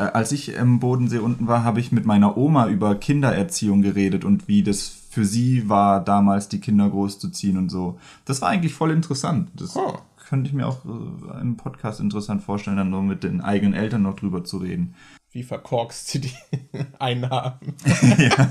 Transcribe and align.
äh, 0.00 0.12
als 0.12 0.32
ich 0.32 0.54
im 0.54 0.80
Bodensee 0.80 1.18
unten 1.18 1.46
war, 1.46 1.64
habe 1.64 1.80
ich 1.80 1.92
mit 1.92 2.06
meiner 2.06 2.36
Oma 2.36 2.68
über 2.68 2.94
Kindererziehung 2.94 3.82
geredet 3.82 4.24
und 4.24 4.48
wie 4.48 4.62
das 4.62 4.88
für 5.10 5.24
sie 5.24 5.68
war, 5.68 6.02
damals 6.02 6.48
die 6.48 6.60
Kinder 6.60 6.88
großzuziehen 6.88 7.58
und 7.58 7.68
so. 7.68 7.98
Das 8.24 8.40
war 8.40 8.48
eigentlich 8.48 8.74
voll 8.74 8.92
interessant. 8.92 9.50
Das 9.54 9.76
oh. 9.76 9.98
könnte 10.28 10.48
ich 10.48 10.54
mir 10.54 10.66
auch 10.66 10.84
äh, 10.84 11.40
im 11.40 11.56
Podcast 11.56 12.00
interessant 12.00 12.42
vorstellen, 12.42 12.76
dann 12.76 12.90
nur 12.90 13.02
mit 13.02 13.24
den 13.24 13.40
eigenen 13.40 13.74
Eltern 13.74 14.02
noch 14.02 14.16
drüber 14.16 14.44
zu 14.44 14.58
reden. 14.58 14.94
Wie 15.32 15.42
verkorkst 15.42 16.08
sie 16.08 16.20
die 16.20 16.32
Einnahmen? 16.98 17.58
ja. 18.18 18.48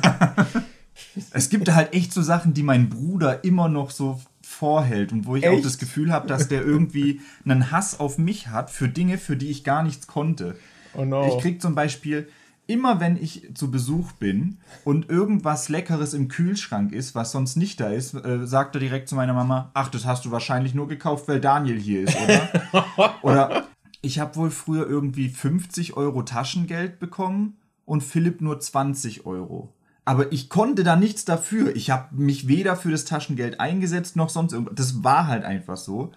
Es 1.31 1.49
gibt 1.49 1.73
halt 1.73 1.93
echt 1.93 2.11
so 2.11 2.21
Sachen, 2.21 2.53
die 2.53 2.63
mein 2.63 2.89
Bruder 2.89 3.43
immer 3.43 3.69
noch 3.69 3.89
so 3.89 4.19
vorhält 4.41 5.13
und 5.13 5.25
wo 5.25 5.35
ich 5.35 5.43
echt? 5.43 5.57
auch 5.57 5.61
das 5.61 5.77
Gefühl 5.77 6.11
habe, 6.11 6.27
dass 6.27 6.49
der 6.49 6.65
irgendwie 6.65 7.21
einen 7.45 7.71
Hass 7.71 7.99
auf 7.99 8.17
mich 8.17 8.49
hat 8.49 8.69
für 8.69 8.89
Dinge, 8.89 9.17
für 9.17 9.37
die 9.37 9.49
ich 9.49 9.63
gar 9.63 9.83
nichts 9.83 10.07
konnte. 10.07 10.55
Oh 10.95 11.05
no. 11.05 11.27
Ich 11.27 11.41
krieg 11.41 11.61
zum 11.61 11.75
Beispiel 11.75 12.27
immer, 12.67 12.99
wenn 12.99 13.21
ich 13.21 13.49
zu 13.55 13.71
Besuch 13.71 14.11
bin 14.13 14.57
und 14.85 15.09
irgendwas 15.09 15.69
Leckeres 15.69 16.13
im 16.13 16.27
Kühlschrank 16.27 16.93
ist, 16.93 17.15
was 17.15 17.31
sonst 17.31 17.55
nicht 17.55 17.79
da 17.79 17.89
ist, 17.89 18.13
äh, 18.13 18.45
sagt 18.45 18.75
er 18.75 18.79
direkt 18.79 19.09
zu 19.09 19.15
meiner 19.15 19.33
Mama: 19.33 19.71
Ach, 19.73 19.89
das 19.89 20.05
hast 20.05 20.25
du 20.25 20.31
wahrscheinlich 20.31 20.73
nur 20.73 20.87
gekauft, 20.87 21.27
weil 21.27 21.41
Daniel 21.41 21.79
hier 21.79 22.03
ist, 22.03 22.17
oder? 22.21 23.15
oder 23.23 23.67
ich 24.01 24.19
habe 24.19 24.35
wohl 24.35 24.51
früher 24.51 24.87
irgendwie 24.87 25.29
50 25.29 25.97
Euro 25.97 26.23
Taschengeld 26.23 26.99
bekommen 26.99 27.57
und 27.85 28.03
Philipp 28.03 28.39
nur 28.41 28.59
20 28.59 29.25
Euro. 29.25 29.73
Aber 30.05 30.31
ich 30.31 30.49
konnte 30.49 30.83
da 30.83 30.95
nichts 30.95 31.25
dafür. 31.25 31.75
Ich 31.75 31.91
habe 31.91 32.15
mich 32.15 32.47
weder 32.47 32.75
für 32.75 32.91
das 32.91 33.05
Taschengeld 33.05 33.59
eingesetzt 33.59 34.15
noch 34.15 34.29
sonst 34.29 34.53
irgendwas. 34.53 34.75
Das 34.75 35.03
war 35.03 35.27
halt 35.27 35.43
einfach 35.43 35.77
so. 35.77 36.11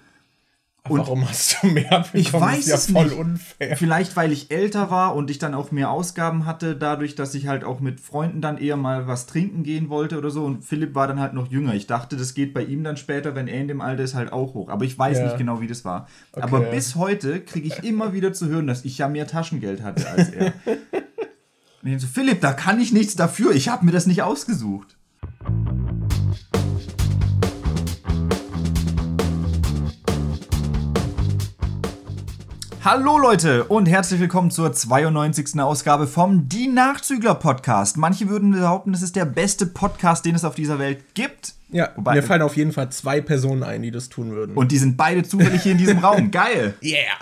Und 0.89 0.99
Warum 0.99 1.29
hast 1.29 1.63
du 1.63 1.69
mehr 1.69 1.85
bekommen? 1.85 2.09
Ich 2.15 2.33
weiß 2.33 2.67
ja 2.67 2.75
es 2.75 2.91
voll 2.91 3.05
nicht. 3.05 3.17
unfair. 3.17 3.77
Vielleicht, 3.77 4.17
weil 4.17 4.33
ich 4.33 4.51
älter 4.51 4.91
war 4.91 5.15
und 5.15 5.31
ich 5.31 5.39
dann 5.39 5.55
auch 5.55 5.71
mehr 5.71 5.91
Ausgaben 5.91 6.45
hatte, 6.45 6.75
dadurch, 6.75 7.15
dass 7.15 7.37
ich 7.37 7.47
halt 7.47 7.63
auch 7.63 7.79
mit 7.79 8.01
Freunden 8.01 8.41
dann 8.41 8.59
eher 8.59 8.77
mal 8.77 9.07
was 9.07 9.27
trinken 9.27 9.63
gehen 9.63 9.91
wollte 9.91 10.19
oder 10.19 10.31
so. 10.31 10.45
Und 10.45 10.65
Philipp 10.65 10.97
war 10.97 11.07
dann 11.07 11.21
halt 11.21 11.35
noch 11.35 11.49
jünger. 11.49 11.75
Ich 11.75 11.87
dachte, 11.87 12.17
das 12.17 12.35
geht 12.35 12.53
bei 12.53 12.65
ihm 12.65 12.83
dann 12.83 12.97
später, 12.97 13.37
wenn 13.37 13.47
er 13.47 13.61
in 13.61 13.69
dem 13.69 13.81
Alter 13.81 14.03
ist, 14.03 14.15
halt 14.15 14.33
auch 14.33 14.55
hoch. 14.55 14.71
Aber 14.71 14.85
ich 14.85 14.99
weiß 14.99 15.19
ja. 15.19 15.25
nicht 15.27 15.39
genau, 15.39 15.61
wie 15.61 15.69
das 15.69 15.85
war. 15.85 16.09
Okay. 16.33 16.43
Aber 16.43 16.61
bis 16.61 16.97
heute 16.97 17.41
kriege 17.41 17.69
ich 17.69 17.85
immer 17.85 18.13
wieder 18.13 18.33
zu 18.33 18.49
hören, 18.49 18.67
dass 18.67 18.85
ich 18.85 18.99
ja 18.99 19.09
mehr 19.09 19.29
Taschengeld 19.29 19.85
hatte 19.85 20.11
als 20.11 20.31
er. 20.31 20.53
und 21.83 21.93
ich 21.93 22.01
so, 22.01 22.09
Philipp, 22.09 22.41
da 22.41 22.55
kann 22.55 22.81
ich 22.81 22.93
nichts 22.93 23.15
dafür. 23.15 23.53
Ich 23.53 23.69
habe 23.69 23.85
mir 23.85 23.93
das 23.93 24.09
nicht 24.09 24.23
ausgesucht. 24.23 24.97
Hallo 32.85 33.17
Leute 33.17 33.63
und 33.63 33.87
herzlich 33.87 34.19
willkommen 34.19 34.51
zur 34.51 34.73
92. 34.73 35.61
Ausgabe 35.61 36.09
vom 36.09 36.49
Die 36.49 36.67
Nachzügler 36.67 37.37
Podcast. 37.37 37.97
Manche 37.97 38.29
würden 38.29 38.51
behaupten, 38.51 38.93
es 38.93 39.03
ist 39.03 39.15
der 39.15 39.25
beste 39.25 39.67
Podcast, 39.67 40.25
den 40.25 40.35
es 40.35 40.45
auf 40.45 40.57
dieser 40.57 40.81
Welt 40.81 41.15
gibt. 41.15 41.55
Ja, 41.71 41.91
Wobei, 41.95 42.17
mir 42.17 42.25
fallen 42.25 42.43
auf 42.43 42.57
jeden 42.57 42.73
Fall 42.73 42.91
zwei 42.91 43.21
Personen 43.21 43.63
ein, 43.63 43.83
die 43.83 43.93
das 43.93 44.09
tun 44.09 44.33
würden. 44.33 44.57
Und 44.57 44.73
die 44.73 44.79
sind 44.79 44.97
beide 44.97 45.23
zufällig 45.23 45.63
hier 45.63 45.73
in 45.73 45.79
diesem 45.79 45.99
Raum. 45.99 46.31
Geil. 46.33 46.75
Yeah. 46.83 47.15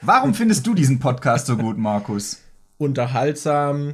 Warum 0.00 0.32
findest 0.32 0.66
du 0.66 0.72
diesen 0.72 1.00
Podcast 1.00 1.48
so 1.48 1.58
gut, 1.58 1.76
Markus? 1.76 2.40
Unterhaltsam, 2.78 3.92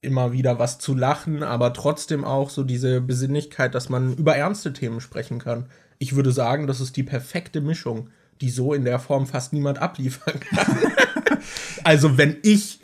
immer 0.00 0.30
wieder 0.30 0.60
was 0.60 0.78
zu 0.78 0.94
lachen, 0.94 1.42
aber 1.42 1.72
trotzdem 1.72 2.24
auch 2.24 2.50
so 2.50 2.62
diese 2.62 3.00
Besinnlichkeit, 3.00 3.74
dass 3.74 3.88
man 3.88 4.14
über 4.14 4.36
ernste 4.36 4.72
Themen 4.72 5.00
sprechen 5.00 5.40
kann. 5.40 5.66
Ich 5.98 6.14
würde 6.14 6.30
sagen, 6.30 6.68
das 6.68 6.80
ist 6.80 6.96
die 6.96 7.02
perfekte 7.02 7.60
Mischung 7.60 8.10
die 8.40 8.50
so 8.50 8.74
in 8.74 8.84
der 8.84 8.98
Form 8.98 9.26
fast 9.26 9.52
niemand 9.52 9.78
abliefern 9.78 10.40
kann. 10.40 10.92
also, 11.84 12.18
wenn 12.18 12.38
ich 12.42 12.80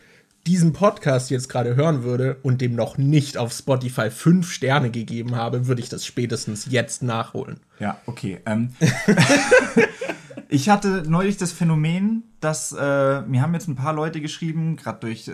diesen 0.47 0.73
Podcast 0.73 1.31
jetzt 1.31 1.49
gerade 1.49 1.77
hören 1.77 2.03
würde 2.03 2.39
und 2.43 2.61
dem 2.61 2.75
noch 2.75 2.99
nicht 2.99 3.37
auf 3.37 3.53
Spotify 3.53 4.11
fünf 4.11 4.51
Sterne 4.51 4.91
gegeben 4.91 5.37
habe, 5.37 5.67
würde 5.67 5.83
ich 5.83 5.89
das 5.89 6.07
spätestens 6.07 6.67
jetzt 6.71 7.03
nachholen. 7.03 7.61
Ja, 7.79 7.99
okay. 8.07 8.41
Ähm, 8.47 8.71
ich 10.49 10.69
hatte 10.69 11.05
neulich 11.07 11.37
das 11.37 11.53
Phänomen, 11.53 12.25
dass 12.41 12.73
äh, 12.73 13.21
mir 13.23 13.43
haben 13.43 13.53
jetzt 13.53 13.69
ein 13.69 13.77
paar 13.77 13.93
Leute 13.93 14.21
geschrieben, 14.21 14.77
gerade 14.77 15.01
durch 15.01 15.29
äh, 15.29 15.33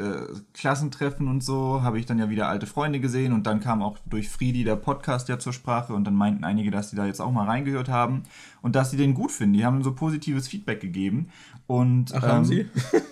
Klassentreffen 0.55 1.29
und 1.29 1.43
so, 1.43 1.83
habe 1.83 1.99
ich 1.99 2.07
dann 2.07 2.19
ja 2.19 2.29
wieder 2.29 2.49
alte 2.49 2.67
Freunde 2.67 2.99
gesehen 2.99 3.33
und 3.33 3.47
dann 3.47 3.61
kam 3.61 3.83
auch 3.83 3.99
durch 4.07 4.29
Friedi 4.29 4.65
der 4.65 4.77
Podcast 4.77 5.29
ja 5.29 5.39
zur 5.39 5.53
Sprache 5.53 5.95
und 5.95 6.05
dann 6.05 6.15
meinten 6.15 6.45
einige, 6.45 6.71
dass 6.71 6.91
sie 6.91 6.97
da 6.97 7.07
jetzt 7.07 7.21
auch 7.21 7.31
mal 7.31 7.47
reingehört 7.47 7.89
haben 7.89 8.25
und 8.61 8.75
dass 8.75 8.91
sie 8.91 8.97
den 8.97 9.15
gut 9.15 9.31
finden. 9.31 9.55
Die 9.55 9.65
haben 9.65 9.85
so 9.85 9.95
positives 9.95 10.49
Feedback 10.49 10.81
gegeben 10.81 11.29
und 11.69 12.13
Ach, 12.13 12.23
ähm, 12.25 12.29
haben 12.29 12.45
sie? 12.45 12.67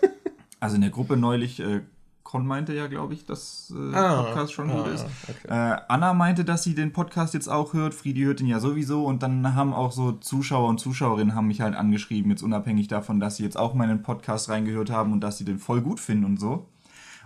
also 0.61 0.77
in 0.77 0.83
der 0.83 0.91
Gruppe 0.91 1.17
neulich 1.17 1.61
äh, 1.61 1.83
Con 2.25 2.47
meinte 2.47 2.75
ja, 2.75 2.87
glaube 2.87 3.15
ich, 3.15 3.27
dass 3.27 3.73
äh, 3.77 3.95
ah, 3.95 4.23
Podcast 4.23 4.53
schon 4.55 4.71
ah, 4.71 4.83
gut 4.83 4.93
ist. 4.93 5.07
Okay. 5.29 5.47
Äh, 5.49 5.77
Anna 5.89 6.15
meinte, 6.15 6.45
dass 6.45 6.65
sie 6.65 6.75
den 6.75 6.93
Podcast 6.93 7.35
jetzt 7.35 7.49
auch 7.49 7.75
hört. 7.75 7.95
Friedi 7.95 8.23
hört 8.23 8.41
ihn 8.41 8.47
ja 8.47 8.59
sowieso. 8.59 9.05
Und 9.05 9.23
dann 9.23 9.55
haben 9.55 9.73
auch 9.73 9.93
so 9.93 10.13
Zuschauer 10.13 10.69
und 10.69 10.81
Zuschauerinnen 10.81 11.35
haben 11.35 11.47
mich 11.47 11.61
halt 11.61 11.77
angeschrieben, 11.77 12.31
jetzt 12.31 12.43
unabhängig 12.43 12.89
davon, 12.89 13.21
dass 13.21 13.37
sie 13.37 13.45
jetzt 13.45 13.59
auch 13.59 13.75
meinen 13.75 14.03
Podcast 14.03 14.49
reingehört 14.49 14.91
haben 14.91 15.13
und 15.13 15.21
dass 15.21 15.39
sie 15.39 15.45
den 15.45 15.59
voll 15.59 15.83
gut 15.83 16.01
finden 16.01 16.25
und 16.25 16.41
so. 16.41 16.67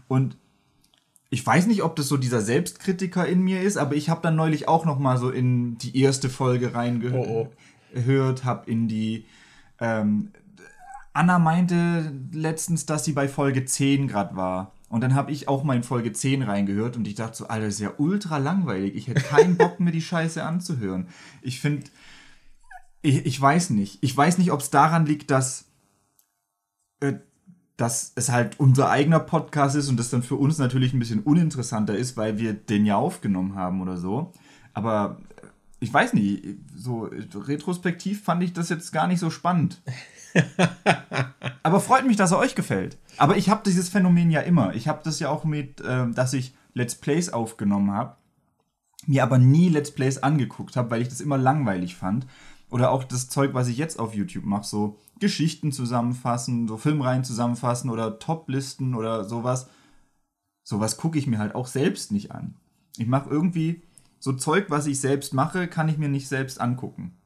Und 0.09 0.37
ich 1.31 1.47
weiß 1.47 1.67
nicht, 1.69 1.83
ob 1.83 1.95
das 1.97 2.09
so 2.09 2.17
dieser 2.17 2.41
Selbstkritiker 2.41 3.27
in 3.27 3.41
mir 3.41 3.63
ist, 3.63 3.77
aber 3.77 3.95
ich 3.95 4.11
habe 4.11 4.23
dann 4.23 4.37
neulich 4.37 4.67
auch 4.67 4.85
noch 4.85 4.99
mal 4.99 5.17
so 5.17 5.31
in 5.31 5.79
die 5.79 6.01
erste 6.01 6.29
Folge 6.29 6.75
reingehört, 6.75 7.27
oh, 7.29 7.49
oh. 7.95 8.45
habe 8.45 8.71
in 8.71 8.89
die 8.89 9.27
ähm, 9.81 10.33
Anna 11.13 11.39
meinte 11.39 12.13
letztens, 12.33 12.87
dass 12.87 13.05
sie 13.05 13.13
bei 13.13 13.29
Folge 13.29 13.65
10 13.65 14.09
gerade 14.09 14.37
war. 14.37 14.73
Und 14.89 15.03
dann 15.03 15.15
habe 15.15 15.33
ich 15.33 15.49
auch 15.49 15.65
mal 15.65 15.77
in 15.77 15.83
Folge 15.83 16.13
10 16.13 16.43
reingehört 16.43 16.97
und 16.97 17.07
ich 17.07 17.15
dachte 17.15 17.37
so, 17.37 17.47
Alter, 17.49 17.67
das 17.67 17.75
ist 17.75 17.81
ja 17.81 17.93
ultra 17.99 18.39
langweilig. 18.39 18.95
Ich 18.95 19.09
hätte 19.09 19.23
keinen 19.23 19.57
Bock, 19.57 19.81
mir 19.81 19.93
die 19.93 20.01
Scheiße 20.01 20.43
anzuhören. 20.43 21.09
Ich 21.43 21.61
finde, 21.61 21.85
ich, 23.03 23.27
ich 23.27 23.41
weiß 23.41 23.71
nicht. 23.71 23.99
Ich 24.03 24.17
weiß 24.17 24.39
nicht, 24.39 24.51
ob 24.51 24.61
es 24.61 24.71
daran 24.71 25.05
liegt, 25.05 25.31
dass, 25.31 25.67
äh, 27.01 27.15
dass 27.77 28.13
es 28.15 28.31
halt 28.31 28.59
unser 28.59 28.91
eigener 28.91 29.21
Podcast 29.21 29.77
ist 29.77 29.89
und 29.91 29.99
das 29.99 30.11
dann 30.11 30.23
für 30.23 30.37
uns 30.37 30.59
natürlich 30.59 30.95
ein 30.95 30.99
bisschen 30.99 31.23
uninteressanter 31.23 31.97
ist, 31.97 32.17
weil 32.17 32.39
wir 32.39 32.55
den 32.55 32.87
ja 32.87 32.97
aufgenommen 32.97 33.57
haben 33.57 33.83
oder 33.83 33.99
so. 33.99 34.33
Aber 34.73 35.21
äh, 35.37 35.47
ich 35.81 35.93
weiß 35.93 36.15
nicht, 36.15 36.45
so 36.75 37.11
retrospektiv 37.35 38.25
fand 38.25 38.43
ich 38.43 38.55
das 38.55 38.71
jetzt 38.71 38.91
gar 38.91 39.07
nicht 39.07 39.21
so 39.21 39.29
spannend. 39.29 39.83
Aber 41.63 41.81
freut 41.81 42.07
mich, 42.07 42.17
dass 42.17 42.33
er 42.33 42.39
euch 42.39 42.55
gefällt. 42.55 42.99
Aber 43.17 43.37
ich 43.37 43.49
habe 43.49 43.63
dieses 43.65 43.89
Phänomen 43.89 44.31
ja 44.31 44.41
immer. 44.41 44.75
Ich 44.75 44.89
habe 44.89 45.01
das 45.05 45.21
ja 45.21 45.31
auch 45.31 45.45
mit, 45.45 45.81
äh, 45.81 46.11
dass 46.11 46.33
ich 46.33 46.55
Let's 46.75 46.95
Plays 46.95 47.31
aufgenommen 47.31 47.93
habe, 47.93 48.17
mir 49.07 49.23
aber 49.23 49.39
nie 49.39 49.69
Let's 49.69 49.91
Plays 49.91 50.23
angeguckt 50.23 50.77
habe, 50.77 50.91
weil 50.91 51.03
ich 51.03 51.09
das 51.09 51.21
immer 51.21 51.39
langweilig 51.39 51.97
fand. 51.97 52.27
Oder 52.71 52.91
auch 52.91 53.05
das 53.05 53.29
Zeug, 53.29 53.55
was 53.55 53.69
ich 53.69 53.79
jetzt 53.79 53.99
auf 53.99 54.15
YouTube 54.15 54.45
mache, 54.45 54.67
so 54.67 54.99
Geschichten 55.21 55.73
zusammenfassen, 55.73 56.69
so 56.69 56.77
Filmreihen 56.77 57.25
zusammenfassen 57.25 57.91
oder 57.91 58.19
Toplisten 58.19 58.95
oder 58.95 59.25
sowas. 59.25 59.69
Sowas 60.65 60.99
gucke 60.99 61.19
ich 61.19 61.27
mir 61.27 61.39
halt 61.39 61.55
auch 61.55 61.67
selbst 61.67 62.13
nicht 62.13 62.31
an. 62.31 62.57
Ich 62.99 63.07
mache 63.07 63.31
irgendwie 63.31 63.83
so 64.19 64.33
Zeug, 64.33 64.67
was 64.69 64.87
ich 64.87 65.01
selbst 65.01 65.33
mache, 65.33 65.67
kann 65.67 65.89
ich 65.89 65.97
mir 65.97 66.09
nicht 66.09 66.29
selbst 66.29 66.61
angucken. 66.61 67.17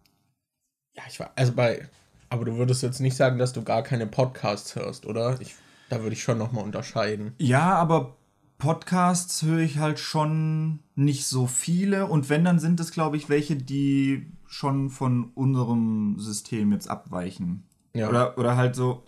Ja, 0.94 1.02
ich 1.08 1.18
war, 1.18 1.32
also 1.34 1.52
bei 1.52 1.88
aber 2.32 2.46
du 2.46 2.56
würdest 2.56 2.82
jetzt 2.82 3.00
nicht 3.00 3.14
sagen, 3.14 3.38
dass 3.38 3.52
du 3.52 3.62
gar 3.62 3.82
keine 3.82 4.06
Podcasts 4.06 4.74
hörst, 4.74 5.04
oder? 5.04 5.38
Ich, 5.42 5.54
da 5.90 6.00
würde 6.00 6.14
ich 6.14 6.22
schon 6.22 6.38
nochmal 6.38 6.64
unterscheiden. 6.64 7.34
Ja, 7.36 7.74
aber 7.74 8.16
Podcasts 8.56 9.42
höre 9.42 9.58
ich 9.58 9.76
halt 9.76 9.98
schon 9.98 10.78
nicht 10.94 11.26
so 11.26 11.46
viele. 11.46 12.06
Und 12.06 12.30
wenn, 12.30 12.42
dann 12.42 12.58
sind 12.58 12.80
es, 12.80 12.90
glaube 12.90 13.18
ich, 13.18 13.28
welche, 13.28 13.56
die 13.56 14.32
schon 14.46 14.88
von 14.88 15.26
unserem 15.34 16.16
System 16.18 16.72
jetzt 16.72 16.88
abweichen. 16.88 17.64
Ja. 17.92 18.08
Oder, 18.08 18.38
oder 18.38 18.56
halt 18.56 18.74
so. 18.74 19.04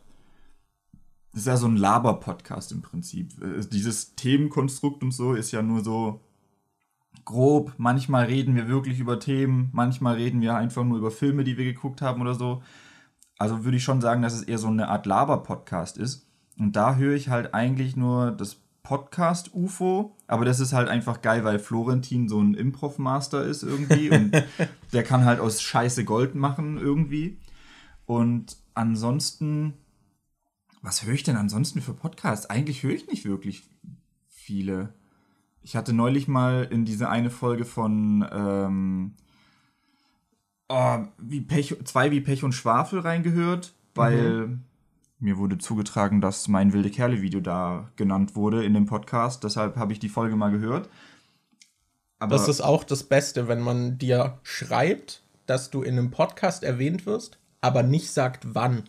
Das 1.33 1.41
ist 1.41 1.47
ja 1.47 1.57
so 1.57 1.67
ein 1.67 1.79
Laber-Podcast 1.79 2.73
im 2.73 2.83
Prinzip. 2.83 3.43
Äh, 3.43 3.65
dieses 3.73 4.17
Themenkonstrukt 4.17 5.03
und 5.03 5.13
so 5.13 5.33
ist 5.33 5.51
ja 5.51 5.63
nur 5.63 5.83
so 5.83 6.21
grob. 7.25 7.73
Manchmal 7.79 8.27
reden 8.27 8.55
wir 8.55 8.69
wirklich 8.69 9.01
über 9.01 9.19
Themen, 9.19 9.71
manchmal 9.73 10.17
reden 10.17 10.43
wir 10.43 10.57
einfach 10.57 10.85
nur 10.85 10.99
über 10.99 11.11
Filme, 11.11 11.43
die 11.43 11.57
wir 11.57 11.65
geguckt 11.65 12.03
haben 12.03 12.21
oder 12.21 12.35
so. 12.35 12.63
Also 13.39 13.65
würde 13.65 13.77
ich 13.77 13.85
schon 13.85 14.01
sagen, 14.01 14.23
dass 14.23 14.35
es 14.35 14.43
eher 14.43 14.59
so 14.59 14.69
eine 14.69 14.89
Art 14.89 15.07
Laber-Podcast 15.07 15.99
ist. 15.99 16.29
Und 16.59 16.77
da 16.77 16.97
höre 16.97 17.15
ich 17.15 17.29
halt 17.29 17.53
eigentlich 17.53 17.97
nur 17.97 18.31
das 18.31 18.57
Podcast 18.85 19.55
UFO, 19.55 20.15
aber 20.27 20.45
das 20.45 20.61
ist 20.61 20.75
halt 20.75 20.89
einfach 20.89 21.23
geil, 21.23 21.43
weil 21.43 21.59
Florentin 21.59 22.29
so 22.29 22.41
ein 22.41 22.55
Improv-Master 22.55 23.43
ist 23.43 23.63
irgendwie 23.63 24.11
und 24.15 24.45
der 24.93 25.03
kann 25.03 25.25
halt 25.25 25.41
aus 25.41 25.63
Scheiße 25.63 26.05
Gold 26.05 26.35
machen 26.35 26.79
irgendwie. 26.79 27.39
Und 28.05 28.59
ansonsten, 28.75 29.75
was 30.83 31.05
höre 31.05 31.15
ich 31.15 31.23
denn 31.23 31.37
ansonsten 31.37 31.81
für 31.81 31.95
Podcasts? 31.95 32.51
Eigentlich 32.51 32.83
höre 32.83 32.93
ich 32.93 33.09
nicht 33.09 33.25
wirklich 33.25 33.71
viele. 34.29 34.93
Ich 35.63 35.77
hatte 35.77 35.95
neulich 35.95 36.29
mal 36.29 36.69
in 36.71 36.85
diese 36.85 37.09
eine 37.09 37.31
Folge 37.31 37.65
von 37.65 38.29
ähm, 38.31 39.17
oh, 40.75 41.07
wie 41.19 41.41
Pech, 41.41 41.77
zwei 41.85 42.11
wie 42.11 42.21
Pech 42.21 42.45
und 42.45 42.53
Schwafel 42.53 43.01
reingehört, 43.01 43.73
weil 43.95 44.47
mhm. 44.47 44.61
mir 45.21 45.39
wurde 45.39 45.59
zugetragen, 45.59 46.21
dass 46.21 46.49
mein 46.49 46.73
Wilde 46.73 46.91
Kerle-Video 46.91 47.41
da 47.41 47.91
genannt 47.97 48.35
wurde 48.35 48.65
in 48.65 48.75
dem 48.75 48.87
Podcast. 48.87 49.45
Deshalb 49.45 49.77
habe 49.77 49.93
ich 49.93 50.01
die 50.01 50.09
Folge 50.09 50.37
mal 50.37 50.51
gehört. 50.51 50.89
Aber 52.19 52.37
das 52.37 52.49
ist 52.49 52.61
auch 52.61 52.85
das 52.85 53.05
Beste, 53.05 53.49
wenn 53.49 53.61
man 53.61 53.99
dir 53.99 54.39
schreibt, 54.43 55.23
dass 55.47 55.71
du 55.71 55.83
in 55.83 55.99
einem 55.99 56.11
Podcast 56.11 56.65
erwähnt 56.65 57.07
wirst, 57.07 57.39
aber 57.61 57.83
nicht 57.83 58.11
sagt, 58.11 58.55
wann. 58.55 58.85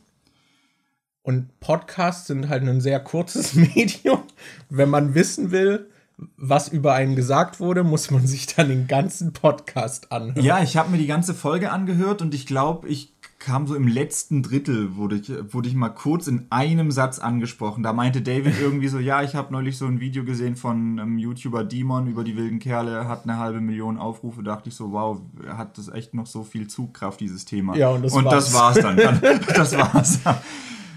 Und 1.22 1.60
Podcasts 1.60 2.28
sind 2.28 2.50
halt 2.50 2.64
ein 2.64 2.82
sehr 2.82 3.00
kurzes 3.00 3.54
Medium. 3.76 4.24
Wenn 4.70 4.90
man 4.90 5.16
wissen 5.16 5.52
will, 5.52 5.90
was 6.38 6.70
über 6.70 6.94
einen 6.94 7.16
gesagt 7.16 7.60
wurde, 7.60 7.84
muss 7.84 8.10
man 8.12 8.26
sich 8.26 8.48
dann 8.48 8.70
den 8.70 8.88
ganzen 8.88 9.34
Podcast 9.34 10.12
anhören. 10.12 10.44
Ja, 10.44 10.64
ich 10.64 10.78
habe 10.78 10.92
mir 10.92 10.98
die 10.98 11.08
ganze 11.08 11.34
Folge 11.34 11.72
angehört 11.72 12.22
und 12.22 12.34
ich 12.34 12.46
glaube, 12.46 12.88
ich 12.88 13.14
kam 13.38 13.68
so 13.68 13.76
im 13.76 13.88
letzten 13.88 14.42
Drittel, 14.42 14.96
wurde 14.96 15.18
ich, 15.18 15.32
wurde 15.54 15.68
ich 15.68 15.76
mal 15.76 15.90
kurz 15.90 16.26
in 16.28 16.48
einem 16.50 16.90
Satz 16.90 17.20
angesprochen. 17.20 17.84
Da 17.84 17.94
meinte 17.94 18.22
David 18.22 18.60
irgendwie 18.60 18.88
so, 18.88 18.98
ja, 18.98 19.22
ich 19.22 19.36
habe 19.36 19.52
neulich 19.52 19.78
so 19.78 19.86
ein 19.86 20.00
Video 20.00 20.24
gesehen 20.24 20.56
von 20.56 21.00
einem 21.00 21.20
YouTuber 21.20 21.64
Demon 21.64 22.08
über 22.08 22.24
die 22.24 22.38
wilden 22.38 22.60
Kerle, 22.60 23.08
hat 23.08 23.26
eine 23.26 23.38
halbe 23.38 23.62
Million 23.62 23.98
Aufrufe. 23.98 24.42
Da 24.42 24.56
dachte 24.56 24.70
ich 24.70 24.76
so, 24.76 24.94
wow, 24.94 25.22
hat 25.48 25.78
das 25.78 25.90
echt 25.90 26.14
noch 26.14 26.26
so 26.26 26.44
viel 26.44 26.68
Zugkraft, 26.68 27.20
dieses 27.20 27.46
Thema. 27.46 27.76
Ja, 27.76 27.90
und 27.90 28.04
das, 28.04 28.14
und 28.14 28.26
war's. 28.26 28.46
das 28.46 28.54
war's 28.54 28.80
dann. 28.80 28.98
das 29.56 29.78
war's. 29.78 30.20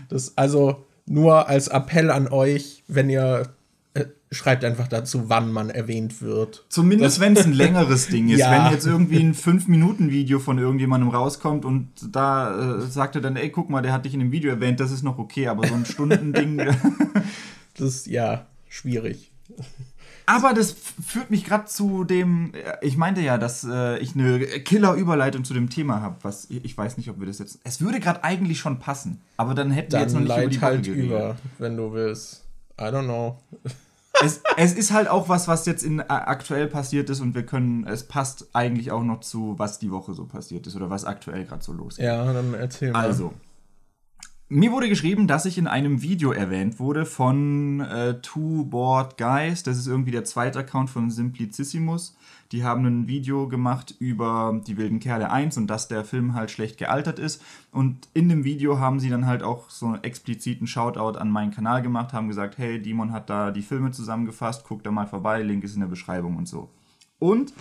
Das, 0.08 0.38
also 0.38 0.86
nur 1.04 1.48
als 1.48 1.68
Appell 1.68 2.10
an 2.10 2.28
euch, 2.28 2.82
wenn 2.88 3.10
ihr 3.10 3.48
schreibt 4.30 4.64
einfach 4.64 4.88
dazu, 4.88 5.28
wann 5.28 5.52
man 5.52 5.70
erwähnt 5.70 6.20
wird. 6.20 6.64
Zumindest 6.68 7.20
wenn 7.20 7.36
es 7.36 7.46
ein 7.46 7.52
längeres 7.54 8.08
Ding 8.08 8.28
ist. 8.28 8.40
Ja. 8.40 8.50
Wenn 8.50 8.72
jetzt 8.72 8.86
irgendwie 8.86 9.20
ein 9.20 9.34
5-Minuten-Video 9.34 10.38
von 10.38 10.58
irgendjemandem 10.58 11.10
rauskommt 11.10 11.64
und 11.64 11.88
da 12.10 12.78
äh, 12.78 12.80
sagt 12.82 13.14
er 13.14 13.20
dann, 13.22 13.36
ey, 13.36 13.50
guck 13.50 13.70
mal, 13.70 13.82
der 13.82 13.92
hat 13.92 14.04
dich 14.04 14.14
in 14.14 14.20
dem 14.20 14.32
Video 14.32 14.50
erwähnt, 14.50 14.80
das 14.80 14.90
ist 14.90 15.02
noch 15.02 15.18
okay, 15.18 15.48
aber 15.48 15.66
so 15.66 15.74
ein 15.74 15.86
Stundending. 15.86 16.58
das 17.74 17.88
ist 17.88 18.06
ja 18.06 18.46
schwierig. 18.68 19.30
Aber 20.26 20.52
das 20.52 20.72
führt 20.72 21.30
mich 21.30 21.46
gerade 21.46 21.64
zu 21.64 22.04
dem, 22.04 22.52
ich 22.82 22.98
meinte 22.98 23.22
ja, 23.22 23.38
dass 23.38 23.64
äh, 23.64 23.96
ich 23.98 24.14
eine 24.14 24.40
Killer-Überleitung 24.40 25.42
zu 25.42 25.54
dem 25.54 25.70
Thema 25.70 26.02
habe, 26.02 26.16
was 26.20 26.50
ich 26.50 26.76
weiß 26.76 26.98
nicht, 26.98 27.08
ob 27.08 27.18
wir 27.18 27.26
das 27.26 27.38
jetzt. 27.38 27.60
Es 27.64 27.80
würde 27.80 27.98
gerade 27.98 28.24
eigentlich 28.24 28.58
schon 28.58 28.78
passen, 28.78 29.22
aber 29.38 29.54
dann 29.54 29.70
hätten 29.70 29.92
dann 29.92 30.00
wir 30.00 30.04
jetzt 30.04 30.12
noch 30.12 30.20
nicht 30.20 30.36
über 30.36 30.46
die 30.48 30.60
halt 30.60 30.86
Woche 30.86 30.94
über, 30.94 31.36
wenn 31.56 31.78
du 31.78 31.94
willst. 31.94 32.44
I 32.78 32.84
don't 32.84 33.04
know 33.04 33.38
es, 34.24 34.42
es, 34.56 34.72
ist 34.72 34.92
halt 34.92 35.08
auch 35.08 35.28
was, 35.28 35.48
was 35.48 35.66
jetzt 35.66 35.82
in, 35.82 36.00
äh, 36.00 36.04
aktuell 36.08 36.66
passiert 36.66 37.10
ist 37.10 37.20
und 37.20 37.34
wir 37.34 37.44
können, 37.44 37.86
es 37.86 38.04
passt 38.04 38.48
eigentlich 38.52 38.90
auch 38.90 39.02
noch 39.02 39.20
zu, 39.20 39.54
was 39.58 39.78
die 39.78 39.90
Woche 39.90 40.14
so 40.14 40.24
passiert 40.24 40.66
ist 40.66 40.76
oder 40.76 40.90
was 40.90 41.04
aktuell 41.04 41.44
gerade 41.44 41.62
so 41.62 41.72
losgeht. 41.72 42.06
Ja, 42.06 42.32
dann 42.32 42.54
erzähl 42.54 42.92
mal. 42.92 43.04
Also, 43.04 43.32
mir 44.48 44.72
wurde 44.72 44.88
geschrieben, 44.88 45.26
dass 45.26 45.44
ich 45.44 45.58
in 45.58 45.66
einem 45.66 46.00
Video 46.02 46.32
erwähnt 46.32 46.78
wurde 46.78 47.04
von 47.04 47.80
äh, 47.80 48.20
Two 48.22 48.64
Board 48.64 49.18
Guys. 49.18 49.62
Das 49.62 49.76
ist 49.76 49.86
irgendwie 49.86 50.10
der 50.10 50.24
zweite 50.24 50.60
Account 50.60 50.90
von 50.90 51.10
Simplicissimus. 51.10 52.16
Die 52.52 52.64
haben 52.64 52.86
ein 52.86 53.08
Video 53.08 53.46
gemacht 53.46 53.94
über 53.98 54.58
die 54.66 54.78
wilden 54.78 55.00
Kerle 55.00 55.30
1 55.30 55.58
und 55.58 55.66
dass 55.66 55.86
der 55.88 56.04
Film 56.04 56.34
halt 56.34 56.50
schlecht 56.50 56.78
gealtert 56.78 57.18
ist. 57.18 57.42
Und 57.72 58.08
in 58.14 58.28
dem 58.30 58.44
Video 58.44 58.78
haben 58.78 59.00
sie 59.00 59.10
dann 59.10 59.26
halt 59.26 59.42
auch 59.42 59.68
so 59.68 59.86
einen 59.86 60.02
expliziten 60.02 60.66
Shoutout 60.66 61.18
an 61.18 61.30
meinen 61.30 61.50
Kanal 61.50 61.82
gemacht, 61.82 62.14
haben 62.14 62.28
gesagt, 62.28 62.56
hey, 62.56 62.80
Dimon 62.80 63.12
hat 63.12 63.28
da 63.28 63.50
die 63.50 63.62
Filme 63.62 63.90
zusammengefasst, 63.90 64.64
guck 64.66 64.82
da 64.82 64.90
mal 64.90 65.06
vorbei, 65.06 65.42
Link 65.42 65.62
ist 65.62 65.74
in 65.74 65.80
der 65.80 65.88
Beschreibung 65.88 66.36
und 66.36 66.48
so. 66.48 66.70
Und 67.18 67.52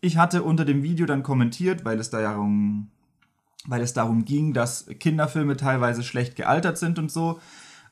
ich 0.00 0.16
hatte 0.16 0.42
unter 0.42 0.64
dem 0.64 0.82
Video 0.82 1.06
dann 1.06 1.22
kommentiert, 1.22 1.84
weil 1.84 2.00
es 2.00 2.10
da 2.10 2.20
ja 2.20 2.36
um, 2.36 2.90
weil 3.66 3.82
es 3.82 3.92
darum 3.92 4.24
ging, 4.24 4.52
dass 4.52 4.86
Kinderfilme 4.98 5.56
teilweise 5.56 6.02
schlecht 6.02 6.34
gealtert 6.34 6.76
sind 6.76 6.98
und 6.98 7.10
so. 7.10 7.40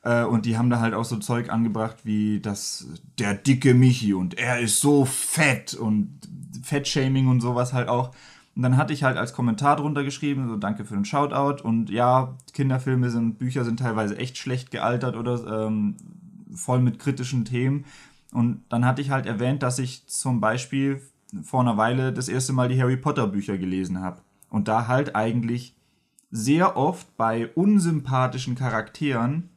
Äh, 0.02 0.25
und 0.25 0.46
die 0.46 0.58
haben 0.58 0.70
da 0.70 0.81
halt 0.81 0.94
auch 0.94 1.04
so 1.04 1.16
Zeug 1.16 1.50
angebracht 1.50 1.99
wie 2.04 2.40
das 2.40 2.87
der 3.19 3.34
dicke 3.34 3.75
Michi 3.75 4.14
und 4.14 4.38
er 4.38 4.60
ist 4.60 4.81
so 4.81 5.04
fett 5.04 5.75
und 5.75 6.19
Fettshaming 6.62 7.28
und 7.28 7.40
sowas 7.40 7.72
halt 7.72 7.88
auch. 7.88 8.12
Und 8.54 8.62
dann 8.62 8.76
hatte 8.76 8.93
ich 8.93 9.02
halt 9.02 9.16
als 9.16 9.32
Kommentar 9.32 9.76
drunter 9.76 10.04
geschrieben, 10.04 10.49
so 10.49 10.56
danke 10.56 10.84
für 10.84 10.94
den 10.94 11.06
Shoutout. 11.06 11.62
Und 11.66 11.88
ja, 11.88 12.37
Kinderfilme 12.52 13.10
sind, 13.10 13.38
Bücher 13.38 13.64
sind 13.64 13.78
teilweise 13.78 14.19
echt 14.19 14.37
schlecht 14.37 14.70
gealtert 14.70 15.16
oder 15.16 15.66
ähm, 15.66 15.96
voll 16.55 16.81
mit 16.81 16.98
kritischen 16.98 17.46
Themen. 17.46 17.87
Und 18.31 18.62
dann 18.69 18.84
hatte 18.84 19.00
ich 19.00 19.10
halt 19.10 19.26
erwähnt, 19.26 19.62
dass 19.62 19.78
ich 19.78 20.06
zum 20.06 20.40
Beispiel 20.40 21.00
vor 21.43 21.62
einer 21.62 21.78
Weile 21.78 22.12
das 22.12 22.28
erste 22.28 22.52
Mal 22.52 22.69
die 22.69 22.81
Harry 22.81 22.98
Potter 22.98 23.26
Bücher 23.26 23.56
gelesen 23.56 24.00
habe. 24.00 24.20
Und 24.50 24.69
da 24.69 24.87
halt 24.87 25.16
eigentlich 25.16 25.75
sehr 26.31 26.76
oft 26.76 27.16
bei 27.16 27.48
unsympathischen 27.55 28.55
Charakteren 28.55 29.48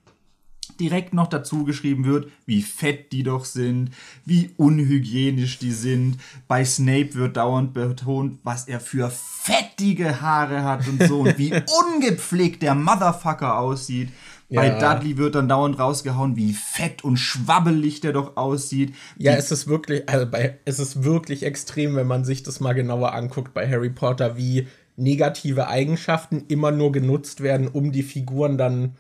direkt 0.80 1.14
noch 1.14 1.28
dazu 1.28 1.64
geschrieben 1.64 2.06
wird, 2.06 2.30
wie 2.46 2.62
fett 2.62 3.12
die 3.12 3.24
doch 3.24 3.46
sind, 3.46 3.92
wie 4.26 4.52
unhygienisch 4.58 5.60
die 5.60 5.72
sind. 5.72 6.18
Bei 6.48 6.66
Snape 6.66 7.16
wird 7.16 7.38
dauernd 7.38 7.74
betont, 7.74 8.40
was 8.44 8.68
er 8.68 8.80
für 8.80 9.10
fettige 9.10 10.22
Haare 10.22 10.64
hat 10.64 10.88
und 10.88 11.04
so 11.04 11.22
und 11.22 11.38
wie 11.38 11.54
ungepflegt 11.94 12.62
der 12.62 12.76
Motherfucker 12.76 13.58
aussieht. 13.58 14.10
Ja. 14.50 14.62
Bei 14.62 14.70
Dudley 14.70 15.18
wird 15.18 15.36
dann 15.36 15.50
dauernd 15.50 15.80
rausgehauen, 15.80 16.36
wie 16.36 16.54
fett 16.54 17.04
und 17.04 17.18
schwabbelig 17.18 18.02
der 18.02 18.14
doch 18.14 18.38
aussieht. 18.38 18.94
Ja, 19.18 19.34
es 19.34 19.52
ist 19.52 19.68
wirklich, 19.68 20.08
also 20.08 20.30
bei, 20.30 20.60
es 20.66 20.80
ist 20.80 21.04
wirklich 21.04 21.44
extrem, 21.44 21.96
wenn 21.96 22.08
man 22.08 22.26
sich 22.26 22.44
das 22.44 22.60
mal 22.60 22.74
genauer 22.74 23.14
anguckt 23.14 23.54
bei 23.54 23.68
Harry 23.68 23.90
Potter, 23.90 24.38
wie 24.38 24.68
negative 24.98 25.68
Eigenschaften 25.68 26.44
immer 26.48 26.72
nur 26.72 26.92
genutzt 26.92 27.42
werden, 27.42 27.68
um 27.68 27.92
die 27.92 28.04
Figuren 28.04 28.58
dann 28.58 28.96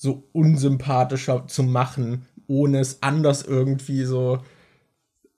so 0.00 0.24
unsympathischer 0.32 1.46
zu 1.46 1.62
machen, 1.62 2.22
ohne 2.46 2.80
es 2.80 3.02
anders 3.02 3.42
irgendwie 3.42 4.04
so 4.04 4.38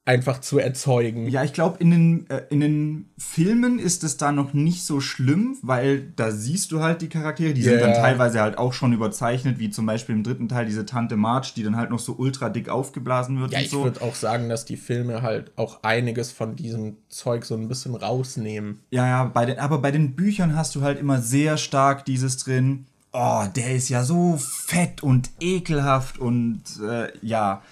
einfach 0.04 0.40
zu 0.40 0.60
erzeugen. 0.60 1.28
Ja, 1.28 1.42
ich 1.42 1.52
glaube, 1.52 1.78
in, 1.80 1.90
den, 1.90 2.30
äh, 2.30 2.42
in 2.50 2.60
den 2.60 3.10
Filmen 3.18 3.80
ist 3.80 4.04
es 4.04 4.18
da 4.18 4.30
noch 4.30 4.52
nicht 4.52 4.84
so 4.84 5.00
schlimm, 5.00 5.56
weil 5.62 6.12
da 6.14 6.30
siehst 6.30 6.70
du 6.70 6.80
halt 6.80 7.02
die 7.02 7.08
Charaktere, 7.08 7.54
die 7.54 7.62
yeah. 7.62 7.72
sind 7.72 7.80
dann 7.82 7.94
teilweise 7.94 8.40
halt 8.40 8.56
auch 8.56 8.72
schon 8.72 8.92
überzeichnet, 8.92 9.58
wie 9.58 9.70
zum 9.70 9.86
Beispiel 9.86 10.14
im 10.14 10.22
dritten 10.22 10.48
Teil 10.48 10.66
diese 10.66 10.86
Tante 10.86 11.16
March, 11.16 11.54
die 11.54 11.64
dann 11.64 11.76
halt 11.76 11.90
noch 11.90 11.98
so 11.98 12.14
ultra 12.14 12.48
dick 12.48 12.68
aufgeblasen 12.68 13.40
wird. 13.40 13.50
Ja, 13.50 13.58
und 13.58 13.64
ich 13.64 13.70
so. 13.70 13.82
würde 13.82 14.00
auch 14.00 14.14
sagen, 14.14 14.48
dass 14.48 14.64
die 14.64 14.76
Filme 14.76 15.22
halt 15.22 15.50
auch 15.56 15.82
einiges 15.82 16.30
von 16.30 16.54
diesem 16.54 16.98
Zeug 17.08 17.44
so 17.44 17.56
ein 17.56 17.66
bisschen 17.66 17.96
rausnehmen. 17.96 18.78
Ja, 18.90 19.06
ja, 19.08 19.24
bei 19.24 19.44
den, 19.44 19.58
aber 19.58 19.78
bei 19.78 19.90
den 19.90 20.14
Büchern 20.14 20.54
hast 20.54 20.76
du 20.76 20.82
halt 20.82 21.00
immer 21.00 21.20
sehr 21.20 21.56
stark 21.56 22.04
dieses 22.04 22.36
drin, 22.38 22.86
oh, 23.12 23.44
der 23.54 23.74
ist 23.74 23.88
ja 23.88 24.04
so 24.04 24.36
fett 24.38 25.02
und 25.02 25.30
ekelhaft 25.40 26.18
und 26.18 26.62
äh, 26.82 27.12
ja. 27.20 27.62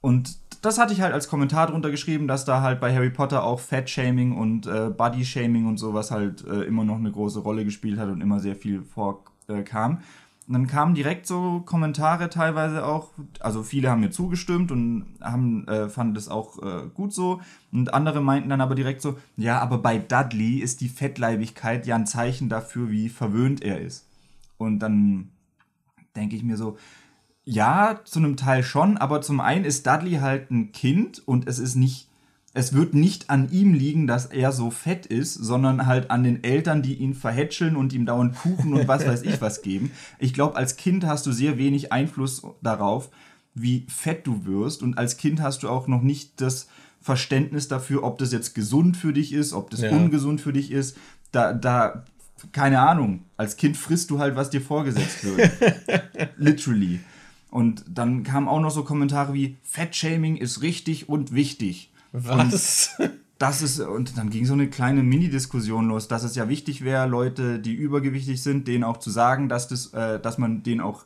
Und 0.00 0.36
das 0.62 0.78
hatte 0.78 0.92
ich 0.92 1.00
halt 1.00 1.12
als 1.12 1.28
Kommentar 1.28 1.66
drunter 1.66 1.90
geschrieben, 1.90 2.28
dass 2.28 2.44
da 2.44 2.62
halt 2.62 2.80
bei 2.80 2.94
Harry 2.94 3.10
Potter 3.10 3.44
auch 3.44 3.60
Fat-Shaming 3.60 4.32
und 4.32 4.66
äh, 4.66 4.90
Body-Shaming 4.90 5.66
und 5.66 5.78
sowas 5.78 6.10
halt 6.10 6.46
äh, 6.46 6.62
immer 6.62 6.84
noch 6.84 6.96
eine 6.96 7.10
große 7.10 7.40
Rolle 7.40 7.64
gespielt 7.64 7.98
hat 7.98 8.08
und 8.08 8.20
immer 8.20 8.40
sehr 8.40 8.56
viel 8.56 8.82
vorkam. 8.82 10.00
Und 10.46 10.52
dann 10.52 10.66
kamen 10.66 10.94
direkt 10.94 11.26
so 11.26 11.60
Kommentare 11.64 12.28
teilweise 12.28 12.84
auch, 12.84 13.10
also 13.40 13.62
viele 13.62 13.90
haben 13.90 14.00
mir 14.00 14.10
zugestimmt 14.10 14.70
und 14.70 15.06
haben, 15.22 15.66
äh, 15.68 15.88
fanden 15.88 16.14
das 16.14 16.28
auch 16.28 16.62
äh, 16.62 16.88
gut 16.92 17.14
so. 17.14 17.40
Und 17.72 17.94
andere 17.94 18.20
meinten 18.20 18.50
dann 18.50 18.60
aber 18.60 18.74
direkt 18.74 19.00
so, 19.00 19.18
ja, 19.38 19.58
aber 19.60 19.78
bei 19.78 19.96
Dudley 19.96 20.58
ist 20.58 20.82
die 20.82 20.90
Fettleibigkeit 20.90 21.86
ja 21.86 21.96
ein 21.96 22.06
Zeichen 22.06 22.50
dafür, 22.50 22.90
wie 22.90 23.08
verwöhnt 23.08 23.62
er 23.62 23.80
ist. 23.80 24.06
Und 24.56 24.78
dann 24.78 25.30
denke 26.16 26.36
ich 26.36 26.42
mir 26.42 26.56
so, 26.56 26.76
ja, 27.44 28.00
zu 28.04 28.18
einem 28.18 28.36
Teil 28.36 28.62
schon, 28.62 28.96
aber 28.96 29.20
zum 29.20 29.40
einen 29.40 29.64
ist 29.64 29.86
Dudley 29.86 30.14
halt 30.14 30.50
ein 30.50 30.72
Kind 30.72 31.26
und 31.26 31.46
es 31.46 31.58
ist 31.58 31.74
nicht, 31.74 32.08
es 32.54 32.72
wird 32.72 32.94
nicht 32.94 33.28
an 33.28 33.50
ihm 33.50 33.74
liegen, 33.74 34.06
dass 34.06 34.26
er 34.26 34.52
so 34.52 34.70
fett 34.70 35.04
ist, 35.06 35.34
sondern 35.34 35.86
halt 35.86 36.10
an 36.10 36.24
den 36.24 36.42
Eltern, 36.42 36.82
die 36.82 36.94
ihn 36.94 37.12
verhätscheln 37.12 37.76
und 37.76 37.92
ihm 37.92 38.06
dauernd 38.06 38.36
Kuchen 38.36 38.72
und 38.72 38.88
was 38.88 39.06
weiß 39.06 39.22
ich 39.22 39.40
was 39.40 39.60
geben. 39.60 39.90
Ich 40.18 40.32
glaube, 40.32 40.56
als 40.56 40.76
Kind 40.76 41.04
hast 41.04 41.26
du 41.26 41.32
sehr 41.32 41.58
wenig 41.58 41.92
Einfluss 41.92 42.42
darauf, 42.62 43.10
wie 43.54 43.86
fett 43.88 44.26
du 44.26 44.46
wirst 44.46 44.82
und 44.82 44.96
als 44.96 45.16
Kind 45.16 45.42
hast 45.42 45.62
du 45.62 45.68
auch 45.68 45.86
noch 45.86 46.02
nicht 46.02 46.40
das 46.40 46.68
Verständnis 47.00 47.68
dafür, 47.68 48.02
ob 48.02 48.16
das 48.16 48.32
jetzt 48.32 48.54
gesund 48.54 48.96
für 48.96 49.12
dich 49.12 49.34
ist, 49.34 49.52
ob 49.52 49.68
das 49.68 49.82
ja. 49.82 49.90
ungesund 49.90 50.40
für 50.40 50.54
dich 50.54 50.70
ist. 50.70 50.96
Da, 51.32 51.52
da 51.52 52.04
keine 52.52 52.80
Ahnung, 52.80 53.24
als 53.36 53.56
Kind 53.56 53.76
frisst 53.76 54.10
du 54.10 54.18
halt, 54.18 54.36
was 54.36 54.50
dir 54.50 54.60
vorgesetzt 54.60 55.24
wird. 55.24 55.50
Literally. 56.36 57.00
Und 57.50 57.84
dann 57.88 58.24
kamen 58.24 58.48
auch 58.48 58.60
noch 58.60 58.70
so 58.70 58.82
Kommentare 58.82 59.32
wie 59.32 59.58
Fettshaming 59.62 60.36
ist 60.36 60.62
richtig 60.62 61.08
und 61.08 61.32
wichtig. 61.34 61.92
Was? 62.12 62.90
Und 62.98 63.10
das 63.38 63.62
ist, 63.62 63.80
und 63.80 64.16
dann 64.16 64.30
ging 64.30 64.44
so 64.44 64.54
eine 64.54 64.68
kleine 64.68 65.02
Mini-Diskussion 65.02 65.88
los, 65.88 66.08
dass 66.08 66.24
es 66.24 66.34
ja 66.34 66.48
wichtig 66.48 66.84
wäre, 66.84 67.06
Leute, 67.06 67.58
die 67.58 67.74
übergewichtig 67.74 68.42
sind, 68.42 68.68
denen 68.68 68.84
auch 68.84 68.98
zu 68.98 69.10
sagen, 69.10 69.48
dass, 69.48 69.68
das, 69.68 69.92
äh, 69.92 70.20
dass 70.20 70.38
man 70.38 70.62
denen 70.62 70.80
auch 70.80 71.04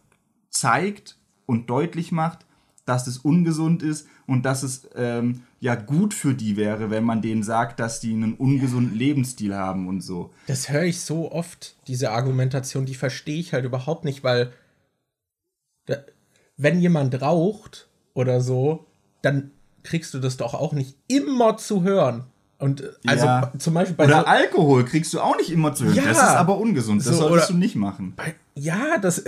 zeigt 0.51 1.19
und 1.47 1.71
deutlich 1.71 2.13
macht, 2.13 2.47
dass 2.89 3.07
es 3.07 3.19
ungesund 3.19 3.83
ist 3.83 4.07
und 4.27 4.45
dass 4.45 4.63
es 4.63 4.89
ähm, 4.97 5.43
ja 5.61 5.75
gut 5.75 6.15
für 6.15 6.35
die 6.35 6.57
wäre, 6.57 6.91
wenn 6.91 7.05
man 7.05 7.21
denen 7.23 7.43
sagt, 7.43 7.79
dass 7.81 8.01
die 8.01 8.13
einen 8.13 8.35
ungesunden 8.35 8.97
Lebensstil 8.97 9.55
haben 9.55 9.89
und 9.89 10.01
so. 10.01 10.31
Das 10.47 10.69
höre 10.71 10.85
ich 10.85 11.01
so 11.01 11.31
oft, 11.31 11.77
diese 11.87 12.11
Argumentation, 12.13 12.87
die 12.87 12.95
verstehe 12.95 13.39
ich 13.41 13.53
halt 13.53 13.65
überhaupt 13.65 14.05
nicht, 14.05 14.25
weil 14.25 14.53
wenn 16.57 16.81
jemand 16.81 17.21
raucht 17.21 17.89
oder 18.15 18.41
so, 18.41 18.87
dann 19.23 19.51
kriegst 19.85 20.13
du 20.15 20.19
das 20.19 20.37
doch 20.37 20.55
auch 20.55 20.73
nicht 20.73 20.97
immer 21.07 21.57
zu 21.57 21.83
hören. 21.83 22.25
Und 22.59 22.83
also 23.07 23.25
Ja. 23.27 23.53
zum 23.59 23.75
Beispiel 23.75 23.95
bei 23.95 24.07
Oder 24.07 24.21
so, 24.21 24.27
Alkohol 24.27 24.85
kriegst 24.85 25.15
du 25.15 25.21
auch 25.21 25.37
nicht 25.37 25.51
immer 25.51 25.75
zu 25.75 25.85
hören. 25.85 25.95
Ja. 25.95 26.05
Das 26.07 26.17
ist 26.19 26.25
aber 26.25 26.59
ungesund. 26.59 27.01
Das 27.07 27.07
So, 27.17 27.29
solltest 27.29 27.51
du 27.51 27.55
nicht 27.55 27.77
machen. 27.77 28.15
bei, 28.17 28.35
ja, 28.57 28.99
das 28.99 29.23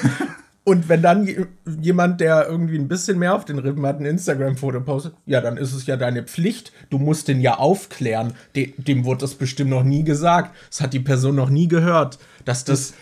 und 0.64 0.88
wenn 0.88 1.02
dann 1.02 1.26
je- 1.26 1.46
jemand, 1.80 2.20
der 2.20 2.46
irgendwie 2.48 2.78
ein 2.78 2.88
bisschen 2.88 3.18
mehr 3.18 3.34
auf 3.34 3.44
den 3.44 3.58
Rippen 3.58 3.84
hat, 3.86 3.98
ein 3.98 4.04
Instagram-Foto 4.04 4.80
postet, 4.82 5.14
ja, 5.26 5.40
dann 5.40 5.56
ist 5.56 5.72
es 5.74 5.86
ja 5.86 5.96
deine 5.96 6.22
Pflicht. 6.22 6.72
Du 6.90 6.98
musst 6.98 7.28
den 7.28 7.40
ja 7.40 7.56
aufklären. 7.58 8.34
De 8.54 8.74
dem 8.76 9.04
wurde 9.04 9.22
das 9.22 9.34
bestimmt 9.34 9.70
noch 9.70 9.82
nie 9.84 10.04
gesagt. 10.04 10.54
Das 10.68 10.80
hat 10.80 10.92
die 10.92 11.00
Person 11.00 11.34
noch 11.34 11.50
nie 11.50 11.66
gehört, 11.68 12.18
dass 12.44 12.64
das 12.64 12.94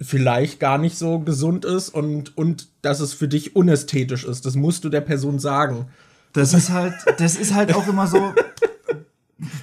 vielleicht 0.00 0.60
gar 0.60 0.78
nicht 0.78 0.96
so 0.98 1.18
gesund 1.20 1.64
ist 1.64 1.88
und, 1.88 2.36
und 2.36 2.68
dass 2.82 3.00
es 3.00 3.12
für 3.14 3.28
dich 3.28 3.56
unästhetisch 3.56 4.24
ist. 4.24 4.46
Das 4.46 4.54
musst 4.54 4.84
du 4.84 4.88
der 4.88 5.00
Person 5.00 5.38
sagen. 5.38 5.86
Das 6.32 6.52
ist 6.54 6.70
halt, 6.70 6.94
das 7.18 7.36
ist 7.36 7.54
halt 7.54 7.74
auch 7.74 7.86
immer 7.88 8.06
so. 8.06 8.34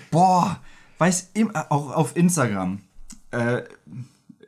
Boah, 0.10 0.60
weiß 0.98 1.32
immer 1.34 1.72
auch 1.72 1.92
auf 1.96 2.16
Instagram. 2.16 2.82
Äh, 3.32 3.62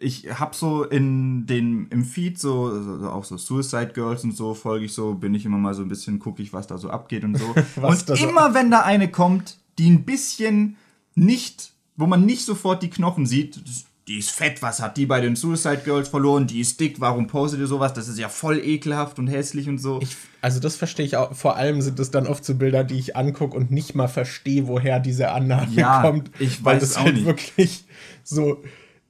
ich 0.04 0.40
hab 0.40 0.54
so 0.56 0.84
in 0.84 1.46
den 1.46 1.88
im 1.90 2.04
Feed 2.04 2.38
so, 2.40 3.00
so 3.00 3.10
auch 3.10 3.24
so 3.24 3.38
Suicide 3.38 3.92
Girls 3.94 4.24
und 4.24 4.36
so 4.36 4.54
folge 4.54 4.86
ich 4.86 4.94
so, 4.94 5.14
bin 5.16 5.34
ich 5.34 5.46
immer 5.46 5.58
mal 5.58 5.74
so 5.74 5.82
ein 5.82 5.88
bisschen 5.90 6.20
gucke 6.20 6.42
ich, 6.42 6.54
was 6.54 6.68
da 6.68 6.78
so 6.78 6.90
abgeht 6.90 7.24
und 7.24 7.38
so. 7.38 7.46
Und 7.82 8.10
da 8.10 8.16
so 8.16 8.28
immer 8.28 8.54
wenn 8.54 8.70
da 8.72 8.82
eine 8.82 9.10
kommt, 9.10 9.58
die 9.80 9.90
ein 9.90 10.04
bisschen 10.04 10.76
nicht, 11.16 11.72
wo 11.96 12.06
man 12.06 12.26
nicht 12.26 12.46
sofort 12.46 12.84
die 12.84 12.90
Knochen 12.90 13.26
sieht, 13.26 13.56
das- 13.66 13.86
die 14.10 14.18
ist 14.18 14.32
fett, 14.32 14.62
was 14.62 14.82
hat 14.82 14.98
die 14.98 15.06
bei 15.06 15.22
den 15.22 15.38
Suicide 15.38 15.82
Girls 15.86 16.10
verloren? 16.10 16.46
Die 16.46 16.60
ist 16.60 16.78
dick, 16.78 17.00
warum 17.00 17.28
postet 17.28 17.62
ihr 17.62 17.68
sowas? 17.68 17.94
Das 17.94 18.10
ist 18.10 18.20
ja 18.20 18.28
voll 18.28 18.60
ekelhaft 18.60 19.18
und 19.18 19.28
hässlich 19.28 19.70
und 19.70 19.78
so. 19.78 20.02
Ich, 20.02 20.18
also 20.42 20.60
das 20.60 20.76
verstehe 20.76 21.06
ich 21.06 21.16
auch. 21.16 21.34
Vor 21.34 21.56
allem 21.56 21.82
sind 21.82 21.98
es 22.02 22.12
dann 22.12 22.28
oft 22.28 22.44
so 22.44 22.56
Bilder, 22.56 22.84
die 22.84 23.00
ich 23.00 23.16
angucke 23.16 23.56
und 23.56 23.72
nicht 23.72 23.96
mal 23.96 24.10
verstehe, 24.10 24.68
woher 24.68 25.00
diese 25.00 25.32
Annahme 25.32 25.72
Ja, 25.72 26.02
kommt. 26.06 26.32
ich 26.40 26.66
weil 26.66 26.76
weiß 26.76 26.82
das 26.82 26.98
auch 26.98 27.06
halt 27.06 27.14
nicht. 27.16 27.26
wirklich 27.26 27.86
so. 28.26 28.62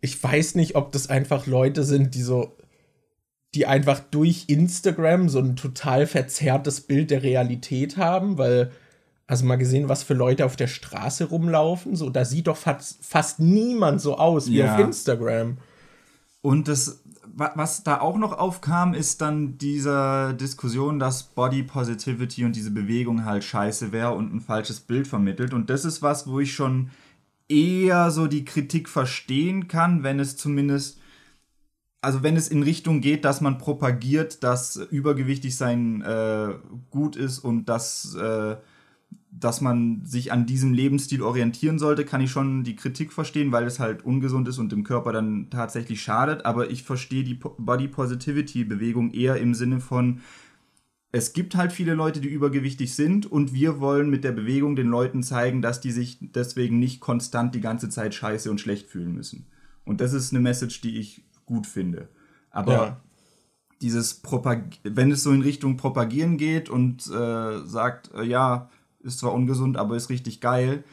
Ich 0.04 0.22
weiß 0.22 0.56
nicht, 0.56 0.76
ob 0.76 0.92
das 0.92 1.10
einfach 1.10 1.48
Leute 1.48 1.84
sind, 1.86 2.14
die 2.14 2.24
so, 2.24 2.52
die 3.56 3.66
einfach 3.68 4.02
durch 4.02 4.46
Instagram 4.48 5.30
so 5.30 5.40
ein 5.40 5.56
total 5.56 6.08
verzerrtes 6.08 6.82
Bild 6.82 7.10
der 7.10 7.24
Realität 7.24 7.96
haben, 7.96 8.38
weil, 8.38 8.72
also 9.28 9.46
mal 9.46 9.56
gesehen, 9.56 9.88
was 9.88 10.04
für 10.04 10.14
Leute 10.14 10.46
auf 10.46 10.58
der 10.58 10.68
Straße 10.68 11.26
rumlaufen, 11.30 11.96
so, 11.96 12.10
da 12.10 12.26
sieht 12.26 12.48
doch 12.48 12.58
fast, 12.58 12.98
fast 13.06 13.40
niemand 13.40 14.02
so 14.02 14.18
aus 14.18 14.48
wie 14.50 14.58
Ja. 14.58 14.74
auf 14.76 14.82
Instagram. 14.82 15.58
Und 16.42 16.68
das, 16.68 17.02
wa- 17.34 17.54
was 17.56 17.84
da 17.86 18.02
auch 18.02 18.18
noch 18.18 18.38
aufkam, 18.38 18.94
ist 18.94 19.22
dann 19.22 19.58
diese 19.58 20.36
Diskussion, 20.38 21.00
dass 21.00 21.24
Body 21.24 21.64
Positivity 21.64 22.44
und 22.44 22.58
diese 22.58 22.72
Bewegung 22.72 23.24
halt 23.24 23.46
scheiße 23.46 23.94
wäre 23.94 24.12
und 24.12 24.34
ein 24.34 24.42
falsches 24.42 24.82
Bild 24.82 25.08
vermittelt. 25.08 25.54
Und 25.54 25.70
das 25.70 25.86
ist 25.86 26.02
was, 26.02 26.28
wo 26.28 26.42
ich 26.42 26.54
schon 26.54 26.90
eher 27.54 28.12
so 28.12 28.28
die 28.28 28.46
Kritik 28.46 28.90
verstehen 28.90 29.68
kann, 29.68 30.04
wenn 30.04 30.20
es 30.20 30.38
zumindest, 30.38 31.00
also 32.02 32.24
wenn 32.24 32.36
es 32.36 32.48
in 32.48 32.64
Richtung 32.64 33.02
geht, 33.02 33.26
dass 33.26 33.42
man 33.42 33.58
propagiert, 33.58 34.44
dass 34.44 34.76
übergewichtig 34.76 35.56
sein 35.56 36.02
äh, 36.02 36.56
gut 36.90 37.16
ist 37.16 37.40
und 37.40 37.70
dass 37.70 38.16
äh, 38.16 38.56
dass 39.40 39.62
man 39.62 40.06
sich 40.06 40.32
an 40.32 40.46
diesem 40.46 40.74
Lebensstil 40.74 41.22
orientieren 41.22 41.80
sollte, 41.80 42.06
kann 42.06 42.22
ich 42.22 42.32
schon 42.32 42.64
die 42.64 42.76
Kritik 42.76 43.12
verstehen, 43.12 43.52
weil 43.52 43.66
es 43.66 43.80
halt 43.80 44.06
ungesund 44.06 44.48
ist 44.48 44.60
und 44.60 44.72
dem 44.72 44.84
Körper 44.84 45.12
dann 45.12 45.48
tatsächlich 45.50 46.02
schadet. 46.02 46.46
Aber 46.46 46.70
ich 46.70 46.84
verstehe 46.84 47.24
die 47.24 47.34
Body 47.34 47.88
Positivity 47.88 48.64
Bewegung 48.64 49.12
eher 49.12 49.38
im 49.38 49.56
Sinne 49.56 49.80
von, 49.80 50.22
es 51.16 51.34
gibt 51.34 51.56
halt 51.56 51.72
viele 51.72 51.94
Leute, 51.94 52.20
die 52.22 52.28
übergewichtig 52.28 52.96
sind 52.96 53.32
und 53.32 53.54
wir 53.54 53.80
wollen 53.80 54.10
mit 54.10 54.24
der 54.24 54.32
Bewegung 54.32 54.76
den 54.76 54.88
Leuten 54.88 55.22
zeigen, 55.22 55.62
dass 55.62 55.80
die 55.80 55.92
sich 55.92 56.18
deswegen 56.20 56.80
nicht 56.80 57.02
konstant 57.02 57.54
die 57.54 57.62
ganze 57.62 57.88
Zeit 57.88 58.16
scheiße 58.16 58.50
und 58.50 58.60
schlecht 58.60 58.88
fühlen 58.88 59.14
müssen. 59.14 59.46
Und 59.86 60.02
das 60.02 60.14
ist 60.14 60.34
eine 60.34 60.42
Message, 60.42 60.82
die 60.82 60.98
ich 60.98 61.24
gut 61.46 61.68
finde. 61.68 62.10
Aber 62.50 62.74
Ja. 62.74 63.02
dieses 63.80 64.16
Propag 64.16 64.62
wenn 64.84 65.12
es 65.12 65.22
so 65.22 65.32
in 65.32 65.44
Richtung 65.44 65.78
Propagieren 65.78 66.38
geht 66.38 66.68
und 66.70 67.06
äh, 67.06 67.64
sagt, 67.64 68.12
äh, 68.16 68.24
ja, 68.24 68.72
ist 69.02 69.20
zwar 69.20 69.34
ungesund, 69.34 69.78
aber 69.78 69.96
ist 69.96 70.10
richtig 70.10 70.42
geil, 70.42 70.84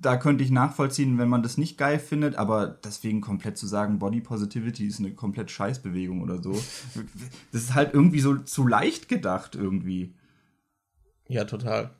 da 0.00 0.16
könnte 0.16 0.42
ich 0.42 0.50
nachvollziehen, 0.50 1.18
wenn 1.18 1.28
man 1.28 1.42
das 1.42 1.58
nicht 1.58 1.76
geil 1.76 1.98
findet, 1.98 2.36
aber 2.36 2.66
deswegen 2.66 3.20
komplett 3.20 3.58
zu 3.58 3.66
sagen, 3.66 3.98
Body 3.98 4.20
Positivity 4.20 4.86
ist 4.86 5.00
eine 5.00 5.12
komplett 5.12 5.50
Scheißbewegung 5.50 6.22
oder 6.22 6.42
so, 6.42 6.52
das 7.52 7.62
ist 7.62 7.74
halt 7.74 7.92
irgendwie 7.92 8.20
so 8.20 8.36
zu 8.36 8.66
leicht 8.66 9.08
gedacht 9.08 9.54
irgendwie. 9.54 10.14
Ja, 11.28 11.44
total. 11.44 11.90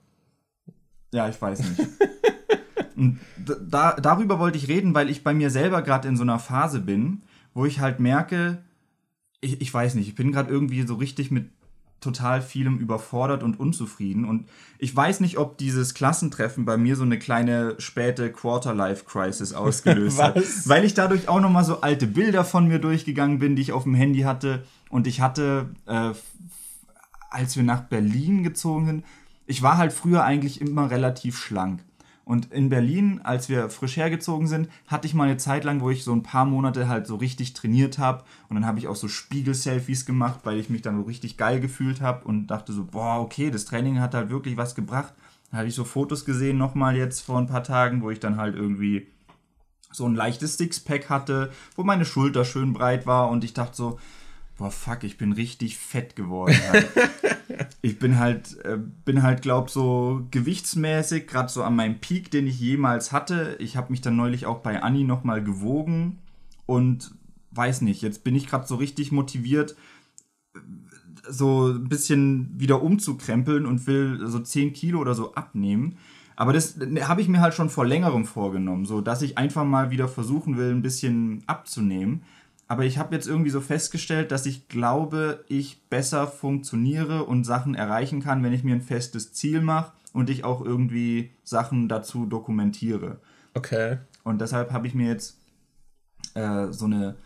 Ja, 1.12 1.28
ich 1.28 1.40
weiß 1.40 1.60
nicht. 1.60 1.80
Und 2.96 3.18
da, 3.36 3.94
darüber 3.94 4.38
wollte 4.38 4.58
ich 4.58 4.68
reden, 4.68 4.94
weil 4.94 5.10
ich 5.10 5.24
bei 5.24 5.34
mir 5.34 5.50
selber 5.50 5.82
gerade 5.82 6.08
in 6.08 6.16
so 6.16 6.22
einer 6.22 6.38
Phase 6.38 6.80
bin, 6.80 7.22
wo 7.54 7.64
ich 7.64 7.80
halt 7.80 8.00
merke, 8.00 8.62
ich, 9.40 9.60
ich 9.60 9.72
weiß 9.72 9.94
nicht, 9.94 10.08
ich 10.08 10.14
bin 10.14 10.32
gerade 10.32 10.50
irgendwie 10.50 10.82
so 10.82 10.94
richtig 10.94 11.30
mit 11.30 11.50
total 12.02 12.42
vielem 12.42 12.78
überfordert 12.78 13.42
und 13.42 13.58
unzufrieden. 13.58 14.24
Und 14.24 14.48
ich 14.78 14.94
weiß 14.94 15.20
nicht, 15.20 15.38
ob 15.38 15.58
dieses 15.58 15.94
Klassentreffen 15.94 16.64
bei 16.64 16.76
mir 16.76 16.96
so 16.96 17.04
eine 17.04 17.18
kleine 17.18 17.74
späte 17.78 18.30
Quarter-Life-Crisis 18.30 19.52
ausgelöst 19.54 20.22
hat. 20.22 20.36
Weil 20.66 20.84
ich 20.84 20.94
dadurch 20.94 21.28
auch 21.28 21.40
nochmal 21.40 21.64
so 21.64 21.80
alte 21.80 22.06
Bilder 22.06 22.44
von 22.44 22.68
mir 22.68 22.78
durchgegangen 22.78 23.38
bin, 23.38 23.56
die 23.56 23.62
ich 23.62 23.72
auf 23.72 23.84
dem 23.84 23.94
Handy 23.94 24.20
hatte. 24.20 24.64
Und 24.90 25.06
ich 25.06 25.20
hatte, 25.20 25.70
äh, 25.86 26.10
als 27.30 27.56
wir 27.56 27.62
nach 27.62 27.82
Berlin 27.82 28.42
gezogen 28.42 28.86
sind, 28.86 29.04
ich 29.46 29.62
war 29.62 29.78
halt 29.78 29.92
früher 29.92 30.24
eigentlich 30.24 30.60
immer 30.60 30.90
relativ 30.90 31.38
schlank. 31.38 31.80
Und 32.32 32.50
in 32.50 32.70
Berlin, 32.70 33.20
als 33.24 33.50
wir 33.50 33.68
frisch 33.68 33.98
hergezogen 33.98 34.46
sind, 34.46 34.70
hatte 34.86 35.06
ich 35.06 35.12
mal 35.12 35.24
eine 35.24 35.36
Zeit 35.36 35.64
lang, 35.64 35.82
wo 35.82 35.90
ich 35.90 36.02
so 36.02 36.14
ein 36.14 36.22
paar 36.22 36.46
Monate 36.46 36.88
halt 36.88 37.06
so 37.06 37.16
richtig 37.16 37.52
trainiert 37.52 37.98
habe. 37.98 38.24
Und 38.48 38.56
dann 38.56 38.64
habe 38.64 38.78
ich 38.78 38.88
auch 38.88 38.96
so 38.96 39.06
Spiegel-Selfies 39.06 40.06
gemacht, 40.06 40.40
weil 40.44 40.58
ich 40.58 40.70
mich 40.70 40.80
dann 40.80 40.96
so 40.96 41.02
richtig 41.02 41.36
geil 41.36 41.60
gefühlt 41.60 42.00
habe 42.00 42.24
und 42.24 42.46
dachte 42.46 42.72
so, 42.72 42.86
boah, 42.86 43.20
okay, 43.20 43.50
das 43.50 43.66
Training 43.66 44.00
hat 44.00 44.14
halt 44.14 44.30
wirklich 44.30 44.56
was 44.56 44.74
gebracht. 44.74 45.12
Dann 45.50 45.58
hatte 45.58 45.68
ich 45.68 45.74
so 45.74 45.84
Fotos 45.84 46.24
gesehen 46.24 46.56
nochmal 46.56 46.96
jetzt 46.96 47.20
vor 47.20 47.36
ein 47.36 47.48
paar 47.48 47.64
Tagen, 47.64 48.00
wo 48.00 48.08
ich 48.08 48.18
dann 48.18 48.38
halt 48.38 48.54
irgendwie 48.54 49.08
so 49.90 50.06
ein 50.06 50.14
leichtes 50.14 50.56
Sixpack 50.56 51.10
hatte, 51.10 51.52
wo 51.76 51.84
meine 51.84 52.06
Schulter 52.06 52.46
schön 52.46 52.72
breit 52.72 53.06
war 53.06 53.28
und 53.28 53.44
ich 53.44 53.52
dachte 53.52 53.76
so, 53.76 53.98
boah, 54.62 54.70
fuck, 54.70 55.02
ich 55.02 55.18
bin 55.18 55.32
richtig 55.32 55.76
fett 55.76 56.14
geworden. 56.14 56.54
Halt. 56.70 56.88
ich 57.82 57.98
bin 57.98 58.20
halt, 58.20 58.64
äh, 58.64 58.78
bin 59.04 59.24
halt, 59.24 59.42
glaub 59.42 59.70
so 59.70 60.24
gewichtsmäßig, 60.30 61.26
gerade 61.26 61.48
so 61.48 61.64
an 61.64 61.74
meinem 61.74 61.98
Peak, 61.98 62.30
den 62.30 62.46
ich 62.46 62.60
jemals 62.60 63.10
hatte. 63.10 63.56
Ich 63.58 63.76
habe 63.76 63.90
mich 63.90 64.02
dann 64.02 64.14
neulich 64.14 64.46
auch 64.46 64.58
bei 64.60 64.80
Anni 64.80 65.02
nochmal 65.02 65.42
gewogen 65.42 66.18
und 66.66 67.12
weiß 67.50 67.80
nicht, 67.80 68.02
jetzt 68.02 68.22
bin 68.22 68.36
ich 68.36 68.46
gerade 68.46 68.66
so 68.66 68.76
richtig 68.76 69.10
motiviert, 69.10 69.74
so 71.28 71.66
ein 71.68 71.88
bisschen 71.88 72.48
wieder 72.54 72.82
umzukrempeln 72.82 73.66
und 73.66 73.88
will 73.88 74.20
so 74.28 74.38
10 74.38 74.74
Kilo 74.74 75.00
oder 75.00 75.14
so 75.14 75.34
abnehmen. 75.34 75.98
Aber 76.36 76.52
das 76.52 76.76
habe 77.00 77.20
ich 77.20 77.28
mir 77.28 77.40
halt 77.40 77.54
schon 77.54 77.68
vor 77.68 77.84
längerem 77.84 78.26
vorgenommen, 78.26 78.86
so 78.86 79.00
dass 79.00 79.22
ich 79.22 79.38
einfach 79.38 79.64
mal 79.64 79.90
wieder 79.90 80.06
versuchen 80.06 80.56
will, 80.56 80.70
ein 80.70 80.82
bisschen 80.82 81.42
abzunehmen. 81.48 82.22
Aber 82.72 82.86
ich 82.86 82.96
habe 82.96 83.14
jetzt 83.14 83.28
irgendwie 83.28 83.50
so 83.50 83.60
festgestellt, 83.60 84.32
dass 84.32 84.46
ich 84.46 84.66
glaube, 84.66 85.44
ich 85.46 85.82
besser 85.90 86.26
funktioniere 86.26 87.24
und 87.24 87.44
Sachen 87.44 87.74
erreichen 87.74 88.22
kann, 88.22 88.42
wenn 88.42 88.54
ich 88.54 88.64
mir 88.64 88.74
ein 88.74 88.80
festes 88.80 89.34
Ziel 89.34 89.60
mache 89.60 89.92
und 90.14 90.30
ich 90.30 90.44
auch 90.44 90.64
irgendwie 90.64 91.32
Sachen 91.44 91.86
dazu 91.86 92.24
dokumentiere. 92.24 93.20
Okay. 93.52 93.98
Und 94.24 94.40
deshalb 94.40 94.72
habe 94.72 94.86
ich 94.86 94.94
mir 94.94 95.06
jetzt 95.06 95.38
äh, 96.32 96.68
so 96.72 96.86
eine 96.86 97.16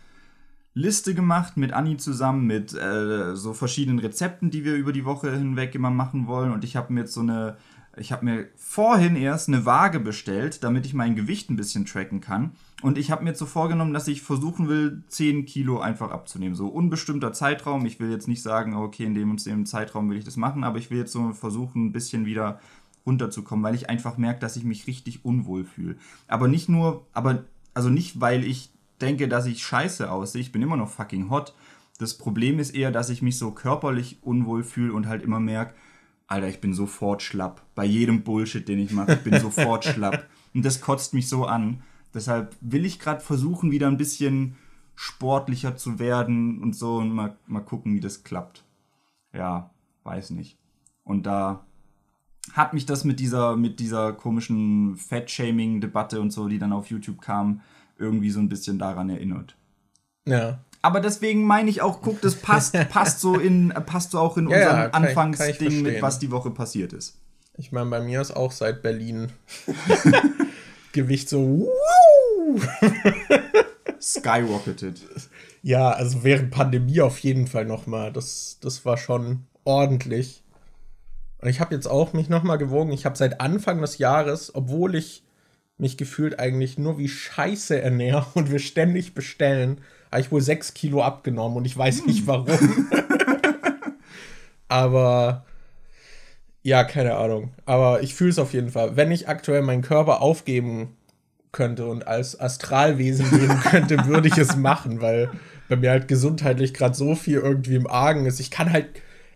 Liste 0.73 1.15
gemacht 1.15 1.55
mit 1.55 1.71
Anni 1.71 1.95
zusammen 1.95 2.45
mit 2.45 2.73
äh, 2.73 3.33
so 3.33 3.53
verschiedenen 3.53 3.99
Rezepten, 3.99 4.51
die 4.51 4.65
wir 4.65 4.75
über 4.75 4.91
die 4.91 5.05
Woche 5.05 5.31
hinweg 5.31 5.73
immer 5.75 5.91
machen 5.91 6.27
wollen. 6.27 6.51
Und 6.51 6.65
ich 6.65 6.75
habe 6.75 6.91
mir 6.91 6.99
jetzt 6.99 7.13
so 7.13 7.21
eine, 7.21 7.55
ich 7.95 8.11
habe 8.11 8.25
mir 8.25 8.49
vorhin 8.57 9.15
erst 9.15 9.47
eine 9.47 9.65
Waage 9.65 10.01
bestellt, 10.01 10.65
damit 10.65 10.85
ich 10.85 10.93
mein 10.93 11.15
Gewicht 11.15 11.49
ein 11.49 11.55
bisschen 11.55 11.85
tracken 11.85 12.19
kann. 12.19 12.51
Und 12.83 12.99
ich 12.99 13.09
habe 13.09 13.23
mir 13.23 13.31
jetzt 13.31 13.39
so 13.39 13.47
vorgenommen, 13.47 13.93
dass 13.93 14.07
ich 14.07 14.21
versuchen 14.21 14.67
will, 14.67 15.03
10 15.07 15.45
Kilo 15.45 15.79
einfach 15.79 16.11
abzunehmen. 16.11 16.55
So 16.55 16.67
unbestimmter 16.67 17.33
Zeitraum. 17.33 17.85
Ich 17.87 17.99
will 17.99 18.11
jetzt 18.11 18.27
nicht 18.27 18.43
sagen, 18.43 18.75
okay, 18.75 19.03
in 19.03 19.15
dem 19.15 19.31
und 19.31 19.43
dem 19.45 19.65
Zeitraum 19.65 20.09
will 20.09 20.17
ich 20.17 20.25
das 20.25 20.37
machen, 20.37 20.63
aber 20.63 20.77
ich 20.77 20.91
will 20.91 20.99
jetzt 20.99 21.11
so 21.11 21.33
versuchen, 21.33 21.87
ein 21.87 21.91
bisschen 21.91 22.25
wieder 22.25 22.59
runterzukommen, 23.07 23.63
weil 23.63 23.73
ich 23.73 23.89
einfach 23.89 24.17
merke, 24.17 24.41
dass 24.41 24.57
ich 24.57 24.63
mich 24.63 24.85
richtig 24.85 25.25
unwohl 25.25 25.63
fühle. 25.63 25.95
Aber 26.27 26.47
nicht 26.47 26.69
nur, 26.69 27.07
aber 27.13 27.45
also 27.73 27.89
nicht, 27.89 28.21
weil 28.21 28.43
ich 28.43 28.69
denke, 29.01 29.27
dass 29.27 29.47
ich 29.47 29.63
scheiße 29.63 30.11
aussehe. 30.11 30.41
Ich 30.41 30.51
bin 30.51 30.61
immer 30.61 30.77
noch 30.77 30.89
fucking 30.89 31.29
hot. 31.29 31.55
Das 31.97 32.17
Problem 32.17 32.59
ist 32.59 32.75
eher, 32.75 32.91
dass 32.91 33.09
ich 33.09 33.21
mich 33.21 33.39
so 33.39 33.51
körperlich 33.51 34.19
unwohl 34.21 34.63
fühle 34.63 34.93
und 34.93 35.07
halt 35.07 35.23
immer 35.23 35.39
merke, 35.39 35.73
Alter, 36.27 36.49
ich 36.49 36.59
bin 36.59 36.73
sofort 36.73 37.21
schlapp. 37.21 37.65
Bei 37.73 37.85
jedem 37.85 38.23
Bullshit, 38.23 38.67
den 38.67 38.79
ich 38.79 38.91
mache, 38.91 39.13
ich 39.13 39.19
bin 39.19 39.39
sofort 39.39 39.85
schlapp. 39.85 40.27
Und 40.53 40.65
das 40.65 40.81
kotzt 40.81 41.13
mich 41.13 41.29
so 41.29 41.45
an. 41.45 41.81
Deshalb 42.17 42.55
will 42.61 42.83
ich 42.83 42.97
gerade 42.99 43.21
versuchen, 43.21 43.69
wieder 43.69 43.85
ein 43.85 43.97
bisschen 43.97 44.55
sportlicher 44.95 45.75
zu 45.75 45.99
werden 45.99 46.63
und 46.63 46.75
so 46.75 46.95
und 46.97 47.11
mal, 47.11 47.37
mal 47.45 47.59
gucken, 47.59 47.93
wie 47.93 47.99
das 47.99 48.23
klappt. 48.23 48.63
Ja, 49.33 49.69
weiß 50.03 50.31
nicht. 50.31 50.57
Und 51.03 51.27
da 51.27 51.63
hat 52.53 52.73
mich 52.73 52.87
das 52.87 53.03
mit 53.03 53.19
dieser, 53.19 53.55
mit 53.55 53.79
dieser 53.79 54.13
komischen 54.13 54.97
Fat-Shaming-Debatte 54.97 56.19
und 56.19 56.31
so, 56.31 56.47
die 56.47 56.57
dann 56.57 56.73
auf 56.73 56.89
YouTube 56.89 57.21
kam, 57.21 57.61
irgendwie 57.99 58.31
so 58.31 58.39
ein 58.39 58.49
bisschen 58.49 58.79
daran 58.79 59.11
erinnert. 59.11 59.55
Ja. 60.25 60.57
Aber 60.81 61.01
deswegen 61.01 61.45
meine 61.45 61.69
ich 61.69 61.83
auch, 61.83 62.01
guck, 62.01 62.19
das 62.21 62.33
passt, 62.33 62.73
passt 62.89 63.19
so 63.19 63.35
in, 63.37 63.69
passt 63.85 64.09
so 64.09 64.19
auch 64.19 64.37
in 64.37 64.49
ja, 64.49 64.57
unserem 64.57 64.79
ja, 64.79 64.89
Anfangsding 64.89 65.83
mit, 65.83 66.01
was 66.01 66.17
die 66.17 66.31
Woche 66.31 66.49
passiert 66.49 66.93
ist. 66.93 67.19
Ich 67.59 67.71
meine, 67.71 67.91
bei 67.91 68.01
mir 68.01 68.21
ist 68.21 68.35
auch 68.35 68.51
seit 68.51 68.81
Berlin 68.81 69.31
Gewicht 70.93 71.29
so 71.29 71.69
skyrocketed. 74.01 75.01
Ja, 75.61 75.91
also 75.91 76.23
während 76.23 76.51
Pandemie 76.51 77.01
auf 77.01 77.19
jeden 77.19 77.47
Fall 77.47 77.65
noch 77.65 77.87
mal. 77.87 78.11
Das, 78.11 78.57
das 78.61 78.85
war 78.85 78.97
schon 78.97 79.45
ordentlich. 79.63 80.43
Und 81.39 81.49
ich 81.49 81.59
habe 81.59 81.75
jetzt 81.75 81.87
auch 81.87 82.13
mich 82.13 82.29
noch 82.29 82.43
mal 82.43 82.57
gewogen. 82.57 82.91
Ich 82.91 83.05
habe 83.05 83.17
seit 83.17 83.41
Anfang 83.41 83.81
des 83.81 83.97
Jahres, 83.97 84.55
obwohl 84.55 84.95
ich 84.95 85.23
mich 85.77 85.97
gefühlt 85.97 86.39
eigentlich 86.39 86.77
nur 86.77 86.97
wie 86.97 87.07
Scheiße 87.07 87.79
ernähre 87.79 88.25
und 88.33 88.51
wir 88.51 88.59
ständig 88.59 89.13
bestellen, 89.13 89.81
habe 90.11 90.21
ich 90.21 90.31
wohl 90.31 90.41
sechs 90.41 90.73
Kilo 90.73 91.03
abgenommen 91.03 91.57
und 91.57 91.65
ich 91.65 91.77
weiß 91.77 92.05
nicht 92.05 92.21
hm. 92.21 92.27
warum. 92.27 92.87
Aber 94.69 95.45
ja, 96.63 96.83
keine 96.83 97.15
Ahnung. 97.15 97.51
Aber 97.65 98.01
ich 98.01 98.13
fühle 98.13 98.31
es 98.31 98.39
auf 98.39 98.53
jeden 98.53 98.69
Fall. 98.71 98.95
Wenn 98.95 99.11
ich 99.11 99.29
aktuell 99.29 99.61
meinen 99.61 99.81
Körper 99.81 100.21
aufgeben 100.21 100.97
könnte 101.51 101.85
und 101.85 102.07
als 102.07 102.39
Astralwesen 102.39 103.29
leben 103.31 103.59
könnte, 103.61 104.05
würde 104.05 104.27
ich 104.27 104.37
es 104.37 104.55
machen, 104.57 105.01
weil 105.01 105.29
bei 105.69 105.75
mir 105.75 105.91
halt 105.91 106.07
gesundheitlich 106.07 106.73
gerade 106.73 106.95
so 106.95 107.15
viel 107.15 107.37
irgendwie 107.37 107.75
im 107.75 107.87
Argen 107.87 108.25
ist. 108.25 108.39
Ich 108.39 108.51
kann 108.51 108.71
halt, 108.71 108.87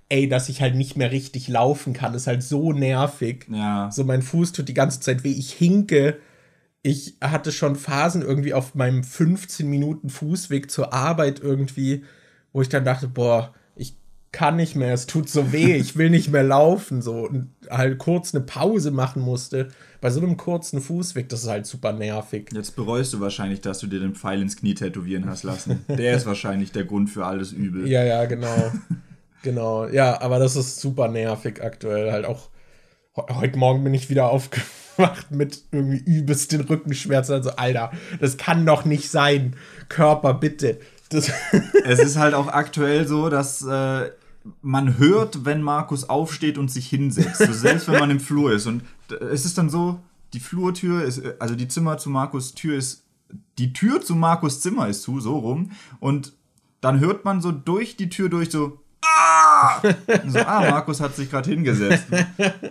ey, 0.09 0.29
dass 0.29 0.49
ich 0.49 0.61
halt 0.61 0.75
nicht 0.75 0.97
mehr 0.97 1.11
richtig 1.11 1.47
laufen 1.47 1.93
kann, 1.93 2.13
ist 2.13 2.27
halt 2.27 2.43
so 2.43 2.71
nervig. 2.73 3.47
Ja. 3.51 3.89
So 3.91 4.03
mein 4.03 4.21
Fuß 4.21 4.51
tut 4.51 4.69
die 4.69 4.73
ganze 4.73 4.99
Zeit 4.99 5.23
weh. 5.23 5.31
Ich 5.31 5.51
hinke 5.51 6.17
ich 6.83 7.15
hatte 7.21 7.51
schon 7.51 7.75
Phasen 7.75 8.21
irgendwie 8.21 8.53
auf 8.53 8.75
meinem 8.75 9.03
15 9.03 9.67
Minuten 9.67 10.09
Fußweg 10.09 10.71
zur 10.71 10.93
Arbeit 10.93 11.39
irgendwie, 11.39 12.03
wo 12.53 12.61
ich 12.61 12.69
dann 12.69 12.85
dachte, 12.85 13.07
boah, 13.07 13.53
ich 13.75 13.95
kann 14.31 14.55
nicht 14.55 14.75
mehr, 14.75 14.93
es 14.93 15.05
tut 15.05 15.29
so 15.29 15.51
weh, 15.51 15.75
ich 15.75 15.95
will 15.95 16.09
nicht 16.09 16.31
mehr 16.31 16.43
laufen, 16.43 17.01
so 17.01 17.27
und 17.27 17.49
halt 17.69 17.97
kurz 17.99 18.33
eine 18.33 18.43
Pause 18.43 18.91
machen 18.91 19.21
musste. 19.21 19.69
Bei 20.01 20.09
so 20.09 20.19
einem 20.19 20.35
kurzen 20.35 20.81
Fußweg, 20.81 21.29
das 21.29 21.43
ist 21.43 21.49
halt 21.49 21.67
super 21.67 21.93
nervig. 21.93 22.49
Jetzt 22.51 22.75
bereust 22.75 23.13
du 23.13 23.19
wahrscheinlich, 23.19 23.61
dass 23.61 23.77
du 23.77 23.85
dir 23.85 23.99
den 23.99 24.15
Pfeil 24.15 24.41
ins 24.41 24.57
Knie 24.57 24.73
tätowieren 24.73 25.29
hast 25.29 25.43
lassen. 25.43 25.85
Der 25.87 26.17
ist 26.17 26.25
wahrscheinlich 26.25 26.71
der 26.71 26.85
Grund 26.85 27.11
für 27.11 27.23
alles 27.23 27.51
Übel. 27.51 27.87
Ja, 27.87 28.03
ja, 28.03 28.25
genau. 28.25 28.71
genau. 29.43 29.87
Ja, 29.87 30.19
aber 30.19 30.39
das 30.39 30.55
ist 30.55 30.81
super 30.81 31.07
nervig 31.07 31.63
aktuell. 31.63 32.11
Halt 32.11 32.25
auch 32.25 32.49
heute 33.15 33.59
Morgen 33.59 33.83
bin 33.83 33.93
ich 33.93 34.09
wieder 34.09 34.29
aufgewacht 34.29 35.29
mit 35.29 35.65
irgendwie 35.71 35.99
übelsten 35.99 36.61
Rückenschmerzen. 36.61 37.35
Also, 37.35 37.51
Alter, 37.51 37.91
das 38.19 38.37
kann 38.37 38.65
doch 38.65 38.85
nicht 38.85 39.11
sein. 39.11 39.55
Körper, 39.87 40.33
bitte. 40.33 40.79
Es 41.83 41.99
ist 41.99 42.17
halt 42.17 42.33
auch 42.33 42.47
aktuell 42.47 43.05
so, 43.05 43.29
dass 43.29 43.61
äh, 43.63 44.09
man 44.61 44.97
hört, 44.97 45.45
wenn 45.45 45.61
Markus 45.61 46.09
aufsteht 46.09 46.57
und 46.57 46.71
sich 46.71 46.87
hinsetzt. 46.87 47.37
So, 47.37 47.51
selbst 47.51 47.87
wenn 47.87 47.99
man 47.99 48.11
im 48.11 48.19
Flur 48.19 48.53
ist. 48.53 48.65
Und 48.65 48.83
es 49.11 49.45
ist 49.45 49.57
dann 49.57 49.69
so, 49.69 49.99
die 50.33 50.39
Flurtür 50.39 51.03
ist, 51.03 51.21
also 51.39 51.55
die 51.55 51.67
Zimmer 51.67 51.97
zu 51.97 52.09
Markus 52.09 52.53
Tür 52.53 52.77
ist, 52.77 53.03
die 53.57 53.73
Tür 53.73 54.01
zu 54.01 54.15
Markus 54.15 54.61
Zimmer 54.61 54.87
ist 54.87 55.03
zu, 55.03 55.19
so 55.19 55.37
rum. 55.37 55.71
Und 55.99 56.33
dann 56.81 56.99
hört 56.99 57.25
man 57.25 57.41
so 57.41 57.51
durch 57.51 57.97
die 57.97 58.09
Tür 58.09 58.29
durch 58.29 58.51
so, 58.51 58.81
Ah! 59.03 59.81
So, 60.27 60.39
ah, 60.39 60.69
Markus 60.69 61.01
hat 61.01 61.15
sich 61.15 61.29
gerade 61.29 61.49
hingesetzt. 61.49 62.05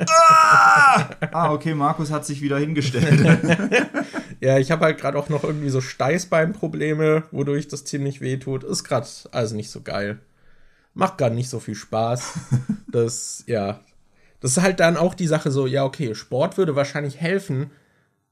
Ah! 0.09 1.09
ah, 1.32 1.52
okay, 1.52 1.75
Markus 1.75 2.11
hat 2.11 2.26
sich 2.26 2.42
wieder 2.42 2.58
hingestellt. 2.58 3.21
ja, 4.41 4.58
ich 4.58 4.71
habe 4.71 4.84
halt 4.84 4.99
gerade 4.99 5.19
auch 5.19 5.28
noch 5.28 5.45
irgendwie 5.45 5.71
so 5.71 5.80
Steißbeinprobleme, 5.80 7.25
wodurch 7.30 7.69
das 7.69 7.84
ziemlich 7.84 8.21
weh 8.21 8.36
tut. 8.38 8.65
Ist 8.65 8.84
gerade 8.84 9.06
also 9.30 9.54
nicht 9.54 9.71
so 9.71 9.82
geil. 9.82 10.21
Macht 10.95 11.19
gar 11.19 11.30
nicht 11.30 11.49
so 11.49 11.60
viel 11.60 11.76
Spaß. 11.76 12.32
Das, 12.88 13.45
ja. 13.47 13.80
Das 14.41 14.53
ist 14.53 14.63
halt 14.63 14.81
dann 14.81 14.97
auch 14.97 15.15
die 15.15 15.26
Sache 15.26 15.50
so, 15.50 15.67
ja, 15.67 15.85
okay, 15.85 16.15
Sport 16.15 16.57
würde 16.57 16.75
wahrscheinlich 16.75 17.21
helfen, 17.21 17.71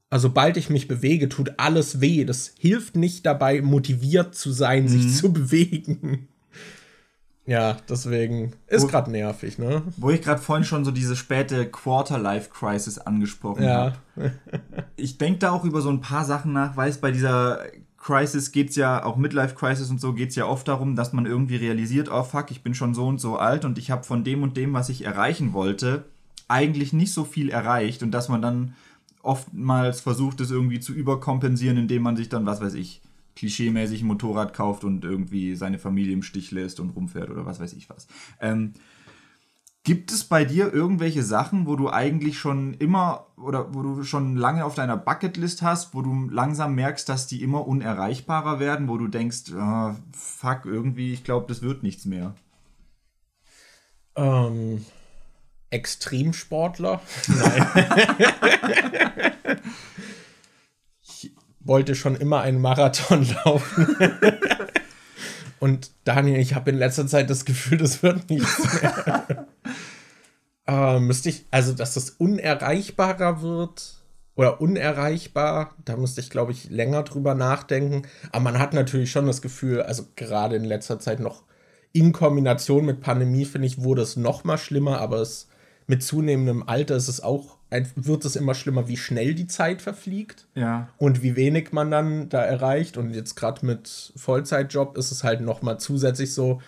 also 0.09 0.29
sobald 0.29 0.57
ich 0.57 0.69
mich 0.69 0.87
bewege, 0.87 1.29
tut 1.29 1.53
alles 1.57 2.01
weh. 2.01 2.25
Das 2.25 2.53
hilft 2.57 2.95
nicht 2.95 3.25
dabei, 3.25 3.61
motiviert 3.61 4.33
zu 4.33 4.51
sein, 4.51 4.83
mhm. 4.83 4.87
sich 4.87 5.15
zu 5.15 5.31
bewegen. 5.33 6.27
Ja, 7.45 7.77
deswegen 7.89 8.53
ist 8.67 8.87
gerade 8.89 9.09
nervig, 9.09 9.57
ne? 9.57 9.81
Wo 9.97 10.11
ich 10.11 10.21
gerade 10.21 10.39
vorhin 10.39 10.65
schon 10.65 10.85
so 10.85 10.91
diese 10.91 11.15
späte 11.15 11.65
Quarter-Life-Crisis 11.65 12.99
angesprochen 12.99 13.63
ja. 13.63 13.95
habe. 14.15 14.33
ich 14.95 15.17
denke 15.17 15.39
da 15.39 15.51
auch 15.51 15.63
über 15.63 15.81
so 15.81 15.89
ein 15.89 16.01
paar 16.01 16.25
Sachen 16.25 16.53
nach, 16.53 16.77
weil 16.77 16.91
es 16.91 16.99
bei 16.99 17.11
dieser 17.11 17.61
Crisis 17.99 18.51
geht 18.51 18.69
es 18.69 18.75
ja, 18.75 19.03
auch 19.03 19.17
Midlife-Crisis 19.17 19.89
und 19.89 19.99
so, 19.99 20.13
geht 20.13 20.29
es 20.29 20.35
ja 20.35 20.45
oft 20.45 20.67
darum, 20.67 20.95
dass 20.95 21.13
man 21.13 21.25
irgendwie 21.25 21.57
realisiert, 21.57 22.09
oh 22.09 22.23
fuck, 22.23 22.49
ich 22.51 22.63
bin 22.63 22.73
schon 22.73 22.93
so 22.93 23.07
und 23.07 23.19
so 23.19 23.37
alt 23.37 23.65
und 23.65 23.77
ich 23.77 23.91
habe 23.91 24.03
von 24.03 24.23
dem 24.23 24.41
und 24.41 24.55
dem, 24.55 24.73
was 24.73 24.89
ich 24.89 25.05
erreichen 25.05 25.53
wollte, 25.53 26.05
eigentlich 26.47 26.93
nicht 26.93 27.13
so 27.13 27.25
viel 27.25 27.49
erreicht 27.49 28.01
und 28.01 28.11
dass 28.11 28.29
man 28.29 28.41
dann 28.41 28.73
oftmals 29.21 29.99
versucht, 30.01 30.39
es 30.39 30.49
irgendwie 30.49 30.79
zu 30.79 30.93
überkompensieren, 30.93 31.77
indem 31.77 32.03
man 32.03 32.15
sich 32.15 32.29
dann, 32.29 32.45
was 32.45 32.61
weiß 32.61 32.73
ich, 32.75 33.01
klischeemäßig 33.35 34.01
ein 34.01 34.07
Motorrad 34.07 34.53
kauft 34.53 34.83
und 34.83 35.03
irgendwie 35.03 35.55
seine 35.55 35.77
Familie 35.77 36.13
im 36.13 36.23
Stich 36.23 36.51
lässt 36.51 36.79
und 36.79 36.91
rumfährt 36.91 37.29
oder 37.29 37.45
was 37.45 37.59
weiß 37.59 37.73
ich 37.73 37.89
was. 37.89 38.07
Ähm, 38.39 38.73
gibt 39.89 40.11
es 40.11 40.23
bei 40.23 40.45
dir 40.45 40.71
irgendwelche 40.71 41.23
Sachen, 41.23 41.65
wo 41.65 41.75
du 41.75 41.89
eigentlich 41.89 42.37
schon 42.37 42.75
immer 42.75 43.25
oder 43.37 43.73
wo 43.73 43.81
du 43.81 44.03
schon 44.03 44.35
lange 44.35 44.63
auf 44.63 44.75
deiner 44.75 44.97
Bucketlist 44.97 45.63
hast, 45.63 45.95
wo 45.95 46.03
du 46.03 46.29
langsam 46.29 46.75
merkst, 46.75 47.09
dass 47.09 47.25
die 47.25 47.41
immer 47.41 47.67
unerreichbarer 47.67 48.59
werden, 48.59 48.87
wo 48.87 48.99
du 48.99 49.07
denkst, 49.07 49.45
oh, 49.51 49.95
fuck, 50.11 50.65
irgendwie, 50.65 51.11
ich 51.11 51.23
glaube, 51.23 51.47
das 51.47 51.63
wird 51.63 51.81
nichts 51.81 52.05
mehr? 52.05 52.35
Ähm, 54.15 54.85
Extremsportler? 55.71 57.01
Nein. 57.27 57.67
wollte 61.61 61.95
schon 61.95 62.15
immer 62.15 62.41
einen 62.41 62.61
Marathon 62.61 63.25
laufen. 63.45 63.95
Und 65.59 65.91
Daniel, 66.05 66.39
ich 66.39 66.55
habe 66.55 66.71
in 66.71 66.77
letzter 66.77 67.07
Zeit 67.07 67.29
das 67.29 67.45
Gefühl, 67.45 67.77
das 67.77 68.01
wird 68.01 68.29
nichts 68.29 68.81
mehr. 68.81 69.47
äh, 70.67 70.99
müsste 70.99 71.29
ich, 71.29 71.45
also 71.51 71.73
dass 71.73 71.93
das 71.93 72.11
unerreichbarer 72.11 73.41
wird 73.41 73.95
oder 74.35 74.61
unerreichbar, 74.61 75.75
da 75.83 75.97
müsste 75.97 76.21
ich, 76.21 76.29
glaube 76.29 76.53
ich, 76.53 76.69
länger 76.69 77.03
drüber 77.03 77.35
nachdenken. 77.35 78.03
Aber 78.31 78.43
man 78.43 78.59
hat 78.59 78.73
natürlich 78.73 79.11
schon 79.11 79.27
das 79.27 79.41
Gefühl, 79.41 79.81
also 79.81 80.05
gerade 80.15 80.55
in 80.55 80.63
letzter 80.63 80.99
Zeit 80.99 81.19
noch 81.19 81.43
in 81.91 82.13
Kombination 82.13 82.85
mit 82.85 83.01
Pandemie, 83.01 83.45
finde 83.45 83.67
ich, 83.67 83.83
wurde 83.83 84.01
es 84.01 84.15
noch 84.15 84.43
mal 84.43 84.57
schlimmer, 84.57 84.99
aber 84.99 85.17
es 85.17 85.49
mit 85.87 86.03
zunehmendem 86.03 86.63
Alter 86.67 86.95
ist 86.95 87.07
es 87.07 87.21
auch 87.21 87.58
wird 87.95 88.25
es 88.25 88.35
immer 88.35 88.55
schlimmer, 88.55 88.87
wie 88.87 88.97
schnell 88.97 89.35
die 89.35 89.47
Zeit 89.47 89.81
verfliegt. 89.81 90.47
Ja. 90.55 90.89
Und 90.97 91.21
wie 91.21 91.35
wenig 91.35 91.71
man 91.71 91.91
dann 91.91 92.29
da 92.29 92.41
erreicht. 92.41 92.97
Und 92.97 93.13
jetzt 93.13 93.35
gerade 93.35 93.65
mit 93.65 94.11
Vollzeitjob 94.15 94.97
ist 94.97 95.11
es 95.11 95.23
halt 95.23 95.41
noch 95.41 95.61
mal 95.61 95.77
zusätzlich 95.77 96.33
so, 96.33 96.61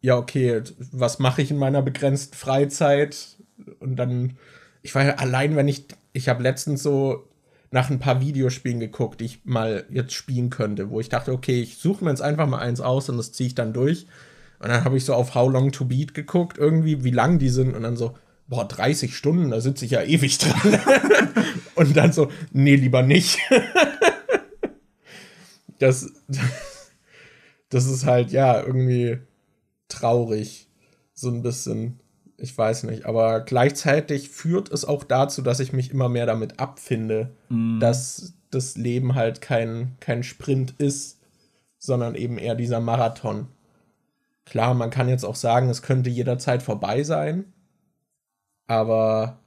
ja, 0.00 0.16
okay, 0.16 0.62
was 0.92 1.18
mache 1.18 1.42
ich 1.42 1.50
in 1.50 1.58
meiner 1.58 1.82
begrenzten 1.82 2.36
Freizeit? 2.36 3.36
Und 3.80 3.96
dann, 3.96 4.36
ich 4.82 4.94
war 4.94 5.04
ja 5.04 5.14
allein, 5.14 5.56
wenn 5.56 5.68
ich, 5.68 5.86
ich 6.12 6.28
habe 6.28 6.42
letztens 6.42 6.82
so 6.82 7.28
nach 7.72 7.90
ein 7.90 7.98
paar 7.98 8.20
Videospielen 8.20 8.78
geguckt, 8.78 9.20
die 9.20 9.24
ich 9.24 9.44
mal 9.44 9.84
jetzt 9.90 10.14
spielen 10.14 10.50
könnte, 10.50 10.90
wo 10.90 11.00
ich 11.00 11.08
dachte, 11.08 11.32
okay, 11.32 11.60
ich 11.60 11.78
suche 11.78 12.04
mir 12.04 12.10
jetzt 12.10 12.22
einfach 12.22 12.46
mal 12.46 12.60
eins 12.60 12.80
aus 12.80 13.08
und 13.08 13.16
das 13.16 13.32
ziehe 13.32 13.48
ich 13.48 13.54
dann 13.56 13.72
durch. 13.72 14.06
Und 14.60 14.68
dann 14.68 14.84
habe 14.84 14.96
ich 14.96 15.04
so 15.04 15.12
auf 15.12 15.34
How 15.34 15.50
Long 15.50 15.72
to 15.72 15.84
Beat 15.84 16.14
geguckt, 16.14 16.56
irgendwie, 16.56 17.04
wie 17.04 17.10
lang 17.10 17.38
die 17.38 17.50
sind, 17.50 17.74
und 17.74 17.82
dann 17.82 17.96
so, 17.96 18.16
boah, 18.48 18.66
30 18.66 19.16
Stunden, 19.16 19.50
da 19.50 19.60
sitze 19.60 19.84
ich 19.84 19.92
ja 19.92 20.02
ewig 20.02 20.38
dran. 20.38 20.80
und 21.74 21.96
dann 21.96 22.12
so, 22.12 22.30
nee, 22.52 22.76
lieber 22.76 23.02
nicht. 23.02 23.38
das, 25.78 26.12
das 27.68 27.86
ist 27.86 28.06
halt, 28.06 28.30
ja, 28.32 28.60
irgendwie 28.62 29.18
traurig. 29.88 30.68
So 31.12 31.30
ein 31.30 31.42
bisschen. 31.42 32.00
Ich 32.38 32.56
weiß 32.56 32.84
nicht. 32.84 33.06
Aber 33.06 33.40
gleichzeitig 33.40 34.28
führt 34.28 34.70
es 34.70 34.84
auch 34.84 35.04
dazu, 35.04 35.40
dass 35.40 35.60
ich 35.60 35.72
mich 35.72 35.90
immer 35.90 36.08
mehr 36.08 36.26
damit 36.26 36.60
abfinde, 36.60 37.34
mm. 37.48 37.80
dass 37.80 38.34
das 38.50 38.76
Leben 38.76 39.14
halt 39.14 39.40
kein, 39.40 39.96
kein 40.00 40.22
Sprint 40.22 40.74
ist, 40.78 41.20
sondern 41.78 42.14
eben 42.14 42.36
eher 42.36 42.54
dieser 42.54 42.80
Marathon. 42.80 43.48
Klar, 44.44 44.74
man 44.74 44.90
kann 44.90 45.08
jetzt 45.08 45.24
auch 45.24 45.34
sagen, 45.34 45.70
es 45.70 45.82
könnte 45.82 46.10
jederzeit 46.10 46.62
vorbei 46.62 47.02
sein. 47.02 47.52
Aber 48.66 49.38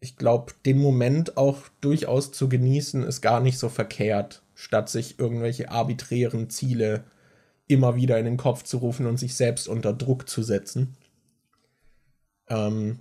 ich 0.00 0.16
glaube, 0.16 0.52
den 0.64 0.78
Moment 0.78 1.36
auch 1.36 1.68
durchaus 1.80 2.32
zu 2.32 2.48
genießen, 2.48 3.02
ist 3.02 3.20
gar 3.20 3.40
nicht 3.40 3.58
so 3.58 3.68
verkehrt. 3.68 4.42
statt 4.58 4.88
sich 4.88 5.18
irgendwelche 5.18 5.70
arbiträren 5.70 6.48
Ziele 6.48 7.04
immer 7.68 7.94
wieder 7.94 8.18
in 8.18 8.24
den 8.24 8.36
Kopf 8.38 8.62
zu 8.62 8.78
rufen 8.78 9.06
und 9.06 9.18
sich 9.18 9.34
selbst 9.34 9.68
unter 9.68 9.92
Druck 9.92 10.28
zu 10.30 10.42
setzen. 10.42 10.96
Ähm, 12.48 13.00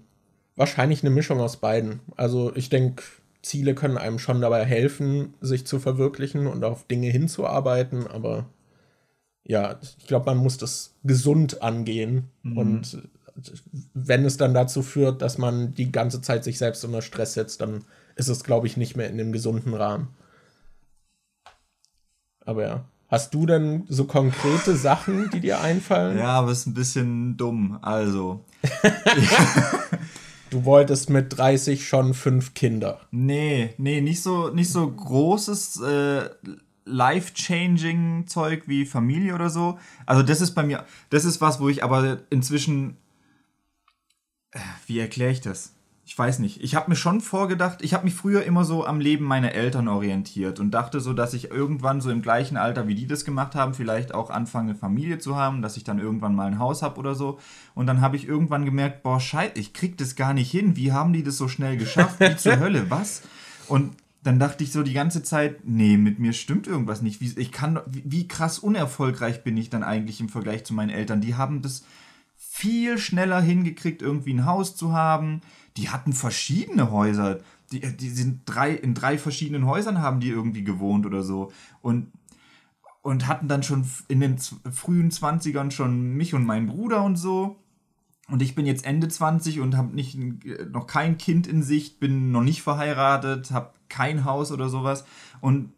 wahrscheinlich 0.57 1.01
eine 1.01 1.11
Mischung 1.11 1.39
aus 1.39 1.57
beiden. 1.57 2.01
Also 2.17 2.53
ich 2.55 2.69
denke, 2.69 3.03
Ziele 3.41 3.75
können 3.75 3.97
einem 3.97 4.19
schon 4.19 4.41
dabei 4.41 4.65
helfen, 4.65 5.35
sich 5.39 5.65
zu 5.65 5.79
verwirklichen 5.79 6.47
und 6.47 6.65
auf 6.65 6.87
Dinge 6.87 7.09
hinzuarbeiten, 7.09 8.07
aber 8.07 8.49
ja, 9.43 9.79
ich 9.81 10.07
glaube, 10.07 10.25
man 10.25 10.37
muss 10.37 10.57
das 10.57 10.95
gesund 11.03 11.61
angehen. 11.61 12.31
Mhm. 12.41 12.57
Und 12.57 13.09
wenn 13.93 14.25
es 14.25 14.37
dann 14.37 14.53
dazu 14.53 14.81
führt, 14.81 15.21
dass 15.21 15.37
man 15.37 15.73
die 15.73 15.91
ganze 15.91 16.21
Zeit 16.21 16.43
sich 16.43 16.57
selbst 16.57 16.83
unter 16.85 17.01
Stress 17.01 17.33
setzt, 17.33 17.61
dann 17.61 17.83
ist 18.15 18.29
es, 18.29 18.43
glaube 18.43 18.67
ich, 18.67 18.77
nicht 18.77 18.95
mehr 18.95 19.09
in 19.09 19.17
dem 19.17 19.31
gesunden 19.31 19.73
Rahmen. 19.73 20.09
Aber 22.45 22.65
ja. 22.65 22.85
Hast 23.07 23.33
du 23.33 23.45
denn 23.45 23.85
so 23.87 24.05
konkrete 24.05 24.75
Sachen, 24.75 25.29
die 25.31 25.39
dir 25.39 25.61
einfallen? 25.61 26.17
Ja, 26.17 26.39
aber 26.39 26.51
ist 26.51 26.65
ein 26.65 26.73
bisschen 26.73 27.37
dumm. 27.37 27.77
Also. 27.81 28.43
du 30.49 30.65
wolltest 30.65 31.09
mit 31.09 31.37
30 31.37 31.87
schon 31.87 32.13
fünf 32.13 32.53
Kinder. 32.55 33.01
Nee, 33.11 33.73
nee, 33.77 34.01
nicht 34.01 34.23
so, 34.23 34.49
nicht 34.49 34.71
so 34.71 34.89
großes 34.89 35.81
äh, 35.81 36.29
life-changing 36.85 38.25
Zeug 38.27 38.63
wie 38.67 38.85
Familie 38.85 39.35
oder 39.35 39.49
so. 39.49 39.77
Also 40.05 40.23
das 40.23 40.41
ist 40.41 40.51
bei 40.51 40.63
mir, 40.63 40.85
das 41.09 41.25
ist 41.25 41.41
was, 41.41 41.59
wo 41.59 41.69
ich 41.69 41.83
aber 41.83 42.19
inzwischen, 42.29 42.97
wie 44.87 44.99
erkläre 44.99 45.31
ich 45.31 45.41
das? 45.41 45.75
Ich 46.07 46.17
weiß 46.17 46.37
nicht. 46.37 46.63
Ich 46.63 46.75
habe 46.75 46.91
mir 46.91 46.95
schon 46.95 47.19
vorgedacht, 47.19 47.79
ich 47.81 47.95
habe 47.95 48.05
mich 48.05 48.13
früher 48.13 48.43
immer 48.43 48.63
so 48.63 48.85
am 48.85 48.99
Leben 48.99 49.25
meiner 49.25 49.53
Eltern 49.53 49.87
orientiert 49.87 50.59
und 50.59 50.69
dachte 50.69 50.99
so, 50.99 51.13
dass 51.13 51.33
ich 51.33 51.49
irgendwann 51.49 51.99
so 51.99 52.11
im 52.11 52.21
gleichen 52.21 52.57
Alter, 52.57 52.87
wie 52.87 52.93
die 52.93 53.07
das 53.07 53.25
gemacht 53.25 53.55
haben, 53.55 53.73
vielleicht 53.73 54.13
auch 54.13 54.29
anfange, 54.29 54.75
Familie 54.75 55.17
zu 55.17 55.35
haben, 55.35 55.63
dass 55.63 55.77
ich 55.77 55.83
dann 55.83 55.97
irgendwann 55.97 56.35
mal 56.35 56.45
ein 56.45 56.59
Haus 56.59 56.83
habe 56.83 56.99
oder 56.99 57.15
so. 57.15 57.39
Und 57.73 57.87
dann 57.87 58.01
habe 58.01 58.17
ich 58.17 58.27
irgendwann 58.27 58.65
gemerkt, 58.65 59.01
boah, 59.01 59.19
scheiße, 59.19 59.53
ich 59.55 59.73
krieg 59.73 59.97
das 59.97 60.15
gar 60.15 60.35
nicht 60.35 60.51
hin. 60.51 60.75
Wie 60.75 60.91
haben 60.91 61.11
die 61.11 61.23
das 61.23 61.37
so 61.37 61.47
schnell 61.47 61.75
geschafft? 61.75 62.19
Wie 62.19 62.35
zur 62.35 62.59
Hölle? 62.59 62.91
Was? 62.91 63.23
Und 63.67 63.95
dann 64.21 64.37
dachte 64.37 64.63
ich 64.63 64.71
so 64.71 64.83
die 64.83 64.93
ganze 64.93 65.23
Zeit, 65.23 65.65
nee, 65.65 65.97
mit 65.97 66.19
mir 66.19 66.33
stimmt 66.33 66.67
irgendwas 66.67 67.01
nicht. 67.01 67.19
Wie, 67.19 67.33
ich 67.39 67.51
kann, 67.51 67.79
wie, 67.87 68.03
wie 68.05 68.27
krass 68.27 68.59
unerfolgreich 68.59 69.43
bin 69.43 69.57
ich 69.57 69.71
dann 69.71 69.83
eigentlich 69.83 70.19
im 70.19 70.29
Vergleich 70.29 70.65
zu 70.65 70.75
meinen 70.75 70.91
Eltern? 70.91 71.21
Die 71.21 71.33
haben 71.33 71.63
das 71.63 71.83
viel 72.55 72.97
schneller 72.97 73.41
hingekriegt, 73.41 74.01
irgendwie 74.01 74.33
ein 74.33 74.45
Haus 74.45 74.77
zu 74.77 74.93
haben. 74.93 75.41
Die 75.75 75.89
hatten 75.89 76.13
verschiedene 76.13 76.89
Häuser. 76.89 77.39
Die, 77.73 77.81
die 77.81 78.07
sind 78.07 78.43
drei, 78.45 78.71
in 78.71 78.93
drei 78.93 79.17
verschiedenen 79.17 79.65
Häusern 79.65 79.99
haben 79.99 80.21
die 80.21 80.29
irgendwie 80.29 80.63
gewohnt 80.63 81.05
oder 81.05 81.21
so. 81.21 81.51
Und, 81.81 82.13
und 83.01 83.27
hatten 83.27 83.49
dann 83.49 83.61
schon 83.61 83.85
in 84.07 84.21
den 84.21 84.37
frühen 84.37 85.11
20ern 85.11 85.69
schon 85.71 86.13
mich 86.15 86.33
und 86.33 86.45
meinen 86.45 86.67
Bruder 86.67 87.03
und 87.03 87.17
so. 87.17 87.57
Und 88.29 88.41
ich 88.41 88.55
bin 88.55 88.65
jetzt 88.65 88.85
Ende 88.85 89.09
20 89.09 89.59
und 89.59 89.75
habe 89.75 89.93
nicht 89.93 90.17
noch 90.71 90.87
kein 90.87 91.17
Kind 91.17 91.47
in 91.47 91.61
Sicht, 91.61 91.99
bin 91.99 92.31
noch 92.31 92.41
nicht 92.41 92.61
verheiratet, 92.61 93.51
habe 93.51 93.73
kein 93.89 94.23
Haus 94.23 94.53
oder 94.53 94.69
sowas. 94.69 95.03
Und 95.41 95.73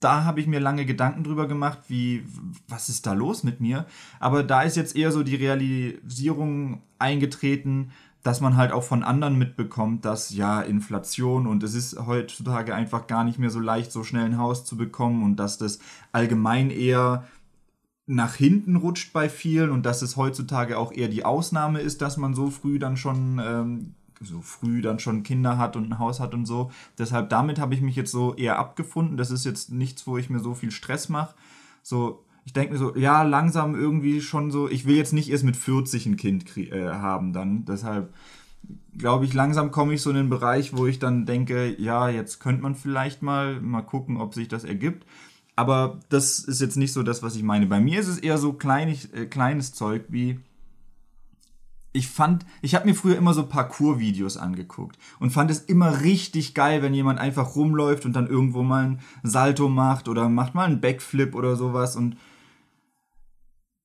da 0.00 0.24
habe 0.24 0.40
ich 0.40 0.46
mir 0.46 0.60
lange 0.60 0.86
Gedanken 0.86 1.24
drüber 1.24 1.46
gemacht, 1.46 1.78
wie, 1.88 2.24
was 2.68 2.88
ist 2.88 3.06
da 3.06 3.12
los 3.12 3.44
mit 3.44 3.60
mir? 3.60 3.86
Aber 4.18 4.42
da 4.42 4.62
ist 4.62 4.76
jetzt 4.76 4.96
eher 4.96 5.12
so 5.12 5.22
die 5.22 5.36
Realisierung 5.36 6.82
eingetreten, 6.98 7.92
dass 8.22 8.40
man 8.40 8.56
halt 8.56 8.72
auch 8.72 8.82
von 8.82 9.02
anderen 9.02 9.38
mitbekommt, 9.38 10.04
dass 10.04 10.34
ja 10.34 10.60
Inflation 10.60 11.46
und 11.46 11.62
es 11.62 11.74
ist 11.74 11.98
heutzutage 12.06 12.74
einfach 12.74 13.06
gar 13.06 13.24
nicht 13.24 13.38
mehr 13.38 13.50
so 13.50 13.60
leicht, 13.60 13.92
so 13.92 14.04
schnell 14.04 14.24
ein 14.24 14.38
Haus 14.38 14.64
zu 14.64 14.76
bekommen 14.76 15.22
und 15.22 15.36
dass 15.36 15.58
das 15.58 15.78
allgemein 16.12 16.70
eher 16.70 17.24
nach 18.06 18.34
hinten 18.34 18.76
rutscht 18.76 19.12
bei 19.12 19.28
vielen 19.28 19.70
und 19.70 19.86
dass 19.86 20.02
es 20.02 20.16
heutzutage 20.16 20.76
auch 20.76 20.92
eher 20.92 21.08
die 21.08 21.24
Ausnahme 21.24 21.80
ist, 21.80 22.02
dass 22.02 22.16
man 22.16 22.34
so 22.34 22.50
früh 22.50 22.78
dann 22.78 22.96
schon 22.96 23.40
ähm, 23.42 23.94
so 24.20 24.40
früh 24.42 24.82
dann 24.82 24.98
schon 24.98 25.22
Kinder 25.22 25.58
hat 25.58 25.76
und 25.76 25.90
ein 25.90 25.98
Haus 25.98 26.20
hat 26.20 26.34
und 26.34 26.46
so. 26.46 26.70
Deshalb 26.98 27.30
damit 27.30 27.58
habe 27.58 27.74
ich 27.74 27.80
mich 27.80 27.96
jetzt 27.96 28.12
so 28.12 28.34
eher 28.34 28.58
abgefunden. 28.58 29.16
Das 29.16 29.30
ist 29.30 29.44
jetzt 29.44 29.72
nichts, 29.72 30.06
wo 30.06 30.18
ich 30.18 30.30
mir 30.30 30.40
so 30.40 30.54
viel 30.54 30.70
Stress 30.70 31.08
mache. 31.08 31.34
So, 31.82 32.24
ich 32.44 32.52
denke 32.52 32.72
mir 32.72 32.78
so, 32.78 32.94
ja, 32.96 33.22
langsam 33.22 33.74
irgendwie 33.74 34.20
schon 34.20 34.50
so, 34.50 34.68
ich 34.68 34.86
will 34.86 34.96
jetzt 34.96 35.12
nicht 35.12 35.30
erst 35.30 35.44
mit 35.44 35.56
40 35.56 36.06
ein 36.06 36.16
Kind 36.16 36.56
äh, 36.56 36.90
haben 36.90 37.32
dann. 37.32 37.64
Deshalb 37.64 38.12
glaube 38.96 39.24
ich, 39.24 39.34
langsam 39.34 39.70
komme 39.70 39.94
ich 39.94 40.02
so 40.02 40.10
in 40.10 40.16
den 40.16 40.30
Bereich, 40.30 40.76
wo 40.76 40.86
ich 40.86 40.98
dann 40.98 41.26
denke, 41.26 41.74
ja, 41.80 42.08
jetzt 42.08 42.40
könnte 42.40 42.62
man 42.62 42.74
vielleicht 42.74 43.22
mal 43.22 43.60
mal 43.60 43.82
gucken, 43.82 44.16
ob 44.18 44.34
sich 44.34 44.48
das 44.48 44.64
ergibt. 44.64 45.06
Aber 45.56 46.00
das 46.08 46.38
ist 46.38 46.60
jetzt 46.60 46.76
nicht 46.76 46.92
so 46.92 47.02
das, 47.02 47.22
was 47.22 47.36
ich 47.36 47.42
meine. 47.42 47.66
Bei 47.66 47.80
mir 47.80 48.00
ist 48.00 48.08
es 48.08 48.18
eher 48.18 48.38
so 48.38 48.52
kleinig, 48.52 49.12
äh, 49.14 49.26
kleines 49.26 49.72
Zeug 49.72 50.04
wie. 50.08 50.40
Ich 51.92 52.08
fand, 52.08 52.46
ich 52.62 52.76
habe 52.76 52.86
mir 52.86 52.94
früher 52.94 53.16
immer 53.16 53.34
so 53.34 53.46
Parcours-Videos 53.46 54.36
angeguckt 54.36 54.96
und 55.18 55.30
fand 55.30 55.50
es 55.50 55.60
immer 55.60 56.02
richtig 56.02 56.54
geil, 56.54 56.82
wenn 56.82 56.94
jemand 56.94 57.18
einfach 57.18 57.56
rumläuft 57.56 58.04
und 58.04 58.14
dann 58.14 58.28
irgendwo 58.28 58.62
mal 58.62 58.84
ein 58.84 59.00
Salto 59.24 59.68
macht 59.68 60.08
oder 60.08 60.28
macht 60.28 60.54
mal 60.54 60.66
einen 60.66 60.80
Backflip 60.80 61.34
oder 61.34 61.56
sowas. 61.56 61.96
Und 61.96 62.16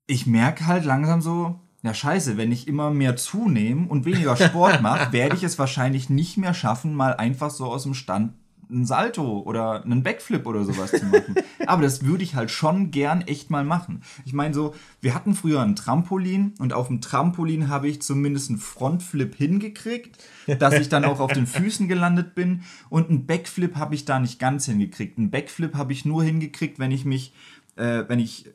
ich 0.06 0.28
merke 0.28 0.68
halt 0.68 0.86
langsam 0.86 1.22
so, 1.22 1.60
ja 1.82 1.96
scheiße, 1.96 2.38
wenn 2.38 2.52
ich 2.52 2.68
immer 2.68 2.92
mehr 2.92 3.16
zunehme 3.16 3.88
und 3.88 4.06
weniger 4.06 4.36
Sport 4.36 4.82
mache, 4.84 5.12
werde 5.12 5.36
ich 5.36 5.44
es 5.44 5.58
wahrscheinlich 5.58 6.10
nicht 6.10 6.38
mehr 6.38 6.54
schaffen, 6.54 6.94
mal 6.94 7.16
einfach 7.16 7.50
so 7.50 7.66
aus 7.66 7.84
dem 7.84 7.96
Stand 7.96 8.34
einen 8.70 8.86
Salto 8.86 9.40
oder 9.40 9.84
einen 9.84 10.04
Backflip 10.04 10.46
oder 10.46 10.64
sowas 10.64 10.92
zu 10.92 11.06
machen. 11.06 11.36
Aber 11.68 11.82
das 11.82 12.04
würde 12.04 12.24
ich 12.24 12.36
halt 12.36 12.52
schon 12.52 12.92
gern 12.92 13.22
echt 13.22 13.50
mal 13.50 13.64
machen. 13.64 14.02
Ich 14.26 14.34
meine 14.34 14.54
so, 14.54 14.74
wir 15.02 15.14
hatten 15.14 15.34
früher 15.36 15.62
ein 15.62 15.76
Trampolin 15.76 16.54
und 16.60 16.74
auf 16.74 16.88
dem 16.88 17.02
Trampolin 17.02 17.70
habe 17.70 17.88
ich 17.88 18.02
zumindest 18.02 18.50
einen 18.50 18.60
Frontflip 18.60 19.36
hingekriegt, 19.36 20.18
dass 20.60 20.76
ich 20.76 20.90
dann 20.90 21.06
auch 21.06 21.20
auf 21.20 21.34
den 21.34 21.48
Füßen 21.48 21.88
gelandet 21.88 22.36
bin 22.36 22.64
und 22.90 23.10
einen 23.10 23.26
Backflip 23.26 23.76
habe 23.76 23.96
ich 23.96 24.06
da 24.06 24.20
nicht 24.20 24.40
ganz 24.40 24.66
hingekriegt. 24.66 25.18
Einen 25.18 25.32
Backflip 25.32 25.76
habe 25.76 25.94
ich 25.94 26.06
nur 26.06 26.24
hingekriegt, 26.24 26.80
wenn 26.80 26.92
ich 26.92 27.06
mich, 27.06 27.34
äh, 27.76 28.04
wenn 28.08 28.20
ich 28.20 28.46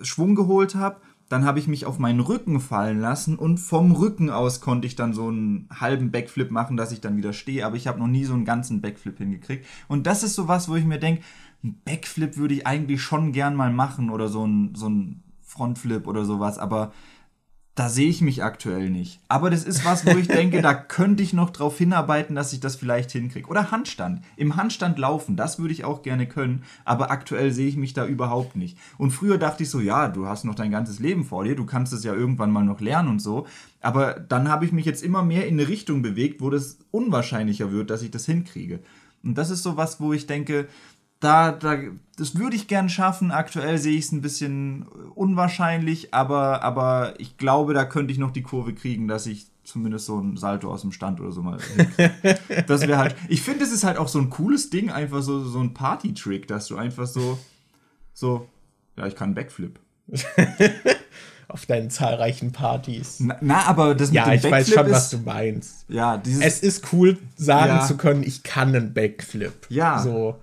Schwung 0.00 0.34
geholt 0.34 0.74
habe 0.74 1.00
dann 1.28 1.44
habe 1.44 1.58
ich 1.58 1.66
mich 1.66 1.86
auf 1.86 1.98
meinen 1.98 2.20
Rücken 2.20 2.60
fallen 2.60 3.00
lassen 3.00 3.36
und 3.36 3.58
vom 3.58 3.92
Rücken 3.92 4.30
aus 4.30 4.60
konnte 4.60 4.86
ich 4.86 4.94
dann 4.94 5.12
so 5.12 5.28
einen 5.28 5.68
halben 5.74 6.12
Backflip 6.12 6.50
machen, 6.50 6.76
dass 6.76 6.92
ich 6.92 7.00
dann 7.00 7.16
wieder 7.16 7.32
stehe, 7.32 7.66
aber 7.66 7.76
ich 7.76 7.88
habe 7.88 7.98
noch 7.98 8.06
nie 8.06 8.24
so 8.24 8.34
einen 8.34 8.44
ganzen 8.44 8.80
Backflip 8.80 9.18
hingekriegt. 9.18 9.66
Und 9.88 10.06
das 10.06 10.22
ist 10.22 10.34
so 10.34 10.46
was, 10.46 10.68
wo 10.68 10.76
ich 10.76 10.84
mir 10.84 10.98
denke, 10.98 11.22
ein 11.64 11.80
Backflip 11.84 12.36
würde 12.36 12.54
ich 12.54 12.66
eigentlich 12.66 13.02
schon 13.02 13.32
gern 13.32 13.56
mal 13.56 13.72
machen 13.72 14.10
oder 14.10 14.28
so 14.28 14.46
ein, 14.46 14.74
so 14.74 14.88
ein 14.88 15.22
Frontflip 15.42 16.06
oder 16.06 16.24
sowas, 16.24 16.58
aber 16.58 16.92
da 17.76 17.90
sehe 17.90 18.08
ich 18.08 18.22
mich 18.22 18.42
aktuell 18.42 18.88
nicht. 18.88 19.20
Aber 19.28 19.50
das 19.50 19.64
ist 19.64 19.84
was, 19.84 20.06
wo 20.06 20.16
ich 20.16 20.28
denke, 20.28 20.62
da 20.62 20.72
könnte 20.72 21.22
ich 21.22 21.34
noch 21.34 21.50
drauf 21.50 21.76
hinarbeiten, 21.76 22.34
dass 22.34 22.54
ich 22.54 22.60
das 22.60 22.74
vielleicht 22.74 23.12
hinkriege. 23.12 23.48
Oder 23.48 23.70
Handstand. 23.70 24.22
Im 24.36 24.56
Handstand 24.56 24.98
laufen, 24.98 25.36
das 25.36 25.58
würde 25.58 25.74
ich 25.74 25.84
auch 25.84 26.00
gerne 26.00 26.26
können, 26.26 26.64
aber 26.86 27.10
aktuell 27.10 27.52
sehe 27.52 27.68
ich 27.68 27.76
mich 27.76 27.92
da 27.92 28.06
überhaupt 28.06 28.56
nicht. 28.56 28.78
Und 28.96 29.10
früher 29.10 29.36
dachte 29.36 29.62
ich 29.62 29.68
so, 29.68 29.80
ja, 29.80 30.08
du 30.08 30.26
hast 30.26 30.44
noch 30.44 30.54
dein 30.54 30.70
ganzes 30.70 31.00
Leben 31.00 31.26
vor 31.26 31.44
dir, 31.44 31.54
du 31.54 31.66
kannst 31.66 31.92
es 31.92 32.02
ja 32.02 32.14
irgendwann 32.14 32.50
mal 32.50 32.64
noch 32.64 32.80
lernen 32.80 33.10
und 33.10 33.20
so. 33.20 33.46
Aber 33.82 34.14
dann 34.14 34.48
habe 34.48 34.64
ich 34.64 34.72
mich 34.72 34.86
jetzt 34.86 35.04
immer 35.04 35.22
mehr 35.22 35.46
in 35.46 35.60
eine 35.60 35.68
Richtung 35.68 36.00
bewegt, 36.00 36.40
wo 36.40 36.48
das 36.48 36.78
unwahrscheinlicher 36.92 37.72
wird, 37.72 37.90
dass 37.90 38.00
ich 38.00 38.10
das 38.10 38.24
hinkriege. 38.24 38.80
Und 39.22 39.36
das 39.36 39.50
ist 39.50 39.62
so 39.62 39.76
was, 39.76 40.00
wo 40.00 40.14
ich 40.14 40.26
denke, 40.26 40.66
da, 41.20 41.52
da, 41.52 41.76
das 42.16 42.36
würde 42.36 42.56
ich 42.56 42.66
gern 42.66 42.88
schaffen. 42.88 43.30
Aktuell 43.30 43.78
sehe 43.78 43.96
ich 43.96 44.06
es 44.06 44.12
ein 44.12 44.22
bisschen 44.22 44.86
unwahrscheinlich, 45.14 46.14
aber, 46.14 46.62
aber 46.62 47.14
ich 47.18 47.36
glaube, 47.36 47.74
da 47.74 47.84
könnte 47.84 48.12
ich 48.12 48.18
noch 48.18 48.32
die 48.32 48.42
Kurve 48.42 48.74
kriegen, 48.74 49.06
dass 49.06 49.26
ich 49.26 49.46
zumindest 49.64 50.06
so 50.06 50.18
ein 50.18 50.36
Salto 50.36 50.72
aus 50.72 50.80
dem 50.80 50.92
Stand 50.92 51.20
oder 51.20 51.32
so 51.32 51.42
mal. 51.42 51.58
das 52.66 52.80
wäre 52.82 52.98
halt. 52.98 53.16
Ich 53.28 53.42
finde, 53.42 53.64
es 53.64 53.72
ist 53.72 53.84
halt 53.84 53.98
auch 53.98 54.08
so 54.08 54.18
ein 54.18 54.30
cooles 54.30 54.70
Ding, 54.70 54.90
einfach 54.90 55.22
so, 55.22 55.44
so 55.44 55.60
ein 55.60 55.74
Party-Trick, 55.74 56.48
dass 56.48 56.68
du 56.68 56.76
einfach 56.76 57.06
so, 57.06 57.38
so, 58.14 58.48
ja, 58.96 59.06
ich 59.06 59.14
kann 59.14 59.34
Backflip. 59.34 59.78
auf 61.48 61.66
deinen 61.66 61.90
zahlreichen 61.90 62.52
Partys. 62.52 63.20
Na, 63.20 63.36
na 63.40 63.66
aber 63.66 63.94
das 63.94 64.08
mit 64.08 64.16
ja, 64.16 64.24
dem 64.24 64.34
ich 64.34 64.50
weiß 64.50 64.70
schon, 64.70 64.90
was 64.90 65.10
du 65.10 65.18
meinst. 65.18 65.84
Ja, 65.88 66.16
dieses, 66.16 66.42
es 66.42 66.60
ist 66.60 66.92
cool, 66.92 67.18
sagen 67.36 67.76
ja. 67.76 67.86
zu 67.86 67.96
können, 67.96 68.22
ich 68.22 68.42
kann 68.42 68.74
einen 68.74 68.94
Backflip. 68.94 69.66
Ja. 69.68 70.00
So 70.00 70.36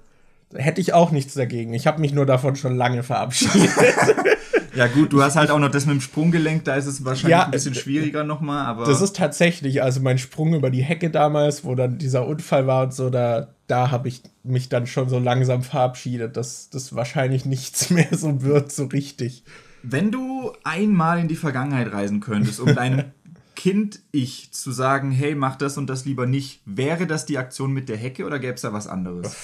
hätte 0.56 0.82
ich 0.82 0.94
auch 0.94 1.12
nichts 1.12 1.34
dagegen. 1.34 1.74
Ich 1.74 1.88
habe 1.88 2.02
mich 2.02 2.14
nur 2.14 2.26
davon 2.26 2.56
schon 2.56 2.76
lange 2.76 3.04
verabschiedet. 3.04 3.70
ja 4.76 4.88
gut, 4.88 5.14
du 5.14 5.22
hast 5.22 5.36
halt 5.36 5.52
auch 5.52 5.60
noch 5.60 5.72
das 5.72 5.86
mit 5.86 5.96
dem 5.96 6.02
Sprunggelenk, 6.02 6.66
da 6.66 6.76
ist 6.76 6.86
es 6.86 7.06
wahrscheinlich 7.06 7.32
ja, 7.32 7.46
ein 7.46 7.52
bisschen 7.52 7.76
schwieriger 7.76 8.24
nochmal, 8.24 8.66
aber... 8.66 8.86
Das 8.86 9.02
ist 9.02 9.16
tatsächlich, 9.16 9.84
also 9.84 10.02
mein 10.02 10.18
Sprung 10.18 10.54
über 10.54 10.70
die 10.70 10.82
Hecke 10.82 11.10
damals, 11.10 11.64
wo 11.64 11.76
dann 11.76 11.98
dieser 11.98 12.28
Unfall 12.28 12.68
war 12.68 12.84
und 12.84 12.94
so, 12.94 13.10
da, 13.10 13.50
da 13.68 13.92
habe 13.92 14.08
ich 14.08 14.22
mich 14.44 14.70
dann 14.70 14.88
schon 14.88 15.10
so 15.10 15.20
langsam 15.20 15.64
verabschiedet, 15.64 16.38
dass 16.38 16.70
das 16.70 16.96
wahrscheinlich 16.96 17.46
nichts 17.46 17.90
mehr 17.90 18.10
so 18.12 18.42
wird, 18.42 18.72
so 18.72 18.86
richtig. 18.86 19.44
Wenn 19.84 20.12
du 20.12 20.54
einmal 20.64 21.20
in 21.20 21.28
die 21.28 21.36
Vergangenheit 21.36 21.92
reisen 21.92 22.20
könntest, 22.22 22.60
um 22.60 22.74
deinem 22.74 23.04
Kind-Ich 23.56 24.52
zu 24.52 24.72
sagen, 24.72 25.12
hey, 25.12 25.36
mach 25.36 25.56
das 25.56 25.78
und 25.78 25.88
das 25.88 26.06
lieber 26.06 26.26
nicht, 26.26 26.62
wäre 26.66 27.06
das 27.06 27.26
die 27.26 27.38
Aktion 27.38 27.72
mit 27.72 27.88
der 27.88 27.98
Hecke 27.98 28.26
oder 28.26 28.40
gäbe 28.40 28.56
es 28.56 28.62
da 28.62 28.74
was 28.74 28.88
anderes? 28.88 29.36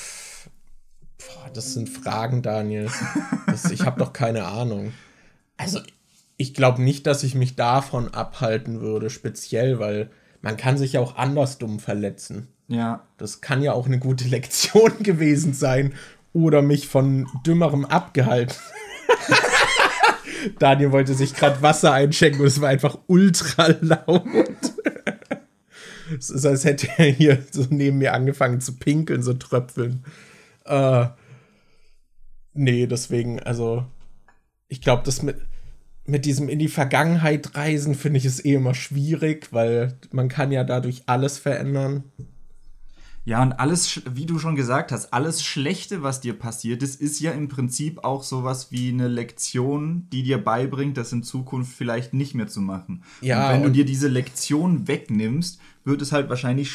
Boah, 1.19 1.49
das 1.53 1.73
sind 1.73 1.89
Fragen, 1.89 2.41
Daniel. 2.41 2.89
Das, 3.45 3.69
ich 3.71 3.81
habe 3.81 3.99
doch 3.99 4.13
keine 4.13 4.45
Ahnung. 4.45 4.93
Also, 5.57 5.79
ich 6.37 6.53
glaube 6.53 6.81
nicht, 6.81 7.05
dass 7.05 7.23
ich 7.23 7.35
mich 7.35 7.55
davon 7.55 8.13
abhalten 8.13 8.79
würde, 8.79 9.09
speziell, 9.09 9.79
weil 9.79 10.09
man 10.41 10.55
kann 10.55 10.77
sich 10.77 10.93
ja 10.93 11.01
auch 11.01 11.17
anders 11.17 11.57
dumm 11.57 11.79
verletzen. 11.79 12.47
Ja. 12.69 13.05
Das 13.17 13.41
kann 13.41 13.61
ja 13.61 13.73
auch 13.73 13.87
eine 13.87 13.99
gute 13.99 14.27
Lektion 14.27 14.91
gewesen 15.03 15.53
sein 15.53 15.93
oder 16.31 16.61
mich 16.61 16.87
von 16.87 17.27
Dümmerem 17.45 17.85
abgehalten. 17.85 18.55
Daniel 20.59 20.91
wollte 20.93 21.15
sich 21.15 21.35
gerade 21.35 21.61
Wasser 21.61 21.91
einschenken 21.91 22.41
und 22.41 22.47
es 22.47 22.61
war 22.61 22.69
einfach 22.69 22.97
ultra 23.07 23.75
laut. 23.81 24.23
es 26.17 26.29
ist, 26.29 26.45
als 26.45 26.63
hätte 26.63 26.87
er 26.97 27.11
hier 27.11 27.43
so 27.51 27.65
neben 27.69 27.97
mir 27.97 28.13
angefangen 28.13 28.61
zu 28.61 28.77
pinkeln, 28.77 29.21
so 29.21 29.33
tröpfeln. 29.33 30.05
Äh, 30.69 31.09
nee, 32.53 32.87
deswegen, 32.87 33.39
also, 33.41 33.85
ich 34.67 34.81
glaube, 34.81 35.03
das 35.03 35.23
mit, 35.23 35.37
mit 36.05 36.25
diesem 36.25 36.47
in 36.47 36.59
die 36.59 36.67
Vergangenheit 36.67 37.55
reisen 37.55 37.95
finde 37.95 38.19
ich 38.19 38.25
es 38.25 38.43
eh 38.43 38.53
immer 38.53 38.75
schwierig, 38.75 39.51
weil 39.51 39.97
man 40.11 40.29
kann 40.29 40.51
ja 40.51 40.63
dadurch 40.63 41.03
alles 41.07 41.37
verändern. 41.37 42.03
Ja, 43.25 43.43
und 43.43 43.53
alles, 43.53 44.01
wie 44.09 44.25
du 44.25 44.39
schon 44.39 44.55
gesagt 44.55 44.91
hast, 44.91 45.13
alles 45.13 45.43
Schlechte, 45.43 46.01
was 46.01 46.21
dir 46.21 46.33
passiert 46.33 46.81
ist, 46.81 46.99
ist 46.99 47.19
ja 47.19 47.31
im 47.31 47.47
Prinzip 47.47 48.03
auch 48.03 48.23
sowas 48.23 48.71
wie 48.71 48.89
eine 48.89 49.07
Lektion, 49.07 50.07
die 50.11 50.23
dir 50.23 50.43
beibringt, 50.43 50.97
das 50.97 51.11
in 51.11 51.21
Zukunft 51.21 51.73
vielleicht 51.75 52.13
nicht 52.13 52.33
mehr 52.33 52.47
zu 52.47 52.61
machen. 52.61 53.03
Ja, 53.21 53.47
und 53.47 53.53
wenn 53.53 53.61
und 53.61 53.67
du 53.67 53.71
dir 53.73 53.85
diese 53.85 54.07
Lektion 54.07 54.87
wegnimmst, 54.87 55.59
wird 55.83 56.01
es 56.01 56.11
halt 56.11 56.29
wahrscheinlich 56.29 56.71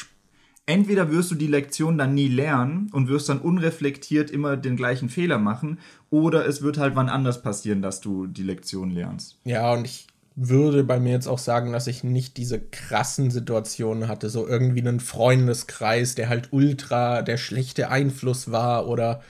entweder 0.67 1.11
wirst 1.11 1.31
du 1.31 1.35
die 1.35 1.47
Lektion 1.47 1.99
dann 1.99 2.15
nie 2.15 2.29
lernen 2.29 2.89
und 2.93 3.09
wirst 3.09 3.29
dann 3.29 3.41
unreflektiert 3.41 4.31
immer 4.31 4.57
den 4.57 4.77
gleichen 4.77 5.09
Fehler 5.09 5.39
machen, 5.39 5.79
oder 6.11 6.47
es 6.47 6.63
wird 6.63 6.79
halt 6.79 6.97
wann 6.97 7.09
anders 7.09 7.43
passieren, 7.43 7.83
dass 7.83 8.01
du 8.01 8.27
die 8.27 8.43
Lektion 8.43 8.91
lernst. 8.91 9.39
Ja, 9.45 9.73
und 9.73 9.85
ich 9.85 10.07
würde 10.37 10.83
bei 10.83 10.99
mir 10.99 11.13
jetzt 11.13 11.29
auch 11.29 11.39
sagen, 11.39 11.73
dass 11.73 11.87
ich 11.87 12.03
nicht 12.03 12.37
diese 12.37 12.61
krassen 12.61 13.31
Situationen 13.31 14.09
hatte, 14.09 14.31
so 14.31 14.47
irgendwie 14.47 14.81
einen 14.81 15.01
Freundeskreis, 15.01 16.15
der 16.15 16.29
halt 16.29 16.49
ultra 16.53 17.23
der 17.23 17.37
schlechte 17.37 17.91
Einfluss 17.91 18.51
war 18.51 18.89
oder 18.89 19.23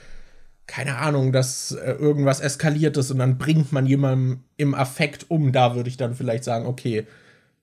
keine 0.67 0.97
Ahnung, 0.97 1.31
dass 1.31 1.71
äh, 1.71 1.91
irgendwas 1.91 2.39
eskaliert 2.39 2.97
ist 2.97 3.11
und 3.11 3.19
dann 3.19 3.37
bringt 3.37 3.71
man 3.71 3.85
jemandem 3.85 4.39
im 4.57 4.73
Affekt 4.73 5.29
um. 5.29 5.51
Da 5.51 5.75
würde 5.75 5.89
ich 5.89 5.97
dann 5.97 6.15
vielleicht 6.15 6.43
sagen, 6.43 6.65
okay, 6.65 7.05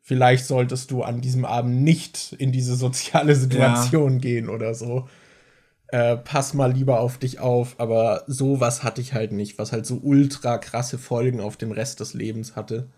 vielleicht 0.03 0.47
solltest 0.47 0.91
du 0.91 1.03
an 1.03 1.21
diesem 1.21 1.45
Abend 1.45 1.83
nicht 1.83 2.35
in 2.39 2.53
diese 2.53 2.77
soziale 2.77 3.35
Situation 3.35 4.15
ja. 4.15 4.19
gehen 4.19 4.49
oder 4.49 4.75
so. 4.75 5.09
Äh, 5.89 6.17
pass 6.17 6.55
mal 6.55 6.73
lieber 6.73 7.01
auf 7.01 7.19
dich 7.19 7.41
auf, 7.41 7.79
aber 7.79 8.25
sowas 8.27 8.83
hatte 8.83 9.01
ich 9.01 9.15
halt 9.15 9.33
nicht, 9.33 9.59
was 9.59 9.73
halt 9.73 9.87
so 9.87 9.97
ultra 9.97 10.59
krasse 10.59 10.99
Folgen 10.99 11.41
auf 11.41 11.57
den 11.57 11.73
Rest 11.73 12.01
des 12.01 12.15
Lebens 12.15 12.57
hatte 12.57 12.89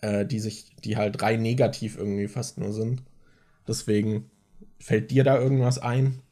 äh, 0.00 0.26
die 0.26 0.40
sich, 0.40 0.74
die 0.84 0.96
halt 0.96 1.22
rein 1.22 1.42
negativ 1.42 1.96
irgendwie 1.96 2.28
fast 2.28 2.58
nur 2.58 2.72
sind. 2.72 3.02
Deswegen 3.66 4.30
fällt 4.78 5.10
dir 5.10 5.24
da 5.24 5.38
irgendwas 5.38 5.78
ein? 5.78 6.22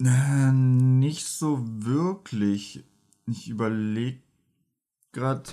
Äh, 0.00 0.52
nicht 0.52 1.26
so 1.26 1.60
wirklich. 1.62 2.84
Ich 3.26 3.48
überlege 3.48 4.20
gerade. 5.12 5.50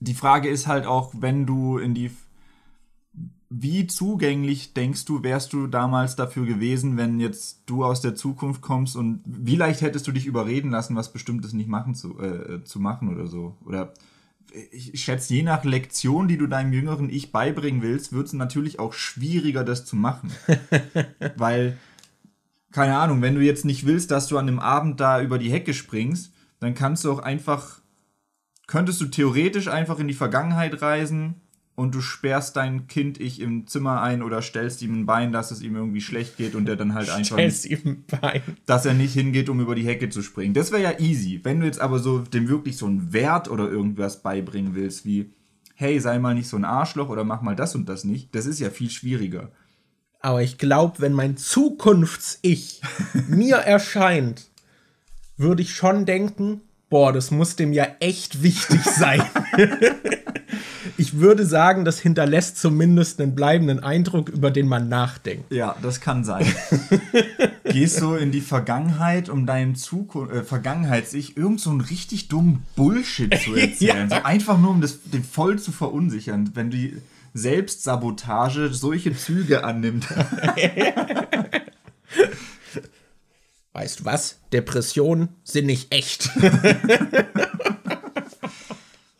Die 0.00 0.14
Frage 0.14 0.48
ist 0.48 0.66
halt 0.66 0.86
auch, 0.86 1.12
wenn 1.18 1.46
du 1.46 1.78
in 1.78 1.94
die. 1.94 2.10
Wie 3.52 3.88
zugänglich 3.88 4.74
denkst 4.74 5.06
du, 5.06 5.24
wärst 5.24 5.52
du 5.52 5.66
damals 5.66 6.14
dafür 6.14 6.46
gewesen, 6.46 6.96
wenn 6.96 7.18
jetzt 7.18 7.64
du 7.66 7.84
aus 7.84 8.00
der 8.00 8.14
Zukunft 8.14 8.62
kommst 8.62 8.94
und 8.94 9.22
wie 9.24 9.56
leicht 9.56 9.80
hättest 9.80 10.06
du 10.06 10.12
dich 10.12 10.26
überreden 10.26 10.70
lassen, 10.70 10.94
was 10.94 11.12
Bestimmtes 11.12 11.52
nicht 11.52 11.68
machen 11.68 11.96
zu, 11.96 12.20
äh, 12.20 12.62
zu 12.62 12.78
machen 12.78 13.08
oder 13.08 13.26
so? 13.26 13.56
Oder 13.66 13.92
ich 14.70 15.02
schätze, 15.02 15.34
je 15.34 15.42
nach 15.42 15.64
Lektion, 15.64 16.28
die 16.28 16.38
du 16.38 16.46
deinem 16.46 16.72
jüngeren 16.72 17.10
Ich 17.10 17.32
beibringen 17.32 17.82
willst, 17.82 18.12
wird 18.12 18.26
es 18.26 18.32
natürlich 18.32 18.78
auch 18.78 18.92
schwieriger, 18.92 19.64
das 19.64 19.84
zu 19.84 19.96
machen. 19.96 20.30
Weil, 21.36 21.78
keine 22.72 22.96
Ahnung, 22.96 23.22
wenn 23.22 23.34
du 23.34 23.42
jetzt 23.42 23.64
nicht 23.64 23.86
willst, 23.86 24.10
dass 24.10 24.28
du 24.28 24.38
an 24.38 24.46
dem 24.46 24.58
Abend 24.58 25.00
da 25.00 25.20
über 25.20 25.38
die 25.38 25.50
Hecke 25.50 25.74
springst, 25.74 26.32
dann 26.58 26.74
kannst 26.74 27.04
du 27.04 27.12
auch 27.12 27.20
einfach, 27.20 27.79
könntest 28.70 29.00
du 29.00 29.06
theoretisch 29.06 29.66
einfach 29.66 29.98
in 29.98 30.06
die 30.06 30.14
Vergangenheit 30.14 30.80
reisen 30.80 31.34
und 31.74 31.92
du 31.92 32.00
sperrst 32.00 32.54
dein 32.54 32.86
Kind-Ich 32.86 33.40
im 33.40 33.66
Zimmer 33.66 34.00
ein 34.00 34.22
oder 34.22 34.42
stellst 34.42 34.80
ihm 34.80 35.00
ein 35.00 35.06
Bein, 35.06 35.32
dass 35.32 35.50
es 35.50 35.60
ihm 35.60 35.74
irgendwie 35.74 36.00
schlecht 36.00 36.36
geht 36.36 36.54
und 36.54 36.66
der 36.66 36.76
dann 36.76 36.94
halt 36.94 37.10
einfach. 37.10 37.36
Stellst 37.36 37.66
ihm 37.66 37.80
ein 37.84 38.04
Bein. 38.20 38.42
Dass 38.66 38.86
er 38.86 38.94
nicht 38.94 39.12
hingeht, 39.12 39.48
um 39.48 39.60
über 39.60 39.74
die 39.74 39.84
Hecke 39.84 40.08
zu 40.08 40.22
springen. 40.22 40.54
Das 40.54 40.70
wäre 40.70 40.82
ja 40.82 41.00
easy. 41.00 41.40
Wenn 41.42 41.58
du 41.58 41.66
jetzt 41.66 41.80
aber 41.80 41.98
so 41.98 42.20
dem 42.20 42.48
wirklich 42.48 42.76
so 42.76 42.86
einen 42.86 43.12
Wert 43.12 43.50
oder 43.50 43.68
irgendwas 43.68 44.22
beibringen 44.22 44.76
willst, 44.76 45.04
wie, 45.04 45.34
hey, 45.74 45.98
sei 45.98 46.20
mal 46.20 46.34
nicht 46.34 46.48
so 46.48 46.56
ein 46.56 46.64
Arschloch 46.64 47.08
oder 47.08 47.24
mach 47.24 47.42
mal 47.42 47.56
das 47.56 47.74
und 47.74 47.88
das 47.88 48.04
nicht, 48.04 48.32
das 48.36 48.46
ist 48.46 48.60
ja 48.60 48.70
viel 48.70 48.90
schwieriger. 48.90 49.50
Aber 50.20 50.42
ich 50.42 50.58
glaube, 50.58 51.00
wenn 51.00 51.14
mein 51.14 51.36
Zukunfts-Ich 51.36 52.82
mir 53.28 53.56
erscheint, 53.56 54.48
würde 55.36 55.62
ich 55.62 55.74
schon 55.74 56.06
denken, 56.06 56.60
boah, 56.90 57.12
das 57.12 57.30
muss 57.30 57.56
dem 57.56 57.72
ja 57.72 57.86
echt 58.00 58.42
wichtig 58.42 58.82
sein. 58.82 59.22
ich 60.98 61.18
würde 61.18 61.46
sagen, 61.46 61.84
das 61.84 62.00
hinterlässt 62.00 62.58
zumindest 62.58 63.20
einen 63.20 63.34
bleibenden 63.34 63.80
Eindruck, 63.80 64.28
über 64.28 64.50
den 64.50 64.68
man 64.68 64.88
nachdenkt. 64.88 65.50
Ja, 65.52 65.76
das 65.80 66.00
kann 66.00 66.24
sein. 66.24 66.44
Gehst 67.64 68.00
du 68.00 68.14
in 68.14 68.32
die 68.32 68.40
Vergangenheit, 68.40 69.28
um 69.28 69.46
deinem 69.46 69.76
Zukunft, 69.76 70.34
äh, 70.34 70.42
Vergangenheits-Ich 70.42 71.36
irgend 71.36 71.60
so 71.60 71.70
einen 71.70 71.80
richtig 71.80 72.28
dummen 72.28 72.64
Bullshit 72.74 73.32
zu 73.38 73.54
erzählen. 73.56 74.10
ja. 74.10 74.18
so 74.18 74.24
einfach 74.24 74.58
nur, 74.58 74.70
um 74.70 74.80
das, 74.80 75.02
den 75.04 75.24
voll 75.24 75.58
zu 75.58 75.70
verunsichern. 75.72 76.50
Wenn 76.54 76.70
die 76.70 76.96
Selbstsabotage 77.32 78.74
solche 78.74 79.16
Züge 79.16 79.62
annimmt. 79.62 80.08
Weißt 83.72 84.00
du 84.00 84.04
was? 84.04 84.40
Depressionen 84.52 85.28
sind 85.44 85.66
nicht 85.66 85.94
echt. 85.94 86.28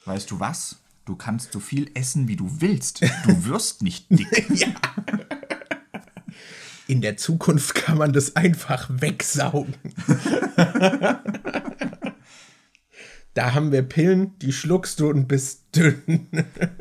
weißt 0.05 0.31
du 0.31 0.41
was? 0.41 0.77
Du 1.05 1.15
kannst 1.17 1.53
so 1.53 1.61
viel 1.61 1.91
essen, 1.95 2.27
wie 2.29 2.37
du 2.37 2.61
willst. 2.61 3.03
Du 3.25 3.45
wirst 3.45 3.83
nicht 3.83 4.07
dick. 4.11 4.51
ja. 4.55 4.69
In 6.89 7.01
der 7.01 7.17
Zukunft 7.17 7.77
kann 7.77 7.99
man 7.99 8.13
das 8.13 8.35
einfach 8.35 8.89
wegsaugen. 8.91 9.75
da 13.35 13.55
haben 13.55 13.71
wir 13.71 13.83
Pillen, 13.83 14.37
die 14.41 14.53
schluckst 14.53 14.99
du 14.99 15.11
und 15.11 15.29
bist 15.29 15.63
dünn. 15.77 16.27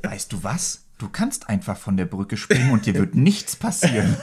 Weißt 0.02 0.34
du 0.34 0.44
was? 0.44 0.86
Du 0.98 1.10
kannst 1.10 1.48
einfach 1.48 1.78
von 1.78 1.96
der 1.98 2.06
Brücke 2.06 2.38
springen 2.38 2.72
und 2.72 2.88
dir 2.88 2.96
wird 2.96 3.14
nichts 3.14 3.56
passieren. 3.56 4.18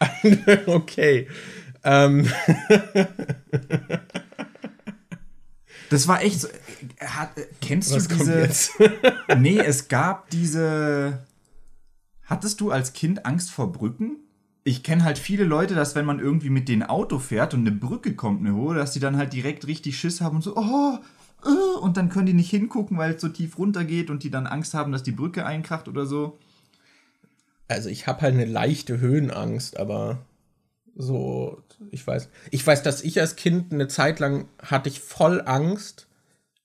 okay. 0.66 1.28
Ähm. 1.84 2.28
Das 5.90 6.08
war 6.08 6.22
echt 6.22 6.40
so. 6.40 6.48
Hat, 7.00 7.30
kennst 7.60 7.94
Was 7.94 8.08
du 8.08 8.16
diese. 8.16 8.70
nee, 9.38 9.58
es 9.58 9.88
gab 9.88 10.30
diese. 10.30 11.20
Hattest 12.24 12.60
du 12.60 12.70
als 12.70 12.92
Kind 12.92 13.24
Angst 13.24 13.50
vor 13.50 13.72
Brücken? 13.72 14.18
Ich 14.64 14.82
kenne 14.82 15.02
halt 15.02 15.18
viele 15.18 15.44
Leute, 15.44 15.74
dass 15.74 15.94
wenn 15.94 16.04
man 16.04 16.20
irgendwie 16.20 16.50
mit 16.50 16.68
denen 16.68 16.82
Auto 16.82 17.18
fährt 17.18 17.54
und 17.54 17.60
eine 17.60 17.72
Brücke 17.72 18.14
kommt, 18.14 18.40
eine 18.40 18.54
hohe, 18.54 18.74
dass 18.74 18.92
die 18.92 19.00
dann 19.00 19.16
halt 19.16 19.32
direkt 19.32 19.66
richtig 19.66 19.98
Schiss 19.98 20.20
haben 20.20 20.36
und 20.36 20.42
so, 20.42 20.54
oh, 20.56 20.98
oh, 21.44 21.78
und 21.80 21.96
dann 21.96 22.10
können 22.10 22.26
die 22.26 22.34
nicht 22.34 22.50
hingucken, 22.50 22.98
weil 22.98 23.14
es 23.14 23.22
so 23.22 23.30
tief 23.30 23.56
runter 23.56 23.84
geht 23.84 24.10
und 24.10 24.24
die 24.24 24.30
dann 24.30 24.46
Angst 24.46 24.74
haben, 24.74 24.92
dass 24.92 25.02
die 25.02 25.12
Brücke 25.12 25.46
einkracht 25.46 25.88
oder 25.88 26.04
so. 26.04 26.38
Also 27.68 27.90
ich 27.90 28.06
habe 28.06 28.22
halt 28.22 28.34
eine 28.34 28.46
leichte 28.46 28.98
Höhenangst, 28.98 29.78
aber 29.78 30.18
so, 30.96 31.62
ich 31.90 32.04
weiß. 32.04 32.28
Ich 32.50 32.66
weiß, 32.66 32.82
dass 32.82 33.02
ich 33.02 33.20
als 33.20 33.36
Kind 33.36 33.72
eine 33.72 33.88
Zeit 33.88 34.18
lang 34.18 34.48
hatte 34.60 34.88
ich 34.88 35.00
voll 35.00 35.42
Angst, 35.44 36.08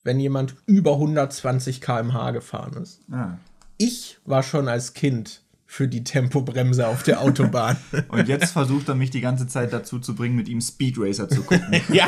wenn 0.04 0.20
jemand 0.20 0.56
über 0.66 0.94
120 0.94 1.82
km/h 1.82 2.32
gefahren 2.32 2.82
ist. 2.82 3.02
Ah. 3.12 3.38
Ich 3.78 4.18
war 4.26 4.42
schon 4.44 4.68
als 4.68 4.94
Kind 4.94 5.44
für 5.66 5.88
die 5.88 6.04
Tempobremse 6.04 6.88
auf 6.88 7.04
der 7.04 7.22
Autobahn. 7.22 7.78
Und 8.10 8.28
jetzt 8.28 8.52
versucht 8.52 8.90
er 8.90 8.96
mich 8.96 9.10
die 9.10 9.22
ganze 9.22 9.48
Zeit 9.48 9.74
dazu 9.74 10.00
zu 10.00 10.16
bringen, 10.16 10.36
mit 10.36 10.48
ihm 10.48 10.62
Speed 10.62 10.96
Racer 10.98 11.28
zu 11.28 11.44
gucken. 11.44 11.82
ja. 11.92 12.08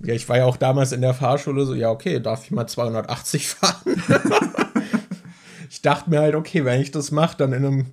ja, 0.00 0.14
ich 0.14 0.28
war 0.28 0.38
ja 0.38 0.44
auch 0.44 0.56
damals 0.56 0.92
in 0.92 1.00
der 1.00 1.14
Fahrschule 1.14 1.66
so, 1.66 1.74
ja, 1.74 1.90
okay, 1.90 2.20
darf 2.20 2.44
ich 2.44 2.50
mal 2.50 2.66
280 2.66 3.48
fahren? 3.48 4.02
ich 5.78 5.82
dachte 5.82 6.10
mir 6.10 6.18
halt, 6.18 6.34
okay, 6.34 6.64
wenn 6.64 6.80
ich 6.80 6.90
das 6.90 7.12
mache, 7.12 7.36
dann 7.36 7.52
in 7.52 7.64
einem 7.64 7.86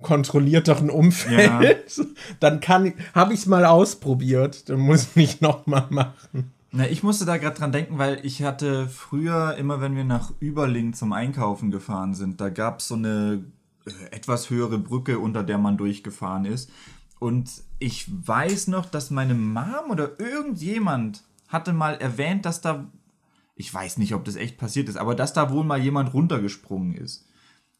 kontrollierteren 0.00 0.88
Umfeld, 0.88 1.96
ja. 1.98 2.04
dann 2.40 2.60
kann 2.60 2.94
habe 3.14 3.34
ich 3.34 3.40
es 3.40 3.46
mal 3.46 3.66
ausprobiert. 3.66 4.70
Dann 4.70 4.80
muss 4.80 5.08
ich 5.08 5.16
nicht 5.16 5.42
nochmal 5.42 5.86
machen. 5.90 6.54
Na, 6.72 6.88
ich 6.88 7.02
musste 7.02 7.26
da 7.26 7.36
gerade 7.36 7.58
dran 7.58 7.72
denken, 7.72 7.98
weil 7.98 8.24
ich 8.24 8.42
hatte 8.42 8.88
früher 8.88 9.54
immer, 9.56 9.82
wenn 9.82 9.96
wir 9.96 10.04
nach 10.04 10.32
Überling 10.40 10.94
zum 10.94 11.12
Einkaufen 11.12 11.70
gefahren 11.70 12.14
sind, 12.14 12.40
da 12.40 12.48
gab 12.48 12.78
es 12.78 12.88
so 12.88 12.94
eine 12.94 13.44
äh, 13.84 14.16
etwas 14.16 14.48
höhere 14.48 14.78
Brücke, 14.78 15.18
unter 15.18 15.42
der 15.42 15.58
man 15.58 15.76
durchgefahren 15.76 16.46
ist. 16.46 16.70
Und 17.18 17.50
ich 17.78 18.06
weiß 18.26 18.68
noch, 18.68 18.86
dass 18.86 19.10
meine 19.10 19.34
Mom 19.34 19.90
oder 19.90 20.18
irgendjemand 20.18 21.22
hatte 21.48 21.74
mal 21.74 21.96
erwähnt, 21.96 22.46
dass 22.46 22.62
da, 22.62 22.90
ich 23.56 23.72
weiß 23.72 23.98
nicht, 23.98 24.14
ob 24.14 24.24
das 24.24 24.36
echt 24.36 24.56
passiert 24.56 24.88
ist, 24.88 24.96
aber 24.96 25.14
dass 25.14 25.34
da 25.34 25.50
wohl 25.50 25.64
mal 25.64 25.78
jemand 25.78 26.14
runtergesprungen 26.14 26.94
ist. 26.94 27.25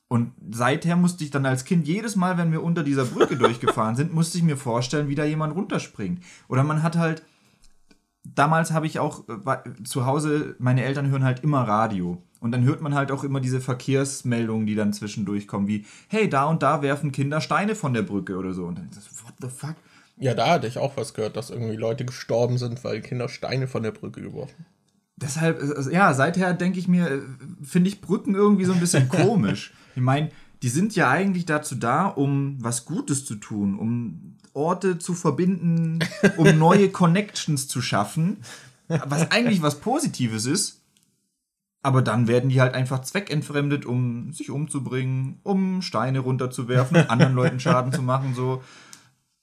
Und 0.08 0.32
seither 0.50 0.94
musste 0.96 1.24
ich 1.24 1.30
dann 1.30 1.46
als 1.46 1.64
Kind 1.64 1.86
jedes 1.86 2.14
Mal, 2.14 2.38
wenn 2.38 2.52
wir 2.52 2.62
unter 2.62 2.82
dieser 2.82 3.04
Brücke 3.04 3.36
durchgefahren 3.38 3.96
sind, 3.96 4.14
musste 4.14 4.38
ich 4.38 4.44
mir 4.44 4.56
vorstellen, 4.56 5.08
wie 5.08 5.14
da 5.14 5.24
jemand 5.24 5.54
runterspringt. 5.54 6.22
Oder 6.48 6.62
man 6.62 6.82
hat 6.82 6.96
halt, 6.96 7.22
damals 8.24 8.72
habe 8.72 8.86
ich 8.86 9.00
auch 9.00 9.24
äh, 9.28 9.82
zu 9.82 10.06
Hause, 10.06 10.54
meine 10.58 10.84
Eltern 10.84 11.10
hören 11.10 11.24
halt 11.24 11.42
immer 11.42 11.66
Radio. 11.66 12.22
Und 12.38 12.52
dann 12.52 12.64
hört 12.64 12.82
man 12.82 12.94
halt 12.94 13.10
auch 13.10 13.24
immer 13.24 13.40
diese 13.40 13.60
Verkehrsmeldungen, 13.60 14.66
die 14.66 14.74
dann 14.74 14.92
zwischendurch 14.92 15.48
kommen, 15.48 15.66
wie, 15.66 15.84
hey, 16.08 16.28
da 16.28 16.44
und 16.44 16.62
da 16.62 16.82
werfen 16.82 17.10
Kinder 17.10 17.40
Steine 17.40 17.74
von 17.74 17.92
der 17.94 18.02
Brücke 18.02 18.36
oder 18.36 18.52
so. 18.52 18.66
Und 18.66 18.78
dann 18.78 18.88
ist 18.90 18.98
das, 18.98 19.24
what 19.24 19.34
the 19.40 19.48
fuck? 19.48 19.74
Ja, 20.18 20.34
da 20.34 20.48
hatte 20.48 20.66
ich 20.66 20.78
auch 20.78 20.96
was 20.96 21.14
gehört, 21.14 21.36
dass 21.36 21.50
irgendwie 21.50 21.76
Leute 21.76 22.04
gestorben 22.04 22.58
sind, 22.58 22.84
weil 22.84 23.00
Kinder 23.00 23.28
Steine 23.28 23.66
von 23.66 23.82
der 23.82 23.90
Brücke 23.90 24.22
geworfen. 24.22 24.66
Deshalb, 25.16 25.62
ja, 25.90 26.12
seither 26.12 26.52
denke 26.52 26.78
ich 26.78 26.88
mir, 26.88 27.22
finde 27.62 27.88
ich 27.88 28.00
Brücken 28.02 28.34
irgendwie 28.34 28.66
so 28.66 28.72
ein 28.72 28.80
bisschen 28.80 29.08
komisch. 29.08 29.72
Ich 29.94 30.02
meine, 30.02 30.30
die 30.62 30.68
sind 30.68 30.94
ja 30.94 31.10
eigentlich 31.10 31.46
dazu 31.46 31.74
da, 31.74 32.06
um 32.06 32.56
was 32.62 32.84
Gutes 32.84 33.24
zu 33.24 33.36
tun, 33.36 33.78
um 33.78 34.36
Orte 34.52 34.98
zu 34.98 35.14
verbinden, 35.14 36.00
um 36.36 36.58
neue 36.58 36.90
Connections 36.90 37.68
zu 37.68 37.80
schaffen, 37.80 38.38
was 38.88 39.30
eigentlich 39.30 39.62
was 39.62 39.80
Positives 39.80 40.46
ist. 40.46 40.82
Aber 41.82 42.02
dann 42.02 42.26
werden 42.26 42.50
die 42.50 42.60
halt 42.60 42.74
einfach 42.74 43.02
zweckentfremdet, 43.02 43.86
um 43.86 44.32
sich 44.32 44.50
umzubringen, 44.50 45.38
um 45.44 45.82
Steine 45.82 46.18
runterzuwerfen, 46.18 46.96
anderen 47.08 47.34
Leuten 47.34 47.60
Schaden 47.60 47.92
zu 47.92 48.02
machen. 48.02 48.34
So, 48.34 48.62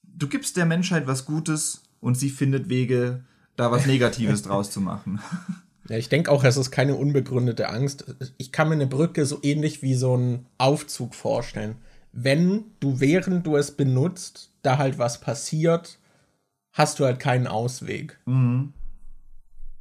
du 0.03 0.27
gibst 0.27 0.57
der 0.57 0.65
Menschheit 0.65 1.07
was 1.07 1.25
Gutes 1.25 1.83
und 2.01 2.15
sie 2.15 2.29
findet 2.29 2.67
Wege, 2.67 3.23
da 3.55 3.71
was 3.71 3.86
Negatives 3.86 4.41
draus 4.41 4.71
zu 4.71 4.81
machen. 4.81 5.21
Ja, 5.89 5.98
ich 5.98 6.10
denke 6.10 6.32
auch, 6.32 6.43
es 6.43 6.58
ist 6.58 6.72
keine 6.72 6.96
unbegründete 6.96 7.69
Angst. 7.69 8.06
Ich 8.38 8.52
kann 8.52 8.69
mir 8.69 8.76
eine 8.76 8.88
Brücke 8.88 9.26
so 9.26 9.39
ähnlich 9.43 9.82
wie 9.82 9.96
so 9.96 10.13
einen 10.13 10.46
Aufzug 10.58 11.13
vorstellen. 11.13 11.76
Wenn 12.13 12.65
du, 12.80 13.00
während 13.00 13.46
du 13.46 13.58
es 13.58 13.72
benutzt, 13.72 14.52
da 14.62 14.78
halt 14.78 14.98
was 14.98 15.19
passiert, 15.19 16.00
hast 16.72 17.00
du 17.00 17.06
halt 17.06 17.19
keinen 17.19 17.48
Ausweg. 17.48 18.19
Mhm. 18.26 18.74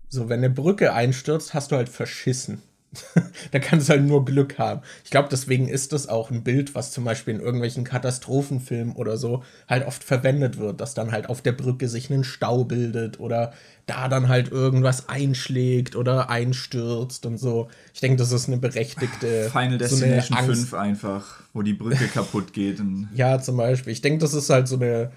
So, 0.09 0.29
wenn 0.29 0.41
eine 0.41 0.51
Brücke 0.51 0.93
einstürzt, 0.93 1.55
hast 1.55 1.73
du 1.73 1.77
halt 1.77 1.88
verschissen. 1.88 2.62
da 3.50 3.59
kannst 3.59 3.88
du 3.88 3.92
halt 3.92 4.05
nur 4.05 4.24
Glück 4.24 4.59
haben. 4.59 4.83
Ich 5.05 5.11
glaube, 5.11 5.28
deswegen 5.31 5.68
ist 5.68 5.92
das 5.92 6.09
auch 6.09 6.31
ein 6.31 6.42
Bild, 6.42 6.74
was 6.74 6.92
zum 6.92 7.05
Beispiel 7.05 7.35
in 7.35 7.40
irgendwelchen 7.40 7.85
Katastrophenfilmen 7.85 8.94
oder 8.94 9.16
so 9.16 9.42
halt 9.68 9.87
oft 9.87 10.05
verwendet 10.05 10.59
wird, 10.59 10.81
dass 10.81 10.94
dann 10.94 11.12
halt 11.12 11.28
auf 11.28 11.40
der 11.40 11.52
Brücke 11.52 11.88
sich 11.88 12.11
ein 12.11 12.24
Stau 12.24 12.64
bildet 12.64 13.18
oder 13.18 13.52
da 13.87 14.09
dann 14.09 14.28
halt 14.28 14.50
irgendwas 14.50 15.09
einschlägt 15.09 15.96
oder 15.96 16.31
einstürzt 16.31 17.26
und 17.26 17.38
so. 17.38 17.68
Ich 17.94 18.00
denke, 18.00 18.18
das 18.18 18.31
ist 18.33 18.48
eine 18.48 18.59
berechtigte. 18.59 19.50
Final 19.50 19.78
Destination 19.78 20.38
so 20.38 20.52
5 20.52 20.74
einfach, 20.74 21.42
wo 21.52 21.62
die 21.62 21.74
Brücke 21.74 22.07
kaputt 22.07 22.52
geht. 22.52 22.81
ja, 23.14 23.40
zum 23.40 23.57
Beispiel. 23.57 23.92
Ich 23.92 24.02
denke, 24.02 24.18
das 24.18 24.35
ist 24.35 24.50
halt 24.50 24.68
so 24.68 24.76
eine. 24.76 25.11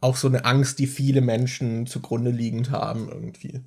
Auch 0.00 0.14
so 0.14 0.28
eine 0.28 0.44
Angst, 0.44 0.78
die 0.78 0.86
viele 0.86 1.20
Menschen 1.20 1.88
zugrunde 1.88 2.30
liegend 2.30 2.70
haben, 2.70 3.08
irgendwie. 3.08 3.62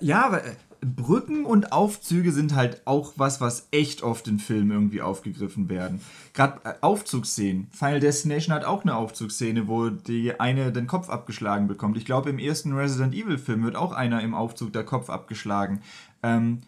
Ja, 0.00 0.26
aber 0.26 0.44
äh, 0.44 0.54
Brücken 0.80 1.44
und 1.44 1.72
Aufzüge 1.72 2.32
sind 2.32 2.54
halt 2.54 2.82
auch 2.86 3.14
was, 3.16 3.40
was 3.40 3.68
echt 3.70 4.02
oft 4.02 4.26
in 4.28 4.38
Filmen 4.38 4.70
irgendwie 4.70 5.02
aufgegriffen 5.02 5.68
werden. 5.68 6.00
Gerade 6.34 6.60
äh, 6.64 6.74
Aufzugsszenen. 6.80 7.68
Final 7.72 8.00
Destination 8.00 8.54
hat 8.54 8.64
auch 8.64 8.82
eine 8.82 8.96
Aufzugsszene, 8.96 9.68
wo 9.68 9.90
die 9.90 10.38
eine 10.40 10.72
den 10.72 10.86
Kopf 10.86 11.08
abgeschlagen 11.08 11.68
bekommt. 11.68 11.96
Ich 11.96 12.04
glaube, 12.04 12.30
im 12.30 12.38
ersten 12.38 12.72
Resident 12.72 13.14
Evil 13.14 13.38
Film 13.38 13.62
wird 13.62 13.76
auch 13.76 13.92
einer 13.92 14.22
im 14.22 14.34
Aufzug 14.34 14.72
der 14.72 14.84
Kopf 14.84 15.10
abgeschlagen. 15.10 15.82
Ähm, 16.22 16.60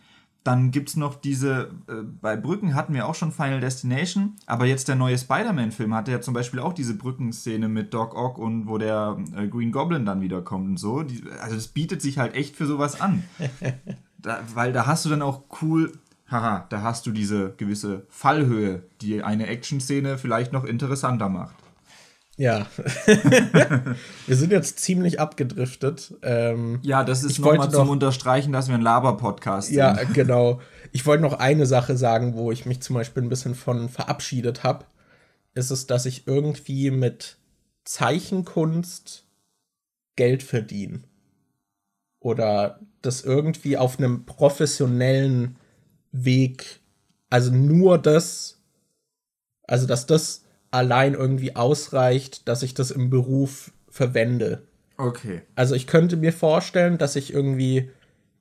dann 0.44 0.70
gibt 0.70 0.90
es 0.90 0.96
noch 0.96 1.14
diese, 1.14 1.70
äh, 1.88 2.02
bei 2.20 2.36
Brücken 2.36 2.74
hatten 2.74 2.92
wir 2.92 3.08
auch 3.08 3.14
schon 3.14 3.32
Final 3.32 3.60
Destination, 3.60 4.36
aber 4.44 4.66
jetzt 4.66 4.88
der 4.88 4.94
neue 4.94 5.16
Spider-Man-Film 5.16 5.94
hatte 5.94 6.10
ja 6.10 6.20
zum 6.20 6.34
Beispiel 6.34 6.60
auch 6.60 6.74
diese 6.74 6.94
Brückenszene 6.94 7.66
mit 7.68 7.94
Doc 7.94 8.14
Ock 8.14 8.38
und 8.38 8.68
wo 8.68 8.76
der 8.76 9.16
äh, 9.34 9.48
Green 9.48 9.72
Goblin 9.72 10.04
dann 10.04 10.20
wiederkommt 10.20 10.68
und 10.68 10.76
so. 10.76 11.02
Die, 11.02 11.22
also 11.40 11.56
das 11.56 11.68
bietet 11.68 12.02
sich 12.02 12.18
halt 12.18 12.34
echt 12.34 12.56
für 12.56 12.66
sowas 12.66 13.00
an. 13.00 13.24
da, 14.18 14.40
weil 14.52 14.74
da 14.74 14.86
hast 14.86 15.06
du 15.06 15.08
dann 15.08 15.22
auch 15.22 15.44
cool, 15.62 15.92
haha, 16.30 16.66
da 16.68 16.82
hast 16.82 17.06
du 17.06 17.10
diese 17.10 17.54
gewisse 17.56 18.06
Fallhöhe, 18.10 18.82
die 19.00 19.22
eine 19.22 19.46
Action-Szene 19.46 20.18
vielleicht 20.18 20.52
noch 20.52 20.64
interessanter 20.64 21.30
macht. 21.30 21.54
Ja. 22.36 22.66
wir 24.26 24.36
sind 24.36 24.50
jetzt 24.50 24.80
ziemlich 24.80 25.20
abgedriftet. 25.20 26.14
Ähm, 26.22 26.80
ja, 26.82 27.04
das 27.04 27.22
ist 27.22 27.38
nochmal 27.38 27.70
zum 27.70 27.88
Unterstreichen, 27.88 28.52
dass 28.52 28.68
wir 28.68 28.74
ein 28.74 28.80
Laber-Podcast 28.80 29.68
sind. 29.68 29.76
Ja, 29.76 29.92
genau. 30.12 30.60
Ich 30.92 31.06
wollte 31.06 31.22
noch 31.22 31.34
eine 31.34 31.66
Sache 31.66 31.96
sagen, 31.96 32.34
wo 32.34 32.50
ich 32.50 32.66
mich 32.66 32.80
zum 32.80 32.94
Beispiel 32.94 33.22
ein 33.22 33.28
bisschen 33.28 33.54
von 33.54 33.88
verabschiedet 33.88 34.64
habe. 34.64 34.84
Ist 35.54 35.70
es, 35.70 35.86
dass 35.86 36.06
ich 36.06 36.26
irgendwie 36.26 36.90
mit 36.90 37.38
Zeichenkunst 37.84 39.24
Geld 40.16 40.42
verdiene. 40.42 41.02
Oder 42.20 42.80
das 43.02 43.22
irgendwie 43.22 43.76
auf 43.76 43.98
einem 43.98 44.24
professionellen 44.24 45.56
Weg, 46.12 46.80
also 47.28 47.52
nur 47.52 47.98
das, 47.98 48.62
also 49.64 49.86
dass 49.86 50.06
das 50.06 50.43
allein 50.74 51.14
irgendwie 51.14 51.54
ausreicht, 51.54 52.48
dass 52.48 52.64
ich 52.64 52.74
das 52.74 52.90
im 52.90 53.08
Beruf 53.08 53.70
verwende. 53.88 54.66
Okay. 54.96 55.42
Also 55.54 55.76
ich 55.76 55.86
könnte 55.86 56.16
mir 56.16 56.32
vorstellen, 56.32 56.98
dass 56.98 57.14
ich 57.14 57.32
irgendwie, 57.32 57.90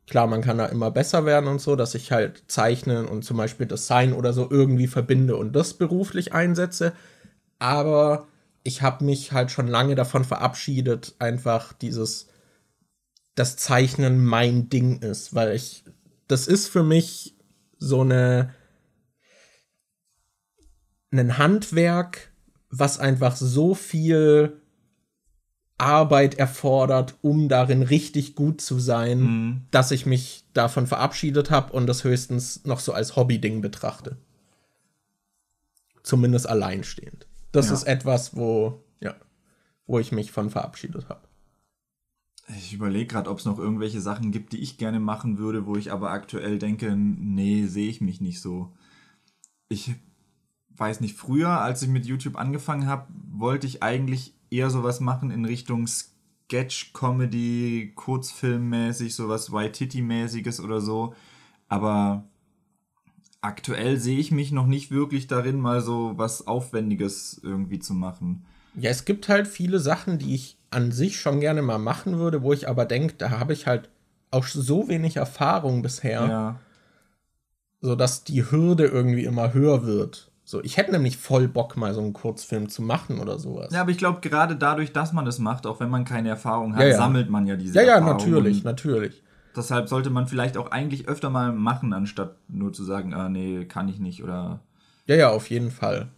klar, 0.08 0.26
man 0.26 0.42
kann 0.42 0.58
da 0.58 0.66
immer 0.66 0.90
besser 0.90 1.26
werden 1.26 1.48
und 1.48 1.62
so, 1.62 1.76
dass 1.76 1.94
ich 1.94 2.12
halt 2.12 2.44
Zeichnen 2.48 3.06
und 3.06 3.24
zum 3.24 3.38
Beispiel 3.38 3.68
Design 3.68 4.14
oder 4.14 4.34
so 4.34 4.48
irgendwie 4.50 4.88
verbinde 4.88 5.38
und 5.38 5.56
das 5.56 5.76
beruflich 5.76 6.34
einsetze. 6.34 6.94
Aber 7.60 8.28
ich 8.64 8.82
habe 8.82 9.06
mich 9.06 9.32
halt 9.32 9.52
schon 9.52 9.68
lange 9.68 9.94
davon 9.94 10.24
verabschiedet, 10.24 11.14
einfach 11.20 11.72
dieses, 11.72 12.30
das 13.36 13.58
Zeichnen 13.58 14.26
mein 14.26 14.70
Ding 14.70 15.04
ist, 15.04 15.36
weil 15.36 15.56
ich, 15.56 15.84
das 16.28 16.48
ist 16.48 16.68
für 16.68 16.84
mich 16.84 17.36
so 17.78 18.02
eine, 18.02 18.56
ein 21.20 21.38
Handwerk, 21.38 22.32
was 22.70 23.00
einfach 23.00 23.36
so 23.36 23.76
viel 23.76 24.60
Arbeit 25.78 26.36
erfordert, 26.36 27.16
um 27.22 27.50
darin 27.50 27.82
richtig 27.82 28.36
gut 28.36 28.62
zu 28.62 28.80
sein, 28.80 29.20
mhm. 29.20 29.62
dass 29.72 29.92
ich 29.92 30.06
mich 30.06 30.46
davon 30.54 30.88
verabschiedet 30.88 31.52
habe 31.52 31.74
und 31.74 31.88
das 31.88 32.04
höchstens 32.04 32.66
noch 32.66 32.80
so 32.80 32.94
als 32.94 33.16
Hobby-Ding 33.16 33.62
betrachte. 33.62 34.18
Zumindest 36.04 36.48
alleinstehend. 36.48 37.28
Das 37.52 37.68
ja. 37.68 37.74
ist 37.74 37.84
etwas, 37.84 38.36
wo, 38.36 38.84
ja, 39.00 39.16
wo 39.86 40.00
ich 40.00 40.12
mich 40.12 40.32
von 40.32 40.50
verabschiedet 40.50 41.10
habe. 41.10 41.22
Ich 42.58 42.74
überlege 42.74 43.08
gerade, 43.08 43.30
ob 43.30 43.40
es 43.40 43.46
noch 43.46 43.58
irgendwelche 43.58 44.02
Sachen 44.02 44.32
gibt, 44.32 44.52
die 44.52 44.60
ich 44.60 44.78
gerne 44.78 45.00
machen 45.00 45.38
würde, 45.38 45.66
wo 45.66 45.76
ich 45.76 45.92
aber 45.92 46.12
aktuell 46.12 46.60
denke, 46.60 46.96
nee, 46.96 47.66
sehe 47.68 47.90
ich 47.90 48.02
mich 48.02 48.20
nicht 48.20 48.42
so. 48.42 48.74
Ich 49.70 49.96
weiß 50.78 51.02
nicht, 51.02 51.16
früher, 51.16 51.62
als 51.62 51.82
ich 51.82 51.90
mit 51.90 52.06
YouTube 52.06 52.38
angefangen 52.38 52.88
habe, 52.88 53.08
wollte 53.32 53.68
ich 53.68 53.84
eigentlich 53.84 54.34
eher 54.50 54.70
sowas 54.70 55.00
machen 55.00 55.32
in 55.32 55.46
Richtung 55.46 55.88
Sketch-Comedy, 55.88 57.94
Kurzfilmmäßig, 57.96 59.16
sowas 59.16 59.52
Waititi-mäßiges 59.52 60.62
oder 60.62 60.82
so. 60.82 61.16
Aber 61.68 62.24
aktuell 63.42 63.98
sehe 63.98 64.20
ich 64.20 64.32
mich 64.32 64.52
noch 64.52 64.68
nicht 64.68 64.92
wirklich 64.92 65.28
darin, 65.28 65.60
mal 65.60 65.82
so 65.82 66.14
was 66.16 66.48
Aufwendiges 66.48 67.40
irgendwie 67.44 67.80
zu 67.80 67.94
machen. 67.94 68.46
Ja, 68.76 68.90
es 68.90 69.06
gibt 69.06 69.30
halt 69.30 69.48
viele 69.48 69.80
Sachen, 69.80 70.18
die 70.18 70.34
ich 70.34 70.58
an 70.72 70.92
sich 70.92 71.20
schon 71.20 71.40
gerne 71.40 71.62
mal 71.62 71.78
machen 71.78 72.18
würde, 72.18 72.42
wo 72.42 72.54
ich 72.54 72.68
aber 72.68 72.86
denke, 72.86 73.16
da 73.18 73.30
habe 73.30 73.54
ich 73.54 73.68
halt 73.68 73.90
auch 74.32 74.46
so 74.46 74.88
wenig 74.88 75.18
Erfahrung 75.18 75.84
bisher, 75.84 76.28
ja. 76.28 76.60
so 77.82 77.96
dass 77.96 78.24
die 78.24 78.50
Hürde 78.50 78.86
irgendwie 78.86 79.26
immer 79.26 79.54
höher 79.54 79.86
wird. 79.86 80.32
So, 80.46 80.62
ich 80.62 80.76
hätte 80.76 80.92
nämlich 80.92 81.18
voll 81.18 81.48
Bock, 81.48 81.78
mal 81.78 81.94
so 81.94 82.02
einen 82.02 82.12
Kurzfilm 82.12 82.68
zu 82.68 82.82
machen 82.82 83.20
oder 83.20 83.40
sowas. 83.40 83.72
Ja, 83.72 83.82
aber 83.82 83.92
ich 83.92 83.98
glaube, 83.98 84.20
gerade 84.22 84.58
dadurch, 84.58 84.92
dass 84.92 85.14
man 85.14 85.24
das 85.24 85.40
macht, 85.40 85.66
auch 85.66 85.80
wenn 85.80 85.90
man 85.90 86.04
keine 86.04 86.30
Erfahrung 86.30 86.76
hat, 86.76 86.84
ja, 86.84 86.90
ja. 86.90 86.98
sammelt 86.98 87.30
man 87.30 87.48
ja 87.48 87.56
diese 87.56 87.76
ja, 87.76 87.96
Erfahrung. 87.96 88.08
Ja, 88.08 88.12
ja, 88.12 88.32
natürlich, 88.32 88.64
natürlich. 88.64 89.24
Deshalb 89.56 89.88
sollte 89.88 90.10
man 90.10 90.28
vielleicht 90.28 90.58
auch 90.58 90.72
eigentlich 90.72 91.08
öfter 91.08 91.30
mal 91.30 91.54
machen, 91.54 91.94
anstatt 91.94 92.36
nur 92.50 92.74
zu 92.74 92.84
sagen, 92.84 93.14
ah, 93.14 93.30
nee, 93.30 93.66
kann 93.66 93.88
ich 93.88 94.00
nicht 94.00 94.24
oder. 94.24 94.62
Ja, 95.06 95.16
ja, 95.16 95.30
auf 95.30 95.50
jeden 95.50 95.72
Fall. 95.72 96.10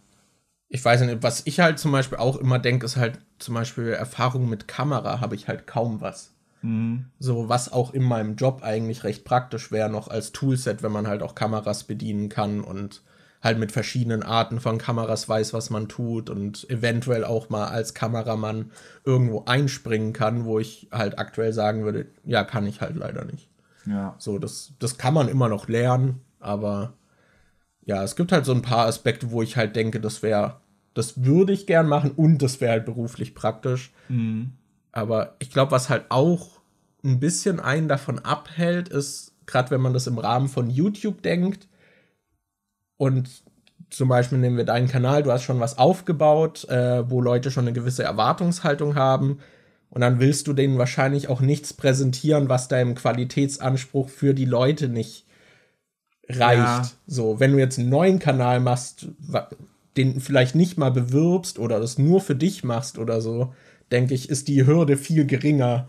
Ich 0.68 0.84
weiß 0.84 1.02
nicht, 1.02 1.22
was 1.22 1.46
ich 1.46 1.60
halt 1.60 1.78
zum 1.78 1.92
Beispiel 1.92 2.18
auch 2.18 2.36
immer 2.36 2.58
denke, 2.58 2.86
ist 2.86 2.96
halt 2.96 3.20
zum 3.38 3.54
Beispiel 3.54 3.88
Erfahrung 3.88 4.48
mit 4.48 4.66
Kamera 4.66 5.20
habe 5.20 5.36
ich 5.36 5.46
halt 5.46 5.66
kaum 5.66 6.00
was. 6.00 6.34
Mhm. 6.62 7.06
So, 7.20 7.48
was 7.48 7.72
auch 7.72 7.94
in 7.94 8.02
meinem 8.02 8.34
Job 8.34 8.62
eigentlich 8.62 9.04
recht 9.04 9.24
praktisch 9.24 9.70
wäre, 9.70 9.88
noch 9.88 10.08
als 10.08 10.32
Toolset, 10.32 10.82
wenn 10.82 10.92
man 10.92 11.06
halt 11.06 11.22
auch 11.22 11.36
Kameras 11.36 11.84
bedienen 11.84 12.28
kann 12.28 12.62
und 12.62 13.02
halt 13.42 13.58
mit 13.58 13.72
verschiedenen 13.72 14.22
Arten 14.22 14.60
von 14.60 14.78
Kameras 14.78 15.28
weiß, 15.28 15.52
was 15.52 15.70
man 15.70 15.88
tut 15.88 16.30
und 16.30 16.68
eventuell 16.70 17.24
auch 17.24 17.48
mal 17.48 17.68
als 17.68 17.94
Kameramann 17.94 18.72
irgendwo 19.04 19.44
einspringen 19.44 20.12
kann, 20.12 20.44
wo 20.44 20.58
ich 20.58 20.88
halt 20.90 21.18
aktuell 21.18 21.52
sagen 21.52 21.84
würde, 21.84 22.06
ja, 22.24 22.44
kann 22.44 22.66
ich 22.66 22.80
halt 22.80 22.96
leider 22.96 23.24
nicht. 23.24 23.48
Ja. 23.86 24.14
So, 24.18 24.38
das, 24.38 24.72
das 24.78 24.98
kann 24.98 25.14
man 25.14 25.28
immer 25.28 25.48
noch 25.48 25.68
lernen, 25.68 26.20
aber 26.40 26.94
ja, 27.84 28.02
es 28.02 28.16
gibt 28.16 28.32
halt 28.32 28.44
so 28.44 28.52
ein 28.52 28.62
paar 28.62 28.86
Aspekte, 28.86 29.30
wo 29.30 29.42
ich 29.42 29.56
halt 29.56 29.76
denke, 29.76 30.00
das 30.00 30.22
wäre, 30.22 30.60
das 30.94 31.24
würde 31.24 31.52
ich 31.52 31.66
gern 31.66 31.86
machen 31.86 32.10
und 32.10 32.38
das 32.42 32.60
wäre 32.60 32.72
halt 32.72 32.84
beruflich 32.84 33.34
praktisch. 33.34 33.92
Mhm. 34.08 34.52
Aber 34.90 35.36
ich 35.38 35.50
glaube, 35.50 35.70
was 35.70 35.88
halt 35.88 36.06
auch 36.08 36.60
ein 37.04 37.20
bisschen 37.20 37.60
einen 37.60 37.86
davon 37.86 38.18
abhält, 38.18 38.88
ist, 38.88 39.34
gerade 39.46 39.70
wenn 39.70 39.80
man 39.80 39.92
das 39.92 40.08
im 40.08 40.18
Rahmen 40.18 40.48
von 40.48 40.68
YouTube 40.68 41.22
denkt 41.22 41.68
und 42.96 43.28
zum 43.90 44.08
Beispiel 44.08 44.38
nehmen 44.38 44.56
wir 44.56 44.64
deinen 44.64 44.88
Kanal, 44.88 45.22
du 45.22 45.30
hast 45.30 45.44
schon 45.44 45.60
was 45.60 45.78
aufgebaut, 45.78 46.68
äh, 46.68 47.08
wo 47.08 47.20
Leute 47.20 47.50
schon 47.50 47.64
eine 47.64 47.72
gewisse 47.72 48.02
Erwartungshaltung 48.02 48.94
haben. 48.94 49.38
Und 49.90 50.00
dann 50.00 50.18
willst 50.18 50.46
du 50.48 50.52
denen 50.52 50.78
wahrscheinlich 50.78 51.28
auch 51.28 51.40
nichts 51.40 51.72
präsentieren, 51.72 52.48
was 52.48 52.68
deinem 52.68 52.94
Qualitätsanspruch 52.94 54.08
für 54.08 54.34
die 54.34 54.44
Leute 54.44 54.88
nicht 54.88 55.24
reicht. 56.28 56.58
Ja. 56.58 56.90
So, 57.06 57.38
wenn 57.40 57.52
du 57.52 57.58
jetzt 57.58 57.78
einen 57.78 57.88
neuen 57.88 58.18
Kanal 58.18 58.60
machst, 58.60 59.06
den 59.96 60.20
vielleicht 60.20 60.54
nicht 60.54 60.76
mal 60.76 60.90
bewirbst 60.90 61.58
oder 61.58 61.78
das 61.80 61.98
nur 61.98 62.20
für 62.20 62.34
dich 62.34 62.64
machst 62.64 62.98
oder 62.98 63.20
so, 63.20 63.54
denke 63.92 64.14
ich, 64.14 64.28
ist 64.28 64.48
die 64.48 64.66
Hürde 64.66 64.96
viel 64.96 65.26
geringer, 65.26 65.88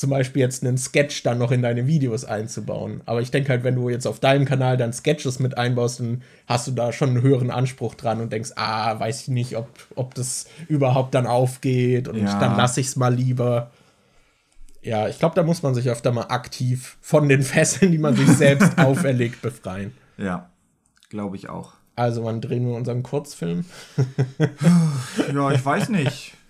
zum 0.00 0.08
Beispiel 0.08 0.40
jetzt 0.40 0.64
einen 0.64 0.78
Sketch 0.78 1.22
dann 1.24 1.36
noch 1.36 1.50
in 1.52 1.60
deine 1.60 1.86
Videos 1.86 2.24
einzubauen. 2.24 3.02
Aber 3.04 3.20
ich 3.20 3.30
denke 3.30 3.50
halt, 3.50 3.64
wenn 3.64 3.74
du 3.74 3.90
jetzt 3.90 4.06
auf 4.06 4.18
deinem 4.18 4.46
Kanal 4.46 4.78
dann 4.78 4.94
Sketches 4.94 5.40
mit 5.40 5.58
einbaust, 5.58 6.00
dann 6.00 6.22
hast 6.46 6.66
du 6.66 6.70
da 6.70 6.90
schon 6.90 7.10
einen 7.10 7.20
höheren 7.20 7.50
Anspruch 7.50 7.94
dran 7.94 8.22
und 8.22 8.32
denkst, 8.32 8.52
ah, 8.56 8.98
weiß 8.98 9.20
ich 9.20 9.28
nicht, 9.28 9.56
ob, 9.58 9.68
ob 9.96 10.14
das 10.14 10.46
überhaupt 10.68 11.14
dann 11.14 11.26
aufgeht 11.26 12.08
und 12.08 12.16
Ja. 12.16 12.38
dann 12.38 12.56
lasse 12.56 12.80
ich 12.80 12.86
es 12.86 12.96
mal 12.96 13.14
lieber. 13.14 13.72
Ja, 14.80 15.06
ich 15.06 15.18
glaube, 15.18 15.34
da 15.34 15.42
muss 15.42 15.62
man 15.62 15.74
sich 15.74 15.90
öfter 15.90 16.12
mal 16.12 16.28
aktiv 16.28 16.96
von 17.02 17.28
den 17.28 17.42
Fesseln, 17.44 17.92
die 17.92 17.98
man 17.98 18.16
sich 18.16 18.28
selbst 18.30 18.78
auferlegt, 18.78 19.42
befreien. 19.42 19.92
Ja, 20.16 20.48
glaube 21.10 21.36
ich 21.36 21.50
auch. 21.50 21.74
Also, 21.94 22.24
wann 22.24 22.40
drehen 22.40 22.66
wir 22.66 22.74
unseren 22.74 23.02
Kurzfilm? 23.02 23.66
Ja, 25.34 25.52
ich 25.52 25.62
weiß 25.64 25.90
nicht. 25.90 26.32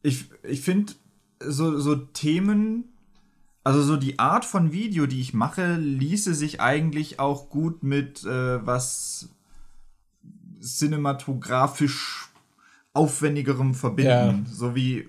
Ich, 0.00 0.26
ich 0.44 0.60
finde, 0.60 0.92
so, 1.40 1.78
so 1.78 1.96
Themen, 1.96 2.84
also 3.64 3.82
so 3.82 3.96
die 3.96 4.18
Art 4.18 4.44
von 4.44 4.72
Video, 4.72 5.06
die 5.06 5.20
ich 5.20 5.34
mache, 5.34 5.76
ließe 5.76 6.34
sich 6.34 6.60
eigentlich 6.60 7.20
auch 7.20 7.50
gut 7.50 7.82
mit 7.82 8.24
äh, 8.24 8.64
was 8.66 9.28
cinematografisch 10.60 12.28
aufwendigerem 12.92 13.74
verbinden. 13.74 14.46
So 14.50 14.74
wie, 14.74 15.08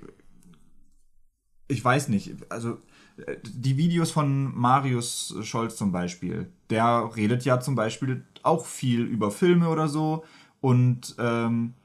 ich 1.68 1.84
weiß 1.84 2.10
nicht, 2.10 2.36
also 2.50 2.80
äh, 3.26 3.38
die 3.44 3.78
Videos 3.78 4.12
von 4.12 4.56
Marius 4.56 5.36
Scholz 5.42 5.76
zum 5.76 5.92
Beispiel, 5.92 6.52
der 6.70 7.10
redet 7.16 7.46
ja 7.46 7.60
zum 7.60 7.76
Beispiel 7.76 8.26
auch 8.44 8.66
viel 8.66 9.02
über 9.02 9.32
Filme 9.32 9.70
oder 9.70 9.88
so 9.88 10.24
und 10.62 11.16
ähm, 11.18 11.74
äh, 11.74 11.79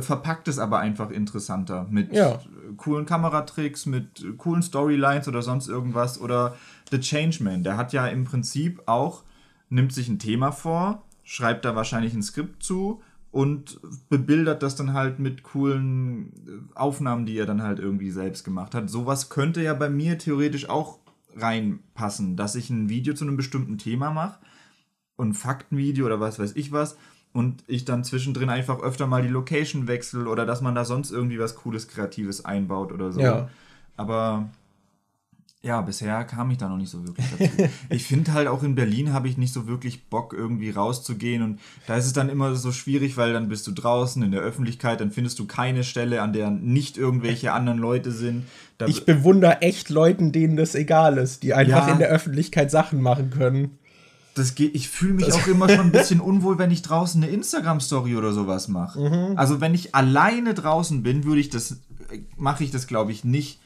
verpackt 0.00 0.48
es 0.48 0.58
aber 0.58 0.78
einfach 0.78 1.10
interessanter 1.10 1.86
mit 1.90 2.12
Ja. 2.12 2.32
äh, 2.34 2.38
coolen 2.76 3.06
Kameratricks, 3.06 3.86
mit 3.86 4.20
äh, 4.22 4.32
coolen 4.36 4.62
Storylines 4.62 5.28
oder 5.28 5.42
sonst 5.42 5.68
irgendwas. 5.68 6.20
Oder 6.20 6.56
The 6.90 7.00
Changeman, 7.00 7.62
der 7.62 7.76
hat 7.76 7.92
ja 7.92 8.06
im 8.06 8.24
Prinzip 8.24 8.82
auch, 8.86 9.22
nimmt 9.68 9.92
sich 9.92 10.08
ein 10.08 10.18
Thema 10.18 10.52
vor, 10.52 11.02
schreibt 11.22 11.64
da 11.64 11.76
wahrscheinlich 11.76 12.12
ein 12.14 12.22
Skript 12.22 12.62
zu 12.62 13.00
und 13.30 13.80
bebildert 14.10 14.62
das 14.62 14.76
dann 14.76 14.92
halt 14.92 15.18
mit 15.18 15.42
coolen 15.42 16.32
äh, 16.46 16.74
Aufnahmen, 16.78 17.24
die 17.26 17.38
er 17.38 17.46
dann 17.46 17.62
halt 17.62 17.78
irgendwie 17.78 18.10
selbst 18.10 18.44
gemacht 18.44 18.74
hat. 18.74 18.90
Sowas 18.90 19.28
könnte 19.30 19.62
ja 19.62 19.74
bei 19.74 19.88
mir 19.88 20.18
theoretisch 20.18 20.68
auch 20.68 20.98
reinpassen, 21.34 22.36
dass 22.36 22.54
ich 22.54 22.68
ein 22.70 22.88
Video 22.88 23.14
zu 23.14 23.24
einem 23.24 23.36
bestimmten 23.36 23.78
Thema 23.78 24.10
mache 24.10 24.38
und 25.16 25.34
Faktenvideo 25.34 26.04
oder 26.06 26.20
was 26.20 26.38
weiß 26.38 26.56
ich 26.56 26.72
was 26.72 26.96
und 27.32 27.64
ich 27.66 27.84
dann 27.84 28.04
zwischendrin 28.04 28.48
einfach 28.50 28.80
öfter 28.80 29.06
mal 29.06 29.22
die 29.22 29.28
Location 29.28 29.86
wechsle 29.88 30.26
oder 30.28 30.44
dass 30.46 30.60
man 30.60 30.74
da 30.74 30.84
sonst 30.84 31.10
irgendwie 31.10 31.38
was 31.38 31.54
Cooles, 31.56 31.88
Kreatives 31.88 32.44
einbaut 32.44 32.92
oder 32.92 33.12
so. 33.12 33.20
Ja. 33.20 33.48
Aber 33.96 34.48
ja, 35.64 35.80
bisher 35.80 36.24
kam 36.24 36.50
ich 36.50 36.58
da 36.58 36.68
noch 36.68 36.76
nicht 36.76 36.90
so 36.90 37.06
wirklich 37.06 37.24
dazu. 37.38 37.70
ich 37.88 38.04
finde 38.04 38.32
halt 38.32 38.48
auch 38.48 38.64
in 38.64 38.74
Berlin 38.74 39.12
habe 39.12 39.28
ich 39.28 39.38
nicht 39.38 39.52
so 39.52 39.68
wirklich 39.68 40.06
Bock 40.06 40.32
irgendwie 40.32 40.70
rauszugehen 40.70 41.42
und 41.42 41.60
da 41.86 41.96
ist 41.96 42.06
es 42.06 42.12
dann 42.12 42.28
immer 42.28 42.56
so 42.56 42.72
schwierig, 42.72 43.16
weil 43.16 43.32
dann 43.32 43.48
bist 43.48 43.66
du 43.68 43.72
draußen 43.72 44.20
in 44.24 44.32
der 44.32 44.40
Öffentlichkeit, 44.40 45.00
dann 45.00 45.12
findest 45.12 45.38
du 45.38 45.46
keine 45.46 45.84
Stelle, 45.84 46.20
an 46.20 46.32
der 46.32 46.50
nicht 46.50 46.98
irgendwelche 46.98 47.52
anderen 47.52 47.78
Leute 47.78 48.10
sind. 48.10 48.44
Da, 48.78 48.86
Ich 48.88 49.04
bewundere 49.04 49.62
echt 49.62 49.88
Leuten, 49.88 50.32
denen 50.32 50.56
das 50.56 50.74
egal 50.74 51.16
ist, 51.16 51.44
die 51.44 51.54
einfach 51.54 51.86
Ja. 51.86 51.92
in 51.92 51.98
der 52.00 52.08
Öffentlichkeit 52.08 52.72
Sachen 52.72 53.00
machen 53.00 53.30
können. 53.30 53.78
Das 54.34 54.54
geht, 54.54 54.74
ich 54.74 54.88
fühle 54.88 55.14
mich 55.14 55.32
auch 55.32 55.46
immer 55.46 55.68
schon 55.68 55.86
ein 55.86 55.92
bisschen 55.92 56.20
unwohl, 56.20 56.58
wenn 56.58 56.70
ich 56.70 56.82
draußen 56.82 57.22
eine 57.22 57.32
Instagram-Story 57.32 58.16
oder 58.16 58.32
sowas 58.32 58.68
mache. 58.68 59.00
Mhm. 59.00 59.38
Also 59.38 59.60
wenn 59.60 59.74
ich 59.74 59.94
alleine 59.94 60.54
draußen 60.54 61.02
bin, 61.02 61.24
würde 61.24 61.40
ich 61.40 61.50
das, 61.50 61.80
mache 62.36 62.64
ich 62.64 62.70
das, 62.70 62.86
glaube 62.86 63.12
ich, 63.12 63.24
nicht. 63.24 63.60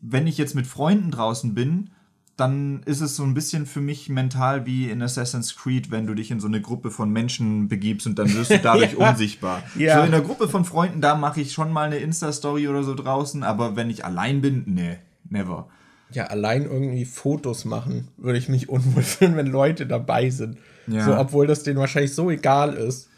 Wenn 0.00 0.26
ich 0.26 0.38
jetzt 0.38 0.54
mit 0.54 0.66
Freunden 0.66 1.10
draußen 1.12 1.54
bin, 1.54 1.90
dann 2.36 2.82
ist 2.84 3.00
es 3.00 3.14
so 3.14 3.22
ein 3.22 3.34
bisschen 3.34 3.66
für 3.66 3.80
mich 3.80 4.08
mental 4.08 4.66
wie 4.66 4.90
in 4.90 5.02
Assassin's 5.02 5.54
Creed, 5.54 5.90
wenn 5.90 6.06
du 6.06 6.14
dich 6.14 6.30
in 6.30 6.40
so 6.40 6.48
eine 6.48 6.60
Gruppe 6.60 6.90
von 6.90 7.10
Menschen 7.12 7.68
begibst 7.68 8.06
und 8.06 8.18
dann 8.18 8.32
wirst 8.34 8.50
du 8.50 8.58
dadurch 8.62 8.94
Ja. 8.98 9.10
unsichtbar. 9.10 9.62
Ja. 9.76 9.98
So 9.98 10.04
in 10.04 10.10
der 10.10 10.22
Gruppe 10.22 10.48
von 10.48 10.64
Freunden, 10.64 11.00
da 11.00 11.14
mache 11.14 11.40
ich 11.42 11.52
schon 11.52 11.72
mal 11.72 11.82
eine 11.86 11.98
Insta-Story 11.98 12.66
oder 12.68 12.82
so 12.82 12.94
draußen, 12.94 13.42
aber 13.42 13.76
wenn 13.76 13.90
ich 13.90 14.04
allein 14.04 14.40
bin, 14.40 14.64
nee, 14.66 14.96
never. 15.28 15.68
Ja, 16.14 16.24
allein 16.24 16.64
irgendwie 16.64 17.04
Fotos 17.04 17.64
machen, 17.64 18.08
würde 18.16 18.38
ich 18.38 18.48
mich 18.48 18.68
unwohl 18.68 19.02
fühlen, 19.02 19.36
wenn 19.36 19.46
Leute 19.46 19.86
dabei 19.86 20.30
sind. 20.30 20.58
Ja. 20.86 21.04
So, 21.04 21.16
obwohl 21.16 21.46
das 21.46 21.62
denen 21.62 21.78
wahrscheinlich 21.78 22.14
so 22.14 22.30
egal 22.30 22.74
ist. 22.74 23.08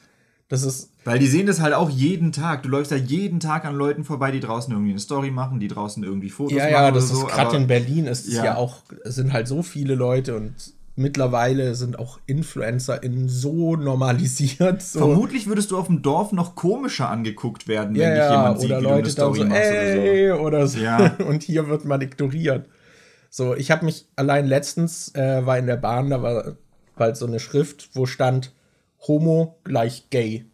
Das 0.48 0.62
ist, 0.62 0.90
Weil 1.04 1.18
die 1.18 1.26
sehen 1.26 1.46
das 1.46 1.60
halt 1.60 1.72
auch 1.72 1.88
jeden 1.88 2.30
Tag. 2.30 2.62
Du 2.62 2.68
läufst 2.68 2.90
ja 2.90 2.98
jeden 2.98 3.40
Tag 3.40 3.64
an 3.64 3.74
Leuten 3.74 4.04
vorbei, 4.04 4.30
die 4.30 4.40
draußen 4.40 4.72
irgendwie 4.72 4.90
eine 4.90 5.00
Story 5.00 5.30
machen, 5.30 5.58
die 5.58 5.68
draußen 5.68 6.04
irgendwie 6.04 6.28
Fotos 6.28 6.56
ja, 6.56 6.64
machen. 6.64 6.72
ja, 6.72 6.90
das 6.90 7.04
oder 7.10 7.14
ist 7.14 7.20
so, 7.20 7.26
gerade 7.26 7.56
in 7.56 7.66
Berlin 7.66 8.06
ist 8.06 8.28
es 8.28 8.34
Ja. 8.34 8.44
ja. 8.44 8.56
auch, 8.56 8.82
es 9.04 9.14
sind 9.14 9.32
halt 9.32 9.48
so 9.48 9.62
viele 9.62 9.94
Leute 9.94 10.36
und 10.36 10.52
mittlerweile 10.96 11.74
sind 11.74 11.98
auch 11.98 12.18
InfluencerInnen 12.26 13.28
so 13.28 13.76
normalisiert. 13.76 14.82
So. 14.82 15.00
Vermutlich 15.00 15.46
würdest 15.46 15.70
du 15.70 15.78
auf 15.78 15.86
dem 15.86 16.02
Dorf 16.02 16.32
noch 16.32 16.54
komischer 16.54 17.08
angeguckt 17.08 17.66
werden, 17.66 17.96
ja, 17.96 18.02
wenn 18.02 18.10
dich 18.10 18.18
ja, 18.18 18.30
jemand 18.30 18.60
sieht, 18.60 18.70
oder 18.70 18.78
wie 18.78 18.82
du 18.82 18.88
eine 18.88 18.96
Leute 18.96 19.02
dann 19.02 19.12
Story 19.12 19.38
so, 19.40 19.46
machst 19.46 19.62
ey, 19.62 20.32
oder 20.32 20.66
so. 20.66 20.78
Ja. 20.78 21.16
Und 21.26 21.42
hier 21.42 21.68
wird 21.68 21.84
man 21.84 22.00
ignoriert. 22.00 22.68
So, 23.36 23.56
ich 23.56 23.72
habe 23.72 23.84
mich 23.84 24.06
allein 24.14 24.46
letztens, 24.46 25.12
äh, 25.16 25.44
war 25.44 25.58
in 25.58 25.66
der 25.66 25.74
Bahn, 25.74 26.08
da 26.08 26.22
war 26.22 26.56
bald 26.94 27.16
so 27.16 27.26
eine 27.26 27.40
Schrift, 27.40 27.88
wo 27.92 28.06
stand 28.06 28.54
Homo 29.08 29.58
gleich 29.64 30.08
gay. 30.10 30.44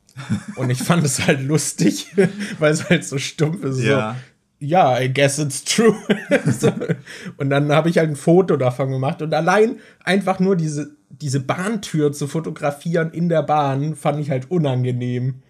Und 0.57 0.70
ich 0.70 0.83
fand 0.83 1.05
es 1.05 1.26
halt 1.26 1.43
lustig, 1.43 2.07
weil 2.59 2.72
es 2.72 2.89
halt 2.89 3.05
so 3.05 3.18
stumpf 3.18 3.62
ist. 3.64 3.83
Ja. 3.83 4.16
So, 4.59 4.66
ja, 4.66 4.99
I 4.99 5.12
guess 5.12 5.39
it's 5.39 5.62
true. 5.62 5.95
so. 6.59 6.72
Und 7.37 7.51
dann 7.51 7.70
habe 7.70 7.91
ich 7.91 7.99
halt 7.99 8.09
ein 8.09 8.16
Foto 8.16 8.57
davon 8.57 8.91
gemacht. 8.91 9.20
Und 9.20 9.35
allein 9.35 9.78
einfach 10.03 10.41
nur 10.41 10.57
diese, 10.57 10.97
diese 11.11 11.41
Bahntür 11.41 12.14
zu 12.14 12.28
fotografieren 12.28 13.11
in 13.11 13.28
der 13.28 13.43
Bahn 13.43 13.95
fand 13.95 14.20
ich 14.20 14.31
halt 14.31 14.51
unangenehm. 14.51 15.43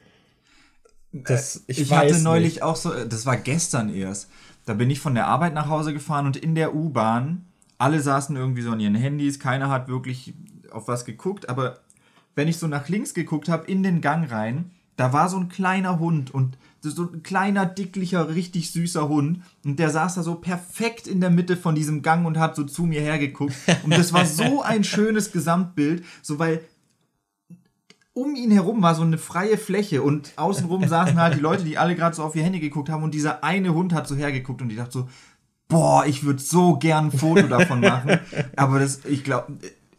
Das, 1.13 1.63
Ich, 1.69 1.81
ich, 1.81 1.93
hatte 1.93 2.19
neulich 2.19 2.55
nicht. 2.55 2.63
auch 2.65 2.75
so, 2.75 2.93
das 3.05 3.25
war 3.25 3.37
gestern 3.37 3.95
erst. 3.95 4.29
Da 4.65 4.75
bin 4.75 4.91
ich 4.91 5.01
von 5.01 5.15
der 5.15 5.27
Arbeit 5.27 5.55
nach 5.55 5.69
Hause 5.69 5.93
gefahren 5.93 6.27
und 6.27 6.37
in 6.37 6.55
der 6.55 6.75
U-Bahn, 6.75 7.47
alle 7.79 8.01
saßen 8.01 8.37
irgendwie 8.37 8.63
so 8.63 8.73
an 8.73 8.81
ihren 8.81 8.95
Handys, 8.95 9.41
keiner 9.41 9.71
hat 9.71 9.89
wirklich 9.89 10.35
auf 10.71 10.87
was 10.87 11.05
geguckt, 11.05 11.49
aber 11.49 11.81
wenn 12.35 12.49
ich 12.49 12.59
so 12.59 12.67
nach 12.67 12.89
links 12.89 13.15
geguckt 13.15 13.49
habe, 13.49 13.67
in 13.67 13.83
den 13.83 14.01
Gang 14.01 14.31
rein, 14.31 14.71
da 14.97 15.13
war 15.13 15.29
so 15.29 15.39
ein 15.39 15.49
kleiner 15.49 15.99
Hund 15.99 16.31
und 16.31 16.59
so 16.83 17.11
ein 17.11 17.23
kleiner, 17.23 17.67
dicklicher, 17.67 18.35
richtig 18.35 18.71
süßer 18.71 19.09
Hund 19.09 19.43
und 19.65 19.79
der 19.79 19.91
saß 19.91 20.17
da 20.17 20.23
so 20.23 20.35
perfekt 20.35 21.07
in 21.07 21.21
der 21.21 21.31
Mitte 21.31 21.57
von 21.57 21.75
diesem 21.75 22.03
Gang 22.03 22.27
und 22.27 22.39
hat 22.39 22.55
so 22.55 22.65
zu 22.65 22.85
mir 22.85 23.01
hergeguckt. 23.01 23.55
Und 23.83 23.97
das 23.97 24.13
war 24.13 24.27
so 24.27 24.63
ein 24.63 24.85
schönes 24.85 25.33
Gesamtbild, 25.33 26.05
so 26.23 26.39
weil 26.39 26.63
um 28.13 28.35
ihn 28.35 28.51
herum 28.51 28.83
war 28.83 28.95
so 28.95 29.03
eine 29.03 29.19
freie 29.19 29.57
Fläche 29.57 30.03
und 30.03 30.33
außenrum 30.37 30.87
saßen 30.89 31.21
halt 31.21 31.37
die 31.37 31.41
Leute, 31.41 31.65
die 31.65 31.79
alle 31.79 31.95
gerade 31.95 32.15
so 32.15 32.23
auf 32.23 32.37
ihr 32.37 32.43
Handy 32.43 32.61
geguckt 32.61 32.89
haben 32.89 33.03
und 33.03 33.15
dieser 33.15 33.45
eine 33.45 33.75
Hund 33.75 33.93
hat 33.93 34.09
so 34.09 34.17
hergeguckt 34.17 34.63
und 34.63 34.71
ich 34.71 34.77
dachte 34.77 34.93
so, 34.93 35.09
boah, 35.69 36.05
ich 36.07 36.25
würde 36.25 36.43
so 36.43 36.77
gern 36.77 37.07
ein 37.07 37.13
Foto 37.13 37.43
davon 37.43 37.81
machen, 37.81 38.19
aber 38.57 38.81
das, 38.81 39.05
ich 39.05 39.23
glaube, 39.23 39.53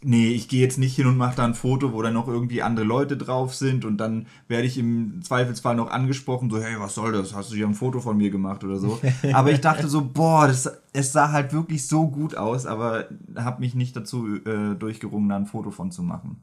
nee, 0.03 0.30
ich 0.30 0.47
gehe 0.47 0.62
jetzt 0.62 0.78
nicht 0.78 0.95
hin 0.95 1.05
und 1.05 1.18
mache 1.18 1.36
da 1.36 1.45
ein 1.45 1.53
Foto, 1.53 1.93
wo 1.93 2.01
dann 2.01 2.14
noch 2.14 2.28
irgendwie 2.28 2.62
andere 2.62 2.86
Leute 2.86 3.18
drauf 3.18 3.55
sind 3.55 3.86
und 3.86 3.97
dann 3.97 4.28
werde 4.47 4.68
ich 4.68 4.78
im 4.78 5.22
Zweifelsfall 5.22 5.76
noch 5.76 5.91
angesprochen, 5.91 6.49
so, 6.49 6.59
hey, 6.59 6.76
was 6.80 6.95
soll 6.95 7.12
das? 7.12 7.36
Hast 7.36 7.51
du 7.51 7.55
hier 7.55 7.68
ein 7.68 7.76
Foto 7.76 8.01
von 8.01 8.18
mir 8.18 8.32
gemacht 8.32 8.64
oder 8.64 8.80
so? 8.80 8.99
aber 9.34 9.51
ich 9.51 9.62
dachte 9.62 9.88
so, 9.88 10.03
boah, 10.03 10.47
das, 10.47 10.70
es 10.93 11.12
sah 11.12 11.32
halt 11.32 11.53
wirklich 11.53 11.88
so 11.88 12.07
gut 12.07 12.36
aus, 12.36 12.66
aber 12.66 13.05
habe 13.36 13.62
mich 13.62 13.76
nicht 13.76 13.95
dazu 13.95 14.36
äh, 14.45 14.76
durchgerungen, 14.76 15.30
da 15.30 15.38
ein 15.38 15.45
Foto 15.45 15.72
von 15.72 15.91
zu 15.91 16.03
machen. 16.03 16.41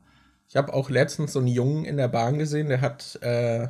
Ich 0.48 0.56
habe 0.56 0.72
auch 0.72 0.88
letztens 0.88 1.34
so 1.34 1.40
einen 1.40 1.48
Jungen 1.48 1.84
in 1.84 1.98
der 1.98 2.08
Bahn 2.08 2.38
gesehen, 2.38 2.68
der 2.68 2.80
hat 2.80 3.18
äh, 3.22 3.68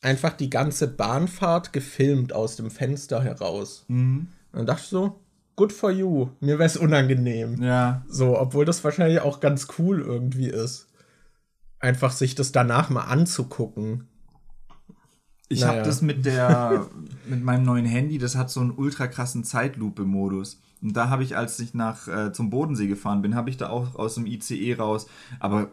einfach 0.00 0.32
die 0.32 0.48
ganze 0.50 0.88
Bahnfahrt 0.88 1.72
gefilmt 1.72 2.32
aus 2.32 2.56
dem 2.56 2.70
Fenster 2.70 3.22
heraus. 3.22 3.84
Mhm. 3.88 4.28
Und 4.52 4.58
dann 4.58 4.66
dachte 4.66 4.82
ich 4.84 4.88
so, 4.88 5.20
good 5.56 5.72
for 5.72 5.90
you. 5.90 6.30
Mir 6.40 6.58
wäre 6.58 6.66
es 6.66 6.76
unangenehm. 6.78 7.62
Ja. 7.62 8.02
So, 8.08 8.38
obwohl 8.38 8.64
das 8.64 8.82
wahrscheinlich 8.82 9.20
auch 9.20 9.40
ganz 9.40 9.68
cool 9.78 10.00
irgendwie 10.00 10.48
ist. 10.48 10.86
Einfach 11.80 12.12
sich 12.12 12.34
das 12.34 12.50
danach 12.50 12.88
mal 12.88 13.04
anzugucken. 13.04 14.08
Ich 15.48 15.60
naja. 15.60 15.72
habe 15.72 15.82
das 15.82 16.00
mit 16.00 16.24
der 16.24 16.86
mit 17.26 17.42
meinem 17.42 17.64
neuen 17.64 17.86
Handy, 17.86 18.18
das 18.18 18.36
hat 18.36 18.50
so 18.50 18.60
einen 18.60 18.70
ultra 18.70 19.06
krassen 19.06 19.44
Zeitlupe-Modus. 19.44 20.60
Und 20.82 20.96
da 20.96 21.08
habe 21.10 21.22
ich, 21.22 21.36
als 21.36 21.58
ich 21.58 21.74
nach 21.74 22.08
äh, 22.08 22.32
zum 22.32 22.50
Bodensee 22.50 22.86
gefahren 22.86 23.22
bin, 23.22 23.34
habe 23.34 23.50
ich 23.50 23.56
da 23.56 23.68
auch 23.68 23.96
aus 23.96 24.14
dem 24.14 24.26
ICE 24.26 24.74
raus. 24.74 25.06
Aber 25.40 25.70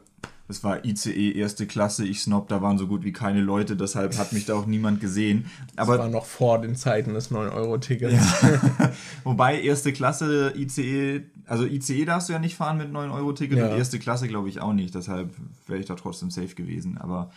es 0.47 0.63
war 0.63 0.85
ICE 0.85 1.31
erste 1.31 1.65
Klasse, 1.65 2.05
ich 2.05 2.21
snob, 2.21 2.47
da 2.47 2.61
waren 2.61 2.77
so 2.77 2.87
gut 2.87 3.03
wie 3.03 3.11
keine 3.11 3.41
Leute, 3.41 3.75
deshalb 3.75 4.17
hat 4.17 4.31
mich 4.31 4.45
da 4.45 4.53
auch 4.53 4.67
niemand 4.67 5.01
gesehen. 5.01 5.45
Aber 5.75 5.97
das 5.97 6.05
war 6.05 6.11
noch 6.11 6.25
vor 6.25 6.61
den 6.61 6.75
Zeiten 6.75 7.13
des 7.13 7.31
9-Euro-Tickets. 7.31 8.13
Ja. 8.13 8.91
Wobei 9.23 9.59
erste 9.61 9.91
Klasse 9.91 10.53
ICE, 10.55 11.23
also 11.47 11.65
ICE 11.65 12.05
darfst 12.05 12.29
du 12.29 12.33
ja 12.33 12.39
nicht 12.39 12.55
fahren 12.55 12.77
mit 12.77 12.91
9-Euro-Ticket 12.91 13.57
ja. 13.57 13.69
und 13.69 13.77
erste 13.77 13.97
Klasse 13.97 14.27
glaube 14.27 14.49
ich 14.49 14.61
auch 14.61 14.73
nicht, 14.73 14.93
deshalb 14.93 15.33
wäre 15.65 15.79
ich 15.79 15.87
da 15.87 15.95
trotzdem 15.95 16.29
safe 16.29 16.53
gewesen. 16.53 16.99
Aber 16.99 17.31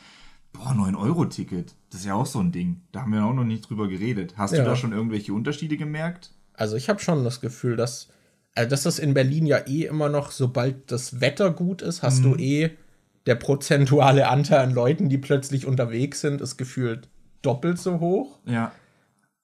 boah, 0.52 0.72
9-Euro-Ticket, 0.72 1.74
das 1.90 2.00
ist 2.00 2.06
ja 2.06 2.14
auch 2.14 2.26
so 2.26 2.40
ein 2.40 2.52
Ding. 2.52 2.82
Da 2.92 3.02
haben 3.02 3.12
wir 3.12 3.24
auch 3.24 3.32
noch 3.32 3.44
nicht 3.44 3.68
drüber 3.68 3.88
geredet. 3.88 4.34
Hast 4.36 4.52
ja. 4.52 4.58
du 4.58 4.64
da 4.66 4.76
schon 4.76 4.92
irgendwelche 4.92 5.32
Unterschiede 5.32 5.78
gemerkt? 5.78 6.32
Also 6.59 6.76
ich 6.76 6.88
habe 6.88 6.98
schon 6.98 7.22
das 7.22 7.40
Gefühl, 7.40 7.76
dass, 7.76 8.09
also 8.54 8.68
dass 8.68 8.82
das 8.82 8.98
in 8.98 9.14
Berlin 9.14 9.46
ja 9.46 9.59
eh 9.66 9.84
immer 9.84 10.09
noch, 10.09 10.32
sobald 10.32 10.90
das 10.90 11.20
Wetter 11.20 11.52
gut 11.52 11.82
ist, 11.82 12.02
hast 12.02 12.18
mhm. 12.18 12.22
du 12.24 12.36
eh 12.36 12.70
der 13.26 13.36
prozentuale 13.36 14.28
Anteil 14.28 14.61
an 14.61 14.74
Leuten, 14.74 15.09
die 15.09 15.18
plötzlich 15.18 15.66
unterwegs 15.66 16.20
sind, 16.20 16.40
ist 16.40 16.56
gefühlt 16.56 17.09
doppelt 17.42 17.78
so 17.78 18.00
hoch. 18.00 18.40
Ja. 18.44 18.72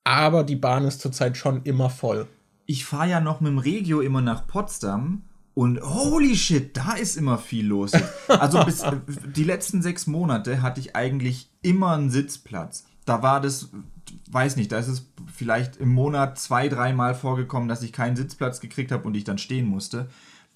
Aber 0.02 0.42
die 0.42 0.56
Bahn 0.56 0.84
ist 0.84 1.00
zurzeit 1.00 1.36
schon 1.36 1.62
immer 1.62 1.88
voll. 1.88 2.26
Ich 2.66 2.84
fahre 2.84 3.10
ja 3.10 3.20
noch 3.20 3.40
mit 3.40 3.52
dem 3.52 3.58
Regio 3.58 4.00
immer 4.00 4.20
nach 4.20 4.48
Potsdam 4.48 5.22
und 5.54 5.80
holy 5.82 6.34
shit, 6.34 6.76
da 6.76 6.94
ist 6.94 7.16
immer 7.16 7.38
viel 7.38 7.66
los. 7.66 7.92
Also 8.26 8.64
bis 8.64 8.82
die 9.36 9.44
letzten 9.44 9.82
sechs 9.82 10.08
Monate 10.08 10.62
hatte 10.62 10.80
ich 10.80 10.96
eigentlich 10.96 11.48
immer 11.62 11.92
einen 11.92 12.10
Sitzplatz. 12.10 12.86
Da 13.04 13.22
war 13.22 13.40
das, 13.40 13.68
weiß 14.30 14.56
nicht, 14.56 14.72
da 14.72 14.78
ist 14.78 14.88
es 14.88 15.06
vielleicht 15.32 15.76
im 15.76 15.92
Monat 15.92 16.38
zwei, 16.38 16.68
dreimal 16.68 17.14
vorgekommen, 17.14 17.68
dass 17.68 17.82
ich 17.82 17.92
keinen 17.92 18.16
Sitzplatz 18.16 18.60
gekriegt 18.60 18.92
habe 18.92 19.04
und 19.04 19.14
ich 19.14 19.24
dann 19.24 19.38
stehen 19.38 19.66
musste. 19.66 20.08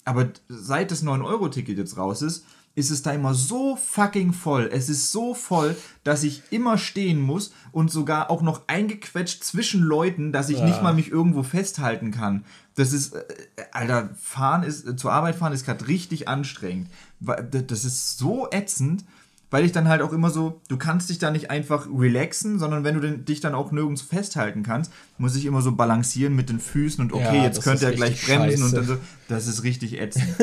Aber 0.05 0.29
seit 0.47 0.91
das 0.91 1.03
9-Euro-Ticket 1.03 1.77
jetzt 1.77 1.97
raus 1.97 2.21
ist, 2.21 2.45
ist 2.75 2.91
es 2.91 3.01
da 3.01 3.11
immer 3.11 3.33
so 3.33 3.75
fucking 3.75 4.31
voll. 4.31 4.69
Es 4.71 4.89
ist 4.89 5.11
so 5.11 5.33
voll, 5.33 5.75
dass 6.03 6.23
ich 6.23 6.43
immer 6.49 6.77
stehen 6.77 7.19
muss 7.19 7.51
und 7.71 7.91
sogar 7.91 8.29
auch 8.31 8.41
noch 8.41 8.61
eingequetscht 8.67 9.43
zwischen 9.43 9.81
Leuten, 9.81 10.31
dass 10.31 10.49
ich 10.49 10.59
ja. 10.59 10.65
nicht 10.65 10.81
mal 10.81 10.93
mich 10.93 11.11
irgendwo 11.11 11.43
festhalten 11.43 12.11
kann. 12.11 12.45
Das 12.75 12.93
ist, 12.93 13.15
äh, 13.15 13.23
Alter, 13.71 14.09
fahren 14.15 14.63
ist, 14.63 14.87
äh, 14.87 14.95
zur 14.95 15.11
Arbeit 15.11 15.35
fahren 15.35 15.51
ist 15.51 15.65
gerade 15.65 15.87
richtig 15.87 16.27
anstrengend. 16.27 16.89
Das 17.19 17.83
ist 17.83 18.17
so 18.17 18.47
ätzend, 18.49 19.03
weil 19.49 19.65
ich 19.65 19.71
dann 19.71 19.87
halt 19.87 20.01
auch 20.01 20.13
immer 20.13 20.29
so, 20.29 20.61
du 20.67 20.77
kannst 20.77 21.09
dich 21.09 21.17
da 21.17 21.31
nicht 21.31 21.49
einfach 21.49 21.87
relaxen, 21.87 22.59
sondern 22.59 22.83
wenn 22.83 22.99
du 22.99 23.17
dich 23.17 23.39
dann 23.39 23.55
auch 23.55 23.71
nirgends 23.71 24.01
festhalten 24.01 24.63
kannst, 24.63 24.91
muss 25.17 25.35
ich 25.35 25.45
immer 25.45 25.61
so 25.61 25.71
balancieren 25.71 26.35
mit 26.35 26.49
den 26.49 26.59
Füßen 26.59 27.03
und 27.03 27.13
okay, 27.13 27.37
ja, 27.37 27.43
jetzt 27.43 27.63
könnte 27.63 27.85
er 27.85 27.93
gleich 27.93 28.25
bremsen 28.25 28.51
scheiße. 28.51 28.63
und 28.63 28.75
dann 28.75 28.85
so, 28.85 28.97
das 29.27 29.47
ist 29.47 29.63
richtig 29.63 29.99
ätzend. 29.99 30.27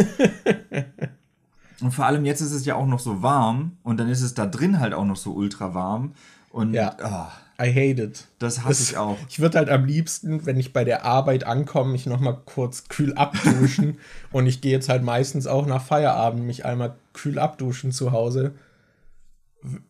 Und 1.81 1.91
vor 1.93 2.07
allem 2.07 2.25
jetzt 2.25 2.41
ist 2.41 2.53
es 2.53 2.65
ja 2.65 2.75
auch 2.75 2.87
noch 2.87 3.01
so 3.01 3.23
warm 3.23 3.77
und 3.83 3.99
dann 3.99 4.09
ist 4.09 4.23
es 4.23 4.33
da 4.33 4.47
drin 4.47 4.81
halt 4.81 4.95
auch 4.95 5.05
noch 5.05 5.17
so 5.17 5.33
ultra 5.33 5.75
warm. 5.75 6.15
Und 6.51 6.73
ja. 6.73 6.97
Oh, 7.03 7.63
I 7.63 7.69
hate 7.69 8.03
it. 8.03 8.27
Das 8.39 8.61
hasse 8.61 8.69
das, 8.69 8.91
ich 8.91 8.97
auch. 8.97 9.19
Ich 9.29 9.41
würde 9.41 9.59
halt 9.59 9.69
am 9.69 9.85
liebsten, 9.85 10.47
wenn 10.47 10.59
ich 10.59 10.73
bei 10.73 10.85
der 10.85 11.05
Arbeit 11.05 11.45
ankomme, 11.45 11.93
mich 11.93 12.07
nochmal 12.07 12.39
kurz 12.45 12.89
kühl 12.89 13.15
abduschen. 13.15 13.99
und 14.33 14.47
ich 14.47 14.61
gehe 14.61 14.73
jetzt 14.73 14.89
halt 14.89 15.03
meistens 15.03 15.47
auch 15.47 15.67
nach 15.67 15.83
Feierabend 15.83 16.45
mich 16.45 16.65
einmal 16.65 16.97
kühl 17.13 17.39
abduschen 17.39 17.93
zu 17.93 18.13
Hause. 18.13 18.55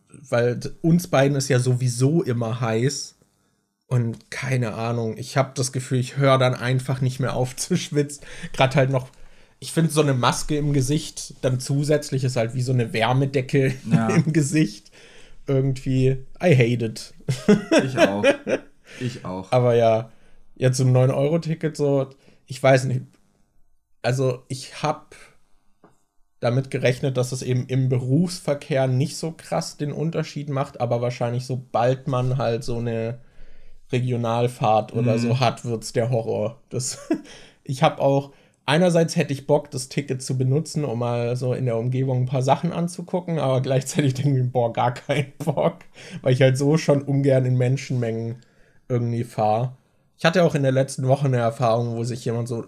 Weil 0.09 0.59
uns 0.81 1.07
beiden 1.07 1.37
ist 1.37 1.49
ja 1.49 1.59
sowieso 1.59 2.23
immer 2.23 2.61
heiß. 2.61 3.15
Und 3.87 4.31
keine 4.31 4.73
Ahnung, 4.73 5.17
ich 5.17 5.37
habe 5.37 5.51
das 5.55 5.71
Gefühl, 5.71 5.99
ich 5.99 6.17
höre 6.17 6.37
dann 6.37 6.53
einfach 6.53 6.99
nicht 7.01 7.19
mehr 7.19 7.35
auf 7.35 7.55
zu 7.57 7.77
schwitzen. 7.77 8.25
Gerade 8.53 8.75
halt 8.75 8.89
noch 8.89 9.09
ich 9.59 9.71
finde 9.71 9.91
so 9.91 10.01
eine 10.01 10.13
Maske 10.13 10.57
im 10.57 10.73
Gesicht 10.73 11.33
dann 11.41 11.59
zusätzlich 11.59 12.23
ist 12.23 12.35
halt 12.35 12.53
wie 12.53 12.61
so 12.61 12.71
eine 12.71 12.93
Wärmedecke 12.93 13.73
ja. 13.91 14.09
im 14.09 14.33
Gesicht. 14.33 14.91
Irgendwie, 15.47 16.25
I 16.43 16.55
hate 16.55 16.85
it. 16.85 17.13
Ich 17.85 17.97
auch. 17.97 18.25
Ich 18.99 19.23
auch. 19.23 19.51
Aber 19.51 19.75
ja, 19.75 20.11
jetzt 20.55 20.77
zum 20.77 20.93
9-Euro-Ticket 20.93 21.77
so, 21.77 22.09
ich 22.45 22.61
weiß 22.61 22.83
nicht. 22.83 23.01
Also, 24.01 24.43
ich 24.49 24.83
habe 24.83 25.05
damit 26.39 26.69
gerechnet, 26.69 27.17
dass 27.17 27.31
es 27.31 27.41
eben 27.41 27.65
im 27.67 27.89
Berufsverkehr 27.89 28.87
nicht 28.87 29.17
so 29.17 29.33
krass 29.35 29.77
den 29.77 29.91
Unterschied 29.91 30.49
macht, 30.49 30.79
aber 30.79 31.01
wahrscheinlich 31.01 31.45
sobald 31.45 32.07
man 32.07 32.37
halt 32.37 32.63
so 32.63 32.77
eine 32.77 33.19
Regionalfahrt 33.91 34.93
oder 34.93 35.13
mhm. 35.13 35.19
so 35.19 35.39
hat, 35.39 35.65
wird 35.65 35.83
es 35.83 35.93
der 35.93 36.09
Horror. 36.09 36.61
Das, 36.69 37.09
ich 37.63 37.81
habe 37.81 38.01
auch, 38.01 38.33
einerseits 38.65 39.15
hätte 39.15 39.33
ich 39.33 39.47
Bock, 39.47 39.71
das 39.71 39.89
Ticket 39.89 40.21
zu 40.21 40.37
benutzen, 40.37 40.85
um 40.85 40.99
mal 40.99 41.35
so 41.35 41.53
in 41.53 41.65
der 41.65 41.77
Umgebung 41.77 42.23
ein 42.23 42.27
paar 42.27 42.43
Sachen 42.43 42.71
anzugucken, 42.71 43.39
aber 43.39 43.61
gleichzeitig 43.61 44.13
denke 44.13 44.41
ich, 44.41 44.51
boah, 44.51 44.71
gar 44.71 44.93
keinen 44.93 45.33
Bock, 45.43 45.79
weil 46.21 46.33
ich 46.33 46.41
halt 46.41 46.57
so 46.57 46.77
schon 46.77 47.01
ungern 47.01 47.45
in 47.45 47.57
Menschenmengen 47.57 48.37
irgendwie 48.89 49.23
fahre. 49.23 49.75
Ich 50.17 50.25
hatte 50.25 50.43
auch 50.43 50.55
in 50.55 50.63
der 50.63 50.71
letzten 50.71 51.07
Woche 51.07 51.25
eine 51.25 51.37
Erfahrung, 51.37 51.95
wo 51.95 52.03
sich 52.03 52.25
jemand 52.25 52.47
so 52.47 52.65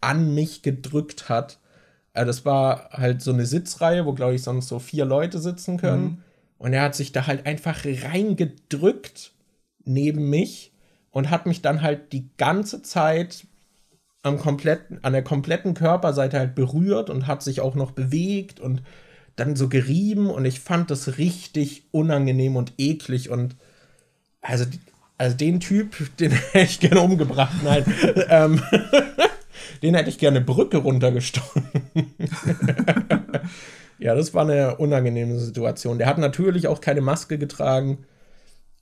an 0.00 0.34
mich 0.34 0.62
gedrückt 0.62 1.28
hat. 1.28 1.58
Äh, 2.14 2.24
das 2.24 2.44
war 2.44 2.90
halt 2.90 3.22
so 3.22 3.32
eine 3.32 3.46
Sitzreihe, 3.46 4.06
wo, 4.06 4.12
glaube 4.12 4.34
ich, 4.34 4.42
sonst 4.42 4.68
so 4.68 4.78
vier 4.78 5.04
Leute 5.04 5.38
sitzen 5.38 5.76
können. 5.76 6.02
Mhm. 6.02 6.18
Und 6.58 6.72
er 6.72 6.82
hat 6.82 6.94
sich 6.94 7.12
da 7.12 7.26
halt 7.26 7.46
einfach 7.46 7.84
reingedrückt 7.84 9.32
neben 9.84 10.30
mich 10.30 10.72
und 11.10 11.30
hat 11.30 11.46
mich 11.46 11.60
dann 11.62 11.82
halt 11.82 12.12
die 12.12 12.28
ganze 12.36 12.82
Zeit 12.82 13.46
am 14.22 14.38
kompletten, 14.38 15.02
an 15.02 15.12
der 15.12 15.24
kompletten 15.24 15.74
Körperseite 15.74 16.38
halt 16.38 16.54
berührt 16.54 17.10
und 17.10 17.26
hat 17.26 17.42
sich 17.42 17.60
auch 17.60 17.74
noch 17.74 17.90
bewegt 17.90 18.60
und 18.60 18.82
dann 19.36 19.56
so 19.56 19.68
gerieben 19.68 20.30
und 20.30 20.44
ich 20.44 20.60
fand 20.60 20.90
das 20.90 21.18
richtig 21.18 21.84
unangenehm 21.90 22.56
und 22.56 22.74
eklig 22.78 23.30
und 23.30 23.56
also, 24.40 24.64
also 25.18 25.36
den 25.36 25.60
Typ, 25.60 25.96
den 26.18 26.30
hätte 26.30 26.70
ich 26.70 26.80
gerne 26.80 27.00
umgebracht, 27.00 27.56
nein, 27.64 27.84
ähm, 28.28 28.62
den 29.82 29.94
hätte 29.94 30.10
ich 30.10 30.18
gerne 30.18 30.40
Brücke 30.40 30.78
runtergestoßen. 30.78 31.70
ja, 33.98 34.14
das 34.14 34.34
war 34.34 34.42
eine 34.42 34.76
unangenehme 34.76 35.38
Situation. 35.38 35.98
Der 35.98 36.06
hat 36.06 36.18
natürlich 36.18 36.68
auch 36.68 36.80
keine 36.80 37.00
Maske 37.00 37.38
getragen 37.38 37.98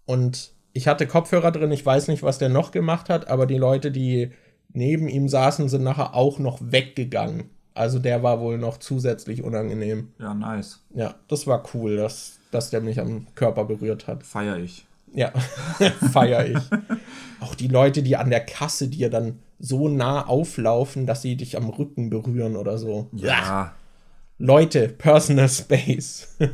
und 0.06 0.52
ich 0.72 0.88
hatte 0.88 1.06
Kopfhörer 1.06 1.52
drin, 1.52 1.72
ich 1.72 1.84
weiß 1.84 2.08
nicht, 2.08 2.22
was 2.22 2.38
der 2.38 2.48
noch 2.48 2.70
gemacht 2.70 3.08
hat, 3.08 3.28
aber 3.28 3.46
die 3.46 3.58
Leute, 3.58 3.90
die 3.90 4.30
neben 4.72 5.08
ihm 5.08 5.28
saßen, 5.28 5.68
sind 5.68 5.82
nachher 5.82 6.14
auch 6.14 6.38
noch 6.38 6.58
weggegangen. 6.60 7.50
Also 7.74 7.98
der 7.98 8.22
war 8.22 8.40
wohl 8.40 8.58
noch 8.58 8.78
zusätzlich 8.78 9.42
unangenehm. 9.42 10.12
Ja, 10.18 10.34
nice. 10.34 10.80
Ja, 10.94 11.14
das 11.28 11.46
war 11.46 11.62
cool, 11.74 11.96
dass, 11.96 12.38
dass 12.50 12.70
der 12.70 12.80
mich 12.80 13.00
am 13.00 13.26
Körper 13.34 13.64
berührt 13.64 14.06
hat. 14.06 14.24
Feier 14.24 14.58
ich. 14.58 14.86
Ja, 15.14 15.32
feier 16.12 16.46
ich. 16.46 16.58
auch 17.40 17.54
die 17.54 17.68
Leute, 17.68 18.02
die 18.02 18.16
an 18.16 18.30
der 18.30 18.44
Kasse 18.44 18.88
dir 18.88 19.10
dann 19.10 19.38
so 19.60 19.88
nah 19.88 20.26
auflaufen, 20.26 21.06
dass 21.06 21.22
sie 21.22 21.36
dich 21.36 21.56
am 21.56 21.68
Rücken 21.68 22.10
berühren 22.10 22.56
oder 22.56 22.78
so. 22.78 23.08
Ja. 23.12 23.74
Leute, 24.38 24.88
Personal 24.88 25.48
Space. 25.48 26.36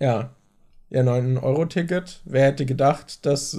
ja. 0.00 0.30
Ja, 0.88 1.00
9-Euro-Ticket. 1.00 2.20
Wer 2.24 2.46
hätte 2.46 2.66
gedacht, 2.66 3.26
dass 3.26 3.58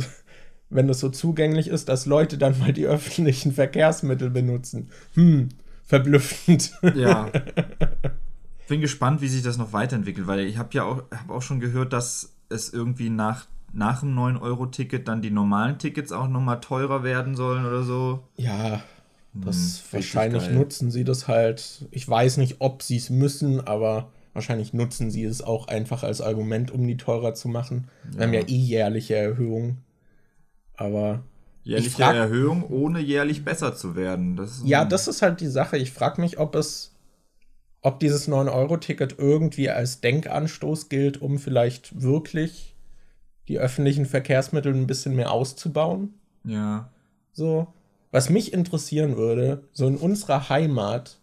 wenn 0.73 0.87
das 0.87 0.99
so 0.99 1.09
zugänglich 1.09 1.67
ist, 1.67 1.89
dass 1.89 2.05
Leute 2.05 2.37
dann 2.37 2.57
mal 2.59 2.73
die 2.73 2.87
öffentlichen 2.87 3.51
Verkehrsmittel 3.51 4.29
benutzen. 4.29 4.89
Hm, 5.13 5.49
verblüffend. 5.83 6.71
Ja. 6.95 7.29
Bin 8.67 8.81
gespannt, 8.81 9.21
wie 9.21 9.27
sich 9.27 9.43
das 9.43 9.57
noch 9.57 9.73
weiterentwickelt, 9.73 10.25
weil 10.25 10.39
ich 10.41 10.57
habe 10.57 10.69
ja 10.73 10.83
auch, 10.83 11.03
hab 11.11 11.29
auch 11.29 11.41
schon 11.41 11.59
gehört, 11.59 11.93
dass 11.93 12.35
es 12.49 12.71
irgendwie 12.71 13.09
nach, 13.09 13.47
nach 13.73 14.01
dem 14.01 14.17
9-Euro-Ticket 14.17 15.07
dann 15.07 15.21
die 15.21 15.31
normalen 15.31 15.79
Tickets 15.79 16.11
auch 16.11 16.27
nochmal 16.27 16.61
teurer 16.61 17.03
werden 17.03 17.35
sollen 17.35 17.65
oder 17.65 17.83
so. 17.83 18.23
Ja, 18.37 18.83
Das 19.33 19.55
hm, 19.55 19.93
wahrscheinlich 19.93 20.49
nutzen 20.51 20.91
sie 20.91 21.03
das 21.03 21.27
halt. 21.27 21.87
Ich 21.89 22.07
weiß 22.07 22.37
nicht, 22.37 22.57
ob 22.59 22.83
sie 22.83 22.97
es 22.97 23.09
müssen, 23.09 23.65
aber 23.65 24.11
wahrscheinlich 24.33 24.73
nutzen 24.73 25.09
sie 25.09 25.23
es 25.23 25.41
auch 25.41 25.67
einfach 25.67 26.03
als 26.03 26.21
Argument, 26.21 26.69
um 26.69 26.85
die 26.85 26.97
teurer 26.97 27.33
zu 27.33 27.47
machen. 27.47 27.89
Ja. 28.11 28.17
Wir 28.17 28.25
haben 28.25 28.33
ja 28.33 28.41
eh 28.41 28.55
jährliche 28.55 29.15
Erhöhungen. 29.15 29.79
Aber. 30.75 31.23
Jährliche 31.63 31.91
frag, 31.91 32.15
Erhöhung, 32.15 32.69
ohne 32.69 32.99
jährlich 32.99 33.43
besser 33.43 33.75
zu 33.75 33.95
werden. 33.95 34.35
Das 34.35 34.61
ja, 34.65 34.85
das 34.85 35.07
ist 35.07 35.21
halt 35.21 35.39
die 35.39 35.47
Sache. 35.47 35.77
Ich 35.77 35.91
frage 35.91 36.21
mich, 36.21 36.37
ob 36.37 36.55
es. 36.55 36.91
Ob 37.85 37.99
dieses 37.99 38.29
9-Euro-Ticket 38.29 39.15
irgendwie 39.17 39.69
als 39.69 39.99
Denkanstoß 39.99 40.87
gilt, 40.87 41.21
um 41.21 41.37
vielleicht 41.37 42.01
wirklich 42.01 42.72
die 43.47 43.59
öffentlichen 43.59 44.05
Verkehrsmittel 44.05 44.73
ein 44.73 44.87
bisschen 44.87 45.15
mehr 45.15 45.31
auszubauen. 45.31 46.13
Ja. 46.43 46.89
So. 47.31 47.73
Was 48.11 48.29
mich 48.29 48.53
interessieren 48.53 49.17
würde, 49.17 49.63
so 49.71 49.87
in 49.87 49.97
unserer 49.97 50.49
Heimat, 50.49 51.17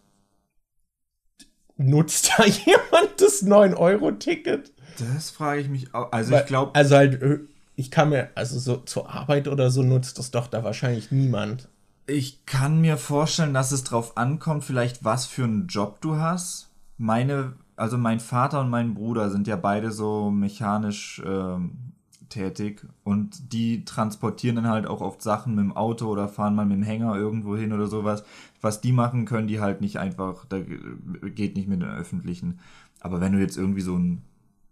nutzt 1.77 2.33
da 2.37 2.45
jemand 2.45 3.19
das 3.19 3.43
9-Euro-Ticket? 3.43 4.73
Das 4.99 5.29
frage 5.29 5.61
ich 5.61 5.69
mich 5.69 5.93
auch. 5.93 6.11
Also 6.11 6.31
Weil, 6.31 6.41
ich 6.41 6.47
glaube. 6.47 6.75
Also 6.75 6.95
halt, 6.95 7.21
äh, 7.21 7.39
ich 7.75 7.91
kann 7.91 8.09
mir, 8.09 8.29
also 8.35 8.59
so 8.59 8.77
zur 8.77 9.09
Arbeit 9.09 9.47
oder 9.47 9.71
so 9.71 9.81
nutzt 9.81 10.19
das 10.19 10.31
doch 10.31 10.47
da 10.47 10.63
wahrscheinlich 10.63 11.11
niemand. 11.11 11.69
Ich 12.07 12.45
kann 12.45 12.81
mir 12.81 12.97
vorstellen, 12.97 13.53
dass 13.53 13.71
es 13.71 13.83
drauf 13.83 14.17
ankommt, 14.17 14.65
vielleicht 14.65 15.03
was 15.05 15.25
für 15.25 15.45
einen 15.45 15.67
Job 15.67 16.01
du 16.01 16.17
hast. 16.17 16.69
Meine, 16.97 17.53
also 17.77 17.97
mein 17.97 18.19
Vater 18.19 18.59
und 18.61 18.69
mein 18.69 18.93
Bruder 18.93 19.29
sind 19.29 19.47
ja 19.47 19.55
beide 19.55 19.91
so 19.91 20.29
mechanisch 20.29 21.21
ähm, 21.25 21.93
tätig 22.31 22.85
und 23.03 23.53
die 23.53 23.85
transportieren 23.85 24.55
dann 24.55 24.67
halt 24.67 24.87
auch 24.87 25.01
oft 25.01 25.21
Sachen 25.21 25.53
mit 25.53 25.63
dem 25.63 25.77
Auto 25.77 26.07
oder 26.07 26.27
fahren 26.27 26.55
mal 26.55 26.65
mit 26.65 26.77
dem 26.77 26.83
Hänger 26.83 27.15
irgendwo 27.15 27.55
hin 27.55 27.73
oder 27.73 27.87
sowas. 27.87 28.23
Was 28.61 28.81
die 28.81 28.91
machen, 28.91 29.25
können 29.25 29.47
die 29.47 29.59
halt 29.59 29.81
nicht 29.81 29.97
einfach, 29.97 30.45
da 30.45 30.59
geht 30.59 31.55
nicht 31.55 31.67
mit 31.67 31.81
den 31.81 31.89
öffentlichen. 31.89 32.59
Aber 32.99 33.21
wenn 33.21 33.33
du 33.33 33.39
jetzt 33.39 33.57
irgendwie 33.57 33.81
so 33.81 33.95
einen 33.95 34.23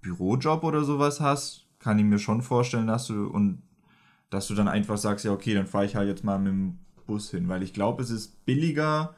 Bürojob 0.02 0.64
oder 0.64 0.84
sowas 0.84 1.20
hast, 1.20 1.68
kann 1.80 2.00
ich 2.00 2.06
mir 2.06 2.20
schon 2.20 2.42
vorstellen, 2.42 2.88
dass 2.88 3.08
du 3.08 3.28
und 3.28 3.62
dass 4.30 4.48
du 4.48 4.56
dann 4.56 4.68
einfach 4.68 4.98
sagst, 4.98 5.26
ja 5.26 5.32
okay, 5.32 5.54
dann 5.54 5.68
fahre 5.68 5.86
ich 5.86 5.96
halt 5.96 6.08
jetzt 6.08 6.24
mal 6.24 6.40
mit 6.40 6.52
dem 6.54 6.80
Bus 7.08 7.32
hin, 7.32 7.48
weil 7.48 7.64
ich 7.64 7.74
glaube, 7.74 8.04
es 8.04 8.10
ist 8.10 8.46
billiger 8.46 9.16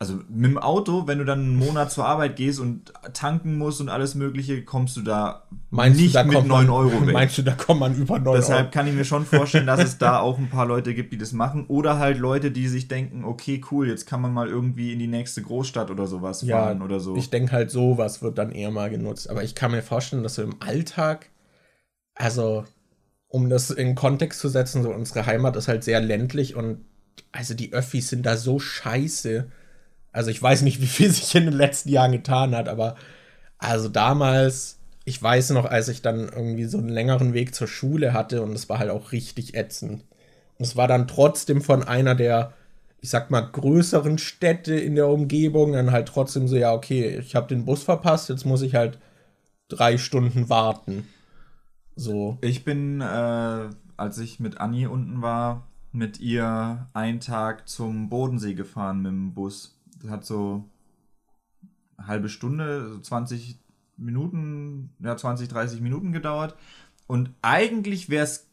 also 0.00 0.20
mit 0.28 0.52
dem 0.52 0.58
Auto, 0.58 1.08
wenn 1.08 1.18
du 1.18 1.24
dann 1.24 1.40
einen 1.40 1.56
Monat 1.56 1.90
zur 1.90 2.06
Arbeit 2.06 2.36
gehst 2.36 2.60
und 2.60 2.92
tanken 3.14 3.58
musst 3.58 3.80
und 3.80 3.88
alles 3.88 4.14
Mögliche, 4.14 4.64
kommst 4.64 4.96
du 4.96 5.02
da 5.02 5.42
meinst 5.70 6.00
nicht 6.00 6.14
du, 6.14 6.18
da 6.18 6.24
mit 6.24 6.46
9 6.46 6.70
Euro 6.70 6.92
weg. 7.06 7.12
Meinst 7.12 7.36
du, 7.36 7.42
da 7.42 7.52
kommt 7.52 7.80
man 7.80 7.96
über 7.96 8.16
9 8.16 8.28
Euro? 8.28 8.36
Deshalb 8.36 8.70
kann 8.70 8.86
ich 8.86 8.94
mir 8.94 9.04
schon 9.04 9.26
vorstellen, 9.26 9.66
dass 9.66 9.82
es 9.82 9.98
da 9.98 10.20
auch 10.20 10.38
ein 10.38 10.50
paar 10.50 10.66
Leute 10.66 10.94
gibt, 10.94 11.12
die 11.12 11.18
das 11.18 11.32
machen. 11.32 11.66
Oder 11.66 11.98
halt 11.98 12.18
Leute, 12.18 12.52
die 12.52 12.68
sich 12.68 12.86
denken, 12.86 13.24
okay, 13.24 13.60
cool, 13.72 13.88
jetzt 13.88 14.06
kann 14.06 14.20
man 14.20 14.32
mal 14.32 14.46
irgendwie 14.46 14.92
in 14.92 15.00
die 15.00 15.08
nächste 15.08 15.42
Großstadt 15.42 15.90
oder 15.90 16.06
sowas 16.06 16.40
fahren 16.46 16.78
ja, 16.78 16.84
oder 16.84 17.00
so. 17.00 17.16
Ich 17.16 17.30
denke 17.30 17.50
halt, 17.50 17.72
sowas 17.72 18.22
wird 18.22 18.38
dann 18.38 18.52
eher 18.52 18.70
mal 18.70 18.90
genutzt. 18.90 19.28
Aber 19.28 19.42
ich 19.42 19.56
kann 19.56 19.72
mir 19.72 19.82
vorstellen, 19.82 20.22
dass 20.22 20.36
wir 20.36 20.44
im 20.44 20.56
Alltag, 20.60 21.30
also 22.14 22.64
um 23.26 23.50
das 23.50 23.70
in 23.70 23.96
Kontext 23.96 24.38
zu 24.38 24.48
setzen, 24.48 24.84
so 24.84 24.90
unsere 24.90 25.26
Heimat 25.26 25.56
ist 25.56 25.66
halt 25.66 25.82
sehr 25.82 26.00
ländlich 26.00 26.54
und 26.54 26.84
also 27.32 27.54
die 27.54 27.72
Öffis 27.72 28.10
sind 28.10 28.24
da 28.24 28.36
so 28.36 28.60
scheiße 28.60 29.50
also 30.18 30.30
ich 30.30 30.42
weiß 30.42 30.62
nicht, 30.62 30.80
wie 30.82 30.86
viel 30.86 31.10
sich 31.10 31.34
in 31.34 31.44
den 31.44 31.54
letzten 31.54 31.88
Jahren 31.90 32.12
getan 32.12 32.54
hat, 32.54 32.68
aber 32.68 32.96
also 33.58 33.88
damals, 33.88 34.78
ich 35.04 35.22
weiß 35.22 35.50
noch, 35.50 35.64
als 35.64 35.88
ich 35.88 36.02
dann 36.02 36.28
irgendwie 36.28 36.64
so 36.64 36.78
einen 36.78 36.88
längeren 36.88 37.32
Weg 37.34 37.54
zur 37.54 37.68
Schule 37.68 38.12
hatte 38.12 38.42
und 38.42 38.52
es 38.52 38.68
war 38.68 38.78
halt 38.80 38.90
auch 38.90 39.12
richtig 39.12 39.54
ätzend. 39.54 40.04
Und 40.58 40.64
es 40.64 40.76
war 40.76 40.88
dann 40.88 41.06
trotzdem 41.06 41.62
von 41.62 41.84
einer 41.84 42.16
der, 42.16 42.52
ich 43.00 43.10
sag 43.10 43.30
mal, 43.30 43.40
größeren 43.40 44.18
Städte 44.18 44.74
in 44.74 44.96
der 44.96 45.08
Umgebung 45.08 45.72
dann 45.72 45.92
halt 45.92 46.08
trotzdem 46.08 46.48
so, 46.48 46.56
ja, 46.56 46.72
okay, 46.72 47.16
ich 47.18 47.36
habe 47.36 47.46
den 47.46 47.64
Bus 47.64 47.84
verpasst, 47.84 48.28
jetzt 48.28 48.44
muss 48.44 48.62
ich 48.62 48.74
halt 48.74 48.98
drei 49.68 49.98
Stunden 49.98 50.48
warten. 50.48 51.06
So. 51.94 52.38
Ich 52.40 52.64
bin, 52.64 53.00
äh, 53.00 53.68
als 53.96 54.18
ich 54.18 54.40
mit 54.40 54.60
Anni 54.60 54.86
unten 54.86 55.22
war, 55.22 55.68
mit 55.92 56.20
ihr 56.20 56.86
einen 56.92 57.20
Tag 57.20 57.68
zum 57.68 58.08
Bodensee 58.08 58.54
gefahren 58.54 59.02
mit 59.02 59.12
dem 59.12 59.34
Bus 59.34 59.77
hat 60.08 60.24
so 60.24 60.68
eine 61.96 62.06
halbe 62.06 62.28
Stunde, 62.28 62.88
so 62.94 63.00
20 63.00 63.58
Minuten, 63.96 64.90
ja, 65.00 65.16
20, 65.16 65.48
30 65.48 65.80
Minuten 65.80 66.12
gedauert. 66.12 66.54
Und 67.06 67.30
eigentlich 67.42 68.08
wäre 68.08 68.24
es 68.24 68.46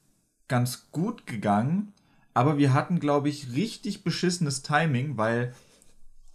ganz 0.47 0.87
gut 0.91 1.27
gegangen, 1.27 1.93
aber 2.33 2.57
wir 2.57 2.73
hatten, 2.73 2.99
glaube 2.99 3.29
ich, 3.29 3.53
richtig 3.53 4.03
beschissenes 4.03 4.61
Timing, 4.61 5.17
weil 5.17 5.53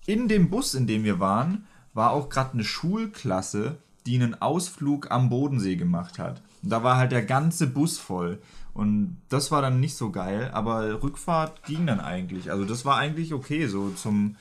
in 0.06 0.28
dem 0.28 0.50
Bus, 0.50 0.74
in 0.74 0.86
dem 0.86 1.04
wir 1.04 1.20
waren, 1.20 1.66
war 1.92 2.12
auch 2.12 2.28
gerade 2.28 2.54
eine 2.54 2.64
Schulklasse, 2.64 3.78
die 4.06 4.14
einen 4.14 4.40
Ausflug 4.40 5.10
am 5.10 5.28
Bodensee 5.28 5.76
gemacht 5.76 6.18
hat. 6.18 6.42
Und 6.62 6.70
da 6.70 6.82
war 6.82 6.96
halt 6.96 7.12
der 7.12 7.24
ganze 7.24 7.66
Bus 7.66 7.98
voll. 7.98 8.40
Und 8.72 9.20
das 9.28 9.50
war 9.50 9.62
dann 9.62 9.80
nicht 9.80 9.96
so 9.96 10.10
geil, 10.10 10.50
aber 10.52 11.02
Rückfahrt 11.02 11.64
ging 11.64 11.86
dann 11.86 12.00
eigentlich. 12.00 12.50
Also 12.50 12.64
das 12.64 12.84
war 12.84 12.96
eigentlich 12.96 13.34
okay, 13.34 13.66
so 13.66 13.90
zum 13.90 14.36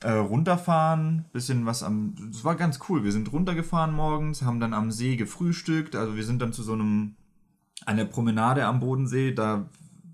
äh, 0.00 0.12
runterfahren, 0.12 1.24
bisschen 1.32 1.66
was 1.66 1.82
am. 1.82 2.14
Das 2.30 2.44
war 2.44 2.54
ganz 2.54 2.78
cool. 2.88 3.04
Wir 3.04 3.12
sind 3.12 3.32
runtergefahren 3.32 3.94
morgens, 3.94 4.42
haben 4.42 4.60
dann 4.60 4.74
am 4.74 4.90
See 4.90 5.16
gefrühstückt. 5.16 5.96
Also 5.96 6.16
wir 6.16 6.24
sind 6.24 6.40
dann 6.40 6.52
zu 6.52 6.62
so 6.62 6.72
einem 6.72 7.16
einer 7.86 8.04
Promenade 8.04 8.64
am 8.66 8.80
Bodensee, 8.80 9.32
da 9.32 9.68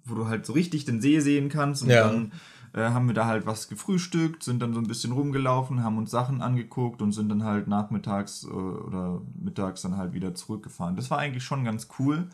wo 0.04 0.14
du 0.14 0.28
halt 0.28 0.46
so 0.46 0.52
richtig 0.52 0.84
den 0.84 1.00
See 1.00 1.20
sehen 1.20 1.48
kannst. 1.48 1.82
Und 1.82 1.90
ja. 1.90 2.06
dann 2.06 2.32
äh, 2.74 2.90
haben 2.90 3.06
wir 3.06 3.14
da 3.14 3.26
halt 3.26 3.46
was 3.46 3.68
gefrühstückt, 3.68 4.42
sind 4.42 4.60
dann 4.60 4.74
so 4.74 4.80
ein 4.80 4.86
bisschen 4.86 5.12
rumgelaufen, 5.12 5.82
haben 5.82 5.98
uns 5.98 6.10
Sachen 6.10 6.42
angeguckt 6.42 7.00
und 7.02 7.12
sind 7.12 7.28
dann 7.28 7.44
halt 7.44 7.68
nachmittags 7.68 8.44
äh, 8.44 8.48
oder 8.48 9.22
mittags 9.34 9.82
dann 9.82 9.96
halt 9.96 10.12
wieder 10.12 10.34
zurückgefahren. 10.34 10.96
Das 10.96 11.10
war 11.10 11.18
eigentlich 11.18 11.44
schon 11.44 11.64
ganz 11.64 11.88
cool. 11.98 12.28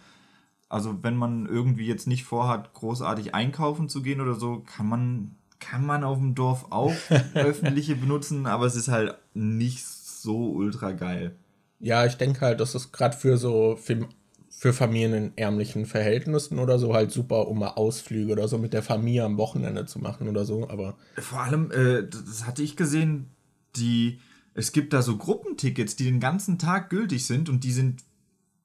Also 0.68 1.02
wenn 1.02 1.16
man 1.16 1.46
irgendwie 1.46 1.86
jetzt 1.86 2.06
nicht 2.06 2.24
vorhat, 2.24 2.72
großartig 2.74 3.34
einkaufen 3.34 3.88
zu 3.88 4.02
gehen 4.02 4.20
oder 4.20 4.34
so, 4.34 4.60
kann 4.60 4.88
man 4.88 5.36
kann 5.60 5.86
man 5.86 6.02
auf 6.02 6.18
dem 6.18 6.34
Dorf 6.34 6.66
auch 6.70 6.94
öffentliche 7.34 7.94
benutzen, 7.94 8.46
aber 8.46 8.66
es 8.66 8.74
ist 8.74 8.88
halt 8.88 9.14
nicht 9.34 9.84
so 9.84 10.50
ultra 10.50 10.92
geil. 10.92 11.36
Ja, 11.78 12.04
ich 12.04 12.16
denke 12.16 12.40
halt, 12.40 12.60
das 12.60 12.74
ist 12.74 12.92
gerade 12.92 13.16
für 13.16 13.38
so 13.38 13.76
für, 13.76 14.08
für 14.48 14.72
Familien 14.72 15.12
in 15.14 15.32
ärmlichen 15.36 15.86
Verhältnissen 15.86 16.58
oder 16.58 16.78
so 16.78 16.94
halt 16.94 17.10
super, 17.10 17.48
um 17.48 17.58
mal 17.60 17.70
Ausflüge 17.70 18.32
oder 18.32 18.48
so 18.48 18.58
mit 18.58 18.72
der 18.72 18.82
Familie 18.82 19.24
am 19.24 19.38
Wochenende 19.38 19.86
zu 19.86 19.98
machen 19.98 20.28
oder 20.28 20.44
so, 20.44 20.68
aber. 20.68 20.96
Vor 21.16 21.40
allem, 21.40 21.70
äh, 21.70 22.06
das 22.08 22.46
hatte 22.46 22.62
ich 22.62 22.76
gesehen, 22.76 23.30
die. 23.76 24.20
Es 24.52 24.72
gibt 24.72 24.92
da 24.92 25.00
so 25.00 25.16
Gruppentickets, 25.16 25.94
die 25.94 26.04
den 26.04 26.18
ganzen 26.18 26.58
Tag 26.58 26.90
gültig 26.90 27.24
sind 27.24 27.48
und 27.48 27.62
die 27.62 27.70
sind 27.70 28.02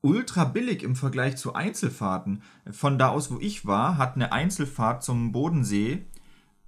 ultra 0.01 0.43
billig 0.43 0.83
im 0.83 0.95
Vergleich 0.95 1.37
zu 1.37 1.53
Einzelfahrten. 1.53 2.41
Von 2.71 2.97
da 2.97 3.09
aus, 3.09 3.31
wo 3.31 3.39
ich 3.39 3.65
war, 3.65 3.97
hat 3.97 4.15
eine 4.15 4.31
Einzelfahrt 4.31 5.03
zum 5.03 5.31
Bodensee 5.31 6.05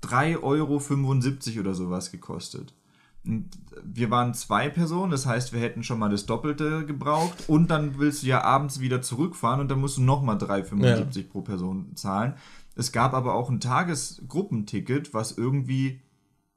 3,75 0.04 0.42
Euro 0.44 1.60
oder 1.62 1.74
sowas 1.74 2.12
gekostet. 2.12 2.74
Und 3.26 3.50
wir 3.84 4.10
waren 4.10 4.34
zwei 4.34 4.70
Personen, 4.70 5.12
das 5.12 5.26
heißt, 5.26 5.52
wir 5.52 5.60
hätten 5.60 5.84
schon 5.84 6.00
mal 6.00 6.10
das 6.10 6.26
Doppelte 6.26 6.86
gebraucht. 6.86 7.46
Und 7.48 7.70
dann 7.70 8.00
willst 8.00 8.24
du 8.24 8.28
ja 8.28 8.44
abends 8.44 8.80
wieder 8.80 9.02
zurückfahren 9.02 9.60
und 9.60 9.70
dann 9.70 9.82
musst 9.82 9.98
du 9.98 10.02
nochmal 10.02 10.38
3,75 10.38 11.18
ja. 11.18 11.24
pro 11.30 11.42
Person 11.42 11.96
zahlen. 11.96 12.36
Es 12.76 12.92
gab 12.92 13.14
aber 13.14 13.34
auch 13.34 13.50
ein 13.50 13.60
Tagesgruppenticket, 13.60 15.14
was 15.14 15.38
irgendwie 15.38 16.02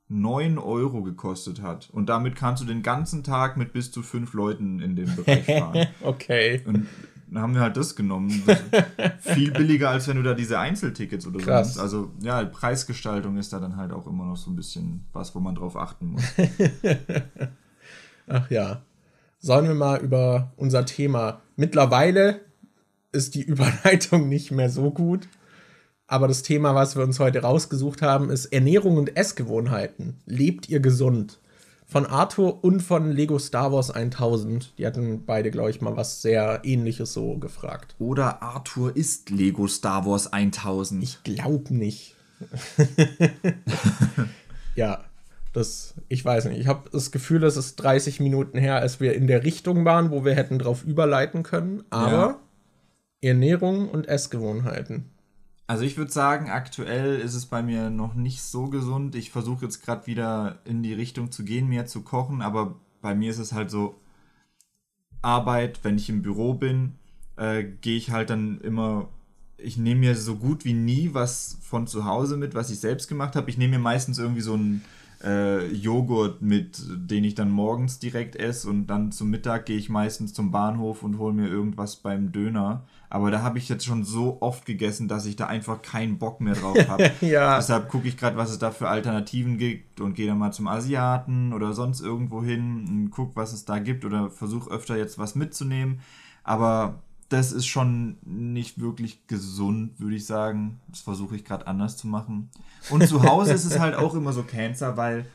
9 0.08 0.58
Euro 0.58 1.02
gekostet 1.02 1.62
hat. 1.62 1.88
Und 1.90 2.08
damit 2.08 2.36
kannst 2.36 2.62
du 2.62 2.66
den 2.66 2.82
ganzen 2.82 3.22
Tag 3.22 3.56
mit 3.56 3.72
bis 3.72 3.90
zu 3.90 4.02
fünf 4.02 4.34
Leuten 4.34 4.80
in 4.80 4.96
dem 4.96 5.16
Bereich 5.16 5.44
fahren. 5.58 5.86
okay. 6.02 6.62
Und 6.66 6.88
dann 7.30 7.42
haben 7.42 7.54
wir 7.54 7.60
halt 7.60 7.76
das 7.76 7.94
genommen. 7.94 8.30
viel 9.20 9.52
billiger, 9.52 9.90
als 9.90 10.08
wenn 10.08 10.16
du 10.16 10.22
da 10.22 10.34
diese 10.34 10.58
Einzeltickets 10.58 11.26
oder 11.26 11.40
so 11.40 11.50
hast. 11.50 11.78
Also 11.78 12.10
ja, 12.20 12.44
Preisgestaltung 12.44 13.36
ist 13.36 13.52
da 13.52 13.60
dann 13.60 13.76
halt 13.76 13.92
auch 13.92 14.06
immer 14.06 14.24
noch 14.24 14.36
so 14.36 14.50
ein 14.50 14.56
bisschen 14.56 15.06
was, 15.12 15.34
wo 15.34 15.40
man 15.40 15.54
drauf 15.54 15.76
achten 15.76 16.06
muss. 16.06 16.24
Ach 18.26 18.50
ja. 18.50 18.82
Sollen 19.38 19.68
wir 19.68 19.74
mal 19.74 20.00
über 20.00 20.52
unser 20.56 20.84
Thema. 20.84 21.40
Mittlerweile 21.56 22.40
ist 23.12 23.34
die 23.34 23.42
Überleitung 23.46 24.28
nicht 24.28 24.50
mehr 24.50 24.70
so 24.70 24.90
gut. 24.90 25.28
Aber 26.06 26.26
das 26.26 26.42
Thema, 26.42 26.74
was 26.74 26.96
wir 26.96 27.04
uns 27.04 27.20
heute 27.20 27.42
rausgesucht 27.42 28.02
haben, 28.02 28.30
ist 28.30 28.46
Ernährung 28.46 28.96
und 28.96 29.16
Essgewohnheiten. 29.16 30.20
Lebt 30.26 30.68
ihr 30.68 30.80
gesund? 30.80 31.38
Von 31.90 32.06
Arthur 32.06 32.62
und 32.62 32.82
von 32.82 33.10
Lego 33.10 33.38
Star 33.40 33.72
Wars 33.72 33.90
1000. 33.90 34.78
Die 34.78 34.86
hatten 34.86 35.24
beide, 35.26 35.50
glaube 35.50 35.70
ich, 35.70 35.80
mal 35.80 35.96
was 35.96 36.22
sehr 36.22 36.60
ähnliches 36.62 37.12
so 37.12 37.36
gefragt. 37.36 37.96
Oder 37.98 38.42
Arthur 38.42 38.96
ist 38.96 39.30
Lego 39.30 39.66
Star 39.66 40.06
Wars 40.06 40.32
1000. 40.32 41.02
Ich 41.02 41.22
glaube 41.24 41.74
nicht. 41.74 42.14
ja, 44.76 45.04
das, 45.52 45.94
ich 46.08 46.24
weiß 46.24 46.44
nicht. 46.44 46.60
Ich 46.60 46.68
habe 46.68 46.88
das 46.92 47.10
Gefühl, 47.10 47.42
es 47.42 47.56
ist 47.56 47.74
30 47.76 48.20
Minuten 48.20 48.56
her, 48.56 48.76
als 48.76 49.00
wir 49.00 49.14
in 49.14 49.26
der 49.26 49.42
Richtung 49.42 49.84
waren, 49.84 50.12
wo 50.12 50.24
wir 50.24 50.36
hätten 50.36 50.60
drauf 50.60 50.84
überleiten 50.84 51.42
können. 51.42 51.82
Aber 51.90 52.12
ja. 52.12 52.38
Ernährung 53.20 53.88
und 53.88 54.06
Essgewohnheiten. 54.06 55.09
Also 55.70 55.84
ich 55.84 55.96
würde 55.96 56.10
sagen, 56.10 56.50
aktuell 56.50 57.20
ist 57.20 57.34
es 57.34 57.46
bei 57.46 57.62
mir 57.62 57.90
noch 57.90 58.14
nicht 58.14 58.42
so 58.42 58.66
gesund. 58.66 59.14
Ich 59.14 59.30
versuche 59.30 59.66
jetzt 59.66 59.84
gerade 59.84 60.08
wieder 60.08 60.58
in 60.64 60.82
die 60.82 60.94
Richtung 60.94 61.30
zu 61.30 61.44
gehen, 61.44 61.68
mehr 61.68 61.86
zu 61.86 62.02
kochen, 62.02 62.42
aber 62.42 62.74
bei 63.00 63.14
mir 63.14 63.30
ist 63.30 63.38
es 63.38 63.52
halt 63.52 63.70
so, 63.70 63.94
Arbeit, 65.22 65.78
wenn 65.84 65.94
ich 65.96 66.08
im 66.08 66.22
Büro 66.22 66.54
bin, 66.54 66.96
äh, 67.36 67.62
gehe 67.62 67.96
ich 67.96 68.10
halt 68.10 68.30
dann 68.30 68.60
immer, 68.62 69.10
ich 69.58 69.76
nehme 69.76 70.00
mir 70.00 70.16
so 70.16 70.34
gut 70.34 70.64
wie 70.64 70.72
nie 70.72 71.10
was 71.14 71.58
von 71.62 71.86
zu 71.86 72.04
Hause 72.04 72.36
mit, 72.36 72.56
was 72.56 72.70
ich 72.70 72.80
selbst 72.80 73.06
gemacht 73.06 73.36
habe. 73.36 73.48
Ich 73.48 73.56
nehme 73.56 73.76
mir 73.76 73.82
meistens 73.82 74.18
irgendwie 74.18 74.40
so 74.40 74.56
ein 74.56 74.82
äh, 75.22 75.66
Joghurt 75.66 76.40
mit, 76.42 76.80
den 76.88 77.24
ich 77.24 77.34
dann 77.34 77.50
morgens 77.50 77.98
direkt 77.98 78.36
esse 78.36 78.68
und 78.68 78.86
dann 78.86 79.12
zum 79.12 79.30
Mittag 79.30 79.66
gehe 79.66 79.76
ich 79.76 79.88
meistens 79.88 80.32
zum 80.32 80.50
Bahnhof 80.50 81.02
und 81.02 81.18
hole 81.18 81.34
mir 81.34 81.48
irgendwas 81.48 81.96
beim 81.96 82.32
Döner. 82.32 82.84
Aber 83.10 83.30
da 83.30 83.42
habe 83.42 83.58
ich 83.58 83.68
jetzt 83.68 83.84
schon 83.84 84.04
so 84.04 84.38
oft 84.40 84.64
gegessen, 84.64 85.08
dass 85.08 85.26
ich 85.26 85.36
da 85.36 85.46
einfach 85.46 85.82
keinen 85.82 86.18
Bock 86.18 86.40
mehr 86.40 86.54
drauf 86.54 86.76
habe. 86.88 87.10
ja. 87.20 87.56
Deshalb 87.56 87.88
gucke 87.88 88.08
ich 88.08 88.16
gerade, 88.16 88.36
was 88.36 88.50
es 88.50 88.58
da 88.58 88.70
für 88.70 88.88
Alternativen 88.88 89.58
gibt 89.58 90.00
und 90.00 90.14
gehe 90.14 90.28
dann 90.28 90.38
mal 90.38 90.52
zum 90.52 90.68
Asiaten 90.68 91.52
oder 91.52 91.72
sonst 91.72 92.00
irgendwo 92.00 92.42
hin 92.42 92.86
und 92.88 93.10
gucke, 93.10 93.36
was 93.36 93.52
es 93.52 93.64
da 93.64 93.78
gibt 93.78 94.04
oder 94.04 94.30
versuche 94.30 94.70
öfter 94.70 94.96
jetzt 94.96 95.18
was 95.18 95.34
mitzunehmen. 95.34 96.00
Aber 96.44 97.02
das 97.30 97.52
ist 97.52 97.66
schon 97.66 98.18
nicht 98.24 98.80
wirklich 98.80 99.26
gesund, 99.28 99.98
würde 100.00 100.16
ich 100.16 100.26
sagen. 100.26 100.80
Das 100.88 101.00
versuche 101.00 101.36
ich 101.36 101.44
gerade 101.44 101.66
anders 101.66 101.96
zu 101.96 102.08
machen. 102.08 102.50
Und 102.90 103.06
zu 103.06 103.22
Hause 103.22 103.52
ist 103.52 103.64
es 103.64 103.78
halt 103.78 103.94
auch 103.94 104.14
immer 104.14 104.32
so 104.32 104.42
Cancer, 104.42 104.96
weil 104.96 105.26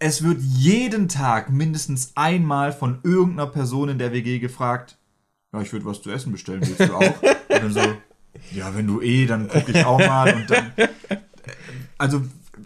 es 0.00 0.24
wird 0.24 0.42
jeden 0.42 1.08
Tag 1.08 1.50
mindestens 1.50 2.12
einmal 2.16 2.72
von 2.72 2.98
irgendeiner 3.04 3.48
Person 3.48 3.88
in 3.88 3.98
der 3.98 4.12
WG 4.12 4.40
gefragt, 4.40 4.98
ja, 5.52 5.60
ich 5.60 5.72
würde 5.72 5.86
was 5.86 6.02
zu 6.02 6.10
essen 6.10 6.32
bestellen, 6.32 6.60
willst 6.66 6.80
du 6.80 6.94
auch? 6.94 7.22
Und 7.22 7.62
dann 7.62 7.72
so, 7.72 7.80
ja, 8.50 8.74
wenn 8.74 8.86
du 8.88 9.00
eh, 9.00 9.26
dann 9.26 9.48
gucke 9.48 9.70
ich 9.70 9.84
auch 9.84 9.98
mal 9.98 10.34
und 10.34 10.50
dann. 10.50 10.72
Also, 11.98 12.22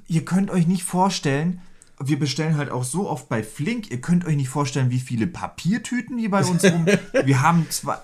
ihr 0.08 0.24
könnt 0.24 0.50
euch 0.50 0.66
nicht 0.66 0.82
vorstellen, 0.82 1.61
wir 2.03 2.18
bestellen 2.18 2.57
halt 2.57 2.70
auch 2.70 2.84
so 2.84 3.09
oft 3.09 3.28
bei 3.28 3.42
Flink. 3.42 3.90
Ihr 3.90 4.01
könnt 4.01 4.24
euch 4.24 4.36
nicht 4.36 4.48
vorstellen, 4.48 4.90
wie 4.90 5.01
viele 5.01 5.26
Papiertüten 5.26 6.18
hier 6.18 6.30
bei 6.30 6.44
uns 6.44 6.64
rum. 6.64 6.86
wir 7.24 7.42
haben 7.42 7.66
zwar, 7.70 8.01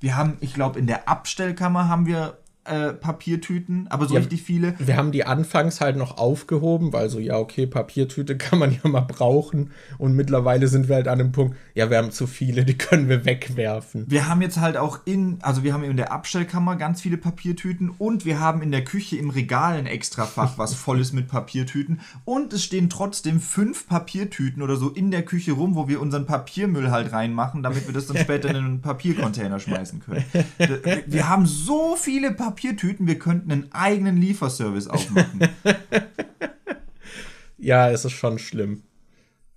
wir 0.00 0.16
haben, 0.16 0.36
ich 0.40 0.54
glaube, 0.54 0.78
in 0.78 0.86
der 0.86 1.08
Abstellkammer 1.08 1.88
haben 1.88 2.06
wir 2.06 2.38
äh, 2.70 2.92
Papiertüten, 2.92 3.88
aber 3.88 4.06
so 4.06 4.14
ja, 4.14 4.20
richtig 4.20 4.42
viele. 4.42 4.74
Wir 4.78 4.96
haben 4.96 5.10
die 5.10 5.26
anfangs 5.26 5.80
halt 5.80 5.96
noch 5.96 6.18
aufgehoben, 6.18 6.92
weil 6.92 7.08
so, 7.10 7.18
ja, 7.18 7.36
okay, 7.36 7.66
Papiertüte 7.66 8.36
kann 8.38 8.58
man 8.58 8.70
ja 8.70 8.88
mal 8.88 9.00
brauchen. 9.00 9.72
Und 9.98 10.14
mittlerweile 10.14 10.68
sind 10.68 10.88
wir 10.88 10.96
halt 10.96 11.08
an 11.08 11.18
dem 11.18 11.32
Punkt, 11.32 11.56
ja, 11.74 11.90
wir 11.90 11.98
haben 11.98 12.12
zu 12.12 12.26
viele, 12.26 12.64
die 12.64 12.78
können 12.78 13.08
wir 13.08 13.24
wegwerfen. 13.24 14.04
Wir 14.08 14.28
haben 14.28 14.40
jetzt 14.40 14.60
halt 14.60 14.76
auch 14.76 15.00
in, 15.04 15.38
also 15.42 15.64
wir 15.64 15.72
haben 15.74 15.82
in 15.82 15.96
der 15.96 16.12
Abstellkammer 16.12 16.76
ganz 16.76 17.00
viele 17.00 17.16
Papiertüten 17.16 17.90
und 17.90 18.24
wir 18.24 18.38
haben 18.38 18.62
in 18.62 18.70
der 18.70 18.84
Küche 18.84 19.16
im 19.16 19.30
Regal 19.30 19.76
ein 19.76 19.86
extra 19.86 20.24
Fach, 20.24 20.56
was 20.56 20.74
voll 20.74 21.00
ist 21.00 21.12
mit 21.12 21.26
Papiertüten. 21.28 22.00
Und 22.24 22.52
es 22.52 22.62
stehen 22.64 22.88
trotzdem 22.88 23.40
fünf 23.40 23.88
Papiertüten 23.88 24.62
oder 24.62 24.76
so 24.76 24.90
in 24.90 25.10
der 25.10 25.24
Küche 25.24 25.52
rum, 25.52 25.74
wo 25.74 25.88
wir 25.88 26.00
unseren 26.00 26.26
Papiermüll 26.26 26.92
halt 26.92 27.12
reinmachen, 27.12 27.64
damit 27.64 27.86
wir 27.86 27.94
das 27.94 28.06
dann 28.06 28.16
später 28.22 28.48
in 28.48 28.56
einen 28.56 28.80
Papiercontainer 28.80 29.58
schmeißen 29.58 30.00
können. 30.00 30.24
Wir 31.06 31.28
haben 31.28 31.46
so 31.46 31.96
viele 31.96 32.30
Papiertüten 32.32 32.59
Papiertüten, 32.60 33.06
wir 33.06 33.18
könnten 33.18 33.50
einen 33.50 33.72
eigenen 33.72 34.18
Lieferservice 34.18 34.86
aufmachen. 34.86 35.48
ja, 37.58 37.90
es 37.90 38.04
ist 38.04 38.12
schon 38.12 38.38
schlimm. 38.38 38.82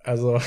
Also, 0.02 0.40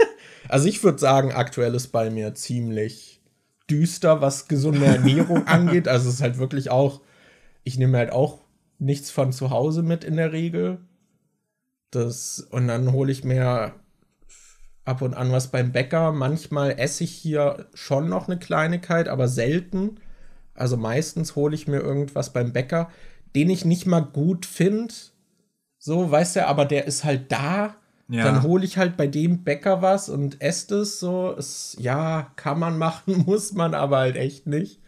also 0.48 0.68
ich 0.68 0.84
würde 0.84 0.98
sagen, 0.98 1.32
aktuell 1.32 1.74
ist 1.74 1.88
bei 1.88 2.10
mir 2.10 2.32
ziemlich 2.34 3.20
düster, 3.68 4.20
was 4.20 4.46
gesunde 4.46 4.86
Ernährung 4.86 5.44
angeht. 5.48 5.88
Also 5.88 6.08
es 6.08 6.16
ist 6.16 6.22
halt 6.22 6.38
wirklich 6.38 6.70
auch, 6.70 7.00
ich 7.64 7.78
nehme 7.78 7.98
halt 7.98 8.12
auch 8.12 8.38
nichts 8.78 9.10
von 9.10 9.32
zu 9.32 9.50
Hause 9.50 9.82
mit 9.82 10.04
in 10.04 10.16
der 10.16 10.30
Regel. 10.30 10.78
Das, 11.90 12.46
und 12.48 12.68
dann 12.68 12.92
hole 12.92 13.10
ich 13.10 13.24
mir 13.24 13.74
ab 14.84 15.02
und 15.02 15.14
an 15.14 15.32
was 15.32 15.48
beim 15.48 15.72
Bäcker. 15.72 16.12
Manchmal 16.12 16.78
esse 16.78 17.02
ich 17.02 17.10
hier 17.10 17.66
schon 17.74 18.08
noch 18.08 18.28
eine 18.28 18.38
Kleinigkeit, 18.38 19.08
aber 19.08 19.26
selten. 19.26 19.96
Also 20.54 20.76
meistens 20.76 21.36
hole 21.36 21.54
ich 21.54 21.66
mir 21.66 21.80
irgendwas 21.80 22.32
beim 22.32 22.52
Bäcker, 22.52 22.90
den 23.34 23.50
ich 23.50 23.64
nicht 23.64 23.86
mal 23.86 24.00
gut 24.00 24.46
finde. 24.46 24.94
So, 25.78 26.10
weißt 26.10 26.36
du, 26.36 26.46
aber 26.46 26.64
der 26.64 26.86
ist 26.86 27.04
halt 27.04 27.30
da. 27.32 27.76
Ja. 28.08 28.24
Dann 28.24 28.42
hole 28.42 28.64
ich 28.64 28.76
halt 28.76 28.96
bei 28.96 29.06
dem 29.06 29.44
Bäcker 29.44 29.82
was 29.82 30.08
und 30.08 30.40
esse 30.40 30.80
es 30.80 31.00
so. 31.00 31.34
Es, 31.36 31.76
ja, 31.78 32.32
kann 32.36 32.58
man 32.58 32.78
machen, 32.78 33.18
muss 33.26 33.52
man 33.52 33.74
aber 33.74 33.98
halt 33.98 34.16
echt 34.16 34.46
nicht. 34.46 34.80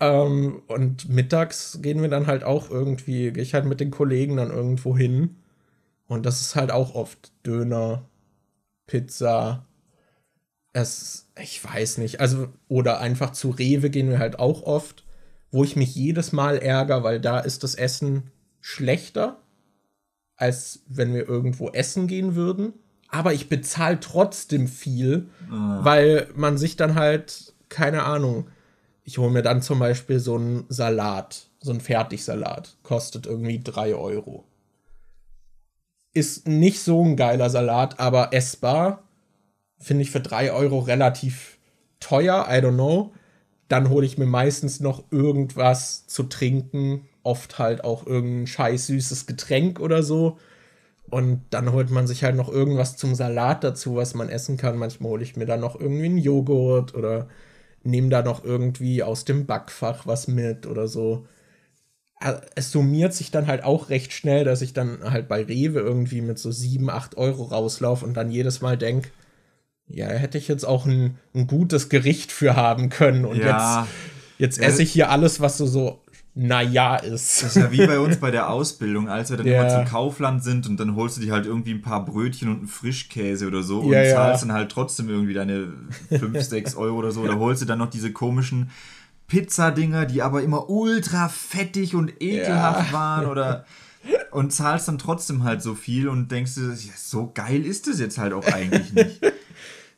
Ähm, 0.00 0.62
und 0.66 1.08
mittags 1.08 1.80
gehen 1.82 2.00
wir 2.02 2.08
dann 2.08 2.26
halt 2.26 2.42
auch 2.42 2.70
irgendwie, 2.70 3.32
gehe 3.32 3.42
ich 3.42 3.54
halt 3.54 3.66
mit 3.66 3.80
den 3.80 3.90
Kollegen 3.90 4.36
dann 4.36 4.50
irgendwo 4.50 4.96
hin. 4.96 5.36
Und 6.08 6.26
das 6.26 6.40
ist 6.40 6.56
halt 6.56 6.72
auch 6.72 6.94
oft 6.94 7.32
Döner, 7.46 8.08
Pizza, 8.86 9.66
es, 10.72 11.26
ich 11.40 11.62
weiß 11.62 11.98
nicht, 11.98 12.20
also, 12.20 12.48
oder 12.68 13.00
einfach 13.00 13.30
zu 13.30 13.50
Rewe 13.50 13.90
gehen 13.90 14.08
wir 14.08 14.18
halt 14.18 14.38
auch 14.38 14.62
oft, 14.62 15.04
wo 15.50 15.64
ich 15.64 15.76
mich 15.76 15.94
jedes 15.94 16.32
Mal 16.32 16.58
ärgere, 16.58 17.02
weil 17.02 17.20
da 17.20 17.40
ist 17.40 17.64
das 17.64 17.74
Essen 17.74 18.30
schlechter, 18.60 19.40
als 20.36 20.84
wenn 20.86 21.12
wir 21.12 21.28
irgendwo 21.28 21.68
essen 21.70 22.06
gehen 22.06 22.34
würden. 22.34 22.72
Aber 23.08 23.32
ich 23.32 23.48
bezahle 23.48 23.98
trotzdem 23.98 24.68
viel, 24.68 25.28
ah. 25.50 25.80
weil 25.82 26.28
man 26.36 26.56
sich 26.56 26.76
dann 26.76 26.94
halt, 26.94 27.54
keine 27.68 28.04
Ahnung, 28.04 28.48
ich 29.02 29.18
hole 29.18 29.32
mir 29.32 29.42
dann 29.42 29.62
zum 29.62 29.80
Beispiel 29.80 30.20
so 30.20 30.36
einen 30.36 30.66
Salat, 30.68 31.48
so 31.58 31.72
einen 31.72 31.80
Fertigsalat, 31.80 32.76
kostet 32.84 33.26
irgendwie 33.26 33.60
3 33.60 33.96
Euro. 33.96 34.44
Ist 36.12 36.46
nicht 36.46 36.80
so 36.80 37.04
ein 37.04 37.16
geiler 37.16 37.50
Salat, 37.50 37.98
aber 37.98 38.32
essbar 38.32 39.02
finde 39.80 40.02
ich 40.02 40.10
für 40.10 40.20
3 40.20 40.52
Euro 40.52 40.78
relativ 40.80 41.58
teuer, 41.98 42.46
I 42.48 42.56
don't 42.56 42.74
know. 42.74 43.12
Dann 43.68 43.88
hole 43.88 44.06
ich 44.06 44.18
mir 44.18 44.26
meistens 44.26 44.80
noch 44.80 45.04
irgendwas 45.10 46.06
zu 46.06 46.24
trinken, 46.24 47.08
oft 47.22 47.58
halt 47.58 47.84
auch 47.84 48.06
irgendein 48.06 48.46
scheiß 48.46 48.86
süßes 48.88 49.26
Getränk 49.26 49.80
oder 49.80 50.02
so. 50.02 50.38
Und 51.08 51.42
dann 51.50 51.72
holt 51.72 51.90
man 51.90 52.06
sich 52.06 52.22
halt 52.22 52.36
noch 52.36 52.48
irgendwas 52.48 52.96
zum 52.96 53.14
Salat 53.14 53.64
dazu, 53.64 53.96
was 53.96 54.14
man 54.14 54.28
essen 54.28 54.56
kann. 54.56 54.76
Manchmal 54.76 55.10
hole 55.10 55.22
ich 55.22 55.36
mir 55.36 55.46
dann 55.46 55.60
noch 55.60 55.78
irgendwie 55.78 56.06
einen 56.06 56.18
Joghurt 56.18 56.94
oder 56.94 57.28
nehme 57.82 58.10
da 58.10 58.22
noch 58.22 58.44
irgendwie 58.44 59.02
aus 59.02 59.24
dem 59.24 59.46
Backfach 59.46 60.06
was 60.06 60.28
mit 60.28 60.66
oder 60.66 60.86
so. 60.86 61.26
Es 62.54 62.70
summiert 62.70 63.14
sich 63.14 63.30
dann 63.30 63.46
halt 63.46 63.64
auch 63.64 63.88
recht 63.88 64.12
schnell, 64.12 64.44
dass 64.44 64.62
ich 64.62 64.72
dann 64.74 65.10
halt 65.10 65.26
bei 65.26 65.42
Rewe 65.42 65.80
irgendwie 65.80 66.20
mit 66.20 66.38
so 66.38 66.50
7, 66.50 66.90
8 66.90 67.16
Euro 67.16 67.44
rauslaufe 67.44 68.04
und 68.04 68.14
dann 68.14 68.30
jedes 68.30 68.60
Mal 68.60 68.76
denke, 68.76 69.08
ja, 69.92 70.08
hätte 70.08 70.38
ich 70.38 70.48
jetzt 70.48 70.64
auch 70.64 70.86
ein, 70.86 71.18
ein 71.34 71.46
gutes 71.46 71.88
Gericht 71.88 72.32
für 72.32 72.56
haben 72.56 72.88
können. 72.88 73.24
Und 73.24 73.38
ja. 73.38 73.86
jetzt, 74.38 74.58
jetzt 74.58 74.58
esse 74.60 74.82
ich 74.82 74.92
hier 74.92 75.10
alles, 75.10 75.40
was 75.40 75.58
so, 75.58 75.66
so 75.66 76.00
naja 76.34 76.96
ist. 76.96 77.42
Das 77.42 77.56
ist 77.56 77.62
ja 77.62 77.72
wie 77.72 77.86
bei 77.86 77.98
uns 78.00 78.18
bei 78.18 78.30
der 78.30 78.50
Ausbildung, 78.50 79.08
als 79.08 79.30
wir 79.30 79.36
dann 79.36 79.46
ja. 79.46 79.60
immer 79.60 79.68
zum 79.68 79.84
Kaufland 79.84 80.44
sind 80.44 80.66
und 80.68 80.78
dann 80.78 80.94
holst 80.94 81.16
du 81.16 81.20
dir 81.20 81.32
halt 81.32 81.46
irgendwie 81.46 81.72
ein 81.72 81.82
paar 81.82 82.04
Brötchen 82.04 82.48
und 82.48 82.58
einen 82.58 82.68
Frischkäse 82.68 83.46
oder 83.46 83.62
so 83.62 83.80
und 83.80 83.92
ja, 83.92 84.04
zahlst 84.04 84.44
dann 84.44 84.52
halt 84.52 84.70
trotzdem 84.70 85.08
irgendwie 85.08 85.34
deine 85.34 85.68
5, 86.08 86.40
6 86.40 86.74
Euro 86.76 86.98
oder 86.98 87.10
so. 87.10 87.22
Oder 87.22 87.38
holst 87.38 87.62
du 87.62 87.66
dann 87.66 87.78
noch 87.78 87.90
diese 87.90 88.12
komischen 88.12 88.70
Pizzadinger, 89.26 90.06
die 90.06 90.22
aber 90.22 90.42
immer 90.42 90.70
ultra 90.70 91.28
fettig 91.28 91.94
und 91.94 92.20
ekelhaft 92.20 92.92
waren 92.92 93.26
oder 93.26 93.64
und 94.30 94.52
zahlst 94.52 94.88
dann 94.88 94.98
trotzdem 94.98 95.44
halt 95.44 95.62
so 95.62 95.74
viel 95.74 96.08
und 96.08 96.30
denkst 96.30 96.54
du, 96.54 96.74
so 96.96 97.30
geil 97.34 97.64
ist 97.64 97.86
es 97.88 98.00
jetzt 98.00 98.18
halt 98.18 98.32
auch 98.32 98.46
eigentlich 98.46 98.92
nicht. 98.92 99.20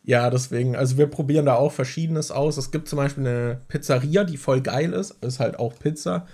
Ja, 0.04 0.30
deswegen, 0.30 0.74
also 0.74 0.98
wir 0.98 1.06
probieren 1.06 1.46
da 1.46 1.54
auch 1.54 1.72
Verschiedenes 1.72 2.32
aus. 2.32 2.56
Es 2.56 2.70
gibt 2.72 2.88
zum 2.88 2.96
Beispiel 2.96 3.26
eine 3.26 3.60
Pizzeria, 3.68 4.24
die 4.24 4.36
voll 4.36 4.60
geil 4.60 4.92
ist, 4.92 5.12
ist 5.22 5.38
halt 5.38 5.58
auch 5.58 5.78
Pizza. 5.78 6.26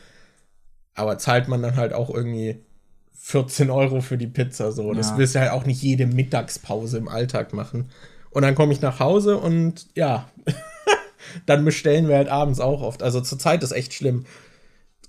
Aber 0.95 1.19
zahlt 1.19 1.49
man 1.49 1.63
dann 1.63 1.77
halt 1.77 1.93
auch 1.93 2.09
irgendwie 2.13 2.65
14 3.13 3.71
Euro 3.71 4.01
für 4.01 4.17
die 4.17 4.27
Pizza 4.27 4.73
so. 4.73 4.89
Ja. 4.89 4.95
Das 4.95 5.19
willst 5.19 5.35
du 5.35 5.41
halt 5.41 5.53
auch 5.53 5.67
nicht 5.67 5.83
jede 5.83 6.07
Mittagspause 6.07 6.97
im 6.97 7.09
Alltag 7.09 7.53
machen. 7.53 7.91
Und 8.31 8.43
dann 8.43 8.55
komme 8.55 8.73
ich 8.73 8.81
nach 8.81 9.01
Hause 9.01 9.37
und 9.37 9.87
ja, 9.95 10.31
dann 11.47 11.65
bestellen 11.65 12.09
wir 12.09 12.17
halt 12.17 12.29
abends 12.29 12.59
auch 12.59 12.81
oft. 12.81 13.03
Also 13.03 13.21
zur 13.21 13.39
Zeit 13.39 13.63
ist 13.63 13.73
echt 13.73 13.93
schlimm. 13.93 14.25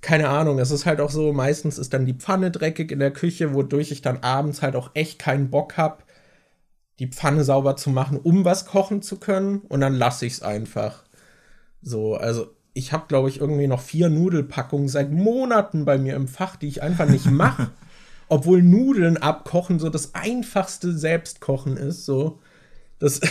Keine 0.02 0.30
Ahnung, 0.30 0.60
es 0.60 0.72
ist 0.72 0.86
halt 0.86 1.00
auch 1.00 1.10
so, 1.10 1.32
meistens 1.34 1.78
ist 1.78 1.94
dann 1.94 2.06
die 2.06 2.14
Pfanne 2.14 2.52
dreckig 2.52 2.92
in 2.92 3.00
der 3.00 3.12
Küche, 3.12 3.54
wodurch 3.54 3.92
ich 3.92 4.02
dann 4.02 4.18
abends 4.18 4.62
halt 4.62 4.76
auch 4.76 4.92
echt 4.94 5.20
keinen 5.20 5.50
Bock 5.50 5.78
habe, 5.78 6.04
die 7.00 7.08
Pfanne 7.08 7.44
sauber 7.44 7.76
zu 7.78 7.90
machen, 7.90 8.18
um 8.18 8.46
was 8.46 8.66
kochen 8.66 9.02
zu 9.02 9.18
können. 9.18 9.60
Und 9.70 9.80
dann 9.80 9.96
lasse 9.96 10.26
ich 10.26 10.34
es 10.34 10.42
einfach. 10.42 11.04
So, 11.82 12.16
also 12.16 12.54
ich 12.74 12.92
habe, 12.92 13.06
glaube 13.08 13.30
ich, 13.30 13.40
irgendwie 13.40 13.68
noch 13.68 13.82
vier 13.82 14.10
Nudelpackungen 14.10 14.90
seit 14.90 15.12
Monaten 15.12 15.86
bei 15.86 15.98
mir 15.98 16.16
im 16.16 16.28
Fach, 16.28 16.58
die 16.58 16.68
ich 16.68 16.84
einfach 16.84 17.08
nicht 17.08 17.26
mache. 17.26 17.72
Obwohl 18.28 18.62
Nudeln 18.62 19.18
abkochen 19.18 19.80
so 19.80 19.90
das 19.90 20.14
einfachste 20.14 20.96
Selbstkochen 20.96 21.78
ist. 21.78 22.06
So, 22.06 22.40
das. 23.00 23.22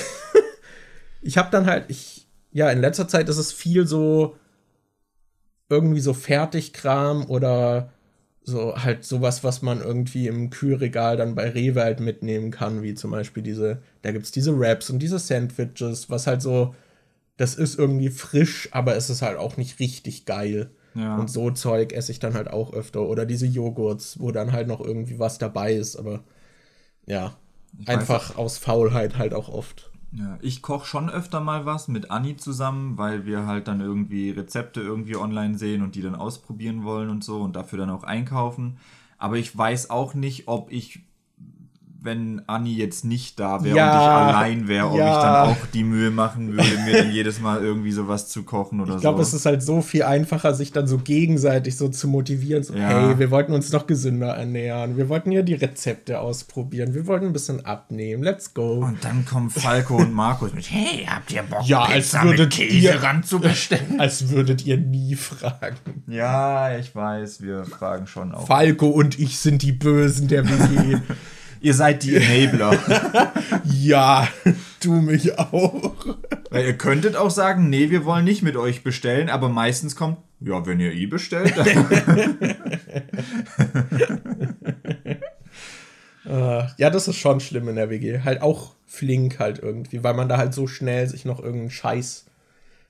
ich 1.23 1.39
habe 1.39 1.51
dann 1.51 1.67
halt, 1.67 1.85
ich, 1.89 2.27
ja, 2.51 2.71
in 2.71 2.81
letzter 2.81 3.07
Zeit 3.07 3.29
ist 3.29 3.39
es 3.39 3.53
viel 3.53 3.87
so 3.87 4.37
irgendwie 5.69 6.01
so 6.01 6.15
Fertigkram 6.15 7.27
oder 7.27 7.93
so 8.49 8.77
halt 8.77 9.05
sowas, 9.05 9.45
was 9.45 9.63
man 9.63 9.81
irgendwie 9.81 10.27
im 10.27 10.51
Kühlregal 10.51 11.17
dann 11.17 11.35
bei 11.35 11.51
Rewe 11.51 11.83
halt 11.83 12.01
mitnehmen 12.01 12.51
kann, 12.51 12.83
wie 12.83 12.95
zum 12.95 13.11
Beispiel 13.11 13.43
diese, 13.43 13.83
da 14.03 14.11
gibt 14.11 14.25
es 14.25 14.33
diese 14.33 14.59
Wraps 14.59 14.91
und 14.91 14.99
diese 14.99 15.19
Sandwiches, 15.19 16.11
was 16.11 16.27
halt 16.27 16.43
so, 16.43 16.75
das 17.37 17.55
ist 17.55 17.79
irgendwie 17.79 18.09
frisch, 18.09 18.69
aber 18.73 18.97
es 18.97 19.11
ist 19.11 19.23
halt 19.23 19.39
auch 19.39 19.57
nicht 19.57 19.79
richtig 19.79 20.25
geil. 20.25 20.71
Ja. 20.95 21.17
Und 21.17 21.31
so 21.31 21.51
Zeug 21.51 21.93
esse 21.93 22.11
ich 22.11 22.19
dann 22.19 22.35
halt 22.35 22.49
auch 22.49 22.73
öfter. 22.73 23.03
Oder 23.03 23.27
diese 23.27 23.47
Joghurts, 23.47 24.19
wo 24.19 24.33
dann 24.33 24.53
halt 24.53 24.67
noch 24.67 24.81
irgendwie 24.81 25.19
was 25.19 25.39
dabei 25.39 25.75
ist, 25.75 25.97
aber 25.97 26.25
ja, 27.07 27.37
ich 27.79 27.89
einfach 27.89 28.37
aus 28.37 28.59
Faulheit 28.59 29.19
halt 29.19 29.35
auch 29.35 29.49
oft. 29.49 29.91
Ja, 30.11 30.39
ich 30.41 30.63
koche 30.63 30.87
schon 30.87 31.11
öfter 31.11 31.41
mal 31.41 31.67
was 31.67 31.87
mit 31.89 32.11
Anni 32.11 32.37
zusammen, 32.37 32.97
weil 32.97 33.27
wir 33.27 33.47
halt 33.47 33.69
dann 33.69 33.81
irgendwie 33.81 34.31
Rezepte 34.31 34.81
irgendwie 34.81 35.17
online 35.17 35.59
sehen 35.59 35.83
und 35.83 35.95
die 35.95 36.03
dann 36.03 36.15
ausprobieren 36.15 36.83
wollen 36.83 37.11
und 37.11 37.23
so 37.23 37.43
und 37.43 37.57
dafür 37.57 37.79
dann 37.81 37.91
auch 37.91 38.05
einkaufen. 38.05 38.79
Aber 39.19 39.37
ich 39.37 39.57
weiß 39.57 39.91
auch 39.91 40.15
nicht, 40.15 40.49
ob 40.49 40.73
ich 40.73 41.01
wenn 42.01 42.43
Anni 42.47 42.75
jetzt 42.75 43.05
nicht 43.05 43.41
da 43.41 43.65
wäre 43.65 43.77
ja, 43.77 43.93
und 43.93 44.03
ich 44.03 44.09
allein 44.09 44.69
wäre, 44.69 44.87
ob 44.87 44.97
ja. 44.97 45.17
ich 45.17 45.23
dann 45.23 45.49
auch 45.49 45.67
die 45.75 45.83
Mühe 45.83 46.13
machen 46.13 46.53
würde, 46.53 46.79
mir 46.85 47.03
dann 47.03 47.11
jedes 47.11 47.41
Mal 47.41 47.61
irgendwie 47.61 47.91
sowas 47.91 48.29
zu 48.29 48.45
kochen 48.45 48.81
oder 48.81 48.95
ich 48.95 49.01
glaub, 49.01 49.17
so. 49.17 49.23
Ich 49.23 49.23
glaube, 49.23 49.23
es 49.23 49.35
ist 49.35 49.47
halt 49.47 49.63
so 49.65 49.83
viel 49.83 50.05
einfacher, 50.05 50.55
sich 50.55 50.71
dann 50.71 50.87
so 50.87 50.99
gegenseitig 50.99 51.77
so 51.77 51.89
zu 51.89 52.07
motivieren. 52.07 52.63
So, 52.63 52.75
ja. 52.75 52.89
hey, 52.89 53.19
wir 53.19 53.33
wollten 53.33 53.53
uns 53.53 53.73
noch 53.73 53.89
gesünder 53.89 54.29
ernähren. 54.29 54.97
Wir 54.97 55.09
wollten 55.09 55.33
ja 55.33 55.43
die 55.43 55.55
Rezepte 55.55 56.21
ausprobieren. 56.21 56.95
Wir 56.95 57.09
wollten 57.09 57.27
ein 57.27 57.33
bisschen 57.33 57.67
abnehmen. 57.67 58.23
Let's 58.23 58.55
go. 58.55 58.75
Und 58.75 59.05
dann 59.05 59.25
kommen 59.25 59.51
Falco 59.51 59.97
und 59.97 60.13
Markus 60.13 60.55
mit, 60.55 60.71
hey, 60.71 61.05
habt 61.05 61.33
ihr 61.33 61.43
Bock, 61.43 61.67
ja, 61.67 61.87
Pizza 61.87 62.21
als 62.21 62.27
würdet 62.29 62.59
mit 62.59 62.69
Käse 62.69 62.77
ihr, 62.77 63.03
ranzubestellen? 63.03 63.79
Als 63.99 64.29
würdet 64.29 64.65
ihr 64.65 64.77
nie 64.77 65.17
fragen. 65.17 65.77
Ja, 66.07 66.77
ich 66.79 66.95
weiß, 66.95 67.43
wir 67.43 67.65
fragen 67.65 68.07
schon 68.07 68.33
auch. 68.33 68.47
Falco 68.47 68.87
und 68.87 69.19
ich 69.19 69.39
sind 69.39 69.63
die 69.63 69.73
Bösen 69.73 70.29
der 70.29 70.49
WG. 70.49 70.99
Ihr 71.61 71.75
seid 71.75 72.03
die 72.03 72.17
Enabler. 72.17 72.79
ja, 73.65 74.29
du 74.81 74.93
mich 74.93 75.39
auch. 75.39 75.95
Weil 76.51 76.67
ihr 76.67 76.79
könntet 76.79 77.17
auch 77.17 77.31
sagen, 77.31 77.69
nee, 77.69 77.91
wir 77.91 78.05
wollen 78.05 78.25
nicht 78.25 78.43
mit 78.43 78.57
euch 78.57 78.83
bestellen, 78.83 79.29
aber 79.29 79.49
meistens 79.49 79.97
kommt, 79.97 80.19
ja, 80.41 80.65
wenn 80.67 80.81
ihr 80.81 80.93
eh 80.93 81.07
bestellt. 81.07 81.55
uh, 86.25 86.31
ja, 86.77 86.91
das 86.91 87.09
ist 87.09 87.17
schon 87.17 87.41
schlimm 87.41 87.69
in 87.69 87.77
der 87.77 87.91
WG. 87.91 88.21
Halt 88.25 88.43
auch 88.43 88.75
flink 88.87 89.39
halt 89.39 89.59
irgendwie, 89.59 90.03
weil 90.03 90.15
man 90.15 90.29
da 90.29 90.39
halt 90.39 90.55
so 90.55 90.67
schnell 90.67 91.09
sich 91.09 91.25
noch 91.25 91.41
irgendeinen 91.41 91.71
Scheiß 91.71 92.28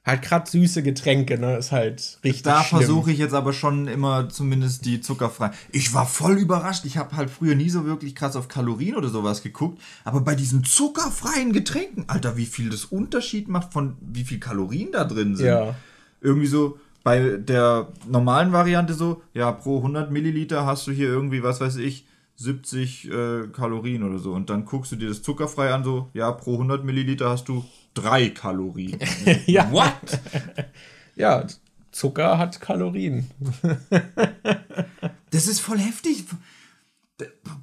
Halt 0.05 0.23
gerade 0.23 0.51
süße 0.51 0.83
Getränke, 0.83 1.39
ne, 1.39 1.59
ist 1.59 1.71
halt 1.71 2.19
richtig. 2.25 2.43
Da 2.43 2.63
versuche 2.63 3.13
ich 3.13 3.19
jetzt 3.19 3.35
aber 3.35 3.53
schon 3.53 3.89
immer 3.89 4.31
zumindest 4.31 4.87
die 4.87 5.03
zuckerfrei. 5.03 5.51
Ich 5.71 5.93
war 5.93 6.07
voll 6.07 6.39
überrascht. 6.39 6.87
Ich 6.87 6.97
habe 6.97 7.15
halt 7.15 7.29
früher 7.29 7.55
nie 7.55 7.69
so 7.69 7.85
wirklich 7.85 8.15
krass 8.15 8.35
auf 8.35 8.49
Kalorien 8.49 8.97
oder 8.97 9.11
sowas 9.11 9.43
geguckt. 9.43 9.83
Aber 10.05 10.23
bei 10.23 10.35
diesen 10.35 10.65
zuckerfreien 10.65 11.53
Getränken, 11.53 12.05
Alter, 12.07 12.39
wie 12.39 12.47
viel 12.47 12.71
das 12.71 12.87
Unterschied 12.87 13.49
macht 13.49 13.73
von 13.75 13.97
wie 14.01 14.25
viel 14.25 14.41
Kalorien 14.41 14.93
da 14.93 15.05
drin 15.05 15.37
sind. 15.37 15.47
Ja. 15.47 15.75
Irgendwie 16.23 16.47
so 16.47 16.79
bei 17.05 17.37
der 17.37 17.89
normalen 18.07 18.53
Variante 18.53 18.95
so, 18.95 19.23
ja, 19.35 19.53
pro 19.53 19.79
100 19.79 20.11
Milliliter 20.11 20.67
hast 20.67 20.87
du 20.87 20.93
hier 20.93 21.09
irgendwie, 21.09 21.43
was 21.43 21.61
weiß 21.61 21.77
ich, 21.77 22.07
70 22.37 23.11
äh, 23.11 23.49
Kalorien 23.53 24.03
oder 24.03 24.19
so. 24.19 24.33
Und 24.33 24.51
dann 24.51 24.65
guckst 24.65 24.93
du 24.93 24.97
dir 24.97 25.09
das 25.09 25.23
zuckerfrei 25.23 25.73
an, 25.73 25.85
so, 25.85 26.09
ja, 26.15 26.31
pro 26.33 26.53
100 26.53 26.85
Milliliter 26.85 27.31
hast 27.31 27.49
du 27.49 27.65
drei 27.95 28.30
Kalorien. 28.30 28.99
ja. 29.47 29.70
What? 29.72 30.20
ja, 31.16 31.47
Zucker 31.93 32.39
hat 32.39 32.61
Kalorien. 32.61 33.30
das 35.30 35.49
ist 35.49 35.61
voll 35.61 35.78
heftig. 35.78 36.24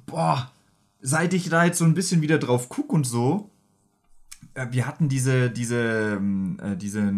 Boah, 0.04 0.52
seit 1.00 1.32
ich 1.34 1.48
da 1.48 1.64
jetzt 1.64 1.78
so 1.78 1.84
ein 1.84 1.94
bisschen 1.94 2.20
wieder 2.20 2.38
drauf 2.38 2.68
gucke 2.68 2.92
und 2.92 3.04
so, 3.04 3.50
äh, 4.54 4.66
wir 4.70 4.86
hatten 4.86 5.08
diese, 5.08 5.50
diese, 5.50 6.16
ähm, 6.16 6.58
äh, 6.62 6.76
diese, 6.76 7.12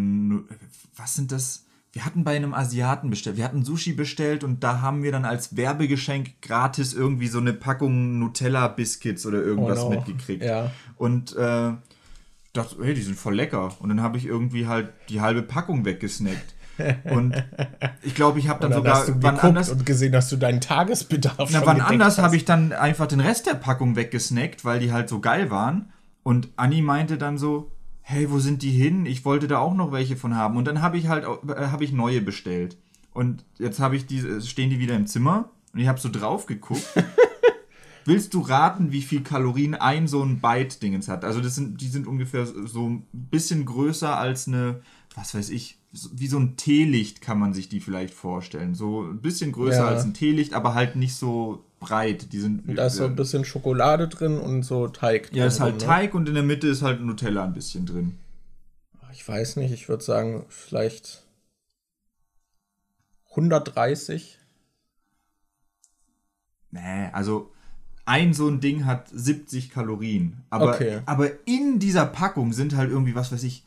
was 0.96 1.14
sind 1.14 1.32
das? 1.32 1.64
Wir 1.92 2.04
hatten 2.04 2.22
bei 2.22 2.36
einem 2.36 2.52
Asiaten 2.52 3.08
bestellt. 3.08 3.38
Wir 3.38 3.44
hatten 3.44 3.64
Sushi 3.64 3.94
bestellt 3.94 4.44
und 4.44 4.62
da 4.62 4.82
haben 4.82 5.02
wir 5.02 5.10
dann 5.10 5.24
als 5.24 5.56
Werbegeschenk 5.56 6.42
gratis 6.42 6.92
irgendwie 6.92 7.28
so 7.28 7.38
eine 7.38 7.54
Packung 7.54 8.18
Nutella-Biscuits 8.18 9.24
oder 9.24 9.42
irgendwas 9.42 9.80
oh 9.80 9.90
no. 9.90 9.96
mitgekriegt. 9.96 10.44
Ja. 10.44 10.70
Und 10.96 11.34
äh, 11.34 11.72
dachte, 12.58 12.76
hey, 12.82 12.94
die 12.94 13.02
sind 13.02 13.16
voll 13.16 13.34
lecker. 13.34 13.74
Und 13.80 13.88
dann 13.88 14.02
habe 14.02 14.18
ich 14.18 14.26
irgendwie 14.26 14.66
halt 14.66 14.92
die 15.08 15.20
halbe 15.20 15.42
Packung 15.42 15.84
weggesnackt. 15.84 16.54
Und 17.10 17.34
ich 18.02 18.14
glaube, 18.14 18.38
ich 18.38 18.48
habe 18.48 18.60
dann, 18.60 18.70
dann 18.70 18.78
sogar 18.80 18.94
hast 18.94 19.08
du 19.08 19.14
wann 19.20 19.38
anders 19.38 19.70
und 19.70 19.84
gesehen, 19.84 20.12
dass 20.12 20.28
du 20.28 20.36
deinen 20.36 20.60
Tagesbedarf 20.60 21.50
na, 21.50 21.64
wann 21.64 21.80
anders 21.80 22.18
habe 22.18 22.36
ich 22.36 22.44
dann 22.44 22.72
einfach 22.72 23.06
den 23.06 23.20
Rest 23.20 23.46
der 23.46 23.54
Packung 23.54 23.96
weggesnackt, 23.96 24.64
weil 24.64 24.78
die 24.78 24.92
halt 24.92 25.08
so 25.08 25.20
geil 25.20 25.50
waren. 25.50 25.90
Und 26.22 26.50
Anni 26.56 26.82
meinte 26.82 27.18
dann 27.18 27.38
so, 27.38 27.72
hey, 28.02 28.30
wo 28.30 28.38
sind 28.38 28.62
die 28.62 28.70
hin? 28.70 29.06
Ich 29.06 29.24
wollte 29.24 29.48
da 29.48 29.58
auch 29.58 29.74
noch 29.74 29.92
welche 29.92 30.16
von 30.16 30.36
haben. 30.36 30.56
Und 30.56 30.66
dann 30.66 30.80
habe 30.80 30.98
ich 30.98 31.08
halt 31.08 31.24
äh, 31.24 31.66
habe 31.66 31.84
ich 31.84 31.92
neue 31.92 32.20
bestellt. 32.20 32.76
Und 33.12 33.44
jetzt 33.58 33.80
habe 33.80 33.96
ich 33.96 34.06
die 34.06 34.40
stehen 34.42 34.70
die 34.70 34.78
wieder 34.78 34.94
im 34.94 35.06
Zimmer 35.06 35.50
und 35.74 35.80
ich 35.80 35.88
habe 35.88 36.00
so 36.00 36.08
drauf 36.08 36.46
geguckt 36.46 36.86
Willst 38.08 38.32
du 38.32 38.40
raten, 38.40 38.90
wie 38.90 39.02
viel 39.02 39.22
Kalorien 39.22 39.74
ein 39.74 40.08
so 40.08 40.22
ein 40.22 40.40
Byte-Dingens 40.40 41.08
hat? 41.08 41.26
Also 41.26 41.42
das 41.42 41.54
sind, 41.54 41.82
die 41.82 41.88
sind 41.88 42.06
ungefähr 42.06 42.46
so 42.46 42.88
ein 42.88 43.06
bisschen 43.12 43.66
größer 43.66 44.16
als 44.16 44.48
eine, 44.48 44.80
was 45.14 45.34
weiß 45.34 45.50
ich, 45.50 45.78
wie 45.92 46.26
so 46.26 46.38
ein 46.38 46.56
Teelicht 46.56 47.20
kann 47.20 47.38
man 47.38 47.52
sich 47.52 47.68
die 47.68 47.80
vielleicht 47.80 48.14
vorstellen. 48.14 48.74
So 48.74 49.02
ein 49.02 49.20
bisschen 49.20 49.52
größer 49.52 49.80
ja. 49.80 49.88
als 49.88 50.04
ein 50.04 50.14
Teelicht, 50.14 50.54
aber 50.54 50.72
halt 50.72 50.96
nicht 50.96 51.16
so 51.16 51.66
breit. 51.80 52.32
Die 52.32 52.40
sind, 52.40 52.66
und 52.66 52.76
da 52.76 52.86
ist 52.86 52.96
so 52.96 53.04
ein 53.04 53.14
bisschen 53.14 53.44
Schokolade 53.44 54.08
drin 54.08 54.38
und 54.38 54.62
so 54.62 54.88
Teig. 54.88 55.28
Ja, 55.34 55.44
ist 55.44 55.60
halt 55.60 55.74
ne? 55.74 55.84
Teig 55.84 56.14
und 56.14 56.30
in 56.30 56.34
der 56.34 56.42
Mitte 56.42 56.66
ist 56.66 56.80
halt 56.80 57.02
Nutella 57.02 57.44
ein 57.44 57.52
bisschen 57.52 57.84
drin. 57.84 58.18
Ich 59.12 59.28
weiß 59.28 59.56
nicht, 59.56 59.70
ich 59.70 59.90
würde 59.90 60.02
sagen, 60.02 60.46
vielleicht 60.48 61.26
130. 63.32 64.38
Nee, 66.70 67.10
also 67.12 67.52
ein 68.08 68.32
so 68.32 68.48
ein 68.48 68.60
Ding 68.60 68.86
hat 68.86 69.08
70 69.12 69.70
Kalorien. 69.70 70.38
Aber, 70.50 70.74
okay. 70.74 71.00
aber 71.04 71.30
in 71.46 71.78
dieser 71.78 72.06
Packung 72.06 72.52
sind 72.52 72.74
halt 72.74 72.90
irgendwie, 72.90 73.14
was 73.14 73.30
weiß 73.30 73.42
ich, 73.42 73.64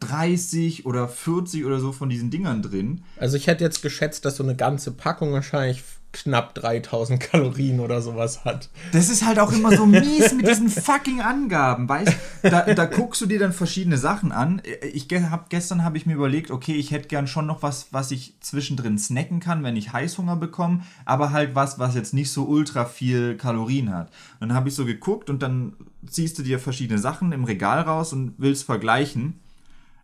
30 0.00 0.84
oder 0.84 1.08
40 1.08 1.64
oder 1.64 1.80
so 1.80 1.92
von 1.92 2.08
diesen 2.08 2.30
Dingern 2.30 2.62
drin. 2.62 3.02
Also 3.16 3.36
ich 3.36 3.46
hätte 3.46 3.64
jetzt 3.64 3.82
geschätzt, 3.82 4.24
dass 4.24 4.36
so 4.36 4.42
eine 4.42 4.56
ganze 4.56 4.90
Packung 4.90 5.32
wahrscheinlich 5.32 5.82
knapp 6.12 6.54
3000 6.54 7.20
Kalorien 7.20 7.80
oder 7.80 8.02
sowas 8.02 8.44
hat. 8.44 8.68
Das 8.92 9.08
ist 9.08 9.24
halt 9.24 9.38
auch 9.38 9.52
immer 9.52 9.74
so 9.76 9.86
mies 9.86 10.32
mit 10.34 10.46
diesen 10.46 10.68
fucking 10.68 11.20
Angaben, 11.20 11.88
weißt 11.88 12.12
da, 12.42 12.62
da 12.74 12.84
guckst 12.84 13.20
du 13.20 13.26
dir 13.26 13.38
dann 13.38 13.52
verschiedene 13.52 13.96
Sachen 13.96 14.32
an. 14.32 14.62
Ich 14.92 15.08
hab, 15.30 15.50
gestern 15.50 15.84
habe 15.84 15.96
ich 15.96 16.06
mir 16.06 16.14
überlegt, 16.14 16.50
okay, 16.50 16.74
ich 16.74 16.90
hätte 16.90 17.08
gern 17.08 17.26
schon 17.26 17.46
noch 17.46 17.62
was, 17.62 17.88
was 17.92 18.10
ich 18.10 18.34
zwischendrin 18.40 18.98
snacken 18.98 19.40
kann, 19.40 19.62
wenn 19.62 19.76
ich 19.76 19.92
Heißhunger 19.92 20.36
bekomme, 20.36 20.82
aber 21.04 21.30
halt 21.32 21.54
was, 21.54 21.78
was 21.78 21.94
jetzt 21.94 22.14
nicht 22.14 22.30
so 22.30 22.44
ultra 22.44 22.84
viel 22.84 23.36
Kalorien 23.36 23.92
hat. 23.92 24.10
Dann 24.40 24.54
habe 24.54 24.68
ich 24.68 24.74
so 24.74 24.84
geguckt 24.84 25.30
und 25.30 25.42
dann 25.42 25.74
ziehst 26.06 26.38
du 26.38 26.42
dir 26.42 26.58
verschiedene 26.58 26.98
Sachen 26.98 27.32
im 27.32 27.44
Regal 27.44 27.80
raus 27.80 28.12
und 28.12 28.34
willst 28.38 28.64
vergleichen. 28.64 29.40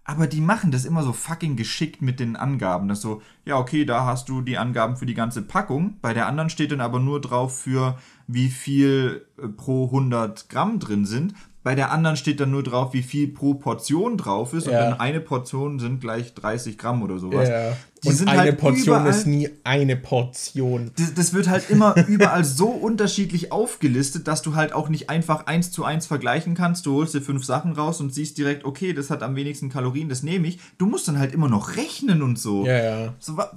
Aber 0.09 0.26
die 0.26 0.40
machen 0.40 0.70
das 0.70 0.86
immer 0.86 1.02
so 1.02 1.12
fucking 1.12 1.54
geschickt 1.56 2.00
mit 2.00 2.18
den 2.18 2.34
Angaben. 2.34 2.88
Das 2.88 3.02
so, 3.02 3.20
ja, 3.44 3.59
okay, 3.59 3.84
da 3.84 4.06
hast 4.06 4.30
du 4.30 4.40
die 4.40 4.56
Angaben 4.56 4.96
für 4.96 5.04
die 5.04 5.12
ganze 5.12 5.42
Packung. 5.42 5.98
Bei 6.00 6.14
der 6.14 6.26
anderen 6.26 6.48
steht 6.48 6.72
dann 6.72 6.80
aber 6.80 6.98
nur 6.98 7.20
drauf 7.20 7.61
für 7.61 7.98
wie 8.26 8.48
viel 8.48 9.26
äh, 9.36 9.48
pro 9.48 9.84
100 9.84 10.48
Gramm 10.48 10.78
drin 10.78 11.04
sind. 11.04 11.34
Bei 11.64 11.74
der 11.74 11.90
anderen 11.90 12.16
steht 12.16 12.40
dann 12.40 12.52
nur 12.52 12.62
drauf, 12.62 12.94
wie 12.94 13.02
viel 13.02 13.28
pro 13.28 13.54
Portion 13.54 14.16
drauf 14.16 14.54
ist. 14.54 14.66
Ja. 14.66 14.72
Und 14.72 14.78
dann 14.78 15.00
eine 15.00 15.20
Portion 15.20 15.80
sind 15.80 16.00
gleich 16.00 16.32
30 16.34 16.78
Gramm 16.78 17.02
oder 17.02 17.18
sowas. 17.18 17.48
Ja. 17.48 17.76
Die 18.04 18.09
und 18.09 18.28
eine 18.28 18.38
halt 18.38 18.59
Portion 18.59 18.96
überall, 18.96 19.11
ist 19.11 19.26
nie 19.26 19.50
eine 19.64 19.96
Portion. 19.96 20.92
Das, 20.96 21.14
das, 21.14 21.34
wird 21.34 21.48
halt 21.48 21.68
immer 21.68 21.96
überall 22.09 22.44
so 22.44 22.68
unterschiedlich 22.68 23.50
aufgelistet, 23.50 24.28
dass 24.28 24.42
du 24.42 24.54
halt 24.54 24.72
auch 24.72 24.88
nicht 24.88 25.11
einfach 25.11 25.46
eins 25.46 25.72
zu 25.72 25.84
eins 25.84 26.06
vergleichen 26.06 26.54
kannst. 26.54 26.86
Du 26.86 26.94
holst 26.94 27.14
dir 27.14 27.22
fünf 27.22 27.44
Sachen 27.44 27.72
raus 27.72 28.00
und 28.00 28.14
siehst 28.14 28.38
direkt, 28.38 28.64
okay, 28.64 28.92
das 28.92 29.11
hat 29.11 29.24
am 29.24 29.34
wenigsten 29.34 29.68
Kalorien, 29.68 30.09
das 30.09 30.22
nehme 30.22 30.46
ich. 30.46 30.61
Du 30.78 30.86
musst 30.86 31.09
dann 31.09 31.18
halt 31.18 31.34
immer 31.34 31.48
noch 31.48 31.76
rechnen 31.76 32.22
und 32.22 32.38
so. 32.38 32.64
Ja, 32.66 32.82
ja. 32.82 33.14
So, 33.18 33.36
wa 33.36 33.50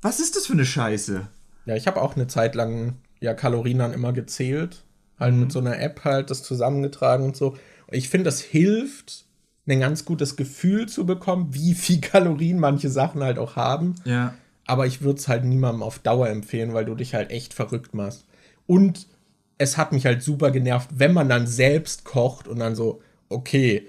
was 0.00 0.18
ist 0.18 0.34
das 0.34 0.46
für 0.46 0.54
eine 0.54 0.64
Scheiße? 0.64 1.28
Ja, 1.66 1.76
ich 1.76 1.86
habe 1.86 2.02
auch 2.02 2.16
eine 2.16 2.26
Zeit 2.26 2.56
lang 2.56 2.94
ja 3.20 3.34
Kalorien 3.34 3.78
dann 3.78 3.92
immer 3.92 4.12
gezählt 4.12 4.82
halt 5.22 5.34
mhm. 5.34 5.40
mit 5.40 5.52
so 5.52 5.58
einer 5.58 5.80
App 5.80 6.04
halt 6.04 6.30
das 6.30 6.42
zusammengetragen 6.42 7.24
und 7.24 7.36
so. 7.36 7.56
ich 7.90 8.08
finde, 8.08 8.24
das 8.24 8.40
hilft, 8.40 9.26
ein 9.68 9.80
ganz 9.80 10.04
gutes 10.04 10.36
Gefühl 10.36 10.88
zu 10.88 11.06
bekommen, 11.06 11.48
wie 11.52 11.74
viel 11.74 12.00
Kalorien 12.02 12.58
manche 12.58 12.90
Sachen 12.90 13.22
halt 13.22 13.38
auch 13.38 13.56
haben. 13.56 13.94
Ja. 14.04 14.34
Aber 14.66 14.86
ich 14.86 15.02
würde 15.02 15.18
es 15.18 15.28
halt 15.28 15.44
niemandem 15.44 15.82
auf 15.82 15.98
Dauer 15.98 16.28
empfehlen, 16.28 16.72
weil 16.72 16.84
du 16.84 16.94
dich 16.94 17.14
halt 17.14 17.30
echt 17.30 17.54
verrückt 17.54 17.94
machst. 17.94 18.26
Und 18.66 19.06
es 19.58 19.76
hat 19.76 19.92
mich 19.92 20.06
halt 20.06 20.22
super 20.22 20.50
genervt, 20.50 20.88
wenn 20.94 21.12
man 21.12 21.28
dann 21.28 21.46
selbst 21.46 22.04
kocht 22.04 22.48
und 22.48 22.58
dann 22.58 22.74
so, 22.74 23.00
okay, 23.28 23.88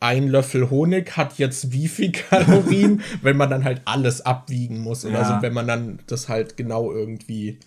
ein 0.00 0.28
Löffel 0.28 0.70
Honig 0.70 1.16
hat 1.16 1.38
jetzt 1.38 1.72
wie 1.72 1.88
viel 1.88 2.12
Kalorien, 2.30 3.02
wenn 3.22 3.36
man 3.36 3.50
dann 3.50 3.64
halt 3.64 3.82
alles 3.84 4.22
abwiegen 4.22 4.80
muss 4.80 5.04
oder 5.04 5.20
Ja. 5.20 5.36
so, 5.36 5.42
wenn 5.42 5.52
man 5.52 5.66
dann 5.66 6.00
das 6.06 6.28
halt 6.28 6.56
genau 6.56 6.92
irgendwie 6.92 7.58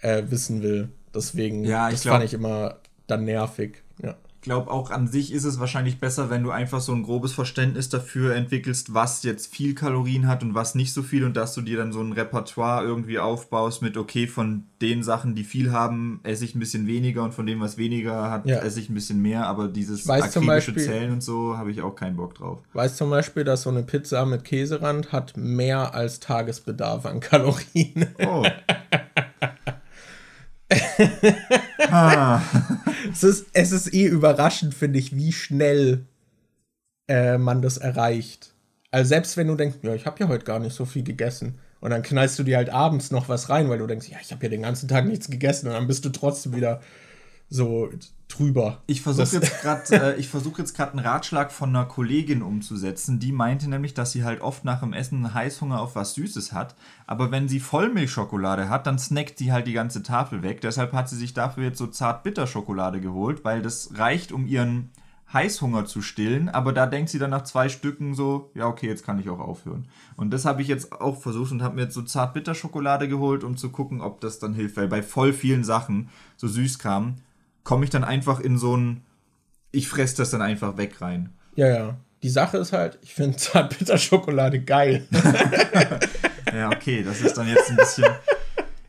äh, 0.00 0.24
wissen 0.28 0.62
will. 0.62 0.88
Deswegen, 1.14 1.64
Ja, 1.64 1.88
ich 1.88 1.94
das 1.94 2.02
glaub- 2.02 2.14
fand 2.14 2.24
ich 2.24 2.34
immer 2.34 2.76
dann 3.06 3.24
nervig. 3.24 3.82
Ja. 4.02 4.14
Ich 4.36 4.44
glaube, 4.46 4.72
auch 4.72 4.90
an 4.90 5.06
sich 5.06 5.32
ist 5.32 5.44
es 5.44 5.60
wahrscheinlich 5.60 6.00
besser, 6.00 6.28
wenn 6.28 6.42
du 6.42 6.50
einfach 6.50 6.80
so 6.80 6.92
ein 6.92 7.04
grobes 7.04 7.32
Verständnis 7.32 7.88
dafür 7.90 8.34
entwickelst, 8.34 8.92
was 8.92 9.22
jetzt 9.22 9.54
viel 9.54 9.76
Kalorien 9.76 10.26
hat 10.26 10.42
und 10.42 10.52
was 10.56 10.74
nicht 10.74 10.92
so 10.92 11.04
viel 11.04 11.22
und 11.22 11.36
dass 11.36 11.54
du 11.54 11.60
dir 11.60 11.76
dann 11.76 11.92
so 11.92 12.00
ein 12.00 12.10
Repertoire 12.10 12.84
irgendwie 12.84 13.20
aufbaust 13.20 13.82
mit, 13.82 13.96
okay, 13.96 14.26
von 14.26 14.64
den 14.80 15.04
Sachen, 15.04 15.36
die 15.36 15.44
viel 15.44 15.70
haben, 15.70 16.18
esse 16.24 16.44
ich 16.44 16.56
ein 16.56 16.58
bisschen 16.58 16.88
weniger 16.88 17.22
und 17.22 17.34
von 17.34 17.46
dem, 17.46 17.60
was 17.60 17.76
weniger 17.78 18.32
hat, 18.32 18.44
Ja. 18.46 18.58
esse 18.58 18.80
ich 18.80 18.88
ein 18.90 18.94
bisschen 18.94 19.22
mehr, 19.22 19.46
aber 19.46 19.68
dieses 19.68 20.10
akribische 20.10 20.40
Beispiel- 20.72 20.82
Zählen 20.84 21.12
und 21.12 21.22
so 21.22 21.56
habe 21.56 21.70
ich 21.70 21.80
auch 21.82 21.94
keinen 21.94 22.16
Bock 22.16 22.34
drauf. 22.34 22.58
Weiß 22.72 22.96
zum 22.96 23.10
Beispiel, 23.10 23.44
dass 23.44 23.62
so 23.62 23.70
eine 23.70 23.84
Pizza 23.84 24.26
mit 24.26 24.42
Käserand 24.42 25.12
hat 25.12 25.36
mehr 25.36 25.94
als 25.94 26.18
Tagesbedarf 26.18 27.06
an 27.06 27.20
Kalorien. 27.20 28.06
Oh. 28.26 28.44
ah. 31.90 32.40
es, 33.12 33.22
ist, 33.22 33.46
es 33.52 33.72
ist 33.72 33.92
eh 33.92 34.06
überraschend, 34.06 34.74
finde 34.74 34.98
ich, 34.98 35.16
wie 35.16 35.32
schnell 35.32 36.06
äh, 37.08 37.38
man 37.38 37.62
das 37.62 37.78
erreicht. 37.78 38.54
Also 38.90 39.08
selbst 39.08 39.36
wenn 39.36 39.48
du 39.48 39.54
denkst, 39.54 39.78
ja, 39.82 39.94
ich 39.94 40.06
habe 40.06 40.20
ja 40.20 40.28
heute 40.28 40.44
gar 40.44 40.58
nicht 40.58 40.74
so 40.74 40.84
viel 40.84 41.02
gegessen. 41.02 41.58
Und 41.80 41.90
dann 41.90 42.02
knallst 42.02 42.38
du 42.38 42.44
dir 42.44 42.58
halt 42.58 42.70
abends 42.70 43.10
noch 43.10 43.28
was 43.28 43.48
rein, 43.48 43.68
weil 43.68 43.78
du 43.78 43.86
denkst, 43.86 44.08
ja, 44.08 44.18
ich 44.22 44.30
habe 44.30 44.44
ja 44.44 44.50
den 44.50 44.62
ganzen 44.62 44.86
Tag 44.86 45.04
nichts 45.04 45.28
gegessen. 45.28 45.66
Und 45.66 45.72
dann 45.72 45.88
bist 45.88 46.04
du 46.04 46.10
trotzdem 46.10 46.54
wieder 46.54 46.80
so 47.52 47.90
drüber. 48.28 48.82
Ich 48.86 49.02
versuche 49.02 49.36
jetzt 49.36 49.60
gerade, 49.60 49.82
äh, 49.90 50.16
ich 50.18 50.28
versuche 50.28 50.62
jetzt 50.62 50.74
gerade 50.74 50.92
einen 50.92 51.06
Ratschlag 51.06 51.52
von 51.52 51.68
einer 51.68 51.84
Kollegin 51.84 52.42
umzusetzen. 52.42 53.18
Die 53.18 53.32
meinte 53.32 53.68
nämlich, 53.68 53.92
dass 53.94 54.12
sie 54.12 54.24
halt 54.24 54.40
oft 54.40 54.64
nach 54.64 54.80
dem 54.80 54.94
Essen 54.94 55.34
Heißhunger 55.34 55.80
auf 55.80 55.94
was 55.94 56.14
Süßes 56.14 56.52
hat. 56.52 56.74
Aber 57.06 57.30
wenn 57.30 57.48
sie 57.48 57.60
Vollmilchschokolade 57.60 58.68
hat, 58.68 58.86
dann 58.86 58.98
snackt 58.98 59.38
sie 59.38 59.52
halt 59.52 59.66
die 59.66 59.74
ganze 59.74 60.02
Tafel 60.02 60.42
weg. 60.42 60.62
Deshalb 60.62 60.92
hat 60.92 61.08
sie 61.08 61.16
sich 61.16 61.34
dafür 61.34 61.64
jetzt 61.64 61.78
so 61.78 61.86
Zart-Bitter-Schokolade 61.86 63.00
geholt, 63.00 63.44
weil 63.44 63.60
das 63.60 63.90
reicht, 63.98 64.32
um 64.32 64.46
ihren 64.46 64.90
Heißhunger 65.32 65.84
zu 65.84 66.00
stillen. 66.02 66.48
Aber 66.48 66.72
da 66.72 66.86
denkt 66.86 67.10
sie 67.10 67.18
dann 67.18 67.30
nach 67.30 67.44
zwei 67.44 67.68
Stücken 67.68 68.14
so, 68.14 68.50
ja 68.54 68.66
okay, 68.66 68.86
jetzt 68.86 69.04
kann 69.04 69.18
ich 69.18 69.28
auch 69.28 69.40
aufhören. 69.40 69.88
Und 70.16 70.30
das 70.30 70.46
habe 70.46 70.62
ich 70.62 70.68
jetzt 70.68 70.92
auch 70.92 71.20
versucht 71.20 71.52
und 71.52 71.62
habe 71.62 71.76
mir 71.76 71.82
jetzt 71.82 71.94
so 71.94 72.02
Zart-Bitter-Schokolade 72.02 73.08
geholt, 73.08 73.44
um 73.44 73.58
zu 73.58 73.70
gucken, 73.70 74.00
ob 74.00 74.20
das 74.20 74.38
dann 74.38 74.54
hilft. 74.54 74.78
Weil 74.78 74.88
bei 74.88 75.02
voll 75.02 75.34
vielen 75.34 75.64
Sachen, 75.64 76.08
so 76.36 76.48
Süßkram, 76.48 77.16
komme 77.64 77.84
ich 77.84 77.90
dann 77.90 78.04
einfach 78.04 78.40
in 78.40 78.58
so 78.58 78.76
ein, 78.76 79.02
ich 79.70 79.88
fresse 79.88 80.16
das 80.16 80.30
dann 80.30 80.42
einfach 80.42 80.76
weg 80.76 81.00
rein. 81.00 81.30
Ja, 81.56 81.68
ja. 81.68 81.96
Die 82.22 82.28
Sache 82.30 82.58
ist 82.58 82.72
halt, 82.72 82.98
ich 83.02 83.14
finde 83.14 83.36
Zartbitterschokolade 83.38 84.60
geil. 84.62 85.06
Ja, 86.52 86.70
okay, 86.70 87.02
das 87.02 87.22
ist 87.22 87.38
dann 87.38 87.48
jetzt 87.48 87.70
ein 87.70 87.76
bisschen. 87.76 88.04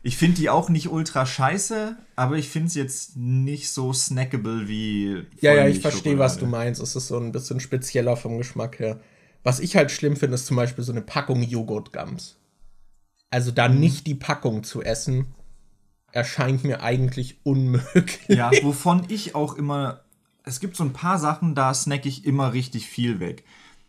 Ich 0.02 0.18
finde 0.18 0.36
die 0.36 0.50
auch 0.50 0.68
nicht 0.68 0.90
ultra 0.90 1.24
scheiße, 1.24 1.96
aber 2.14 2.36
ich 2.36 2.50
finde 2.50 2.66
es 2.68 2.74
jetzt 2.74 3.16
nicht 3.16 3.70
so 3.70 3.90
snackable 3.94 4.68
wie. 4.68 5.24
Ja, 5.40 5.54
ja, 5.54 5.66
ich 5.66 5.80
verstehe, 5.80 6.18
was 6.18 6.36
du 6.36 6.44
meinst. 6.46 6.82
Es 6.82 6.94
ist 6.94 7.08
so 7.08 7.16
ein 7.18 7.32
bisschen 7.32 7.60
spezieller 7.60 8.16
vom 8.18 8.36
Geschmack 8.36 8.78
her. 8.80 9.00
Was 9.44 9.60
ich 9.60 9.76
halt 9.76 9.90
schlimm 9.90 10.16
finde, 10.16 10.34
ist 10.34 10.44
zum 10.46 10.56
Beispiel 10.58 10.84
so 10.84 10.92
eine 10.92 11.00
Packung 11.00 11.42
Joghurtgums. 11.42 12.36
Also 13.30 13.50
da 13.50 13.66
Mhm. 13.68 13.80
nicht 13.80 14.06
die 14.06 14.14
Packung 14.14 14.62
zu 14.62 14.82
essen, 14.82 15.26
erscheint 16.14 16.62
mir 16.62 16.80
eigentlich 16.80 17.38
unmöglich. 17.42 18.28
Ja, 18.28 18.50
wovon 18.62 19.04
ich 19.08 19.34
auch 19.34 19.54
immer. 19.54 20.00
Es 20.44 20.60
gibt 20.60 20.76
so 20.76 20.84
ein 20.84 20.92
paar 20.92 21.18
Sachen, 21.18 21.54
da 21.54 21.74
snack 21.74 22.06
ich 22.06 22.24
immer 22.24 22.52
richtig 22.52 22.86
viel 22.86 23.18
weg. 23.18 23.44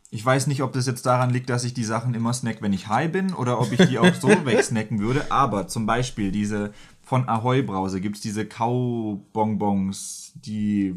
Ich 0.10 0.26
weiß 0.26 0.48
nicht, 0.48 0.64
ob 0.64 0.72
das 0.74 0.88
jetzt 0.88 1.06
daran 1.06 1.30
liegt, 1.30 1.50
dass 1.50 1.66
ich 1.66 1.74
die 1.74 1.84
Sachen 1.84 2.14
immer 2.14 2.34
snack, 2.34 2.62
wenn 2.62 2.74
ich 2.74 2.88
high 2.88 3.12
bin, 3.12 3.34
oder 3.34 3.60
ob 3.60 3.72
ich 3.72 3.88
die 3.90 4.00
auch 4.00 4.14
so 4.14 4.30
wegsnacken 4.46 5.00
würde. 5.00 5.32
Aber 5.32 5.68
zum 5.68 5.86
Beispiel 5.86 6.32
diese 6.32 6.74
von 7.04 7.30
Ahoy 7.30 7.62
Brause 7.62 8.02
gibt 8.02 8.16
es 8.16 8.22
diese 8.22 8.48
Kaubonbons, 8.48 10.32
die, 10.34 10.96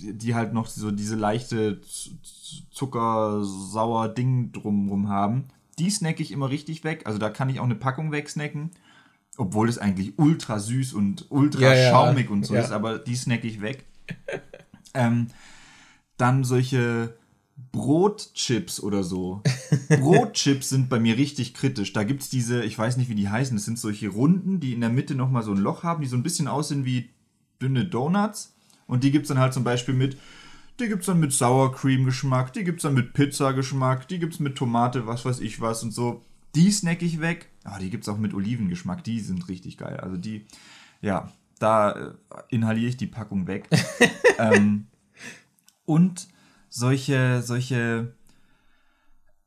die 0.00 0.34
halt 0.34 0.52
noch 0.52 0.66
so 0.66 0.90
diese 0.90 1.14
leichte 1.14 1.80
zuckersauer 2.72 4.08
Ding 4.08 4.50
drumrum 4.50 5.08
haben. 5.08 5.44
Die 5.78 5.90
snack 5.90 6.18
ich 6.18 6.32
immer 6.32 6.50
richtig 6.50 6.82
weg. 6.82 7.02
Also 7.04 7.18
da 7.18 7.30
kann 7.30 7.50
ich 7.50 7.60
auch 7.60 7.64
eine 7.64 7.76
Packung 7.76 8.10
wegsnacken. 8.10 8.70
Obwohl 9.36 9.68
es 9.68 9.78
eigentlich 9.78 10.18
ultra 10.18 10.58
süß 10.58 10.94
und 10.94 11.26
ultra 11.30 11.60
Ja, 11.60 11.74
ja, 11.74 11.90
schaumig 11.90 12.30
und 12.30 12.46
so 12.46 12.54
ja. 12.54 12.60
ist, 12.60 12.72
aber 12.72 12.98
die 12.98 13.16
snack 13.16 13.44
ich 13.44 13.60
weg. 13.60 13.84
ähm, 14.94 15.28
dann 16.16 16.44
solche 16.44 17.14
Brotchips 17.72 18.80
oder 18.80 19.02
so. 19.02 19.42
Brotchips 19.88 20.68
sind 20.68 20.88
bei 20.88 20.98
mir 20.98 21.16
richtig 21.16 21.54
kritisch. 21.54 21.92
Da 21.92 22.04
gibt 22.04 22.22
es 22.22 22.30
diese, 22.30 22.64
ich 22.64 22.78
weiß 22.78 22.96
nicht, 22.96 23.08
wie 23.08 23.14
die 23.14 23.28
heißen, 23.28 23.56
das 23.56 23.64
sind 23.64 23.78
solche 23.78 24.08
Runden, 24.08 24.60
die 24.60 24.72
in 24.72 24.80
der 24.80 24.90
Mitte 24.90 25.14
nochmal 25.14 25.42
so 25.42 25.52
ein 25.52 25.58
Loch 25.58 25.82
haben, 25.82 26.02
die 26.02 26.08
so 26.08 26.16
ein 26.16 26.22
bisschen 26.22 26.48
aussehen 26.48 26.84
wie 26.84 27.10
dünne 27.60 27.84
Donuts. 27.84 28.54
Und 28.86 29.04
die 29.04 29.10
gibt 29.10 29.24
es 29.24 29.28
dann 29.28 29.38
halt 29.38 29.54
zum 29.54 29.64
Beispiel 29.64 29.94
mit, 29.94 30.16
die 30.78 30.88
gibt 30.88 31.00
es 31.00 31.06
dann 31.06 31.20
mit 31.20 31.32
Sour 31.32 31.74
Cream 31.74 32.04
Geschmack, 32.04 32.52
die 32.52 32.64
gibt 32.64 32.78
es 32.78 32.82
dann 32.82 32.94
mit 32.94 33.14
Pizza 33.14 33.52
Geschmack, 33.52 34.06
die 34.08 34.18
gibt 34.18 34.34
es 34.34 34.40
mit 34.40 34.56
Tomate, 34.56 35.06
was 35.06 35.24
weiß 35.24 35.40
ich 35.40 35.60
was 35.60 35.82
und 35.82 35.92
so. 35.92 36.22
Die 36.54 36.70
snack 36.70 37.02
ich 37.02 37.20
weg. 37.20 37.48
Aber 37.66 37.80
die 37.80 37.90
gibt 37.90 38.04
es 38.04 38.08
auch 38.08 38.18
mit 38.18 38.34
Olivengeschmack, 38.34 39.02
die 39.04 39.20
sind 39.20 39.48
richtig 39.48 39.76
geil. 39.76 39.98
Also 39.98 40.16
die, 40.16 40.46
ja, 41.00 41.32
da 41.58 41.92
äh, 41.92 42.12
inhaliere 42.48 42.88
ich 42.88 42.96
die 42.96 43.06
Packung 43.06 43.46
weg. 43.46 43.68
ähm, 44.38 44.86
und 45.84 46.28
solche, 46.68 47.42
solche, 47.42 48.14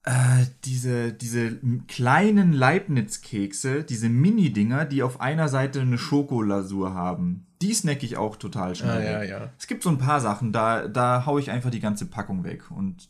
äh, 0.03 0.45
diese, 0.65 1.13
diese 1.13 1.59
kleinen 1.87 2.53
Leibniz-Kekse, 2.53 3.83
diese 3.83 4.09
Mini-Dinger, 4.09 4.85
die 4.85 5.03
auf 5.03 5.21
einer 5.21 5.47
Seite 5.47 5.81
eine 5.81 5.97
Schokolasur 5.97 6.93
haben, 6.93 7.45
die 7.61 7.73
snack 7.73 8.03
ich 8.03 8.17
auch 8.17 8.37
total 8.37 8.75
schnell. 8.75 9.07
Ah, 9.07 9.23
ja, 9.23 9.23
ja. 9.23 9.49
Es 9.57 9.67
gibt 9.67 9.83
so 9.83 9.89
ein 9.89 9.97
paar 9.97 10.21
Sachen, 10.21 10.51
da, 10.51 10.87
da 10.87 11.25
hau 11.25 11.37
ich 11.37 11.51
einfach 11.51 11.71
die 11.71 11.81
ganze 11.81 12.05
Packung 12.05 12.43
weg. 12.43 12.71
Und 12.71 13.09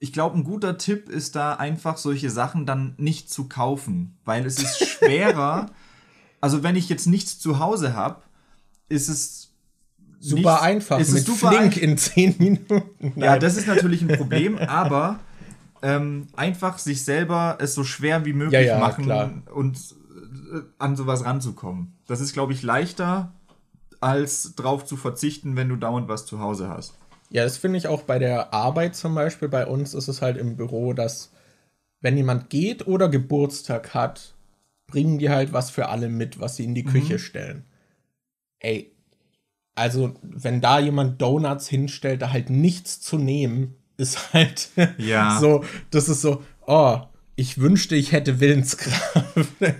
ich 0.00 0.12
glaube, 0.12 0.36
ein 0.38 0.44
guter 0.44 0.78
Tipp 0.78 1.08
ist 1.08 1.34
da 1.36 1.54
einfach 1.54 1.96
solche 1.96 2.30
Sachen 2.30 2.66
dann 2.66 2.94
nicht 2.98 3.30
zu 3.30 3.48
kaufen, 3.48 4.16
weil 4.24 4.46
es 4.46 4.58
ist 4.58 4.86
schwerer. 4.86 5.70
also 6.40 6.62
wenn 6.62 6.76
ich 6.76 6.88
jetzt 6.88 7.06
nichts 7.06 7.38
zu 7.38 7.58
Hause 7.58 7.94
habe, 7.94 8.22
ist 8.88 9.08
es 9.08 9.52
Super 10.20 10.36
nicht- 10.54 10.62
einfach. 10.62 10.98
Ist 11.00 11.08
es 11.08 11.14
mit 11.14 11.26
super 11.26 11.52
Flink 11.52 11.76
ein- 11.76 11.90
in 11.90 11.98
10 11.98 12.34
Minuten. 12.38 12.82
ja, 13.16 13.32
Nein. 13.32 13.40
das 13.40 13.56
ist 13.56 13.66
natürlich 13.68 14.02
ein 14.02 14.16
Problem, 14.16 14.56
aber 14.58 15.20
ähm, 15.82 16.26
einfach 16.34 16.78
sich 16.78 17.04
selber 17.04 17.58
es 17.60 17.74
so 17.74 17.84
schwer 17.84 18.24
wie 18.24 18.32
möglich 18.32 18.52
Ja, 18.66 18.74
ja, 18.74 18.78
machen 18.80 19.04
klar. 19.04 19.30
und 19.54 19.76
äh, 20.52 20.60
an 20.78 20.96
sowas 20.96 21.24
ranzukommen. 21.24 21.92
Das 22.08 22.20
ist, 22.20 22.32
glaube 22.32 22.52
ich, 22.52 22.62
leichter, 22.62 23.32
als 24.00 24.54
drauf 24.56 24.84
zu 24.84 24.96
verzichten, 24.96 25.54
wenn 25.56 25.68
du 25.68 25.76
dauernd 25.76 26.08
was 26.08 26.26
zu 26.26 26.40
Hause 26.40 26.68
hast. 26.68 26.94
Ja, 27.30 27.44
das 27.44 27.58
finde 27.58 27.78
ich 27.78 27.86
auch 27.88 28.02
bei 28.02 28.18
der 28.18 28.54
Arbeit 28.54 28.96
zum 28.96 29.14
Beispiel. 29.14 29.48
Bei 29.48 29.66
uns 29.66 29.94
ist 29.94 30.08
es 30.08 30.22
halt 30.22 30.36
im 30.36 30.56
Büro, 30.56 30.92
dass 30.92 31.32
wenn 32.00 32.16
jemand 32.16 32.48
geht 32.50 32.86
oder 32.86 33.08
Geburtstag 33.08 33.92
hat, 33.94 34.34
bringen 34.86 35.18
die 35.18 35.28
halt 35.28 35.52
was 35.52 35.70
für 35.70 35.88
alle 35.88 36.08
mit, 36.08 36.40
was 36.40 36.56
sie 36.56 36.64
in 36.64 36.74
die 36.74 36.84
Mhm. 36.84 36.88
Küche 36.90 37.18
stellen. 37.18 37.64
Ey, 38.60 38.92
also 39.74 40.14
wenn 40.22 40.60
da 40.60 40.78
jemand 40.78 41.20
Donuts 41.20 41.68
hinstellt, 41.68 42.22
da 42.22 42.32
halt 42.32 42.50
nichts 42.50 43.00
zu 43.00 43.18
nehmen, 43.18 43.74
ist 43.96 44.32
halt 44.32 44.70
Ja. 44.98 45.38
so, 45.40 45.64
das 45.90 46.08
ist 46.08 46.22
so, 46.22 46.42
oh, 46.66 46.98
ich 47.38 47.58
wünschte, 47.58 47.94
ich 47.94 48.12
hätte 48.12 48.40
Willenskraft. 48.40 49.24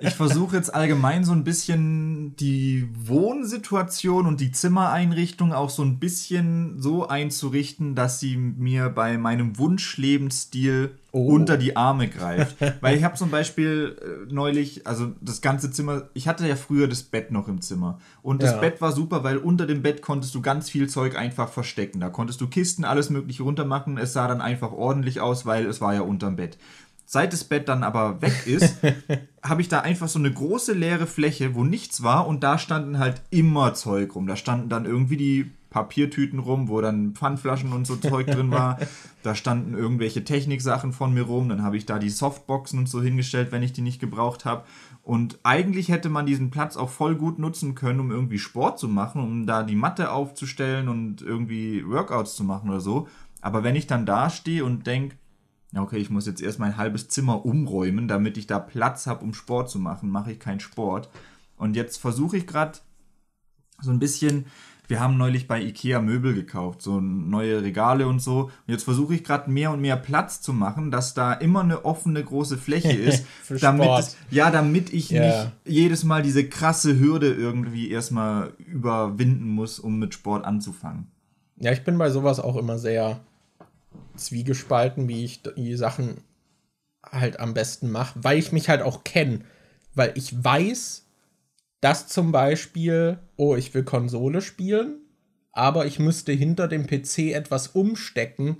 Ich 0.00 0.14
versuche 0.14 0.54
jetzt 0.54 0.72
allgemein 0.72 1.24
so 1.24 1.32
ein 1.32 1.42
bisschen 1.42 2.36
die 2.36 2.88
Wohnsituation 2.94 4.26
und 4.26 4.40
die 4.40 4.52
Zimmereinrichtung 4.52 5.52
auch 5.52 5.70
so 5.70 5.82
ein 5.82 5.98
bisschen 5.98 6.80
so 6.80 7.08
einzurichten, 7.08 7.96
dass 7.96 8.20
sie 8.20 8.36
mir 8.36 8.90
bei 8.90 9.18
meinem 9.18 9.58
Wunschlebensstil 9.58 10.92
Oh. 11.10 11.24
unter 11.32 11.56
die 11.56 11.74
Arme 11.74 12.06
greift. 12.06 12.56
Weil 12.82 12.96
ich 12.96 13.02
habe 13.02 13.14
zum 13.16 13.30
Beispiel 13.30 13.96
äh, 14.28 14.32
neulich, 14.32 14.86
also 14.86 15.12
das 15.22 15.40
ganze 15.40 15.70
Zimmer, 15.70 16.10
ich 16.12 16.28
hatte 16.28 16.46
ja 16.46 16.54
früher 16.54 16.86
das 16.86 17.02
Bett 17.02 17.30
noch 17.32 17.48
im 17.48 17.62
Zimmer. 17.62 17.98
Und 18.22 18.42
das 18.42 18.52
Ja. 18.52 18.58
Bett 18.58 18.82
war 18.82 18.92
super, 18.92 19.24
weil 19.24 19.38
unter 19.38 19.66
dem 19.66 19.80
Bett 19.82 20.02
konntest 20.02 20.34
du 20.34 20.42
ganz 20.42 20.68
viel 20.68 20.86
Zeug 20.88 21.16
einfach 21.16 21.48
verstecken. 21.48 21.98
Da 21.98 22.10
konntest 22.10 22.42
du 22.42 22.46
Kisten, 22.46 22.84
alles 22.84 23.08
mögliche 23.08 23.42
runtermachen. 23.42 23.96
Es 23.96 24.12
sah 24.12 24.28
dann 24.28 24.42
einfach 24.42 24.70
ordentlich 24.70 25.22
aus, 25.22 25.46
weil 25.46 25.64
es 25.64 25.80
war 25.80 25.94
ja 25.94 26.02
unterm 26.02 26.36
Bett. 26.36 26.58
Seit 27.10 27.32
das 27.32 27.44
Bett 27.44 27.70
dann 27.70 27.84
aber 27.84 28.20
weg 28.20 28.46
ist, 28.46 28.76
habe 29.42 29.62
ich 29.62 29.68
da 29.68 29.80
einfach 29.80 30.08
so 30.08 30.18
eine 30.18 30.30
große 30.30 30.74
leere 30.74 31.06
Fläche, 31.06 31.54
wo 31.54 31.64
nichts 31.64 32.02
war 32.02 32.26
und 32.26 32.44
da 32.44 32.58
standen 32.58 32.98
halt 32.98 33.22
immer 33.30 33.72
Zeug 33.72 34.14
rum. 34.14 34.26
Da 34.26 34.36
standen 34.36 34.68
dann 34.68 34.84
irgendwie 34.84 35.16
die 35.16 35.50
Papiertüten 35.70 36.38
rum, 36.38 36.68
wo 36.68 36.82
dann 36.82 37.14
Pfandflaschen 37.14 37.72
und 37.72 37.86
so 37.86 37.96
Zeug 37.96 38.26
drin 38.26 38.50
war. 38.50 38.78
Da 39.24 39.34
standen 39.34 39.74
irgendwelche 39.74 40.22
Techniksachen 40.22 40.92
von 40.92 41.12
mir 41.12 41.22
rum. 41.22 41.48
Dann 41.48 41.62
habe 41.62 41.76
ich 41.76 41.84
da 41.84 41.98
die 41.98 42.08
Softboxen 42.08 42.78
und 42.78 42.88
so 42.88 43.02
hingestellt, 43.02 43.52
wenn 43.52 43.64
ich 43.64 43.72
die 43.72 43.82
nicht 43.82 44.00
gebraucht 44.00 44.44
habe. 44.44 44.64
Und 45.02 45.38
eigentlich 45.42 45.88
hätte 45.88 46.08
man 46.08 46.24
diesen 46.24 46.50
Platz 46.50 46.76
auch 46.76 46.88
voll 46.88 47.16
gut 47.16 47.38
nutzen 47.38 47.74
können, 47.74 48.00
um 48.00 48.10
irgendwie 48.10 48.38
Sport 48.38 48.78
zu 48.78 48.86
machen, 48.86 49.22
um 49.22 49.46
da 49.46 49.64
die 49.64 49.74
Matte 49.74 50.12
aufzustellen 50.12 50.88
und 50.88 51.20
irgendwie 51.20 51.84
Workouts 51.86 52.36
zu 52.36 52.44
machen 52.44 52.70
oder 52.70 52.80
so. 52.80 53.08
Aber 53.40 53.64
wenn 53.64 53.76
ich 53.76 53.86
dann 53.86 54.06
da 54.06 54.30
stehe 54.30 54.64
und 54.64 54.86
denke, 54.86 55.16
okay, 55.76 55.98
ich 55.98 56.10
muss 56.10 56.26
jetzt 56.26 56.40
erst 56.40 56.58
mein 56.58 56.76
halbes 56.76 57.08
Zimmer 57.08 57.44
umräumen, 57.44 58.08
damit 58.08 58.36
ich 58.38 58.46
da 58.46 58.58
Platz 58.58 59.06
habe, 59.06 59.24
um 59.24 59.34
Sport 59.34 59.70
zu 59.70 59.78
machen, 59.78 60.10
mache 60.10 60.32
ich 60.32 60.40
keinen 60.40 60.60
Sport. 60.60 61.10
Und 61.56 61.76
jetzt 61.76 61.98
versuche 61.98 62.36
ich 62.36 62.46
gerade 62.46 62.78
so 63.80 63.90
ein 63.90 63.98
bisschen, 63.98 64.46
wir 64.86 65.00
haben 65.00 65.18
neulich 65.18 65.46
bei 65.46 65.60
Ikea 65.60 66.00
Möbel 66.00 66.34
gekauft, 66.34 66.80
so 66.80 67.00
neue 67.00 67.62
Regale 67.62 68.06
und 68.06 68.20
so. 68.20 68.44
Und 68.44 68.52
jetzt 68.66 68.84
versuche 68.84 69.14
ich 69.14 69.22
gerade 69.22 69.50
mehr 69.50 69.70
und 69.70 69.80
mehr 69.80 69.96
Platz 69.96 70.40
zu 70.40 70.54
machen, 70.54 70.90
dass 70.90 71.12
da 71.12 71.34
immer 71.34 71.60
eine 71.60 71.84
offene 71.84 72.24
große 72.24 72.56
Fläche 72.56 72.92
ist, 72.96 73.26
damit 73.60 73.90
es, 73.98 74.16
ja, 74.30 74.50
damit 74.50 74.92
ich 74.92 75.12
yeah. 75.12 75.44
nicht 75.44 75.52
jedes 75.66 76.04
Mal 76.04 76.22
diese 76.22 76.48
krasse 76.48 76.98
Hürde 76.98 77.32
irgendwie 77.32 77.90
erstmal 77.90 78.54
überwinden 78.58 79.50
muss, 79.50 79.78
um 79.78 79.98
mit 79.98 80.14
Sport 80.14 80.46
anzufangen. 80.46 81.08
Ja, 81.56 81.72
ich 81.72 81.84
bin 81.84 81.98
bei 81.98 82.08
sowas 82.08 82.40
auch 82.40 82.56
immer 82.56 82.78
sehr 82.78 83.20
zwiegespalten, 84.16 85.08
wie 85.08 85.24
ich 85.24 85.42
die 85.42 85.76
Sachen 85.76 86.22
halt 87.04 87.40
am 87.40 87.54
besten 87.54 87.90
mache, 87.90 88.18
weil 88.22 88.38
ich 88.38 88.52
mich 88.52 88.68
halt 88.68 88.82
auch 88.82 89.04
kenne. 89.04 89.40
Weil 89.94 90.12
ich 90.14 90.44
weiß, 90.44 91.06
dass 91.80 92.08
zum 92.08 92.32
Beispiel, 92.32 93.18
oh, 93.36 93.56
ich 93.56 93.72
will 93.74 93.84
Konsole 93.84 94.42
spielen, 94.42 94.96
aber 95.52 95.86
ich 95.86 95.98
müsste 95.98 96.32
hinter 96.32 96.68
dem 96.68 96.86
PC 96.86 97.34
etwas 97.34 97.68
umstecken, 97.68 98.58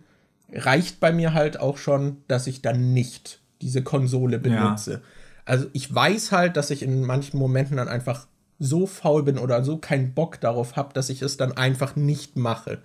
reicht 0.53 1.01
bei 1.01 1.13
mir 1.13 1.35
halt 1.35 1.61
auch 1.61 1.79
schon, 1.79 2.23
dass 2.29 2.47
ich 2.47 2.63
dann 2.63 2.93
nicht 2.93 3.41
diese 3.61 3.83
Konsole 3.83 4.39
benutze. 4.39 4.93
Ja. 4.93 5.01
Also 5.45 5.67
ich 5.73 5.93
weiß 5.93 6.33
halt, 6.33 6.57
dass 6.57 6.71
ich 6.71 6.83
in 6.83 7.05
manchen 7.05 7.39
Momenten 7.39 7.77
dann 7.77 7.89
einfach 7.89 8.27
so 8.59 8.87
faul 8.87 9.23
bin 9.23 9.39
oder 9.39 9.65
so 9.65 9.79
keinen 9.79 10.15
Bock 10.15 10.41
darauf 10.41 10.77
habe, 10.77 10.93
dass 10.93 11.11
ich 11.11 11.23
es 11.23 11.37
dann 11.37 11.53
einfach 11.53 11.97
nicht 11.97 12.37
mache. 12.37 12.83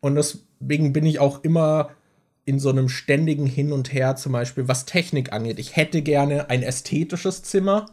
Und 0.00 0.14
deswegen 0.14 0.92
bin 0.92 1.06
ich 1.06 1.18
auch 1.18 1.42
immer 1.42 1.90
in 2.44 2.58
so 2.58 2.70
einem 2.70 2.88
ständigen 2.88 3.46
Hin 3.46 3.72
und 3.72 3.92
Her, 3.92 4.16
zum 4.16 4.32
Beispiel 4.32 4.68
was 4.68 4.86
Technik 4.86 5.32
angeht. 5.32 5.58
Ich 5.58 5.76
hätte 5.76 6.02
gerne 6.02 6.48
ein 6.48 6.62
ästhetisches 6.62 7.42
Zimmer, 7.42 7.86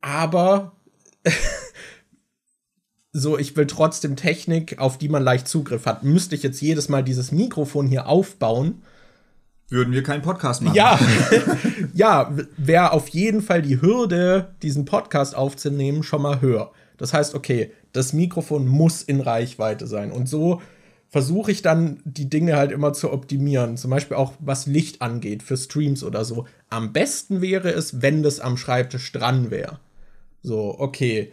aber 0.00 0.72
so, 3.12 3.38
ich 3.38 3.56
will 3.56 3.66
trotzdem 3.66 4.16
Technik, 4.16 4.78
auf 4.78 4.98
die 4.98 5.08
man 5.08 5.22
leicht 5.22 5.46
Zugriff 5.46 5.86
hat. 5.86 6.02
Müsste 6.02 6.34
ich 6.34 6.42
jetzt 6.42 6.60
jedes 6.60 6.88
Mal 6.88 7.04
dieses 7.04 7.30
Mikrofon 7.30 7.86
hier 7.86 8.06
aufbauen, 8.06 8.82
würden 9.68 9.92
wir 9.92 10.02
keinen 10.04 10.22
Podcast 10.22 10.62
machen. 10.62 10.76
Ja, 10.76 10.98
ja, 11.94 12.36
wäre 12.56 12.92
auf 12.92 13.08
jeden 13.08 13.42
Fall 13.42 13.62
die 13.62 13.80
Hürde, 13.80 14.54
diesen 14.62 14.84
Podcast 14.84 15.34
aufzunehmen, 15.34 16.04
schon 16.04 16.22
mal 16.22 16.40
höher. 16.40 16.70
Das 16.98 17.12
heißt, 17.12 17.34
okay, 17.34 17.72
das 17.92 18.12
Mikrofon 18.12 18.66
muss 18.66 19.02
in 19.02 19.20
Reichweite 19.20 19.86
sein. 19.86 20.10
Und 20.12 20.28
so 20.28 20.60
versuche 21.08 21.50
ich 21.50 21.62
dann 21.62 22.00
die 22.04 22.28
Dinge 22.28 22.56
halt 22.56 22.72
immer 22.72 22.92
zu 22.92 23.12
optimieren. 23.12 23.76
Zum 23.76 23.90
Beispiel 23.90 24.16
auch 24.16 24.34
was 24.38 24.66
Licht 24.66 25.02
angeht 25.02 25.42
für 25.42 25.56
Streams 25.56 26.02
oder 26.02 26.24
so. 26.24 26.46
Am 26.68 26.92
besten 26.92 27.40
wäre 27.40 27.70
es, 27.70 28.02
wenn 28.02 28.22
das 28.22 28.40
am 28.40 28.56
Schreibtisch 28.56 29.12
dran 29.12 29.50
wäre. 29.50 29.78
So, 30.42 30.78
okay. 30.78 31.32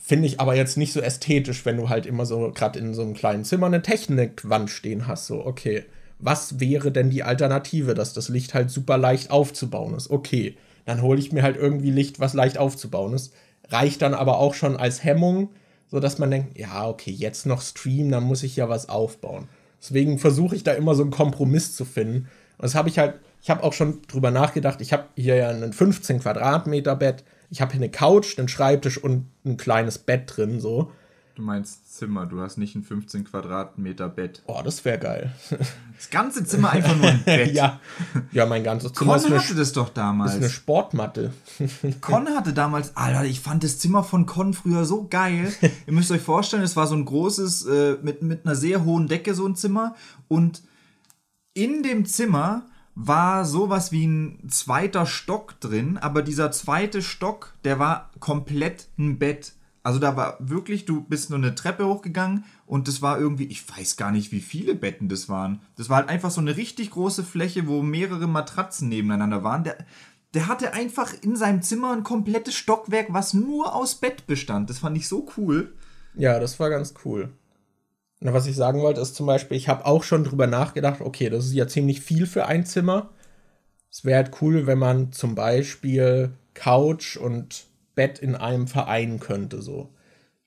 Finde 0.00 0.26
ich 0.26 0.40
aber 0.40 0.54
jetzt 0.54 0.76
nicht 0.76 0.92
so 0.92 1.00
ästhetisch, 1.00 1.64
wenn 1.66 1.76
du 1.76 1.88
halt 1.88 2.06
immer 2.06 2.26
so 2.26 2.52
gerade 2.54 2.78
in 2.78 2.94
so 2.94 3.02
einem 3.02 3.14
kleinen 3.14 3.44
Zimmer 3.44 3.66
eine 3.66 3.82
Technikwand 3.82 4.70
stehen 4.70 5.06
hast. 5.06 5.26
So, 5.26 5.44
okay. 5.44 5.84
Was 6.18 6.60
wäre 6.60 6.92
denn 6.92 7.10
die 7.10 7.24
Alternative, 7.24 7.92
dass 7.92 8.14
das 8.14 8.28
Licht 8.28 8.54
halt 8.54 8.70
super 8.70 8.96
leicht 8.96 9.30
aufzubauen 9.30 9.94
ist? 9.94 10.10
Okay, 10.10 10.56
dann 10.86 11.02
hole 11.02 11.18
ich 11.18 11.30
mir 11.30 11.42
halt 11.42 11.56
irgendwie 11.56 11.90
Licht, 11.90 12.20
was 12.20 12.32
leicht 12.32 12.56
aufzubauen 12.56 13.12
ist 13.12 13.34
reicht 13.70 14.02
dann 14.02 14.14
aber 14.14 14.38
auch 14.38 14.54
schon 14.54 14.76
als 14.76 15.04
Hemmung, 15.04 15.50
so 15.88 16.00
dass 16.00 16.18
man 16.18 16.30
denkt, 16.30 16.58
ja, 16.58 16.88
okay, 16.88 17.10
jetzt 17.10 17.46
noch 17.46 17.62
streamen, 17.62 18.10
dann 18.10 18.24
muss 18.24 18.42
ich 18.42 18.56
ja 18.56 18.68
was 18.68 18.88
aufbauen. 18.88 19.48
Deswegen 19.80 20.18
versuche 20.18 20.56
ich 20.56 20.64
da 20.64 20.72
immer 20.72 20.94
so 20.94 21.02
einen 21.02 21.10
Kompromiss 21.10 21.76
zu 21.76 21.84
finden. 21.84 22.28
Und 22.58 22.64
das 22.64 22.74
habe 22.74 22.88
ich 22.88 22.98
halt, 22.98 23.20
ich 23.42 23.50
habe 23.50 23.62
auch 23.62 23.72
schon 23.72 24.02
drüber 24.08 24.30
nachgedacht, 24.30 24.80
ich 24.80 24.92
habe 24.92 25.04
hier 25.14 25.36
ja 25.36 25.50
ein 25.50 25.72
15 25.72 26.20
Quadratmeter 26.20 26.96
Bett, 26.96 27.24
ich 27.50 27.60
habe 27.60 27.72
hier 27.72 27.80
eine 27.80 27.90
Couch, 27.90 28.38
einen 28.38 28.48
Schreibtisch 28.48 28.98
und 28.98 29.26
ein 29.44 29.56
kleines 29.56 29.98
Bett 29.98 30.36
drin, 30.36 30.60
so. 30.60 30.90
Du 31.36 31.42
meinst 31.42 31.94
Zimmer, 31.94 32.24
du 32.24 32.40
hast 32.40 32.56
nicht 32.56 32.74
ein 32.74 32.82
15 32.82 33.24
Quadratmeter 33.24 34.08
Bett. 34.08 34.42
Oh, 34.46 34.62
das 34.64 34.84
wäre 34.84 34.98
geil. 34.98 35.34
Das 35.96 36.10
ganze 36.10 36.44
Zimmer 36.44 36.72
einfach 36.72 36.94
nur 36.94 37.08
ein 37.08 37.22
Bett. 37.24 37.54
ja. 37.54 37.80
ja, 38.30 38.44
mein 38.44 38.62
ganzes 38.62 38.92
Zimmer. 38.92 39.18
Con 39.18 39.32
hatte 39.32 39.54
das 39.54 39.72
doch 39.72 39.88
damals. 39.88 40.32
Das 40.32 40.36
ist 40.36 40.42
eine 40.44 40.50
Sportmatte. 40.50 41.32
Con 42.02 42.28
hatte 42.28 42.52
damals, 42.52 42.94
Alter, 42.98 43.24
ich 43.24 43.40
fand 43.40 43.64
das 43.64 43.78
Zimmer 43.78 44.04
von 44.04 44.26
Con 44.26 44.52
früher 44.52 44.84
so 44.84 45.08
geil. 45.08 45.50
Ihr 45.86 45.92
müsst 45.94 46.10
euch 46.10 46.20
vorstellen, 46.20 46.62
es 46.62 46.76
war 46.76 46.86
so 46.86 46.94
ein 46.94 47.06
großes, 47.06 47.64
äh, 47.64 47.96
mit, 48.02 48.20
mit 48.20 48.44
einer 48.44 48.54
sehr 48.54 48.84
hohen 48.84 49.08
Decke 49.08 49.34
so 49.34 49.46
ein 49.46 49.56
Zimmer. 49.56 49.94
Und 50.28 50.62
in 51.54 51.82
dem 51.82 52.04
Zimmer 52.04 52.66
war 52.94 53.46
sowas 53.46 53.90
wie 53.90 54.06
ein 54.06 54.48
zweiter 54.50 55.06
Stock 55.06 55.58
drin, 55.60 55.96
aber 55.96 56.20
dieser 56.20 56.50
zweite 56.50 57.00
Stock, 57.00 57.54
der 57.64 57.78
war 57.78 58.10
komplett 58.20 58.88
ein 58.98 59.18
Bett. 59.18 59.54
Also 59.86 60.00
da 60.00 60.16
war 60.16 60.36
wirklich, 60.40 60.84
du 60.84 61.02
bist 61.02 61.30
nur 61.30 61.38
eine 61.38 61.54
Treppe 61.54 61.86
hochgegangen 61.86 62.44
und 62.66 62.88
das 62.88 63.02
war 63.02 63.20
irgendwie, 63.20 63.44
ich 63.44 63.62
weiß 63.70 63.96
gar 63.96 64.10
nicht, 64.10 64.32
wie 64.32 64.40
viele 64.40 64.74
Betten 64.74 65.08
das 65.08 65.28
waren. 65.28 65.60
Das 65.76 65.88
war 65.88 65.98
halt 65.98 66.08
einfach 66.08 66.32
so 66.32 66.40
eine 66.40 66.56
richtig 66.56 66.90
große 66.90 67.22
Fläche, 67.22 67.68
wo 67.68 67.82
mehrere 67.82 68.26
Matratzen 68.26 68.88
nebeneinander 68.88 69.44
waren. 69.44 69.62
Der, 69.62 69.76
der 70.34 70.48
hatte 70.48 70.72
einfach 70.72 71.14
in 71.22 71.36
seinem 71.36 71.62
Zimmer 71.62 71.92
ein 71.92 72.02
komplettes 72.02 72.56
Stockwerk, 72.56 73.12
was 73.12 73.32
nur 73.32 73.76
aus 73.76 73.94
Bett 73.94 74.26
bestand. 74.26 74.70
Das 74.70 74.80
fand 74.80 74.96
ich 74.96 75.06
so 75.06 75.28
cool. 75.36 75.72
Ja, 76.16 76.40
das 76.40 76.58
war 76.58 76.68
ganz 76.68 76.94
cool. 77.04 77.28
Na, 78.18 78.32
was 78.32 78.48
ich 78.48 78.56
sagen 78.56 78.80
wollte, 78.80 79.00
ist 79.00 79.14
zum 79.14 79.26
Beispiel, 79.26 79.56
ich 79.56 79.68
habe 79.68 79.86
auch 79.86 80.02
schon 80.02 80.24
drüber 80.24 80.48
nachgedacht, 80.48 81.00
okay, 81.00 81.30
das 81.30 81.46
ist 81.46 81.52
ja 81.52 81.68
ziemlich 81.68 82.00
viel 82.00 82.26
für 82.26 82.46
ein 82.46 82.66
Zimmer. 82.66 83.10
Es 83.88 84.04
wäre 84.04 84.24
halt 84.24 84.42
cool, 84.42 84.66
wenn 84.66 84.80
man 84.80 85.12
zum 85.12 85.36
Beispiel 85.36 86.32
Couch 86.54 87.16
und 87.16 87.66
Bett 87.96 88.20
in 88.20 88.36
einem 88.36 88.68
vereinen 88.68 89.18
könnte, 89.18 89.60
so. 89.60 89.92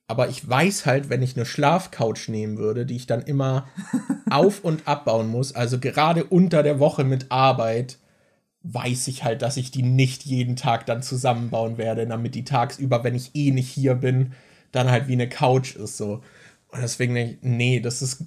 Aber 0.07 0.29
ich 0.29 0.47
weiß 0.47 0.85
halt, 0.85 1.09
wenn 1.09 1.21
ich 1.21 1.35
eine 1.35 1.45
Schlafcouch 1.45 2.29
nehmen 2.29 2.57
würde, 2.57 2.85
die 2.85 2.95
ich 2.95 3.05
dann 3.05 3.21
immer 3.21 3.67
auf- 4.29 4.63
und 4.63 4.87
abbauen 4.87 5.27
muss, 5.27 5.53
also 5.53 5.77
gerade 5.77 6.23
unter 6.23 6.63
der 6.63 6.79
Woche 6.79 7.03
mit 7.03 7.31
Arbeit, 7.31 7.99
weiß 8.63 9.07
ich 9.07 9.23
halt, 9.23 9.41
dass 9.41 9.57
ich 9.57 9.71
die 9.71 9.83
nicht 9.83 10.23
jeden 10.25 10.55
Tag 10.55 10.85
dann 10.85 11.03
zusammenbauen 11.03 11.77
werde, 11.77 12.07
damit 12.07 12.35
die 12.35 12.43
tagsüber, 12.43 13.03
wenn 13.03 13.15
ich 13.15 13.35
eh 13.35 13.51
nicht 13.51 13.69
hier 13.69 13.95
bin, 13.95 14.33
dann 14.71 14.89
halt 14.89 15.07
wie 15.07 15.13
eine 15.13 15.29
Couch 15.29 15.75
ist, 15.75 15.97
so. 15.97 16.21
Und 16.69 16.81
deswegen 16.81 17.15
denke 17.15 17.33
ich, 17.33 17.39
nee, 17.41 17.79
das 17.79 18.01
ist, 18.01 18.25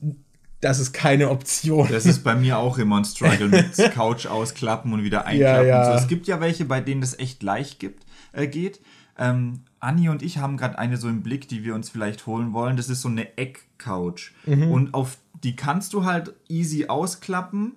das 0.61 0.79
ist 0.79 0.93
keine 0.93 1.31
Option. 1.31 1.89
Das 1.91 2.07
ist 2.07 2.25
bei 2.25 2.35
mir 2.35 2.59
auch 2.59 2.79
immer 2.79 2.99
ein 2.99 3.05
Struggle 3.05 3.49
mit 3.49 3.77
Couch 3.93 4.27
ausklappen 4.27 4.93
und 4.93 5.03
wieder 5.03 5.27
einklappen. 5.27 5.67
Ja, 5.69 5.85
ja. 5.85 5.99
So. 5.99 6.03
Es 6.03 6.09
gibt 6.09 6.27
ja 6.27 6.41
welche, 6.41 6.65
bei 6.65 6.81
denen 6.81 7.01
das 7.01 7.19
echt 7.19 7.43
leicht 7.43 7.79
gibt, 7.79 8.05
äh, 8.33 8.47
geht. 8.47 8.81
Ähm, 9.19 9.61
Anni 9.81 10.09
und 10.09 10.23
ich 10.23 10.39
haben 10.39 10.57
gerade 10.57 10.79
eine 10.79 10.97
so 10.97 11.09
im 11.09 11.23
Blick, 11.23 11.49
die 11.49 11.65
wir 11.65 11.75
uns 11.75 11.91
vielleicht 11.91 12.27
holen 12.27 12.53
wollen. 12.53 12.77
Das 12.77 12.89
ist 12.89 13.03
so 13.03 13.09
eine 13.09 13.37
Eckcouch. 13.37 14.33
Mhm. 14.47 14.71
Und 14.71 14.95
auf 14.95 15.19
die 15.43 15.57
kannst 15.57 15.93
du 15.93 16.05
halt 16.05 16.35
easy 16.49 16.87
ausklappen. 16.87 17.75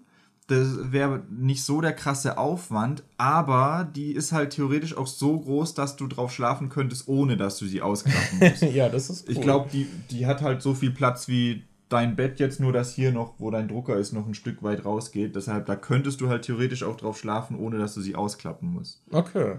Das 0.47 0.91
wäre 0.91 1.23
nicht 1.31 1.63
so 1.63 1.81
der 1.81 1.93
krasse 1.93 2.37
Aufwand, 2.37 3.03
aber 3.17 3.89
die 3.95 4.11
ist 4.11 4.31
halt 4.31 4.51
theoretisch 4.51 4.95
auch 4.95 5.07
so 5.07 5.39
groß, 5.39 5.73
dass 5.73 5.95
du 5.95 6.05
drauf 6.05 6.31
schlafen 6.31 6.69
könntest, 6.69 7.07
ohne 7.07 7.35
dass 7.35 7.57
du 7.57 7.65
sie 7.65 7.81
ausklappen 7.81 8.39
musst. 8.39 8.61
ja, 8.73 8.87
das 8.87 9.09
ist 9.09 9.27
cool. 9.27 9.33
Ich 9.33 9.41
glaube, 9.41 9.69
die, 9.71 9.87
die 10.11 10.27
hat 10.27 10.43
halt 10.43 10.61
so 10.61 10.75
viel 10.75 10.91
Platz 10.91 11.27
wie 11.27 11.63
dein 11.89 12.15
Bett 12.15 12.39
jetzt, 12.39 12.59
nur 12.59 12.73
dass 12.73 12.93
hier 12.93 13.11
noch, 13.11 13.33
wo 13.39 13.49
dein 13.49 13.67
Drucker 13.67 13.97
ist, 13.97 14.13
noch 14.13 14.27
ein 14.27 14.35
Stück 14.35 14.61
weit 14.61 14.85
rausgeht. 14.85 15.35
Deshalb, 15.35 15.65
da 15.65 15.75
könntest 15.75 16.21
du 16.21 16.29
halt 16.29 16.43
theoretisch 16.43 16.83
auch 16.83 16.95
drauf 16.95 17.17
schlafen, 17.17 17.57
ohne 17.57 17.79
dass 17.79 17.95
du 17.95 18.01
sie 18.01 18.15
ausklappen 18.15 18.71
musst. 18.71 19.01
Okay. 19.11 19.55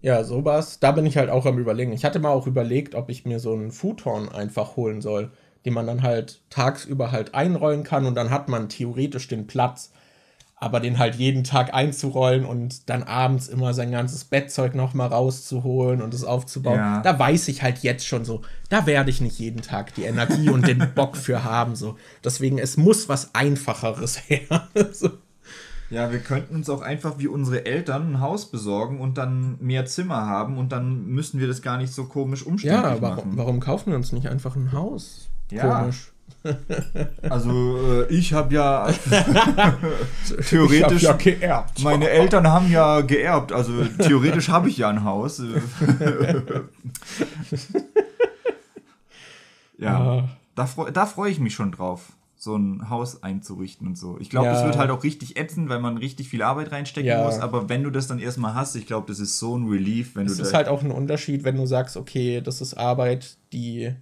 Ja, 0.00 0.22
sowas. 0.22 0.78
Da 0.78 0.92
bin 0.92 1.06
ich 1.06 1.16
halt 1.16 1.30
auch 1.30 1.46
am 1.46 1.58
Überlegen. 1.58 1.92
Ich 1.92 2.04
hatte 2.04 2.20
mal 2.20 2.30
auch 2.30 2.46
überlegt, 2.46 2.94
ob 2.94 3.10
ich 3.10 3.24
mir 3.24 3.40
so 3.40 3.52
einen 3.52 3.72
Futon 3.72 4.28
einfach 4.28 4.76
holen 4.76 5.00
soll, 5.00 5.32
den 5.64 5.74
man 5.74 5.86
dann 5.86 6.02
halt 6.02 6.40
tagsüber 6.50 7.10
halt 7.10 7.34
einrollen 7.34 7.82
kann 7.82 8.06
und 8.06 8.14
dann 8.14 8.30
hat 8.30 8.48
man 8.48 8.68
theoretisch 8.68 9.28
den 9.28 9.46
Platz. 9.46 9.92
Aber 10.60 10.80
den 10.80 10.98
halt 10.98 11.14
jeden 11.14 11.44
Tag 11.44 11.72
einzurollen 11.72 12.44
und 12.44 12.90
dann 12.90 13.04
abends 13.04 13.46
immer 13.46 13.74
sein 13.74 13.92
ganzes 13.92 14.24
Bettzeug 14.24 14.74
nochmal 14.74 15.06
rauszuholen 15.06 16.02
und 16.02 16.12
es 16.12 16.24
aufzubauen, 16.24 16.78
ja. 16.78 17.00
da 17.00 17.16
weiß 17.16 17.46
ich 17.46 17.62
halt 17.62 17.78
jetzt 17.84 18.04
schon 18.04 18.24
so, 18.24 18.42
da 18.68 18.84
werde 18.84 19.10
ich 19.10 19.20
nicht 19.20 19.38
jeden 19.38 19.62
Tag 19.62 19.94
die 19.94 20.02
Energie 20.02 20.50
und 20.50 20.66
den 20.66 20.84
Bock 20.96 21.16
für 21.16 21.44
haben. 21.44 21.76
So. 21.76 21.96
Deswegen, 22.24 22.58
es 22.58 22.76
muss 22.76 23.08
was 23.08 23.36
Einfacheres 23.36 24.20
her. 24.28 24.68
so. 24.90 25.10
Ja, 25.90 26.12
wir 26.12 26.18
könnten 26.18 26.54
uns 26.54 26.68
auch 26.68 26.82
einfach 26.82 27.18
wie 27.18 27.28
unsere 27.28 27.64
Eltern 27.64 28.12
ein 28.14 28.20
Haus 28.20 28.50
besorgen 28.50 29.00
und 29.00 29.16
dann 29.16 29.56
mehr 29.60 29.86
Zimmer 29.86 30.26
haben 30.26 30.58
und 30.58 30.70
dann 30.70 31.06
müssen 31.06 31.40
wir 31.40 31.46
das 31.46 31.62
gar 31.62 31.78
nicht 31.78 31.92
so 31.94 32.04
komisch 32.04 32.42
umständlich 32.44 32.82
Ja, 32.82 33.00
warum, 33.00 33.16
machen. 33.16 33.32
warum 33.36 33.60
kaufen 33.60 33.90
wir 33.92 33.96
uns 33.96 34.12
nicht 34.12 34.28
einfach 34.28 34.54
ein 34.56 34.72
Haus? 34.72 35.28
Ja. 35.50 35.80
Komisch. 35.80 36.12
Also 37.28 37.78
äh, 38.02 38.06
ich 38.14 38.32
habe 38.34 38.54
ja 38.54 38.86
Theoretisch 40.48 41.06
hab 41.06 41.22
ja 41.24 41.32
geerbt. 41.32 41.82
Meine 41.82 42.08
Eltern 42.10 42.46
haben 42.46 42.70
ja 42.70 43.00
geerbt, 43.00 43.50
also 43.52 43.84
theoretisch 43.84 44.48
habe 44.50 44.68
ich 44.68 44.76
ja 44.78 44.88
ein 44.90 45.02
Haus. 45.04 45.42
ja, 49.78 49.98
Ah. 49.98 50.28
da, 50.54 50.68
da 50.92 51.06
freue 51.06 51.30
ich 51.30 51.40
mich 51.40 51.54
schon 51.54 51.72
drauf, 51.72 52.12
so 52.40 52.54
ein 52.56 52.88
Haus 52.88 53.22
einzurichten 53.24 53.86
und 53.88 53.98
so. 53.98 54.16
Ich 54.20 54.30
glaube, 54.30 54.46
Ja. 54.46 54.52
das 54.54 54.64
wird 54.64 54.78
halt 54.78 54.90
auch 54.90 55.02
richtig 55.02 55.36
ätzend, 55.36 55.68
weil 55.68 55.80
man 55.80 55.96
richtig 55.98 56.28
viel 56.28 56.42
Arbeit 56.42 56.70
reinstecken 56.70 57.08
Ja. 57.08 57.24
muss. 57.24 57.40
Aber 57.40 57.68
wenn 57.68 57.82
du 57.82 57.90
das 57.90 58.06
dann 58.06 58.20
erstmal 58.20 58.54
hast, 58.54 58.76
ich 58.76 58.86
glaube, 58.86 59.08
das 59.08 59.18
ist 59.18 59.38
so 59.40 59.56
ein 59.58 59.66
Relief, 59.68 60.14
wenn 60.14 60.26
Es 60.26 60.36
du 60.36 60.42
ist 60.44 60.52
da- 60.52 60.58
halt 60.58 60.68
auch 60.68 60.82
ein 60.82 60.92
Unterschied, 60.92 61.42
wenn 61.42 61.56
du 61.56 61.66
sagst, 61.66 61.96
okay, 61.96 62.40
das 62.40 62.60
ist 62.60 62.74
Arbeit, 62.74 63.36
die, 63.52 63.92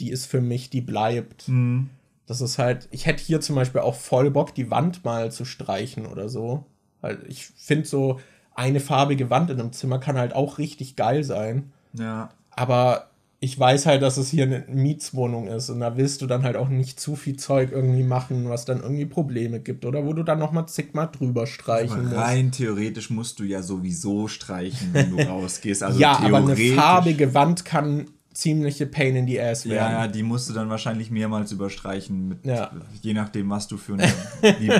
die 0.00 0.10
ist 0.10 0.24
für 0.26 0.40
mich, 0.40 0.70
die 0.70 0.80
bleibt. 0.80 1.42
Hm. 1.42 1.90
Das 2.26 2.40
ist 2.40 2.58
halt, 2.58 2.88
ich 2.90 3.04
hätte 3.06 3.22
hier 3.22 3.40
zum 3.42 3.54
Beispiel 3.56 3.82
auch 3.82 3.94
voll 3.94 4.30
Bock, 4.30 4.54
die 4.54 4.70
Wand 4.70 5.04
mal 5.04 5.30
zu 5.30 5.44
streichen 5.44 6.06
oder 6.06 6.28
so. 6.30 6.64
Halt, 7.02 7.20
ich 7.28 7.46
finde 7.46 7.86
so 7.86 8.18
eine 8.54 8.80
farbige 8.80 9.28
Wand 9.30 9.50
in 9.50 9.60
einem 9.60 9.72
Zimmer 9.72 9.98
kann 9.98 10.16
halt 10.18 10.34
auch 10.34 10.56
richtig 10.58 10.96
geil 10.96 11.22
sein. 11.22 11.72
ja. 11.92 12.30
Aber 12.50 13.10
ich 13.40 13.56
weiß 13.58 13.86
halt, 13.86 14.02
dass 14.02 14.16
es 14.16 14.30
hier 14.30 14.44
eine 14.44 14.64
Mietswohnung 14.68 15.46
ist 15.46 15.70
und 15.70 15.78
da 15.80 15.96
willst 15.96 16.22
du 16.22 16.26
dann 16.26 16.42
halt 16.42 16.56
auch 16.56 16.68
nicht 16.68 16.98
zu 16.98 17.14
viel 17.14 17.36
Zeug 17.36 17.70
irgendwie 17.70 18.02
machen, 18.02 18.48
was 18.48 18.64
dann 18.64 18.80
irgendwie 18.82 19.06
Probleme 19.06 19.60
gibt 19.60 19.84
oder 19.84 20.04
wo 20.04 20.12
du 20.12 20.24
dann 20.24 20.40
nochmal 20.40 20.66
zigmal 20.66 21.08
drüber 21.12 21.46
streichen 21.46 22.04
musst. 22.04 22.16
Rein 22.16 22.50
theoretisch 22.50 23.10
musst 23.10 23.38
du 23.38 23.44
ja 23.44 23.62
sowieso 23.62 24.26
streichen, 24.26 24.88
wenn 24.92 25.10
du 25.10 25.22
rausgehst. 25.28 25.84
Also 25.84 26.00
ja, 26.00 26.18
aber 26.18 26.38
eine 26.38 26.56
farbige 26.56 27.32
Wand 27.32 27.64
kann 27.64 28.06
ziemliche 28.32 28.86
Pain 28.86 29.14
in 29.14 29.26
the 29.28 29.40
Ass 29.40 29.62
Ja, 29.64 29.70
werden. 29.70 29.92
ja, 29.92 30.08
die 30.08 30.22
musst 30.24 30.48
du 30.48 30.52
dann 30.54 30.68
wahrscheinlich 30.68 31.10
mehrmals 31.12 31.52
überstreichen, 31.52 32.28
mit, 32.28 32.44
Ja. 32.44 32.72
je 33.02 33.12
nachdem, 33.14 33.50
was 33.50 33.68
du 33.68 33.76
für 33.76 33.94
eine, 33.94 34.12
wie 34.60 34.72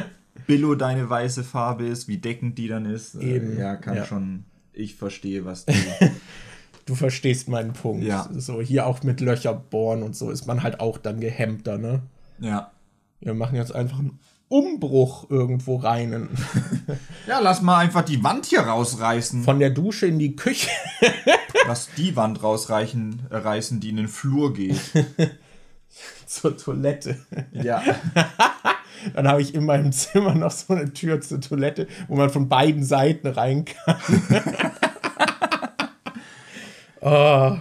billo 0.48 0.74
deine 0.74 1.08
weiße 1.08 1.44
Farbe 1.44 1.86
ist, 1.86 2.08
wie 2.08 2.18
deckend 2.18 2.58
die 2.58 2.66
dann 2.66 2.86
ist. 2.86 3.14
Äh, 3.14 3.36
Eben, 3.36 3.56
Ja, 3.58 3.76
kann 3.76 3.96
ja. 3.96 4.04
schon. 4.04 4.44
Ich 4.72 4.96
verstehe, 4.96 5.44
was 5.44 5.64
du. 5.64 5.72
Du 6.88 6.94
verstehst 6.94 7.50
meinen 7.50 7.74
Punkt. 7.74 8.02
Ja. 8.02 8.26
So 8.34 8.62
hier 8.62 8.86
auch 8.86 9.02
mit 9.02 9.20
Löcher 9.20 9.52
bohren 9.52 10.02
und 10.02 10.16
so 10.16 10.30
ist 10.30 10.46
man 10.46 10.62
halt 10.62 10.80
auch 10.80 10.96
dann 10.96 11.20
gehemmter, 11.20 11.76
ne? 11.76 12.00
ja. 12.40 12.72
Wir 13.20 13.34
machen 13.34 13.56
jetzt 13.56 13.74
einfach 13.74 13.98
einen 13.98 14.20
Umbruch 14.48 15.28
irgendwo 15.28 15.76
rein. 15.76 16.28
Ja, 17.26 17.40
lass 17.40 17.60
mal 17.60 17.76
einfach 17.76 18.02
die 18.02 18.24
Wand 18.24 18.46
hier 18.46 18.60
rausreißen. 18.60 19.42
Von 19.42 19.58
der 19.58 19.68
Dusche 19.68 20.06
in 20.06 20.18
die 20.18 20.34
Küche. 20.34 20.70
lass 21.66 21.90
die 21.94 22.16
Wand 22.16 22.42
rausreichen, 22.42 23.26
äh, 23.28 23.36
reißen, 23.36 23.80
die 23.80 23.90
in 23.90 23.96
den 23.96 24.08
Flur 24.08 24.54
geht. 24.54 24.80
zur 26.26 26.56
Toilette. 26.56 27.18
Ja. 27.52 27.82
Dann 29.14 29.28
habe 29.28 29.42
ich 29.42 29.54
in 29.54 29.66
meinem 29.66 29.92
Zimmer 29.92 30.34
noch 30.34 30.52
so 30.52 30.72
eine 30.72 30.90
Tür 30.94 31.20
zur 31.20 31.42
Toilette, 31.42 31.86
wo 32.06 32.16
man 32.16 32.30
von 32.30 32.48
beiden 32.48 32.82
Seiten 32.82 33.26
rein 33.26 33.66
kann. 33.66 33.96
Oh. 37.00 37.56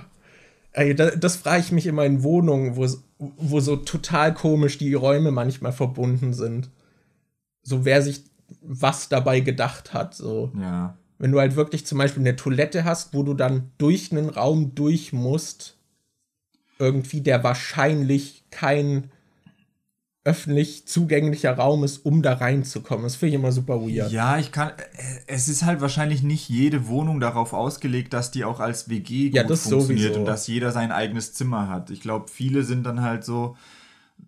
Ey, 0.74 0.94
das, 0.94 1.20
das 1.20 1.36
frage 1.38 1.62
ich 1.62 1.72
mich 1.72 1.88
immer 1.88 2.06
in 2.06 2.22
Wohnungen, 2.24 2.76
wo, 2.76 2.88
wo 3.18 3.60
so 3.60 3.78
total 3.78 4.34
komisch 4.34 4.78
die 4.78 4.94
Räume 4.94 5.32
manchmal 5.32 5.72
verbunden 5.72 6.34
sind. 6.34 6.70
So 7.64 7.84
wer 7.84 8.02
sich 8.02 8.24
was 8.62 9.10
dabei 9.10 9.40
gedacht 9.40 9.94
hat. 9.94 10.14
So. 10.14 10.52
Ja. 10.60 10.98
Wenn 11.18 11.32
du 11.32 11.40
halt 11.40 11.56
wirklich 11.56 11.86
zum 11.86 11.98
Beispiel 11.98 12.22
eine 12.22 12.36
Toilette 12.36 12.84
hast, 12.84 13.14
wo 13.14 13.24
du 13.24 13.34
dann 13.34 13.72
durch 13.78 14.12
einen 14.12 14.30
Raum 14.30 14.76
durch 14.76 15.14
musst, 15.14 15.78
irgendwie 16.80 17.22
der 17.22 17.44
wahrscheinlich 17.44 18.46
kein 18.52 19.10
öffentlich 20.28 20.86
zugänglicher 20.86 21.54
Raum 21.58 21.86
ist, 21.86 22.06
um 22.06 22.22
da 22.22 22.34
reinzukommen. 22.34 23.04
Das 23.04 23.16
finde 23.16 23.30
ich 23.30 23.40
immer 23.40 23.54
super 23.54 23.80
weird. 23.82 24.12
Ja, 24.12 24.38
ich 24.38 24.52
kann. 24.52 24.70
äh, 24.70 24.74
Es 25.26 25.48
ist 25.48 25.64
halt 25.64 25.80
wahrscheinlich 25.80 26.22
nicht 26.22 26.50
jede 26.50 26.88
Wohnung 26.88 27.22
darauf 27.22 27.54
ausgelegt, 27.54 28.12
dass 28.14 28.30
die 28.30 28.44
auch 28.44 28.60
als 28.60 28.90
WG 28.90 29.30
gut 29.30 29.36
Ja, 29.36 29.44
funktioniert 29.48 29.82
sowieso. 30.14 30.20
und 30.20 30.26
dass 30.26 30.48
jeder 30.48 30.72
sein 30.74 30.92
eigenes 30.92 31.34
Zimmer 31.34 31.70
hat. 31.70 31.90
Ich 31.92 32.02
glaube, 32.02 32.28
viele 32.30 32.64
sind 32.64 32.84
dann 32.84 33.02
halt 33.02 33.24
so, 33.24 33.56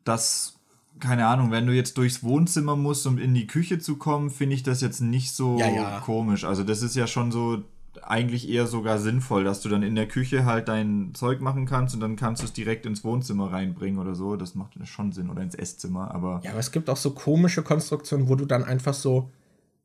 dass, 0.06 0.56
keine 1.02 1.28
Ahnung, 1.28 1.52
wenn 1.52 1.66
du 1.68 1.74
jetzt 1.74 1.98
durchs 1.98 2.24
Wohnzimmer 2.24 2.76
musst, 2.78 3.06
um 3.06 3.18
in 3.18 3.34
die 3.34 3.48
Küche 3.48 3.80
zu 3.80 3.98
kommen, 3.98 4.30
finde 4.30 4.56
ich 4.56 4.64
das 4.64 4.80
jetzt 4.82 5.02
nicht 5.02 5.34
so 5.34 5.58
Ja, 5.60 5.68
ja. 5.68 6.00
komisch. 6.00 6.46
Also, 6.46 6.64
das 6.64 6.82
ist 6.82 6.96
ja 6.96 7.08
schon 7.08 7.32
so 7.32 7.64
eigentlich 8.04 8.50
eher 8.50 8.68
sogar 8.68 9.00
sinnvoll, 9.00 9.44
dass 9.44 9.62
du 9.62 9.70
dann 9.70 9.84
in 9.84 9.96
der 9.96 10.08
Küche 10.08 10.46
halt 10.46 10.68
dein 10.68 11.12
Zeug 11.14 11.42
machen 11.42 11.66
kannst 11.66 11.96
und 11.96 12.02
dann 12.02 12.16
kannst 12.16 12.42
du 12.42 12.46
es 12.46 12.54
direkt 12.54 12.86
ins 12.86 13.04
Wohnzimmer 13.04 13.52
reinbringen 13.52 14.00
oder 14.00 14.16
so. 14.16 14.36
Das 14.36 14.56
macht 14.56 14.74
schon 14.88 15.12
Sinn. 15.12 15.30
Oder 15.30 15.42
ins 15.42 15.56
Esszimmer, 15.56 16.14
aber. 16.14 16.42
Ja, 16.44 16.52
aber 16.52 16.60
es 16.60 16.72
gibt 16.72 16.90
auch 16.90 16.98
so 16.98 17.12
komische 17.12 17.64
Konstruktionen, 17.64 18.30
wo 18.30 18.36
du 18.36 18.46
dann 18.46 18.64
einfach 18.64 18.94
so. 18.94 19.30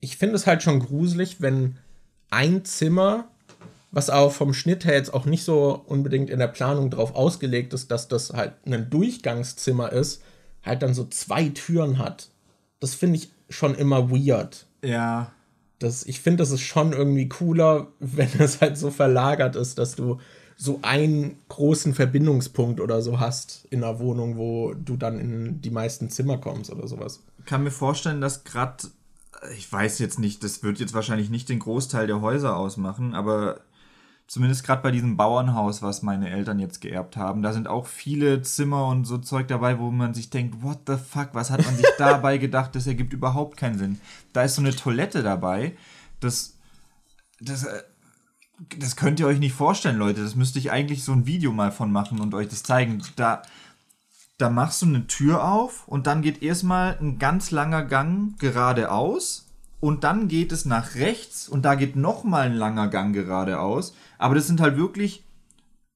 Ich 0.01 0.17
finde 0.17 0.37
es 0.37 0.47
halt 0.47 0.63
schon 0.63 0.81
gruselig, 0.81 1.41
wenn 1.41 1.79
ein 2.31 2.65
Zimmer, 2.65 3.29
was 3.91 4.11
auch 4.11 4.33
vom 4.33 4.53
Schnitt 4.53 4.85
her 4.85 4.95
jetzt 4.95 5.15
auch 5.15 5.25
nicht 5.25 5.45
so 5.45 5.83
unbedingt 5.87 6.29
in 6.31 6.39
der 6.39 6.49
Planung 6.49 6.91
drauf 6.91 7.15
ausgelegt 7.15 7.73
ist, 7.73 7.91
dass 7.91 8.09
das 8.09 8.33
halt 8.33 8.55
ein 8.67 8.91
Durchgangszimmer 8.91 9.93
ist, 9.93 10.23
halt 10.63 10.83
dann 10.83 10.95
so 10.95 11.05
zwei 11.05 11.49
Türen 11.49 11.99
hat. 11.99 12.29
Das 12.81 12.95
finde 12.95 13.17
ich 13.17 13.31
schon 13.49 13.75
immer 13.75 14.11
weird. 14.11 14.67
Ja, 14.83 15.33
Das, 15.85 16.05
ich 16.05 16.21
finde, 16.21 16.39
das 16.39 16.51
ist 16.51 16.63
schon 16.63 16.93
irgendwie 16.93 17.29
cooler, 17.29 17.89
wenn 18.01 18.29
es 18.39 18.61
halt 18.61 18.77
so 18.77 18.91
verlagert 18.91 19.57
ist, 19.57 19.79
dass 19.79 19.95
du 19.95 20.19
so 20.57 20.79
einen 20.83 21.37
großen 21.49 21.95
Verbindungspunkt 21.95 22.81
oder 22.81 23.03
so 23.03 23.19
hast 23.19 23.67
in 23.71 23.83
einer 23.83 23.99
Wohnung, 23.99 24.37
wo 24.37 24.75
du 24.75 24.97
dann 24.97 25.19
in 25.19 25.61
die 25.61 25.71
meisten 25.71 26.11
Zimmer 26.11 26.39
kommst 26.39 26.71
oder 26.71 26.87
sowas. 26.87 27.21
kann 27.45 27.65
mir 27.65 27.73
vorstellen, 27.73 28.21
dass 28.21 28.45
gerade, 28.45 28.85
ich 29.57 29.71
weiß 29.71 29.99
jetzt 29.99 30.19
nicht, 30.19 30.45
das 30.45 30.63
wird 30.63 30.79
jetzt 30.79 30.95
wahrscheinlich 30.95 31.29
nicht 31.29 31.49
den 31.49 31.59
Großteil 31.59 32.07
der 32.07 32.21
Häuser 32.21 32.57
ausmachen, 32.57 33.15
aber 33.15 33.61
zumindest 34.27 34.65
gerade 34.65 34.83
bei 34.83 34.91
diesem 34.91 35.17
Bauernhaus, 35.17 35.83
was 35.83 36.03
meine 36.03 36.31
Eltern 36.31 36.59
jetzt 36.59 36.81
geerbt 36.81 37.17
haben, 37.17 37.43
da 37.43 37.53
sind 37.53 37.69
auch 37.69 37.87
viele 37.87 38.43
Zimmer 38.43 38.87
und 38.87 39.05
so 39.05 39.19
Zeug 39.19 39.49
dabei, 39.49 39.79
wo 39.79 39.91
man 39.91 40.15
sich 40.15 40.31
denkt, 40.31 40.63
what 40.63 40.81
the 40.87 40.97
fuck, 40.97 41.31
was 41.33 41.51
hat 41.51 41.65
man 41.65 41.77
sich 41.77 41.87
dabei 41.99 42.39
gedacht, 42.39 42.75
das 42.75 42.87
ergibt 42.87 43.13
überhaupt 43.13 43.57
keinen 43.57 43.79
Sinn. 43.79 44.01
Da 44.33 44.43
ist 44.43 44.55
so 44.55 44.63
eine 44.63 44.75
Toilette 44.75 45.23
dabei, 45.23 45.77
das, 46.21 46.57
das, 47.41 47.65
äh, 47.65 47.83
das 48.79 48.97
könnt 48.97 49.21
ihr 49.21 49.27
euch 49.27 49.39
nicht 49.39 49.55
vorstellen, 49.55 49.99
Leute, 49.99 50.23
das 50.23 50.37
müsste 50.37 50.59
ich 50.59 50.71
eigentlich 50.71 51.05
so 51.05 51.13
ein 51.13 51.27
Video 51.27 51.53
mal 51.53 51.73
von 51.73 51.93
machen 51.93 52.21
und 52.21 52.35
euch 52.35 52.49
das 52.49 52.63
zeigen. 52.63 53.03
Da, 53.17 53.43
da 54.39 54.49
machst 54.49 54.83
du 54.83 54.87
eine 54.87 55.07
Tür 55.07 55.45
auf 55.45 55.87
und 55.87 56.07
dann 56.07 56.23
geht 56.23 56.43
erstmal 56.43 56.97
ein 56.99 57.19
ganz 57.19 57.51
langer 57.51 57.85
Gang 57.85 58.39
geradeaus 58.39 59.47
und 59.81 60.03
dann 60.03 60.29
geht 60.29 60.51
es 60.51 60.65
nach 60.65 60.95
rechts 60.95 61.49
und 61.49 61.65
da 61.65 61.75
geht 61.75 61.95
nochmal 61.95 62.47
ein 62.47 62.55
langer 62.55 62.89
Gang 62.89 63.15
geradeaus. 63.15 63.95
Aber 64.19 64.35
das 64.35 64.47
sind 64.47 64.61
halt 64.61 64.77
wirklich 64.77 65.25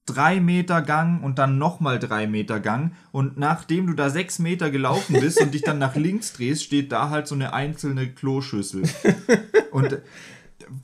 drei 0.06 0.40
Meter 0.40 0.80
Gang 0.82 1.22
und 1.22 1.38
dann 1.38 1.58
nochmal 1.58 1.98
drei 1.98 2.26
Meter 2.26 2.60
Gang. 2.60 2.92
Und 3.12 3.38
nachdem 3.38 3.86
du 3.86 3.92
da 3.92 4.10
sechs 4.10 4.38
Meter 4.38 4.70
gelaufen 4.70 5.16
bist 5.20 5.40
und 5.40 5.52
dich 5.54 5.62
dann 5.62 5.78
nach 5.78 5.96
links 5.96 6.32
drehst, 6.32 6.64
steht 6.64 6.92
da 6.92 7.10
halt 7.10 7.26
so 7.26 7.34
eine 7.34 7.52
einzelne 7.52 8.08
Kloschüssel. 8.08 8.82
Und 9.70 9.98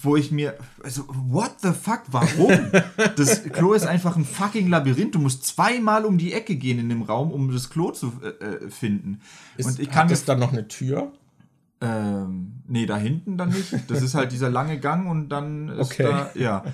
wo 0.01 0.17
ich 0.17 0.31
mir, 0.31 0.57
also, 0.83 1.05
what 1.09 1.57
the 1.63 1.73
fuck, 1.73 2.03
warum? 2.09 2.71
Das 3.17 3.45
Klo 3.45 3.75
ist 3.75 3.87
einfach 3.87 4.17
ein 4.17 4.25
fucking 4.25 4.69
Labyrinth. 4.69 5.15
Du 5.15 5.19
musst 5.19 5.45
zweimal 5.47 6.05
um 6.05 6.17
die 6.17 6.33
Ecke 6.33 6.57
gehen 6.57 6.79
in 6.79 6.89
dem 6.89 7.03
Raum, 7.03 7.31
um 7.31 7.51
das 7.53 7.69
Klo 7.69 7.91
zu 7.91 8.13
äh, 8.23 8.29
äh, 8.29 8.71
finden. 8.71 9.21
Ist, 9.57 9.67
und 9.67 9.81
ich 9.81 9.91
kann 9.91 10.05
hat 10.05 10.13
es 10.13 10.25
dann 10.25 10.39
noch 10.39 10.53
eine 10.53 10.69
Tür? 10.69 11.13
ähm, 11.81 12.63
nee, 12.67 12.87
da 12.87 12.97
hinten 12.97 13.37
dann 13.37 13.51
nicht. 13.51 13.75
Das 13.89 14.01
ist 14.01 14.15
halt 14.15 14.33
dieser 14.33 14.49
lange 14.49 14.79
Gang 14.79 15.09
und 15.09 15.29
dann 15.29 15.69
ist 15.69 15.93
Okay. 15.93 16.05
da, 16.05 16.31
ja. 16.35 16.65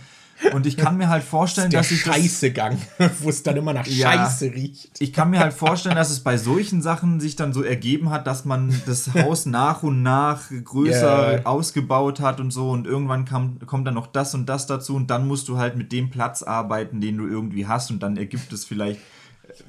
Und 0.55 0.67
ich 0.67 0.77
kann 0.77 0.97
mir 0.97 1.09
halt 1.09 1.23
vorstellen, 1.23 1.71
Der 1.71 1.81
dass 1.81 1.91
ich 1.91 2.03
das, 2.03 2.15
Scheißegang, 2.15 2.79
wo 3.21 3.29
es 3.29 3.43
dann 3.43 3.57
immer 3.57 3.73
nach 3.73 3.87
Ja. 3.87 4.12
Scheiße 4.12 4.47
riecht. 4.55 4.91
ich 4.99 5.12
kann 5.12 5.31
mir 5.31 5.39
halt 5.41 5.53
vorstellen, 5.53 5.97
dass 5.97 6.11
es 6.11 6.21
bei 6.21 6.37
solchen 6.39 6.81
Sachen 6.83 7.21
sich 7.21 7.37
dann 7.37 7.53
so 7.53 7.62
ergeben 7.62 8.11
hat, 8.11 8.27
dass 8.27 8.45
man 8.45 8.75
das 8.87 9.12
Haus 9.15 9.45
nach 9.47 9.83
und 9.83 10.03
nach 10.03 10.51
größer 10.65 11.39
Ja. 11.39 11.47
ausgebaut 11.47 12.21
hat 12.21 12.41
und 12.41 12.51
so 12.53 12.71
und 12.71 12.87
irgendwann 12.87 13.25
kam, 13.27 13.59
kommt 13.67 13.87
dann 13.87 13.95
noch 13.95 14.07
das 14.07 14.35
und 14.35 14.47
das 14.49 14.67
dazu 14.67 14.95
und 14.97 15.11
dann 15.11 15.27
musst 15.29 15.49
du 15.49 15.59
halt 15.59 15.77
mit 15.77 15.93
dem 15.93 16.11
Platz 16.11 16.43
arbeiten, 16.43 17.01
den 17.01 17.19
du 17.19 17.27
irgendwie 17.27 17.67
hast 17.67 17.91
und 17.91 18.03
dann 18.03 18.17
ergibt 18.17 18.53
es 18.53 18.65
vielleicht 18.65 19.01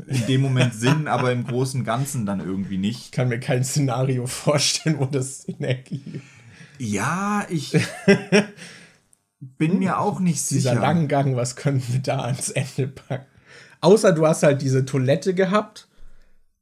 in 0.07 0.26
dem 0.27 0.41
Moment 0.41 0.73
Sinn, 0.80 1.07
aber 1.07 1.31
im 1.34 1.45
großen 1.45 1.84
Ganzen 1.84 2.26
dann 2.26 2.39
irgendwie 2.39 2.77
nicht. 2.77 3.06
Ich 3.06 3.11
kann 3.11 3.27
mir 3.27 3.39
kein 3.39 3.64
Szenario 3.64 4.26
vorstellen, 4.27 4.95
wo 4.99 5.06
das 5.06 5.41
Sinn 5.41 5.60
ergibt. 5.61 6.22
Ja, 6.80 7.45
ich 7.49 7.73
bin 9.41 9.80
mir 9.80 9.99
auch 9.99 10.19
nicht 10.19 10.49
Dieser 10.49 10.72
sicher. 10.72 10.81
lange 10.81 11.07
Gang, 11.07 11.35
was 11.35 11.55
können 11.55 11.84
wir 11.88 11.99
da 11.99 12.22
ans 12.22 12.49
Ende 12.49 12.88
packen? 12.88 13.26
Außer 13.81 14.13
du 14.13 14.27
hast 14.27 14.43
halt 14.43 14.61
diese 14.61 14.85
Toilette 14.85 15.34
gehabt 15.34 15.88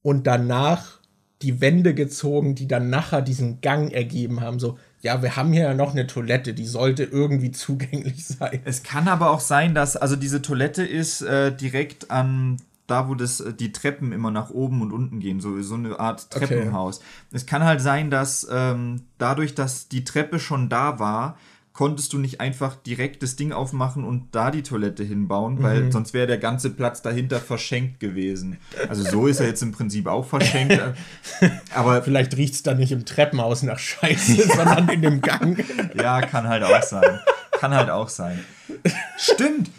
und 0.01 0.26
danach 0.26 0.99
die 1.41 1.61
Wände 1.61 1.93
gezogen, 1.93 2.56
die 2.56 2.68
dann 2.68 2.89
nachher 2.89 3.22
diesen 3.22 3.61
Gang 3.61 3.91
ergeben 3.91 4.41
haben. 4.41 4.60
So, 4.60 4.77
ja, 5.01 5.22
wir 5.22 5.35
haben 5.35 5.53
hier 5.53 5.64
ja 5.64 5.73
noch 5.73 5.91
eine 5.91 6.07
Toilette, 6.07 6.53
die 6.53 6.65
sollte 6.65 7.03
irgendwie 7.03 7.51
zugänglich 7.51 8.26
sein. 8.26 8.61
Es 8.65 8.84
kann 8.84 9.07
aber 9.07 9.30
auch 9.30 9.39
sein, 9.39 9.76
dass, 9.76 9.97
also 9.97 10.15
diese 10.15 10.41
Toilette 10.41 10.84
ist 10.84 11.22
äh, 11.22 11.56
direkt 11.56 12.11
an 12.11 12.57
da, 12.88 13.07
wo 13.07 13.15
das, 13.15 13.39
äh, 13.39 13.53
die 13.53 13.72
Treppen 13.72 14.11
immer 14.11 14.31
nach 14.31 14.49
oben 14.49 14.81
und 14.81 14.91
unten 14.91 15.19
gehen, 15.19 15.39
so, 15.39 15.61
so 15.61 15.76
eine 15.76 15.99
Art 15.99 16.31
Treppenhaus. 16.31 16.97
Okay. 16.97 17.06
Es 17.34 17.45
kann 17.45 17.64
halt 17.64 17.81
sein, 17.81 18.10
dass 18.10 18.47
ähm, 18.51 19.03
dadurch, 19.18 19.56
dass 19.56 19.88
die 19.89 20.03
Treppe 20.03 20.39
schon 20.39 20.69
da 20.69 20.99
war, 20.99 21.38
konntest 21.80 22.11
du 22.11 22.18
nicht 22.18 22.41
einfach 22.41 22.76
direkt 22.76 23.23
das 23.23 23.38
Ding 23.38 23.53
aufmachen 23.53 24.03
und 24.03 24.35
da 24.35 24.51
die 24.51 24.64
Toilette 24.64 25.01
hinbauen, 25.01 25.64
weil 25.64 25.84
mhm. 25.84 25.91
sonst 25.93 26.14
wäre 26.14 26.27
der 26.27 26.38
ganze 26.38 26.72
Platz 26.72 27.01
dahinter 27.01 27.39
verschenkt 27.39 28.01
gewesen. 28.01 28.57
Also 28.89 29.10
so 29.10 29.27
ist 29.27 29.39
er 29.39 29.47
jetzt 29.47 29.64
im 29.64 29.72
Prinzip 29.72 30.06
auch 30.07 30.26
verschenkt. 30.26 30.77
aber 31.73 32.01
vielleicht 32.03 32.35
riecht 32.35 32.56
es 32.56 32.64
dann 32.64 32.80
nicht 32.80 32.91
im 32.91 33.06
Treppenhaus 33.06 33.64
nach 33.64 33.80
Scheiße, 33.80 34.49
sondern 34.57 34.89
in 34.89 35.01
dem 35.01 35.22
Gang. 35.22 35.64
Ja, 35.95 36.19
kann 36.19 36.49
halt 36.49 36.64
auch 36.64 36.84
sein. 36.84 37.22
Kann 37.53 37.73
halt 37.73 37.89
auch 37.89 38.10
sein. 38.10 38.43
Stimmt. 39.18 39.72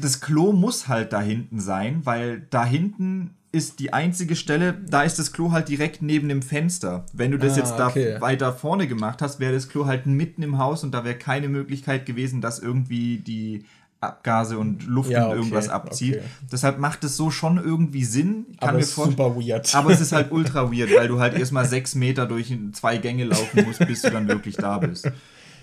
Das 0.00 0.20
Klo 0.20 0.50
muss 0.50 0.88
halt 0.88 1.12
da 1.12 1.20
hinten 1.20 1.60
sein, 1.60 2.00
weil 2.02 2.44
da 2.50 2.64
hinten 2.64 3.36
ist 3.52 3.80
die 3.80 3.92
einzige 3.92 4.36
Stelle, 4.36 4.74
da 4.74 5.02
ist 5.02 5.18
das 5.18 5.32
Klo 5.32 5.50
halt 5.50 5.68
direkt 5.68 6.02
neben 6.02 6.28
dem 6.28 6.40
Fenster. 6.40 7.04
Wenn 7.12 7.32
du 7.32 7.38
das 7.38 7.54
ah, 7.54 7.58
jetzt 7.58 7.72
da 7.72 7.88
okay. 7.88 8.20
weiter 8.20 8.52
vorne 8.52 8.86
gemacht 8.86 9.22
hast, 9.22 9.40
wäre 9.40 9.52
das 9.52 9.68
Klo 9.68 9.86
halt 9.86 10.06
mitten 10.06 10.42
im 10.42 10.58
Haus 10.58 10.84
und 10.84 10.92
da 10.92 11.04
wäre 11.04 11.16
keine 11.16 11.48
Möglichkeit 11.48 12.06
gewesen, 12.06 12.40
dass 12.40 12.60
irgendwie 12.60 13.18
die 13.18 13.64
Abgase 14.00 14.56
und 14.56 14.86
Luft 14.86 15.10
ja, 15.10 15.26
und 15.26 15.36
irgendwas 15.36 15.68
abzieht. 15.68 16.16
Okay. 16.16 16.24
Deshalb 16.50 16.78
macht 16.78 17.04
es 17.04 17.16
so 17.16 17.30
schon 17.30 17.58
irgendwie 17.58 18.04
Sinn. 18.04 18.46
Ich 18.52 18.62
aber 18.62 18.78
es 18.78 18.88
ist 18.90 18.94
super 18.94 19.36
weird. 19.36 19.74
Aber 19.74 19.90
es 19.90 20.00
ist 20.00 20.12
halt 20.12 20.30
ultra 20.32 20.72
weird, 20.72 20.94
weil 20.96 21.08
du 21.08 21.18
halt 21.18 21.34
erstmal 21.34 21.66
sechs 21.66 21.94
Meter 21.94 22.26
durch 22.26 22.56
zwei 22.72 22.98
Gänge 22.98 23.24
laufen 23.24 23.64
musst, 23.64 23.84
bis 23.86 24.02
du 24.02 24.10
dann 24.10 24.28
wirklich 24.28 24.56
da 24.56 24.78
bist. 24.78 25.10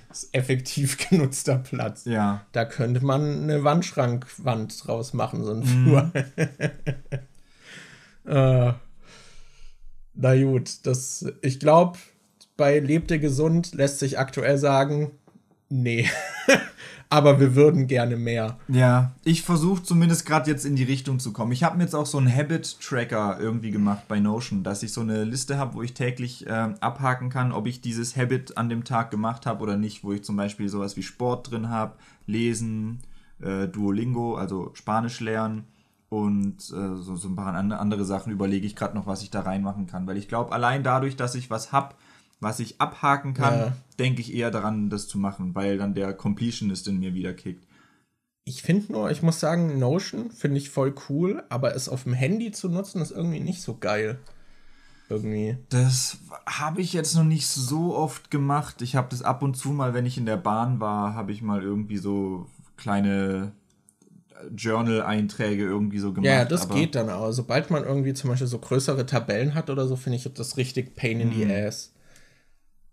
Das 0.09 0.23
ist 0.23 0.35
effektiv 0.35 0.97
genutzter 1.09 1.57
Platz. 1.57 2.05
Ja. 2.05 2.41
Da 2.51 2.65
könnte 2.65 3.03
man 3.03 3.43
eine 3.43 3.63
Wandschrankwand 3.63 4.85
draus 4.85 5.13
machen, 5.13 5.43
so 5.43 5.53
ein 5.53 5.63
Flur. 5.63 6.11
Mm. 6.13 6.19
Äh, 8.27 8.73
na 10.19 10.43
gut, 10.43 10.85
das, 10.85 11.25
ich 11.41 11.59
glaube, 11.59 11.97
bei 12.57 12.79
Lebte 12.79 13.19
gesund 13.19 13.73
lässt 13.73 13.99
sich 13.99 14.19
aktuell 14.19 14.57
sagen, 14.57 15.11
nee. 15.69 16.09
Aber 17.09 17.39
wir 17.39 17.55
würden 17.55 17.87
gerne 17.87 18.17
mehr. 18.17 18.57
Ja, 18.67 19.13
ich 19.23 19.41
versuche 19.43 19.81
zumindest 19.81 20.25
gerade 20.25 20.51
jetzt 20.51 20.65
in 20.65 20.75
die 20.75 20.83
Richtung 20.83 21.19
zu 21.19 21.31
kommen. 21.31 21.53
Ich 21.53 21.63
habe 21.63 21.77
mir 21.77 21.83
jetzt 21.83 21.95
auch 21.95 22.05
so 22.05 22.17
einen 22.17 22.35
Habit-Tracker 22.35 23.39
irgendwie 23.39 23.71
gemacht 23.71 24.09
bei 24.09 24.19
Notion, 24.19 24.63
dass 24.63 24.83
ich 24.83 24.91
so 24.91 24.99
eine 24.99 25.23
Liste 25.23 25.57
habe, 25.57 25.75
wo 25.75 25.83
ich 25.83 25.93
täglich 25.93 26.47
äh, 26.47 26.73
abhaken 26.81 27.29
kann, 27.29 27.53
ob 27.53 27.65
ich 27.65 27.79
dieses 27.79 28.17
Habit 28.17 28.57
an 28.57 28.67
dem 28.67 28.83
Tag 28.83 29.09
gemacht 29.09 29.45
habe 29.45 29.63
oder 29.63 29.77
nicht, 29.77 30.03
wo 30.03 30.11
ich 30.11 30.23
zum 30.25 30.35
Beispiel 30.35 30.67
sowas 30.67 30.97
wie 30.97 31.03
Sport 31.03 31.49
drin 31.49 31.69
habe, 31.69 31.93
Lesen, 32.25 32.99
äh, 33.39 33.69
Duolingo, 33.69 34.35
also 34.35 34.71
Spanisch 34.73 35.21
lernen 35.21 35.63
und 36.09 36.57
äh, 36.71 36.95
so, 36.95 37.15
so 37.15 37.27
ein 37.27 37.35
paar 37.35 37.53
andere 37.53 38.05
Sachen 38.05 38.31
überlege 38.31 38.65
ich 38.65 38.75
gerade 38.75 38.95
noch, 38.95 39.07
was 39.07 39.23
ich 39.23 39.29
da 39.29 39.41
reinmachen 39.41 39.87
kann. 39.87 40.07
Weil 40.07 40.17
ich 40.17 40.27
glaube, 40.27 40.53
allein 40.53 40.83
dadurch, 40.83 41.15
dass 41.15 41.35
ich 41.35 41.49
was 41.49 41.71
habe, 41.71 41.95
was 42.39 42.59
ich 42.59 42.79
abhaken 42.79 43.33
kann, 43.33 43.53
ja. 43.53 43.73
denke 43.99 44.21
ich 44.21 44.33
eher 44.33 44.51
daran, 44.51 44.89
das 44.89 45.07
zu 45.07 45.17
machen, 45.17 45.55
weil 45.55 45.77
dann 45.77 45.93
der 45.93 46.13
Completionist 46.13 46.87
in 46.87 46.99
mir 46.99 47.13
wieder 47.13 47.33
kickt. 47.33 47.67
Ich 48.45 48.61
finde 48.61 48.93
nur, 48.93 49.11
ich 49.11 49.21
muss 49.21 49.41
sagen, 49.41 49.77
Notion 49.77 50.31
finde 50.31 50.57
ich 50.57 50.69
voll 50.69 50.95
cool, 51.09 51.43
aber 51.49 51.75
es 51.75 51.89
auf 51.89 52.03
dem 52.03 52.13
Handy 52.13 52.53
zu 52.53 52.69
nutzen, 52.69 53.01
ist 53.01 53.11
irgendwie 53.11 53.41
nicht 53.41 53.61
so 53.61 53.75
geil. 53.77 54.19
Irgendwie. 55.09 55.57
Das 55.69 56.19
habe 56.45 56.81
ich 56.81 56.93
jetzt 56.93 57.15
noch 57.15 57.23
nicht 57.23 57.47
so 57.47 57.95
oft 57.95 58.31
gemacht. 58.31 58.81
Ich 58.81 58.95
habe 58.95 59.07
das 59.09 59.21
ab 59.21 59.41
und 59.41 59.55
zu 59.55 59.69
mal, 59.69 59.93
wenn 59.93 60.05
ich 60.05 60.17
in 60.17 60.25
der 60.25 60.37
Bahn 60.37 60.79
war, 60.79 61.13
habe 61.15 61.33
ich 61.33 61.41
mal 61.41 61.61
irgendwie 61.61 61.97
so 61.97 62.47
kleine 62.77 63.51
Journal-Einträge 64.55 65.63
irgendwie 65.63 65.99
so 65.99 66.13
gemacht. 66.13 66.27
Ja, 66.27 66.45
das 66.45 66.69
geht 66.69 66.95
dann 66.95 67.09
auch. 67.09 67.31
Sobald 67.31 67.69
man 67.69 67.83
irgendwie 67.83 68.13
zum 68.13 68.29
Beispiel 68.29 68.47
so 68.47 68.59
größere 68.59 69.05
Tabellen 69.05 69.55
hat 69.55 69.69
oder 69.69 69.87
so, 69.87 69.95
finde 69.95 70.17
ich 70.17 70.33
das 70.33 70.57
richtig 70.57 70.95
pain 70.95 71.19
in 71.19 71.31
the 71.31 71.45
mhm. 71.45 71.51
ass. 71.51 71.93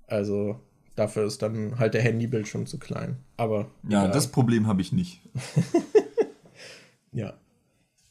Also 0.06 0.60
dafür 0.96 1.24
ist 1.24 1.42
dann 1.42 1.78
halt 1.78 1.94
der 1.94 2.02
Handybildschirm 2.02 2.66
zu 2.66 2.78
klein. 2.78 3.18
Aber. 3.36 3.70
Ja, 3.88 4.02
egal. 4.02 4.10
das 4.10 4.28
Problem 4.28 4.66
habe 4.66 4.80
ich 4.80 4.92
nicht. 4.92 5.20
ja. 7.12 7.34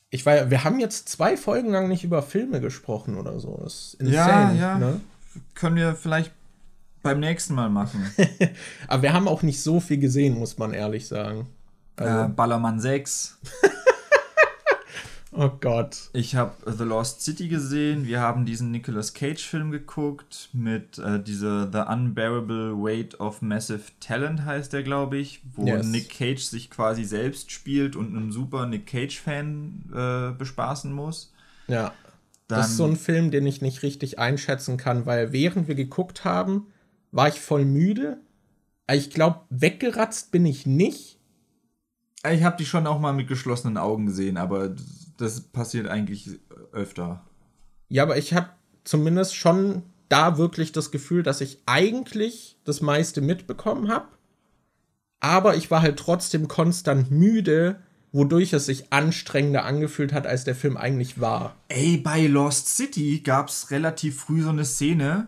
Ich 0.10 0.26
war, 0.26 0.51
wir 0.51 0.64
haben 0.64 0.80
jetzt 0.80 1.10
zwei 1.10 1.35
Folgen 1.38 1.72
lang 1.72 1.88
nicht 1.88 2.03
über 2.03 2.22
Filme 2.22 2.61
gesprochen 2.61 3.18
oder 3.18 3.39
so. 3.39 3.60
Das 3.64 3.73
ist 3.73 3.93
insane, 3.95 4.60
ja, 4.60 4.73
ja. 4.73 4.77
Ne? 4.77 5.01
Können 5.55 5.76
wir 5.76 5.95
vielleicht 5.95 6.31
beim 7.01 7.19
nächsten 7.19 7.55
Mal 7.55 7.69
machen. 7.69 8.05
Aber 8.88 9.01
wir 9.01 9.14
haben 9.14 9.27
auch 9.27 9.41
nicht 9.41 9.61
so 9.61 9.80
viel 9.80 9.97
gesehen, 9.97 10.38
muss 10.38 10.57
man 10.57 10.73
ehrlich 10.73 11.07
sagen. 11.07 11.47
Also. 11.95 12.26
Äh, 12.26 12.28
Ballermann 12.30 12.80
6. 12.80 13.40
oh 15.32 15.49
Gott. 15.60 16.10
Ich 16.14 16.36
habe 16.36 16.53
The 16.72 16.84
Lost 16.84 17.22
City 17.22 17.48
gesehen. 17.48 18.06
Wir 18.06 18.20
haben 18.20 18.45
diesen 18.45 18.72
Nicolas 18.72 19.14
Cage-Film 19.14 19.72
geguckt 19.72 20.49
mit 20.53 20.98
äh, 20.98 21.22
dieser 21.22 21.72
The 21.72 21.91
Unbearable 21.91 22.74
Weight 22.74 23.20
of 23.20 23.41
Massive 23.41 23.84
Talent 23.99 24.45
heißt 24.45 24.74
der, 24.74 24.84
glaube 24.84 25.18
ich, 25.18 25.41
wo 25.56 25.65
yes. 25.65 25.86
Nick 25.86 26.10
Cage 26.10 26.41
sich 26.41 26.70
quasi 26.70 27.03
selbst 27.03 27.52
spielt 27.52 27.95
und 27.95 28.15
einen 28.15 28.32
super 28.32 28.65
Nick 28.65 28.88
Cage-Fan 28.88 29.84
äh, 29.94 30.38
bespaßen 30.38 30.91
muss. 30.91 31.32
Ja. 31.68 31.94
Dann, 32.48 32.60
das 32.60 32.72
ist 32.72 32.78
so 32.78 32.86
ein 32.86 32.98
Film, 32.98 33.32
den 33.32 33.48
ich 33.48 33.61
nicht 33.61 33.84
richtig 33.84 34.20
einschätzen 34.20 34.78
kann, 34.78 35.06
weil 35.06 35.32
während 35.32 35.68
wir 35.68 35.76
geguckt 35.76 36.26
haben, 36.26 36.68
war 37.11 37.28
ich 37.28 37.40
voll 37.40 37.64
müde. 37.64 38.18
Ich 38.91 39.11
glaube, 39.11 39.41
weggeratzt 39.49 40.32
bin 40.32 40.45
ich 40.45 40.65
nicht, 40.65 41.20
ich 42.32 42.44
habe 42.44 42.58
die 42.58 42.66
schon 42.66 42.88
auch 42.88 43.00
mal 43.00 43.14
mit 43.14 43.28
geschlossenen 43.28 43.78
Augen 43.78 44.06
gesehen, 44.06 44.38
aber 44.38 44.76
das 45.18 45.41
passiert 45.41 45.88
eigentlich 45.88 46.30
öfter. 46.72 47.26
Ja, 47.90 48.04
aber 48.04 48.18
ich 48.18 48.34
habe 48.34 48.50
zumindest 48.84 49.36
schon 49.36 49.84
da 50.10 50.38
wirklich 50.38 50.72
das 50.72 50.91
Gefühl, 50.91 51.24
dass 51.24 51.41
ich 51.41 51.60
eigentlich 51.66 52.58
das 52.64 52.82
meiste 52.82 53.22
mitbekommen 53.22 53.90
habe. 53.90 54.08
Aber 55.20 55.56
ich 55.56 55.72
war 55.72 55.82
halt 55.82 55.98
trotzdem 55.98 56.48
konstant 56.48 57.12
müde, 57.12 57.80
wodurch 58.12 58.54
es 58.54 58.66
sich 58.66 58.91
anstrengender 58.94 59.66
angefühlt 59.66 60.14
hat, 60.14 60.28
als 60.28 60.44
der 60.44 60.56
Film 60.56 60.78
eigentlich 60.78 61.20
war. 61.20 61.56
Ey, 61.68 61.98
bei 61.98 62.28
Lost 62.28 62.68
City 62.68 63.22
gab 63.24 63.50
es 63.50 63.72
relativ 63.72 64.20
früh 64.20 64.41
so 64.41 64.50
eine 64.50 64.66
Szene, 64.66 65.28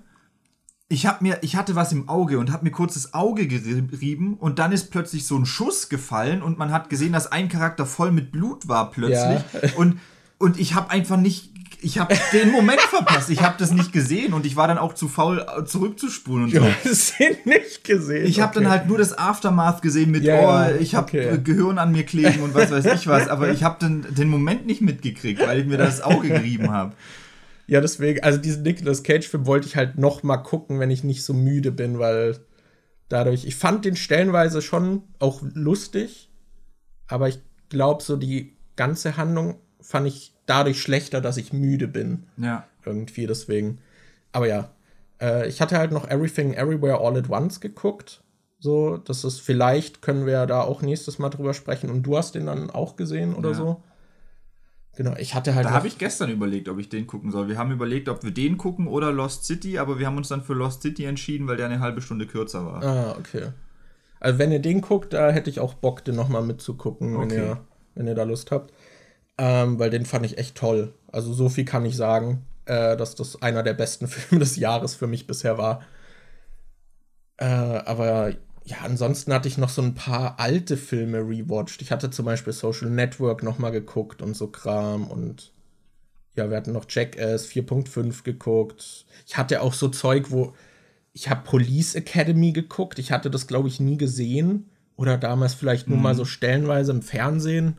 ich 0.87 1.05
hab 1.07 1.21
mir, 1.21 1.39
ich 1.41 1.55
hatte 1.55 1.75
was 1.75 1.91
im 1.91 2.07
Auge 2.09 2.37
und 2.37 2.51
habe 2.51 2.65
mir 2.65 2.71
kurz 2.71 2.93
das 2.93 3.13
Auge 3.13 3.47
gerieben 3.47 4.35
und 4.35 4.59
dann 4.59 4.71
ist 4.71 4.91
plötzlich 4.91 5.25
so 5.25 5.35
ein 5.35 5.45
Schuss 5.45 5.89
gefallen 5.89 6.43
und 6.43 6.59
man 6.59 6.71
hat 6.71 6.89
gesehen, 6.89 7.13
dass 7.13 7.31
ein 7.31 7.49
Charakter 7.49 7.85
voll 7.85 8.11
mit 8.11 8.31
Blut 8.31 8.67
war 8.67 8.91
plötzlich 8.91 9.41
ja. 9.53 9.69
und 9.77 9.99
und 10.37 10.59
ich 10.59 10.75
habe 10.75 10.91
einfach 10.91 11.15
nicht, 11.15 11.51
ich 11.81 11.97
habe 11.97 12.13
den 12.33 12.51
Moment 12.51 12.81
verpasst, 12.81 13.29
ich 13.29 13.41
habe 13.41 13.55
das 13.57 13.71
nicht 13.71 13.93
gesehen 13.93 14.33
und 14.33 14.45
ich 14.45 14.57
war 14.57 14.67
dann 14.67 14.77
auch 14.77 14.93
zu 14.93 15.07
faul 15.07 15.45
zurückzuspulen 15.65 16.43
und 16.43 16.51
so. 16.51 16.59
Du 16.59 16.65
hast 16.89 17.19
den 17.19 17.37
nicht 17.45 17.83
gesehen. 17.83 18.25
Ich 18.25 18.41
habe 18.41 18.51
okay. 18.51 18.63
dann 18.63 18.69
halt 18.69 18.87
nur 18.87 18.97
das 18.97 19.17
Aftermath 19.17 19.81
gesehen 19.81 20.11
mit, 20.11 20.23
ja, 20.23 20.69
oh, 20.69 20.75
ich 20.79 20.93
habe 20.93 21.07
okay. 21.07 21.39
Gehirn 21.41 21.77
an 21.77 21.93
mir 21.93 22.03
kleben 22.03 22.41
und 22.41 22.53
was 22.53 22.69
weiß 22.69 22.85
ich 22.93 23.07
was, 23.07 23.29
aber 23.29 23.49
ich 23.49 23.63
habe 23.63 23.79
den, 23.79 24.05
den 24.13 24.27
Moment 24.27 24.65
nicht 24.65 24.81
mitgekriegt, 24.81 25.39
weil 25.39 25.61
ich 25.61 25.65
mir 25.65 25.77
das 25.77 26.01
Auge 26.01 26.27
gerieben 26.27 26.71
habe. 26.71 26.93
Ja, 27.67 27.81
deswegen, 27.81 28.23
also 28.23 28.39
diesen 28.39 28.63
Nicolas 28.63 29.03
Cage-Film 29.03 29.45
wollte 29.45 29.67
ich 29.67 29.75
halt 29.75 29.97
noch 29.97 30.23
mal 30.23 30.37
gucken, 30.37 30.79
wenn 30.79 30.91
ich 30.91 31.03
nicht 31.03 31.23
so 31.23 31.33
müde 31.33 31.71
bin, 31.71 31.99
weil 31.99 32.37
dadurch, 33.09 33.45
ich 33.45 33.55
fand 33.55 33.85
den 33.85 33.95
stellenweise 33.95 34.61
schon 34.61 35.03
auch 35.19 35.41
lustig, 35.53 36.29
aber 37.07 37.27
ich 37.27 37.39
glaube, 37.69 38.03
so 38.03 38.17
die 38.17 38.55
ganze 38.75 39.17
Handlung 39.17 39.59
fand 39.81 40.07
ich 40.07 40.33
dadurch 40.45 40.81
schlechter, 40.81 41.21
dass 41.21 41.37
ich 41.37 41.53
müde 41.53 41.87
bin. 41.87 42.23
Ja. 42.37 42.67
Irgendwie, 42.85 43.25
deswegen. 43.25 43.79
Aber 44.31 44.47
ja, 44.47 44.69
äh, 45.21 45.47
ich 45.47 45.61
hatte 45.61 45.77
halt 45.77 45.91
noch 45.91 46.07
Everything 46.07 46.53
Everywhere 46.53 46.99
All 46.99 47.17
at 47.17 47.29
Once 47.29 47.59
geguckt. 47.59 48.23
So, 48.59 48.97
das 48.97 49.23
ist 49.23 49.41
vielleicht, 49.41 50.01
können 50.01 50.25
wir 50.25 50.45
da 50.45 50.61
auch 50.61 50.81
nächstes 50.81 51.19
Mal 51.19 51.29
drüber 51.29 51.53
sprechen. 51.53 51.89
Und 51.89 52.03
du 52.03 52.17
hast 52.17 52.35
den 52.35 52.47
dann 52.47 52.69
auch 52.69 52.95
gesehen 52.95 53.33
oder 53.35 53.49
ja. 53.49 53.55
so? 53.55 53.83
Genau, 54.95 55.13
ich 55.17 55.35
hatte 55.35 55.55
halt. 55.55 55.65
Da 55.65 55.71
habe 55.71 55.87
ich 55.87 55.97
gestern 55.97 56.29
überlegt, 56.29 56.69
ob 56.69 56.79
ich 56.79 56.87
den 56.87 57.05
gucken 57.05 57.31
soll. 57.31 57.49
Wir 57.49 57.57
haben 57.57 57.71
überlegt, 57.71 58.07
ob 58.07 58.23
wir 58.23 58.31
den 58.31 58.57
gucken 58.57 58.87
oder 58.87 59.11
Lost 59.11 59.45
City, 59.45 59.77
aber 59.77 59.99
wir 59.99 60.07
haben 60.07 60.17
uns 60.17 60.29
dann 60.29 60.41
für 60.41 60.53
Lost 60.53 60.81
City 60.81 61.03
entschieden, 61.03 61.47
weil 61.47 61.57
der 61.57 61.65
eine 61.65 61.81
halbe 61.81 62.01
Stunde 62.01 62.27
kürzer 62.27 62.65
war. 62.65 62.83
Ah, 62.83 63.15
okay. 63.19 63.49
Also 64.21 64.39
wenn 64.39 64.51
ihr 64.51 64.59
den 64.59 64.81
guckt, 64.81 65.13
da 65.13 65.29
hätte 65.31 65.49
ich 65.49 65.59
auch 65.59 65.73
Bock, 65.73 66.05
den 66.05 66.15
nochmal 66.15 66.43
mitzugucken, 66.43 67.15
okay. 67.15 67.29
wenn, 67.29 67.37
ihr, 67.37 67.57
wenn 67.95 68.07
ihr 68.07 68.15
da 68.15 68.23
Lust 68.23 68.51
habt. 68.51 68.73
Ähm, 69.37 69.79
weil 69.79 69.89
den 69.89 70.05
fand 70.05 70.25
ich 70.25 70.37
echt 70.37 70.55
toll. 70.55 70.93
Also 71.11 71.33
so 71.33 71.49
viel 71.49 71.65
kann 71.65 71.85
ich 71.85 71.97
sagen, 71.97 72.45
äh, 72.65 72.95
dass 72.95 73.15
das 73.15 73.41
einer 73.41 73.63
der 73.63 73.73
besten 73.73 74.07
Filme 74.09 74.39
des 74.39 74.55
Jahres 74.55 74.95
für 74.95 75.07
mich 75.07 75.27
bisher 75.27 75.57
war. 75.57 75.81
Äh, 77.37 77.45
aber 77.45 78.33
ja, 78.65 78.77
ansonsten 78.83 79.31
hatte 79.31 79.47
ich 79.47 79.57
noch 79.57 79.69
so 79.69 79.81
ein 79.83 79.93
paar 79.93 80.39
alte 80.39 80.75
Filme 80.75 81.19
rewatcht. 81.19 81.81
Ich 81.81 81.91
hatte 81.91 82.09
zum 82.09 82.25
Beispiel 82.25 82.51
Social 82.51 82.89
Network 82.89 83.43
noch 83.43 83.59
mal 83.59 83.69
geguckt 83.69 84.23
und 84.23 84.35
so 84.35 84.47
Kram 84.47 85.07
und 85.07 85.51
ja, 86.35 86.49
wir 86.49 86.57
hatten 86.57 86.73
noch 86.73 86.85
Jackass 86.89 87.47
4.5 87.47 88.23
geguckt. 88.23 89.05
Ich 89.25 89.37
hatte 89.37 89.61
auch 89.61 89.73
so 89.73 89.87
Zeug, 89.87 90.31
wo 90.31 90.53
ich 91.13 91.29
habe 91.29 91.43
Police 91.45 91.95
Academy 91.95 92.51
geguckt. 92.51 92.99
Ich 92.99 93.11
hatte 93.11 93.29
das, 93.29 93.47
glaube 93.47 93.69
ich, 93.69 93.79
nie 93.79 93.97
gesehen. 93.97 94.69
Oder 94.97 95.17
damals 95.17 95.53
vielleicht 95.53 95.87
nur 95.87 95.97
mhm. 95.97 96.03
mal 96.03 96.15
so 96.15 96.25
stellenweise 96.25 96.91
im 96.91 97.01
Fernsehen. 97.01 97.77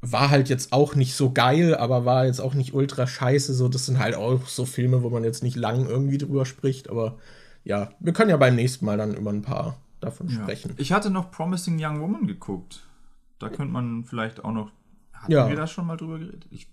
War 0.00 0.30
halt 0.30 0.48
jetzt 0.48 0.72
auch 0.72 0.94
nicht 0.94 1.14
so 1.14 1.32
geil, 1.32 1.74
aber 1.74 2.04
war 2.04 2.26
jetzt 2.26 2.40
auch 2.40 2.54
nicht 2.54 2.72
ultra 2.72 3.06
scheiße. 3.06 3.52
So, 3.52 3.68
das 3.68 3.86
sind 3.86 3.98
halt 3.98 4.14
auch 4.14 4.46
so 4.46 4.64
Filme, 4.64 5.02
wo 5.02 5.10
man 5.10 5.24
jetzt 5.24 5.42
nicht 5.42 5.56
lang 5.56 5.86
irgendwie 5.86 6.18
drüber 6.18 6.46
spricht. 6.46 6.88
Aber 6.88 7.18
ja, 7.64 7.90
wir 7.98 8.12
können 8.12 8.30
ja 8.30 8.36
beim 8.36 8.54
nächsten 8.54 8.84
Mal 8.84 8.96
dann 8.96 9.14
über 9.14 9.30
ein 9.30 9.42
paar 9.42 9.76
davon 10.00 10.28
ja. 10.28 10.34
sprechen. 10.34 10.74
Ich 10.76 10.92
hatte 10.92 11.10
noch 11.10 11.30
Promising 11.30 11.78
Young 11.82 12.00
Woman 12.00 12.26
geguckt. 12.26 12.86
Da 13.38 13.48
könnte 13.48 13.72
man 13.72 14.04
vielleicht 14.04 14.44
auch 14.44 14.52
noch. 14.52 14.70
Hatten 15.12 15.32
ja. 15.32 15.48
wir 15.48 15.56
da 15.56 15.66
schon 15.66 15.86
mal 15.86 15.96
drüber 15.96 16.18
geredet? 16.18 16.46
Ich 16.50 16.68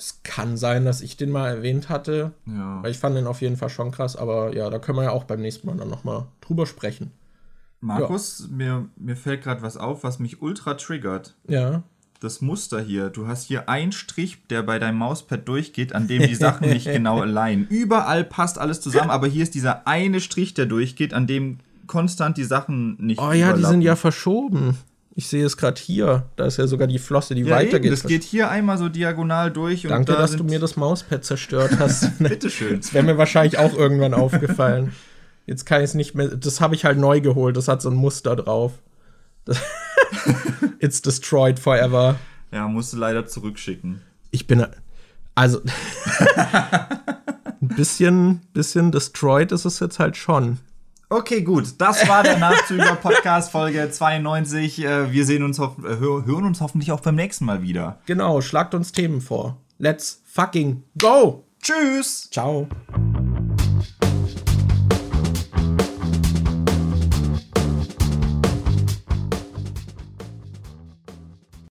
es 0.00 0.22
kann 0.22 0.56
sein, 0.56 0.86
dass 0.86 1.02
ich 1.02 1.18
den 1.18 1.30
mal 1.30 1.48
erwähnt 1.48 1.90
hatte. 1.90 2.32
Ja. 2.46 2.82
Weil 2.82 2.90
ich 2.90 2.98
fand 2.98 3.16
den 3.16 3.26
auf 3.26 3.42
jeden 3.42 3.58
Fall 3.58 3.68
schon 3.68 3.90
krass. 3.90 4.16
Aber 4.16 4.54
ja, 4.54 4.70
da 4.70 4.78
können 4.78 4.96
wir 4.96 5.04
ja 5.04 5.10
auch 5.10 5.24
beim 5.24 5.42
nächsten 5.42 5.66
Mal 5.66 5.76
dann 5.76 5.90
nochmal 5.90 6.26
drüber 6.40 6.66
sprechen. 6.66 7.12
Markus, 7.80 8.46
ja. 8.48 8.56
mir, 8.56 8.88
mir 8.96 9.16
fällt 9.16 9.42
gerade 9.42 9.62
was 9.62 9.76
auf, 9.76 10.02
was 10.02 10.18
mich 10.18 10.40
ultra 10.40 10.74
triggert. 10.74 11.36
Ja. 11.46 11.82
Das 12.20 12.42
Muster 12.42 12.82
hier. 12.82 13.08
Du 13.08 13.26
hast 13.26 13.44
hier 13.44 13.70
einen 13.70 13.92
Strich, 13.92 14.36
der 14.50 14.62
bei 14.62 14.78
deinem 14.78 14.98
Mauspad 14.98 15.48
durchgeht, 15.48 15.94
an 15.94 16.06
dem 16.06 16.22
die 16.22 16.34
Sachen 16.34 16.68
nicht 16.68 16.84
genau 16.92 17.22
allein. 17.22 17.66
Überall 17.70 18.24
passt 18.24 18.58
alles 18.58 18.82
zusammen, 18.82 19.08
aber 19.08 19.26
hier 19.26 19.42
ist 19.42 19.54
dieser 19.54 19.86
eine 19.86 20.20
Strich, 20.20 20.52
der 20.52 20.66
durchgeht, 20.66 21.14
an 21.14 21.26
dem 21.26 21.60
konstant 21.86 22.36
die 22.36 22.44
Sachen 22.44 22.96
nicht 22.98 23.18
Oh 23.20 23.32
ja, 23.32 23.54
die 23.54 23.64
sind 23.64 23.80
ja 23.80 23.96
verschoben. 23.96 24.76
Ich 25.14 25.28
sehe 25.28 25.46
es 25.46 25.56
gerade 25.56 25.80
hier. 25.80 26.24
Da 26.36 26.44
ist 26.44 26.58
ja 26.58 26.66
sogar 26.66 26.86
die 26.86 26.98
Flosse, 26.98 27.34
die 27.34 27.40
ja, 27.40 27.56
weitergeht. 27.56 27.90
Das 27.90 28.04
geht 28.04 28.22
hier 28.22 28.50
einmal 28.50 28.76
so 28.76 28.90
diagonal 28.90 29.50
durch. 29.50 29.82
Danke, 29.82 30.12
da 30.12 30.18
dass 30.18 30.36
du 30.36 30.44
mir 30.44 30.60
das 30.60 30.76
Mauspad 30.76 31.24
zerstört 31.24 31.78
hast. 31.78 32.18
Bitteschön. 32.22 32.80
Das 32.80 32.92
wäre 32.92 33.04
mir 33.04 33.16
wahrscheinlich 33.16 33.58
auch 33.58 33.74
irgendwann 33.74 34.12
aufgefallen. 34.12 34.92
Jetzt 35.46 35.64
kann 35.64 35.80
ich 35.80 35.86
es 35.86 35.94
nicht 35.94 36.14
mehr. 36.14 36.28
Das 36.28 36.60
habe 36.60 36.74
ich 36.74 36.84
halt 36.84 36.98
neu 36.98 37.22
geholt. 37.22 37.56
Das 37.56 37.66
hat 37.66 37.80
so 37.80 37.88
ein 37.88 37.96
Muster 37.96 38.36
drauf. 38.36 38.74
It's 40.80 41.02
destroyed 41.02 41.58
forever. 41.58 42.18
Ja, 42.52 42.66
musst 42.66 42.92
du 42.92 42.96
leider 42.96 43.26
zurückschicken. 43.26 44.00
Ich 44.30 44.46
bin. 44.46 44.66
Also. 45.34 45.60
ein 47.60 47.68
bisschen, 47.68 48.40
bisschen 48.52 48.90
destroyed 48.90 49.52
ist 49.52 49.66
es 49.66 49.78
jetzt 49.78 49.98
halt 49.98 50.16
schon. 50.16 50.58
Okay, 51.10 51.42
gut. 51.42 51.74
Das 51.78 52.08
war 52.08 52.22
der 52.22 52.38
Nachzüger 52.38 52.94
Podcast 52.94 53.50
Folge 53.50 53.90
92. 53.90 54.82
Äh, 54.84 55.12
wir 55.12 55.26
sehen 55.26 55.42
uns 55.42 55.58
äh, 55.58 55.68
hören 55.98 56.44
uns 56.44 56.60
hoffentlich 56.60 56.92
auch 56.92 57.00
beim 57.00 57.16
nächsten 57.16 57.44
Mal 57.44 57.62
wieder. 57.62 57.98
Genau, 58.06 58.40
schlagt 58.40 58.74
uns 58.74 58.92
Themen 58.92 59.20
vor. 59.20 59.58
Let's 59.78 60.22
fucking 60.24 60.84
go. 60.98 61.44
Tschüss. 61.60 62.30
Ciao. 62.30 62.68